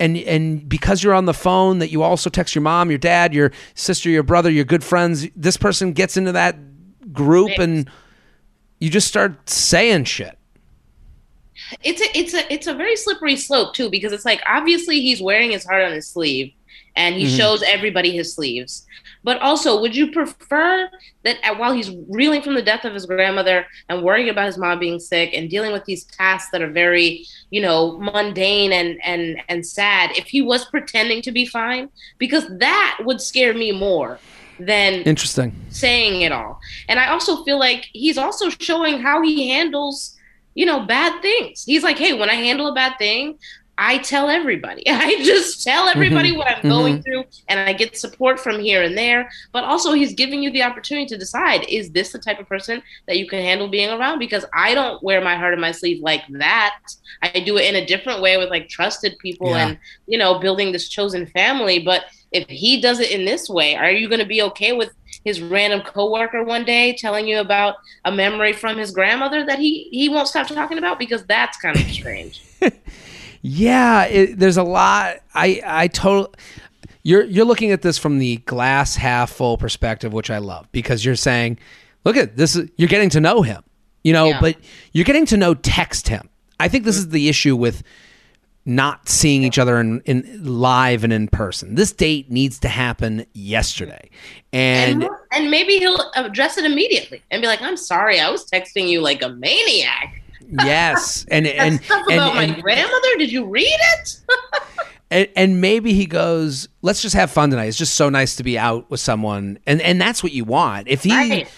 and 0.00 0.16
and 0.16 0.68
because 0.68 1.04
you're 1.04 1.14
on 1.14 1.26
the 1.26 1.34
phone 1.34 1.78
that 1.78 1.90
you 1.90 2.02
also 2.02 2.30
text 2.30 2.54
your 2.56 2.62
mom, 2.62 2.90
your 2.90 2.98
dad, 2.98 3.32
your 3.32 3.52
sister, 3.74 4.10
your 4.10 4.24
brother, 4.24 4.50
your 4.50 4.64
good 4.64 4.82
friends, 4.82 5.28
this 5.36 5.56
person 5.56 5.92
gets 5.92 6.16
into 6.16 6.32
that 6.32 6.56
group 7.12 7.50
and 7.58 7.88
you 8.80 8.90
just 8.90 9.06
start 9.06 9.48
saying 9.48 10.04
shit. 10.04 10.36
It's 11.84 12.00
a 12.00 12.18
it's 12.18 12.34
a 12.34 12.52
it's 12.52 12.66
a 12.66 12.74
very 12.74 12.96
slippery 12.96 13.36
slope 13.36 13.74
too 13.74 13.88
because 13.88 14.12
it's 14.12 14.24
like 14.24 14.42
obviously 14.46 15.00
he's 15.00 15.22
wearing 15.22 15.52
his 15.52 15.64
heart 15.64 15.84
on 15.84 15.92
his 15.92 16.08
sleeve 16.08 16.52
and 16.98 17.14
he 17.14 17.24
mm-hmm. 17.24 17.36
shows 17.36 17.62
everybody 17.62 18.10
his 18.10 18.34
sleeves. 18.34 18.84
But 19.24 19.40
also, 19.40 19.80
would 19.80 19.96
you 19.96 20.10
prefer 20.10 20.90
that 21.22 21.38
while 21.58 21.72
he's 21.72 21.90
reeling 22.08 22.42
from 22.42 22.54
the 22.54 22.62
death 22.62 22.84
of 22.84 22.92
his 22.92 23.06
grandmother 23.06 23.66
and 23.88 24.02
worrying 24.02 24.28
about 24.28 24.46
his 24.46 24.58
mom 24.58 24.78
being 24.78 24.98
sick 24.98 25.30
and 25.32 25.48
dealing 25.48 25.72
with 25.72 25.84
these 25.84 26.04
tasks 26.04 26.50
that 26.50 26.60
are 26.60 26.70
very, 26.70 27.24
you 27.50 27.60
know, 27.60 27.98
mundane 27.98 28.72
and 28.72 28.98
and 29.04 29.40
and 29.48 29.64
sad, 29.64 30.10
if 30.16 30.26
he 30.26 30.42
was 30.42 30.64
pretending 30.66 31.22
to 31.22 31.32
be 31.32 31.46
fine? 31.46 31.88
Because 32.18 32.46
that 32.58 32.98
would 33.04 33.20
scare 33.20 33.54
me 33.54 33.72
more 33.72 34.18
than 34.60 35.02
interesting 35.02 35.54
saying 35.70 36.22
it 36.22 36.32
all. 36.32 36.60
And 36.88 36.98
I 36.98 37.10
also 37.10 37.44
feel 37.44 37.58
like 37.58 37.86
he's 37.92 38.18
also 38.18 38.50
showing 38.50 39.00
how 39.00 39.22
he 39.22 39.48
handles 39.48 40.16
you 40.54 40.66
know, 40.66 40.80
bad 40.80 41.22
things. 41.22 41.64
He's 41.64 41.84
like, 41.84 41.98
hey, 41.98 42.14
when 42.14 42.28
I 42.28 42.34
handle 42.34 42.66
a 42.66 42.74
bad 42.74 42.98
thing, 42.98 43.38
I 43.78 43.98
tell 43.98 44.28
everybody. 44.28 44.82
I 44.88 45.22
just 45.22 45.62
tell 45.62 45.88
everybody 45.88 46.30
mm-hmm. 46.30 46.38
what 46.38 46.48
I'm 46.48 46.62
going 46.68 46.94
mm-hmm. 46.94 47.02
through 47.02 47.24
and 47.48 47.60
I 47.60 47.72
get 47.72 47.96
support 47.96 48.40
from 48.40 48.60
here 48.60 48.82
and 48.82 48.98
there. 48.98 49.30
But 49.52 49.64
also, 49.64 49.92
he's 49.92 50.14
giving 50.14 50.42
you 50.42 50.50
the 50.50 50.64
opportunity 50.64 51.06
to 51.06 51.16
decide 51.16 51.64
is 51.68 51.90
this 51.90 52.10
the 52.10 52.18
type 52.18 52.40
of 52.40 52.48
person 52.48 52.82
that 53.06 53.18
you 53.18 53.28
can 53.28 53.40
handle 53.40 53.68
being 53.68 53.90
around? 53.90 54.18
Because 54.18 54.44
I 54.52 54.74
don't 54.74 55.02
wear 55.02 55.20
my 55.22 55.36
heart 55.36 55.54
in 55.54 55.60
my 55.60 55.70
sleeve 55.70 56.02
like 56.02 56.24
that. 56.30 56.80
I 57.22 57.40
do 57.40 57.56
it 57.56 57.66
in 57.66 57.76
a 57.76 57.86
different 57.86 58.20
way 58.20 58.36
with 58.36 58.50
like 58.50 58.68
trusted 58.68 59.16
people 59.20 59.50
yeah. 59.50 59.68
and, 59.68 59.78
you 60.06 60.18
know, 60.18 60.40
building 60.40 60.72
this 60.72 60.88
chosen 60.88 61.26
family. 61.26 61.78
But 61.78 62.06
if 62.32 62.48
he 62.48 62.80
does 62.80 62.98
it 62.98 63.12
in 63.12 63.24
this 63.24 63.48
way, 63.48 63.76
are 63.76 63.90
you 63.90 64.08
going 64.08 64.20
to 64.20 64.26
be 64.26 64.42
okay 64.42 64.72
with 64.72 64.90
his 65.24 65.40
random 65.40 65.82
coworker 65.82 66.42
one 66.42 66.64
day 66.64 66.94
telling 66.94 67.26
you 67.26 67.38
about 67.38 67.76
a 68.04 68.12
memory 68.12 68.52
from 68.52 68.76
his 68.76 68.90
grandmother 68.90 69.44
that 69.44 69.58
he 69.58 69.88
he 69.90 70.08
won't 70.08 70.28
stop 70.28 70.46
talking 70.46 70.78
about 70.78 70.98
because 70.98 71.24
that's 71.24 71.58
kind 71.58 71.76
of 71.76 71.82
strange. 71.90 72.42
Yeah, 73.42 74.04
it, 74.04 74.38
there's 74.38 74.56
a 74.56 74.62
lot. 74.62 75.16
I 75.34 75.62
I 75.64 75.88
totally. 75.88 76.34
You're 77.02 77.24
you're 77.24 77.44
looking 77.44 77.70
at 77.70 77.82
this 77.82 77.98
from 77.98 78.18
the 78.18 78.36
glass 78.38 78.96
half 78.96 79.30
full 79.30 79.56
perspective, 79.56 80.12
which 80.12 80.30
I 80.30 80.38
love 80.38 80.70
because 80.72 81.04
you're 81.04 81.16
saying, 81.16 81.58
look 82.04 82.16
at 82.16 82.36
this. 82.36 82.58
You're 82.76 82.88
getting 82.88 83.10
to 83.10 83.20
know 83.20 83.42
him, 83.42 83.62
you 84.02 84.12
know, 84.12 84.26
yeah. 84.26 84.40
but 84.40 84.56
you're 84.92 85.04
getting 85.04 85.26
to 85.26 85.36
know 85.36 85.54
text 85.54 86.08
him. 86.08 86.28
I 86.60 86.68
think 86.68 86.84
this 86.84 86.96
is 86.96 87.10
the 87.10 87.28
issue 87.28 87.54
with 87.54 87.82
not 88.68 89.08
seeing 89.08 89.44
each 89.44 89.58
other 89.58 89.80
in, 89.80 90.00
in 90.02 90.44
live 90.44 91.02
and 91.02 91.12
in 91.12 91.28
person. 91.28 91.74
This 91.74 91.90
date 91.90 92.30
needs 92.30 92.58
to 92.60 92.68
happen 92.68 93.24
yesterday, 93.32 94.10
and 94.52 95.04
and, 95.04 95.12
and 95.32 95.50
maybe 95.50 95.78
he'll 95.78 96.10
address 96.16 96.58
it 96.58 96.64
immediately 96.64 97.22
and 97.30 97.40
be 97.40 97.48
like, 97.48 97.62
"I'm 97.62 97.76
sorry, 97.76 98.20
I 98.20 98.30
was 98.30 98.44
texting 98.44 98.88
you 98.88 99.00
like 99.00 99.22
a 99.22 99.30
maniac." 99.30 100.22
Yes, 100.46 101.26
and 101.30 101.46
and 101.46 101.82
stuff 101.82 102.04
and, 102.08 102.14
about 102.14 102.36
and, 102.36 102.52
my 102.52 102.60
grandmother. 102.60 103.08
Did 103.18 103.32
you 103.32 103.44
read 103.46 103.66
it? 103.66 104.20
and, 105.10 105.28
and 105.36 105.60
maybe 105.60 105.92
he 105.92 106.06
goes, 106.06 106.68
"Let's 106.82 107.02
just 107.02 107.14
have 107.14 107.30
fun 107.30 107.50
tonight. 107.50 107.66
It's 107.66 107.78
just 107.78 107.94
so 107.94 108.08
nice 108.08 108.36
to 108.36 108.42
be 108.42 108.58
out 108.58 108.90
with 108.90 109.00
someone," 109.00 109.58
and 109.66 109.80
and 109.80 110.00
that's 110.00 110.22
what 110.22 110.32
you 110.32 110.44
want. 110.44 110.88
If 110.88 111.04
he 111.04 111.12
right. 111.12 111.50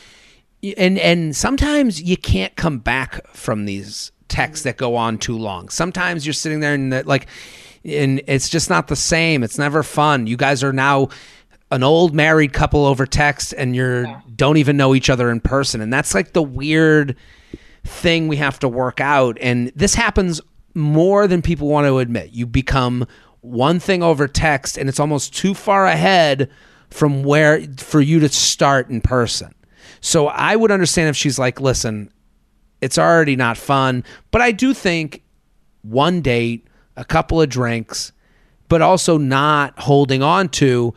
and 0.77 0.99
and 0.99 1.37
sometimes 1.37 2.03
you 2.03 2.17
can't 2.17 2.55
come 2.57 2.79
back 2.79 3.27
from 3.29 3.65
these 3.65 4.13
texts 4.29 4.65
that 4.65 4.77
go 4.77 4.97
on 4.97 5.19
too 5.19 5.37
long. 5.37 5.69
Sometimes 5.69 6.25
you're 6.25 6.33
sitting 6.33 6.61
there 6.61 6.75
and 6.75 7.05
like, 7.07 7.27
and 7.85 8.23
it's 8.27 8.49
just 8.49 8.71
not 8.71 8.89
the 8.89 8.97
same. 8.97 9.43
It's 9.43 9.59
never 9.59 9.83
fun. 9.83 10.27
You 10.27 10.37
guys 10.37 10.65
are 10.65 10.73
now 10.73 11.09
an 11.71 11.83
old 11.83 12.15
married 12.15 12.53
couple 12.53 12.87
over 12.87 13.07
text, 13.07 13.53
and 13.57 13.77
you're 13.77 14.07
yeah. 14.07 14.21
don't 14.35 14.57
even 14.57 14.77
know 14.77 14.95
each 14.95 15.11
other 15.11 15.31
in 15.31 15.41
person, 15.41 15.81
and 15.81 15.93
that's 15.93 16.15
like 16.15 16.33
the 16.33 16.43
weird 16.43 17.17
thing 17.91 18.29
we 18.29 18.37
have 18.37 18.59
to 18.61 18.69
work 18.69 19.01
out. 19.01 19.37
And 19.41 19.73
this 19.75 19.95
happens 19.95 20.41
more 20.75 21.27
than 21.27 21.43
people 21.43 21.69
want 21.69 21.87
to 21.87 21.99
admit. 21.99 22.31
You 22.31 22.47
become 22.47 23.07
one 23.41 23.81
thing 23.81 24.03
over 24.03 24.29
text, 24.29 24.79
and 24.79 24.89
it's 24.89 25.01
almost 25.01 25.35
too 25.35 25.55
far 25.55 25.87
ahead 25.87 26.51
from 26.91 27.23
where 27.23 27.63
for 27.79 28.01
you 28.01 28.21
to 28.21 28.29
start 28.29 28.89
in 28.91 29.01
person. 29.01 29.55
So 30.01 30.29
I 30.29 30.57
would 30.57 30.71
understand 30.71 31.09
if 31.09 31.17
she's 31.17 31.39
like, 31.39 31.61
listen, 31.61 32.13
it's 32.81 32.99
already 32.99 33.37
not 33.37 33.59
fun, 33.59 34.05
but 34.31 34.41
I 34.41 34.53
do 34.53 34.73
think 34.73 35.23
one 35.83 36.21
date, 36.21 36.67
a 36.97 37.05
couple 37.05 37.41
of 37.41 37.49
drinks, 37.49 38.13
but 38.69 38.83
also 38.83 39.19
not 39.19 39.79
holding 39.79 40.23
on 40.23 40.49
to 40.49 40.95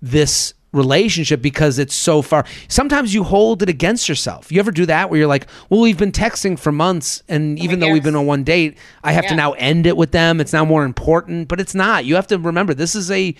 this 0.00 0.54
relationship 0.72 1.42
because 1.42 1.78
it's 1.78 1.94
so 1.94 2.22
far. 2.22 2.44
Sometimes 2.68 3.14
you 3.14 3.24
hold 3.24 3.62
it 3.62 3.68
against 3.68 4.08
yourself. 4.08 4.50
You 4.50 4.58
ever 4.60 4.70
do 4.70 4.86
that 4.86 5.10
where 5.10 5.18
you're 5.18 5.28
like, 5.28 5.46
well, 5.68 5.80
we've 5.80 5.98
been 5.98 6.12
texting 6.12 6.58
for 6.58 6.72
months, 6.72 7.22
and 7.28 7.58
oh 7.58 7.62
even 7.62 7.80
though 7.80 7.92
we've 7.92 8.02
been 8.02 8.16
on 8.16 8.26
one 8.26 8.44
date, 8.44 8.76
I 9.04 9.12
have 9.12 9.24
yeah. 9.24 9.30
to 9.30 9.36
now 9.36 9.52
end 9.52 9.86
it 9.86 9.96
with 9.96 10.12
them. 10.12 10.40
It's 10.40 10.52
now 10.52 10.64
more 10.64 10.84
important, 10.84 11.48
but 11.48 11.60
it's 11.60 11.74
not. 11.74 12.04
You 12.04 12.14
have 12.16 12.26
to 12.28 12.38
remember 12.38 12.74
this 12.74 12.94
is 12.94 13.10
a 13.10 13.34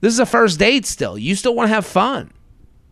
this 0.00 0.12
is 0.12 0.20
a 0.20 0.26
first 0.26 0.58
date 0.58 0.86
still. 0.86 1.18
You 1.18 1.34
still 1.34 1.54
want 1.54 1.68
to 1.68 1.74
have 1.74 1.86
fun. 1.86 2.32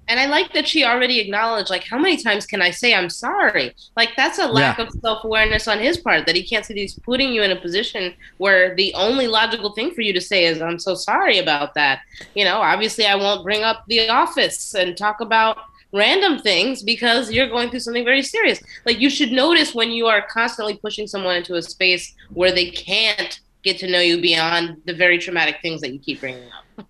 And 0.08 0.20
I 0.20 0.26
like 0.26 0.52
that 0.52 0.68
she 0.68 0.84
already 0.84 1.18
acknowledged, 1.18 1.70
like, 1.70 1.84
how 1.84 1.98
many 1.98 2.16
times 2.16 2.46
can 2.46 2.62
I 2.62 2.70
say 2.70 2.94
I'm 2.94 3.10
sorry? 3.10 3.74
Like, 3.96 4.10
that's 4.16 4.38
a 4.38 4.46
lack 4.46 4.78
yeah. 4.78 4.84
of 4.84 4.92
self 5.00 5.24
awareness 5.24 5.66
on 5.66 5.80
his 5.80 5.98
part 5.98 6.26
that 6.26 6.36
he 6.36 6.42
can't 6.42 6.64
see 6.64 6.74
that 6.74 6.80
he's 6.80 6.98
putting 7.00 7.32
you 7.32 7.42
in 7.42 7.50
a 7.50 7.60
position 7.60 8.14
where 8.38 8.74
the 8.76 8.94
only 8.94 9.26
logical 9.26 9.72
thing 9.72 9.92
for 9.92 10.02
you 10.02 10.12
to 10.12 10.20
say 10.20 10.44
is, 10.44 10.62
I'm 10.62 10.78
so 10.78 10.94
sorry 10.94 11.38
about 11.38 11.74
that. 11.74 12.00
You 12.34 12.44
know, 12.44 12.58
obviously, 12.58 13.06
I 13.06 13.16
won't 13.16 13.44
bring 13.44 13.64
up 13.64 13.84
the 13.88 14.08
office 14.08 14.74
and 14.74 14.96
talk 14.96 15.20
about 15.20 15.58
random 15.92 16.38
things 16.38 16.82
because 16.82 17.32
you're 17.32 17.48
going 17.48 17.70
through 17.70 17.80
something 17.80 18.04
very 18.04 18.22
serious. 18.22 18.62
Like, 18.84 19.00
you 19.00 19.10
should 19.10 19.32
notice 19.32 19.74
when 19.74 19.90
you 19.90 20.06
are 20.06 20.22
constantly 20.30 20.76
pushing 20.76 21.06
someone 21.06 21.36
into 21.36 21.54
a 21.56 21.62
space 21.62 22.14
where 22.32 22.52
they 22.52 22.70
can't 22.70 23.40
get 23.62 23.78
to 23.78 23.90
know 23.90 24.00
you 24.00 24.20
beyond 24.20 24.80
the 24.84 24.94
very 24.94 25.18
traumatic 25.18 25.56
things 25.62 25.80
that 25.80 25.92
you 25.92 25.98
keep 25.98 26.20
bringing 26.20 26.48
up. 26.52 26.86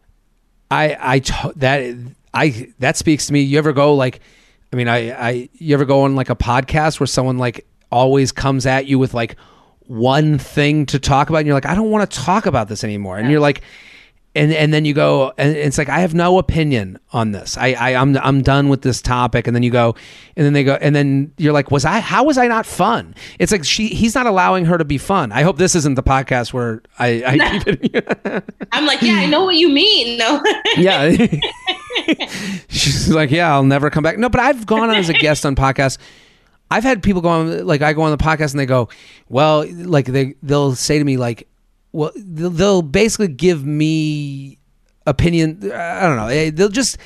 I 0.71 0.95
I, 0.95 1.15
I, 1.15 1.19
t- 1.21 1.53
that, 1.57 1.97
I 2.37 2.73
that 2.79 2.97
speaks 2.97 3.27
to 3.27 3.33
me. 3.33 3.41
You 3.41 3.59
ever 3.59 3.73
go 3.73 3.95
like, 3.95 4.21
I 4.73 4.77
mean, 4.77 4.89
I, 4.89 5.11
I, 5.11 5.49
you 5.55 5.75
ever 5.75 5.85
go 5.85 6.03
on 6.03 6.15
like 6.15 6.31
a 6.31 6.37
podcast 6.37 7.01
where 7.01 7.07
someone 7.07 7.39
like 7.39 7.67
always 7.91 8.31
comes 8.31 8.67
at 8.67 8.87
you 8.87 8.99
with 8.99 9.15
like 9.15 9.37
one 9.87 10.39
thing 10.39 10.87
to 10.87 10.99
talk 10.99 11.31
about, 11.31 11.39
and 11.39 11.47
you're 11.47 11.55
like, 11.55 11.67
I 11.67 11.75
don't 11.75 11.91
want 11.91 12.09
to 12.11 12.19
talk 12.19 12.47
about 12.47 12.69
this 12.69 12.85
anymore, 12.85 13.17
and 13.17 13.31
you're 13.31 13.41
like, 13.41 13.63
and 14.37 14.53
and 14.53 14.73
then 14.73 14.85
you 14.85 14.93
go 14.93 15.33
and 15.39 15.57
it's 15.57 15.79
like 15.79 15.89
I 15.89 16.01
have 16.01 16.15
no 16.15 16.39
opinion 16.39 16.99
on 17.13 17.33
this. 17.33 17.57
I, 17.57 17.73
I 17.73 17.95
I'm 17.95 18.17
I'm 18.19 18.43
done 18.43 18.69
with 18.69 18.83
this 18.83 19.01
topic. 19.01 19.47
And 19.47 19.57
then 19.57 19.63
you 19.63 19.71
go, 19.71 19.95
and 20.37 20.45
then 20.45 20.53
they 20.53 20.63
go, 20.63 20.75
and 20.75 20.95
then 20.95 21.33
you're 21.39 21.55
like, 21.55 21.71
was 21.71 21.87
I? 21.87 22.01
How 22.01 22.23
was 22.23 22.37
I 22.37 22.47
not 22.47 22.67
fun? 22.67 23.15
It's 23.39 23.51
like 23.51 23.65
she 23.65 23.89
he's 23.89 24.15
not 24.15 24.27
allowing 24.27 24.67
her 24.67 24.77
to 24.77 24.85
be 24.85 24.99
fun. 24.99 25.33
I 25.33 25.43
hope 25.43 25.57
this 25.57 25.75
isn't 25.75 25.95
the 25.95 26.03
podcast 26.03 26.53
where 26.53 26.83
I. 26.99 27.23
I 27.27 27.63
it, 27.67 28.45
I'm 28.73 28.85
like, 28.85 29.01
yeah, 29.01 29.15
I 29.15 29.27
know 29.27 29.45
what 29.45 29.57
you 29.57 29.71
mean. 29.71 30.19
No. 30.19 30.43
yeah. 30.77 31.17
She's 32.69 33.09
like, 33.09 33.31
yeah, 33.31 33.53
I'll 33.53 33.65
never 33.65 33.91
come 33.91 34.03
back. 34.03 34.19
No, 34.19 34.29
but 34.29 34.41
I've 34.41 34.67
gone 34.67 34.91
on 34.91 34.97
as 34.97 35.09
a 35.09 35.15
guest 35.15 35.45
on 35.47 35.57
podcasts. 35.57 35.99
I've 36.71 36.83
had 36.83 37.03
people 37.03 37.23
go 37.23 37.29
on 37.29 37.67
like 37.67 37.83
I 37.83 37.93
go 37.93 38.03
on 38.03 38.11
the 38.11 38.23
podcast 38.23 38.51
and 38.51 38.61
they 38.61 38.67
go, 38.67 38.89
well, 39.29 39.65
like 39.71 40.07
they 40.07 40.35
they'll 40.43 40.75
say 40.75 40.99
to 40.99 41.05
me 41.05 41.17
like 41.17 41.49
well 41.97 42.13
they'll 42.15 42.83
basically 42.83 43.29
give 43.29 43.65
me 43.65 44.59
opinion 45.07 45.73
i 45.73 46.03
don't 46.03 46.17
know 46.17 46.27
eh, 46.27 46.51
they'll 46.53 46.69
just 46.69 46.99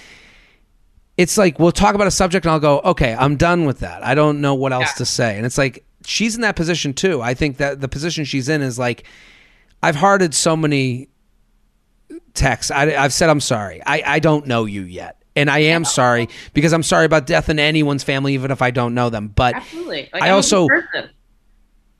it's 1.16 1.38
like 1.38 1.60
we'll 1.60 1.70
talk 1.70 1.94
about 1.94 2.08
a 2.08 2.10
subject 2.10 2.44
and 2.44 2.52
i'll 2.52 2.60
go 2.60 2.80
okay 2.80 3.14
i'm 3.18 3.36
done 3.36 3.66
with 3.66 3.80
that 3.80 4.04
i 4.04 4.14
don't 4.14 4.40
know 4.40 4.54
what 4.54 4.72
else 4.72 4.88
yeah. 4.88 4.94
to 4.94 5.04
say 5.04 5.36
and 5.36 5.46
it's 5.46 5.58
like 5.58 5.84
she's 6.04 6.34
in 6.34 6.40
that 6.40 6.56
position 6.56 6.92
too 6.92 7.22
i 7.22 7.34
think 7.34 7.58
that 7.58 7.80
the 7.80 7.88
position 7.88 8.24
she's 8.24 8.48
in 8.48 8.62
is 8.62 8.80
like 8.80 9.04
i've 9.82 9.96
hearted 9.96 10.34
so 10.34 10.56
many 10.56 11.08
texts 12.34 12.70
I, 12.70 12.90
have 12.90 13.12
said 13.12 13.28
i'm 13.30 13.40
sorry 13.40 13.82
I, 13.84 14.02
I 14.06 14.18
don't 14.18 14.46
know 14.46 14.64
you 14.64 14.82
yet 14.82 15.16
and 15.36 15.48
I 15.48 15.60
am 15.60 15.84
sorry 15.84 16.28
because 16.54 16.72
I'm 16.72 16.82
sorry 16.82 17.06
about 17.06 17.24
death 17.24 17.48
in 17.48 17.60
anyone's 17.60 18.02
family, 18.02 18.34
even 18.34 18.50
if 18.50 18.60
I 18.62 18.72
don't 18.72 18.94
know 18.94 19.10
them. 19.10 19.28
But 19.28 19.54
Absolutely. 19.54 20.10
Like, 20.12 20.22
I 20.22 20.30
also 20.30 20.68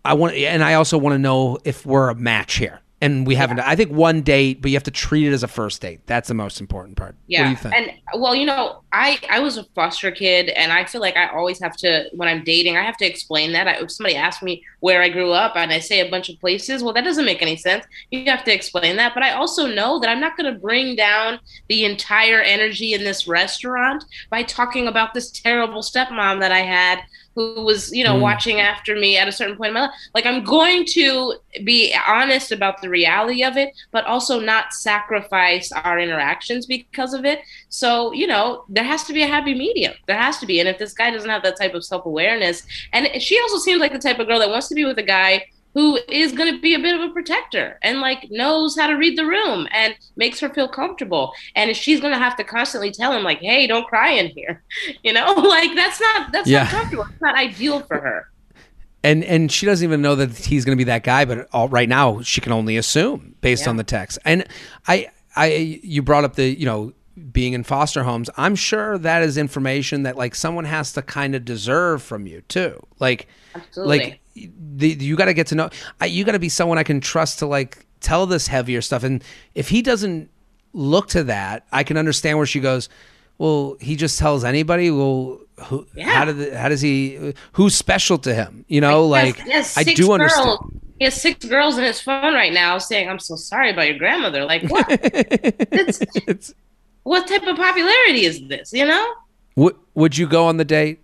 I 0.04 0.14
want, 0.14 0.34
and 0.34 0.64
I 0.64 0.74
also 0.74 0.98
want 0.98 1.14
to 1.14 1.18
know 1.18 1.58
if 1.64 1.84
we're 1.84 2.08
a 2.08 2.14
match 2.14 2.56
here. 2.56 2.80
And 3.02 3.26
we 3.26 3.34
haven't. 3.34 3.56
Yeah. 3.56 3.64
I 3.66 3.76
think 3.76 3.90
one 3.92 4.20
date, 4.20 4.60
but 4.60 4.70
you 4.70 4.76
have 4.76 4.82
to 4.82 4.90
treat 4.90 5.26
it 5.26 5.32
as 5.32 5.42
a 5.42 5.48
first 5.48 5.80
date. 5.80 6.06
That's 6.06 6.28
the 6.28 6.34
most 6.34 6.60
important 6.60 6.98
part. 6.98 7.16
Yeah. 7.28 7.56
And 7.74 7.92
well, 8.14 8.34
you 8.34 8.44
know, 8.44 8.82
I 8.92 9.18
I 9.30 9.40
was 9.40 9.56
a 9.56 9.64
foster 9.74 10.10
kid, 10.10 10.50
and 10.50 10.70
I 10.70 10.84
feel 10.84 11.00
like 11.00 11.16
I 11.16 11.28
always 11.28 11.58
have 11.60 11.76
to 11.78 12.10
when 12.12 12.28
I'm 12.28 12.44
dating, 12.44 12.76
I 12.76 12.82
have 12.82 12.98
to 12.98 13.06
explain 13.06 13.52
that. 13.52 13.66
I, 13.66 13.76
if 13.76 13.90
somebody 13.90 14.16
asks 14.16 14.42
me 14.42 14.62
where 14.80 15.00
I 15.00 15.08
grew 15.08 15.32
up, 15.32 15.56
and 15.56 15.72
I 15.72 15.78
say 15.78 16.06
a 16.06 16.10
bunch 16.10 16.28
of 16.28 16.38
places, 16.40 16.82
well, 16.82 16.92
that 16.92 17.04
doesn't 17.04 17.24
make 17.24 17.40
any 17.40 17.56
sense. 17.56 17.86
You 18.10 18.24
have 18.26 18.44
to 18.44 18.54
explain 18.54 18.96
that. 18.96 19.14
But 19.14 19.22
I 19.22 19.32
also 19.32 19.66
know 19.66 19.98
that 20.00 20.10
I'm 20.10 20.20
not 20.20 20.36
going 20.36 20.52
to 20.52 20.60
bring 20.60 20.94
down 20.94 21.40
the 21.68 21.86
entire 21.86 22.42
energy 22.42 22.92
in 22.92 23.02
this 23.02 23.26
restaurant 23.26 24.04
by 24.28 24.42
talking 24.42 24.88
about 24.88 25.14
this 25.14 25.30
terrible 25.30 25.80
stepmom 25.80 26.40
that 26.40 26.52
I 26.52 26.60
had 26.60 27.00
who 27.34 27.62
was, 27.62 27.92
you 27.92 28.04
know, 28.04 28.16
mm. 28.16 28.20
watching 28.20 28.60
after 28.60 28.96
me 28.96 29.16
at 29.16 29.28
a 29.28 29.32
certain 29.32 29.56
point 29.56 29.68
in 29.68 29.74
my 29.74 29.82
life. 29.82 29.90
Like 30.14 30.26
I'm 30.26 30.42
going 30.42 30.84
to 30.86 31.34
be 31.64 31.94
honest 32.06 32.52
about 32.52 32.82
the 32.82 32.88
reality 32.88 33.44
of 33.44 33.56
it, 33.56 33.70
but 33.92 34.04
also 34.06 34.40
not 34.40 34.72
sacrifice 34.72 35.70
our 35.72 35.98
interactions 35.98 36.66
because 36.66 37.14
of 37.14 37.24
it. 37.24 37.40
So, 37.68 38.12
you 38.12 38.26
know, 38.26 38.64
there 38.68 38.84
has 38.84 39.04
to 39.04 39.12
be 39.12 39.22
a 39.22 39.26
happy 39.26 39.54
medium. 39.54 39.94
There 40.06 40.18
has 40.18 40.38
to 40.38 40.46
be. 40.46 40.60
And 40.60 40.68
if 40.68 40.78
this 40.78 40.92
guy 40.92 41.10
doesn't 41.10 41.30
have 41.30 41.42
that 41.44 41.58
type 41.58 41.74
of 41.74 41.84
self-awareness, 41.84 42.66
and 42.92 43.08
she 43.22 43.38
also 43.40 43.58
seems 43.58 43.80
like 43.80 43.92
the 43.92 43.98
type 43.98 44.18
of 44.18 44.26
girl 44.26 44.38
that 44.40 44.50
wants 44.50 44.68
to 44.68 44.74
be 44.74 44.84
with 44.84 44.98
a 44.98 45.02
guy 45.02 45.44
who 45.74 45.98
is 46.08 46.32
going 46.32 46.52
to 46.52 46.60
be 46.60 46.74
a 46.74 46.78
bit 46.78 46.94
of 46.94 47.00
a 47.00 47.12
protector 47.12 47.78
and 47.82 48.00
like 48.00 48.26
knows 48.30 48.76
how 48.76 48.86
to 48.86 48.94
read 48.94 49.16
the 49.16 49.24
room 49.24 49.68
and 49.72 49.94
makes 50.16 50.40
her 50.40 50.48
feel 50.48 50.68
comfortable. 50.68 51.32
And 51.54 51.74
she's 51.76 52.00
going 52.00 52.12
to 52.12 52.18
have 52.18 52.36
to 52.36 52.44
constantly 52.44 52.90
tell 52.90 53.12
him 53.12 53.22
like 53.22 53.38
hey 53.38 53.66
don't 53.66 53.86
cry 53.86 54.10
in 54.10 54.28
here. 54.28 54.62
You 55.02 55.12
know? 55.12 55.34
Like 55.50 55.74
that's 55.74 56.00
not 56.00 56.32
that's 56.32 56.48
yeah. 56.48 56.64
not 56.64 56.70
comfortable. 56.70 57.06
It's 57.10 57.20
not 57.20 57.34
ideal 57.34 57.80
for 57.80 58.00
her. 58.00 58.28
And 59.02 59.24
and 59.24 59.50
she 59.50 59.66
doesn't 59.66 59.84
even 59.84 60.02
know 60.02 60.14
that 60.16 60.36
he's 60.36 60.64
going 60.64 60.76
to 60.76 60.80
be 60.80 60.88
that 60.88 61.04
guy 61.04 61.24
but 61.24 61.48
all, 61.52 61.68
right 61.68 61.88
now 61.88 62.20
she 62.22 62.40
can 62.40 62.52
only 62.52 62.76
assume 62.76 63.34
based 63.40 63.64
yeah. 63.64 63.70
on 63.70 63.76
the 63.76 63.84
text. 63.84 64.18
And 64.24 64.46
i 64.86 65.08
i 65.36 65.80
you 65.82 66.02
brought 66.02 66.24
up 66.24 66.36
the 66.36 66.48
you 66.48 66.66
know 66.66 66.92
being 67.32 67.52
in 67.52 67.64
foster 67.64 68.02
homes. 68.02 68.30
I'm 68.36 68.54
sure 68.54 68.98
that 68.98 69.22
is 69.22 69.36
information 69.36 70.04
that 70.04 70.16
like 70.16 70.34
someone 70.34 70.64
has 70.64 70.92
to 70.94 71.02
kind 71.02 71.34
of 71.34 71.44
deserve 71.44 72.02
from 72.02 72.26
you 72.26 72.42
too. 72.42 72.80
Like 72.98 73.28
Absolutely. 73.54 73.98
like 73.98 74.19
the, 74.34 74.88
you 74.88 75.16
got 75.16 75.26
to 75.26 75.34
get 75.34 75.48
to 75.48 75.54
know 75.54 75.70
I, 76.00 76.06
you 76.06 76.24
got 76.24 76.32
to 76.32 76.38
be 76.38 76.48
someone 76.48 76.78
i 76.78 76.82
can 76.82 77.00
trust 77.00 77.40
to 77.40 77.46
like 77.46 77.84
tell 78.00 78.24
this 78.24 78.46
heavier 78.46 78.80
stuff. 78.80 79.02
And 79.02 79.22
if 79.54 79.68
he 79.68 79.82
doesn't 79.82 80.30
look 80.72 81.08
to 81.08 81.24
that 81.24 81.66
i 81.72 81.82
can 81.82 81.96
understand 81.96 82.38
where 82.38 82.46
she 82.46 82.60
goes 82.60 82.88
well 83.38 83.76
he 83.80 83.96
just 83.96 84.18
tells 84.18 84.44
anybody 84.44 84.90
well 84.90 85.40
who, 85.64 85.86
yeah. 85.94 86.10
how 86.10 86.24
did 86.24 86.54
how 86.54 86.68
does 86.68 86.80
he 86.80 87.34
who's 87.52 87.74
special 87.74 88.18
to 88.18 88.34
him? 88.34 88.64
You 88.68 88.80
know 88.80 89.06
like 89.06 89.40
i 89.76 89.82
do 89.82 90.06
girls, 90.06 90.10
understand 90.10 90.58
he 90.98 91.04
has 91.06 91.20
six 91.20 91.44
girls 91.46 91.78
in 91.78 91.84
his 91.84 92.00
phone 92.00 92.34
right 92.34 92.52
now 92.52 92.78
saying 92.78 93.08
i'm 93.08 93.18
so 93.18 93.34
sorry 93.34 93.70
about 93.70 93.88
your 93.88 93.98
grandmother. 93.98 94.44
Like 94.44 94.62
what? 94.70 94.86
It's, 95.72 96.00
it's, 96.26 96.54
what 97.02 97.26
type 97.26 97.42
of 97.46 97.56
popularity 97.56 98.24
is 98.24 98.46
this 98.48 98.72
you 98.72 98.86
know? 98.86 99.14
Would, 99.56 99.76
would 99.94 100.16
you 100.16 100.28
go 100.28 100.46
on 100.46 100.56
the 100.56 100.64
date 100.64 101.00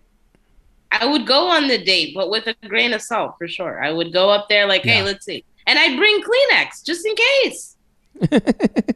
I 0.92 1.06
would 1.06 1.26
go 1.26 1.48
on 1.50 1.68
the 1.68 1.82
date, 1.82 2.14
but 2.14 2.30
with 2.30 2.46
a 2.46 2.54
grain 2.68 2.92
of 2.92 3.02
salt 3.02 3.34
for 3.38 3.48
sure. 3.48 3.82
I 3.82 3.90
would 3.92 4.12
go 4.12 4.30
up 4.30 4.48
there 4.48 4.66
like, 4.66 4.82
hey, 4.82 5.02
let's 5.02 5.24
see. 5.24 5.44
And 5.66 5.78
I'd 5.78 5.96
bring 5.96 6.22
Kleenex 6.22 6.84
just 6.84 7.04
in 7.04 7.14
case. 7.16 7.76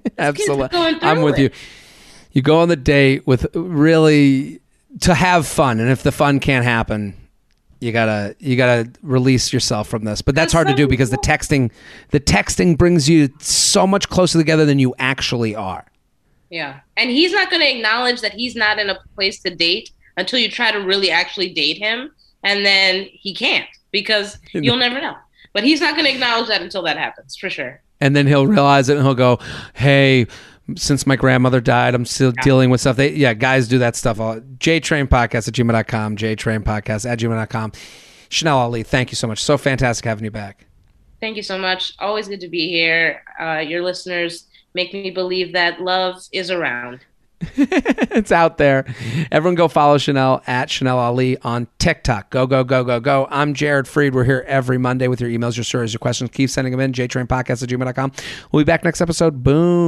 Absolutely. 0.18 0.78
I'm 1.02 1.22
with 1.22 1.38
it. 1.38 1.42
you. 1.42 1.50
You 2.32 2.42
go 2.42 2.60
on 2.60 2.68
the 2.68 2.76
date 2.76 3.26
with 3.26 3.46
really 3.54 4.60
to 5.00 5.14
have 5.14 5.46
fun. 5.46 5.80
And 5.80 5.90
if 5.90 6.02
the 6.02 6.12
fun 6.12 6.40
can't 6.40 6.64
happen, 6.64 7.14
you 7.80 7.92
gotta 7.92 8.36
you 8.38 8.56
gotta 8.56 8.90
release 9.02 9.52
yourself 9.52 9.88
from 9.88 10.04
this. 10.04 10.22
But 10.22 10.34
that's, 10.34 10.52
that's 10.52 10.52
hard 10.52 10.68
to 10.68 10.74
do 10.74 10.86
because 10.86 11.10
the 11.10 11.18
texting 11.18 11.70
the 12.10 12.20
texting 12.20 12.76
brings 12.78 13.08
you 13.08 13.30
so 13.40 13.86
much 13.86 14.08
closer 14.08 14.38
together 14.38 14.64
than 14.64 14.78
you 14.78 14.94
actually 14.98 15.56
are. 15.56 15.86
Yeah. 16.50 16.80
And 16.96 17.10
he's 17.10 17.32
not 17.32 17.50
gonna 17.50 17.64
acknowledge 17.64 18.20
that 18.20 18.32
he's 18.32 18.54
not 18.54 18.78
in 18.78 18.90
a 18.90 18.98
place 19.14 19.40
to 19.42 19.54
date 19.54 19.90
until 20.16 20.38
you 20.38 20.50
try 20.50 20.72
to 20.72 20.78
really 20.78 21.10
actually 21.10 21.52
date 21.52 21.78
him. 21.78 22.10
And 22.42 22.64
then 22.64 23.06
he 23.10 23.34
can't 23.34 23.68
because 23.90 24.38
you'll 24.52 24.76
never 24.76 25.00
know. 25.00 25.16
But 25.52 25.64
he's 25.64 25.80
not 25.80 25.94
going 25.94 26.06
to 26.06 26.12
acknowledge 26.12 26.48
that 26.48 26.62
until 26.62 26.82
that 26.82 26.96
happens, 26.96 27.36
for 27.36 27.50
sure. 27.50 27.82
And 28.00 28.14
then 28.14 28.26
he'll 28.26 28.46
realize 28.46 28.88
it 28.88 28.96
and 28.96 29.04
he'll 29.04 29.14
go, 29.14 29.40
hey, 29.74 30.26
since 30.76 31.06
my 31.06 31.16
grandmother 31.16 31.60
died, 31.60 31.94
I'm 31.94 32.04
still 32.04 32.32
yeah. 32.36 32.42
dealing 32.42 32.70
with 32.70 32.80
stuff. 32.80 32.96
They, 32.96 33.12
yeah, 33.12 33.34
guys 33.34 33.68
do 33.68 33.78
that 33.78 33.96
stuff. 33.96 34.20
All. 34.20 34.40
JTrain 34.40 35.08
Podcast 35.08 35.48
at 35.48 35.54
gmail.com, 35.54 36.16
JTrain 36.16 36.62
Podcast 36.62 37.08
at 37.08 37.18
gmail.com. 37.18 37.72
Chanel 38.28 38.58
Ali, 38.58 38.82
thank 38.84 39.10
you 39.10 39.16
so 39.16 39.26
much. 39.26 39.42
So 39.42 39.58
fantastic 39.58 40.04
having 40.04 40.24
you 40.24 40.30
back. 40.30 40.66
Thank 41.20 41.36
you 41.36 41.42
so 41.42 41.58
much. 41.58 41.94
Always 41.98 42.28
good 42.28 42.40
to 42.40 42.48
be 42.48 42.68
here. 42.68 43.22
Uh, 43.38 43.58
your 43.58 43.82
listeners 43.82 44.46
make 44.74 44.94
me 44.94 45.10
believe 45.10 45.52
that 45.52 45.80
love 45.80 46.22
is 46.32 46.50
around. 46.50 47.00
it's 47.56 48.32
out 48.32 48.58
there. 48.58 48.84
Everyone 49.32 49.54
go 49.54 49.68
follow 49.68 49.96
Chanel 49.98 50.42
at 50.46 50.68
Chanel 50.70 50.98
Ali 50.98 51.38
on 51.38 51.68
TikTok. 51.78 52.30
Go, 52.30 52.46
go, 52.46 52.64
go, 52.64 52.84
go, 52.84 53.00
go. 53.00 53.26
I'm 53.30 53.54
Jared 53.54 53.86
Freid. 53.86 54.12
We're 54.12 54.24
here 54.24 54.44
every 54.46 54.78
Monday 54.78 55.08
with 55.08 55.20
your 55.20 55.30
emails, 55.30 55.56
your 55.56 55.64
stories, 55.64 55.92
your 55.92 56.00
questions. 56.00 56.30
Keep 56.32 56.50
sending 56.50 56.72
them 56.72 56.80
in. 56.80 56.92
JTrainPodcast 56.92 57.62
at 57.62 57.68
gmail.com. 57.68 58.12
We'll 58.52 58.60
be 58.62 58.66
back 58.66 58.84
next 58.84 59.00
episode. 59.00 59.42
Boom. 59.42 59.80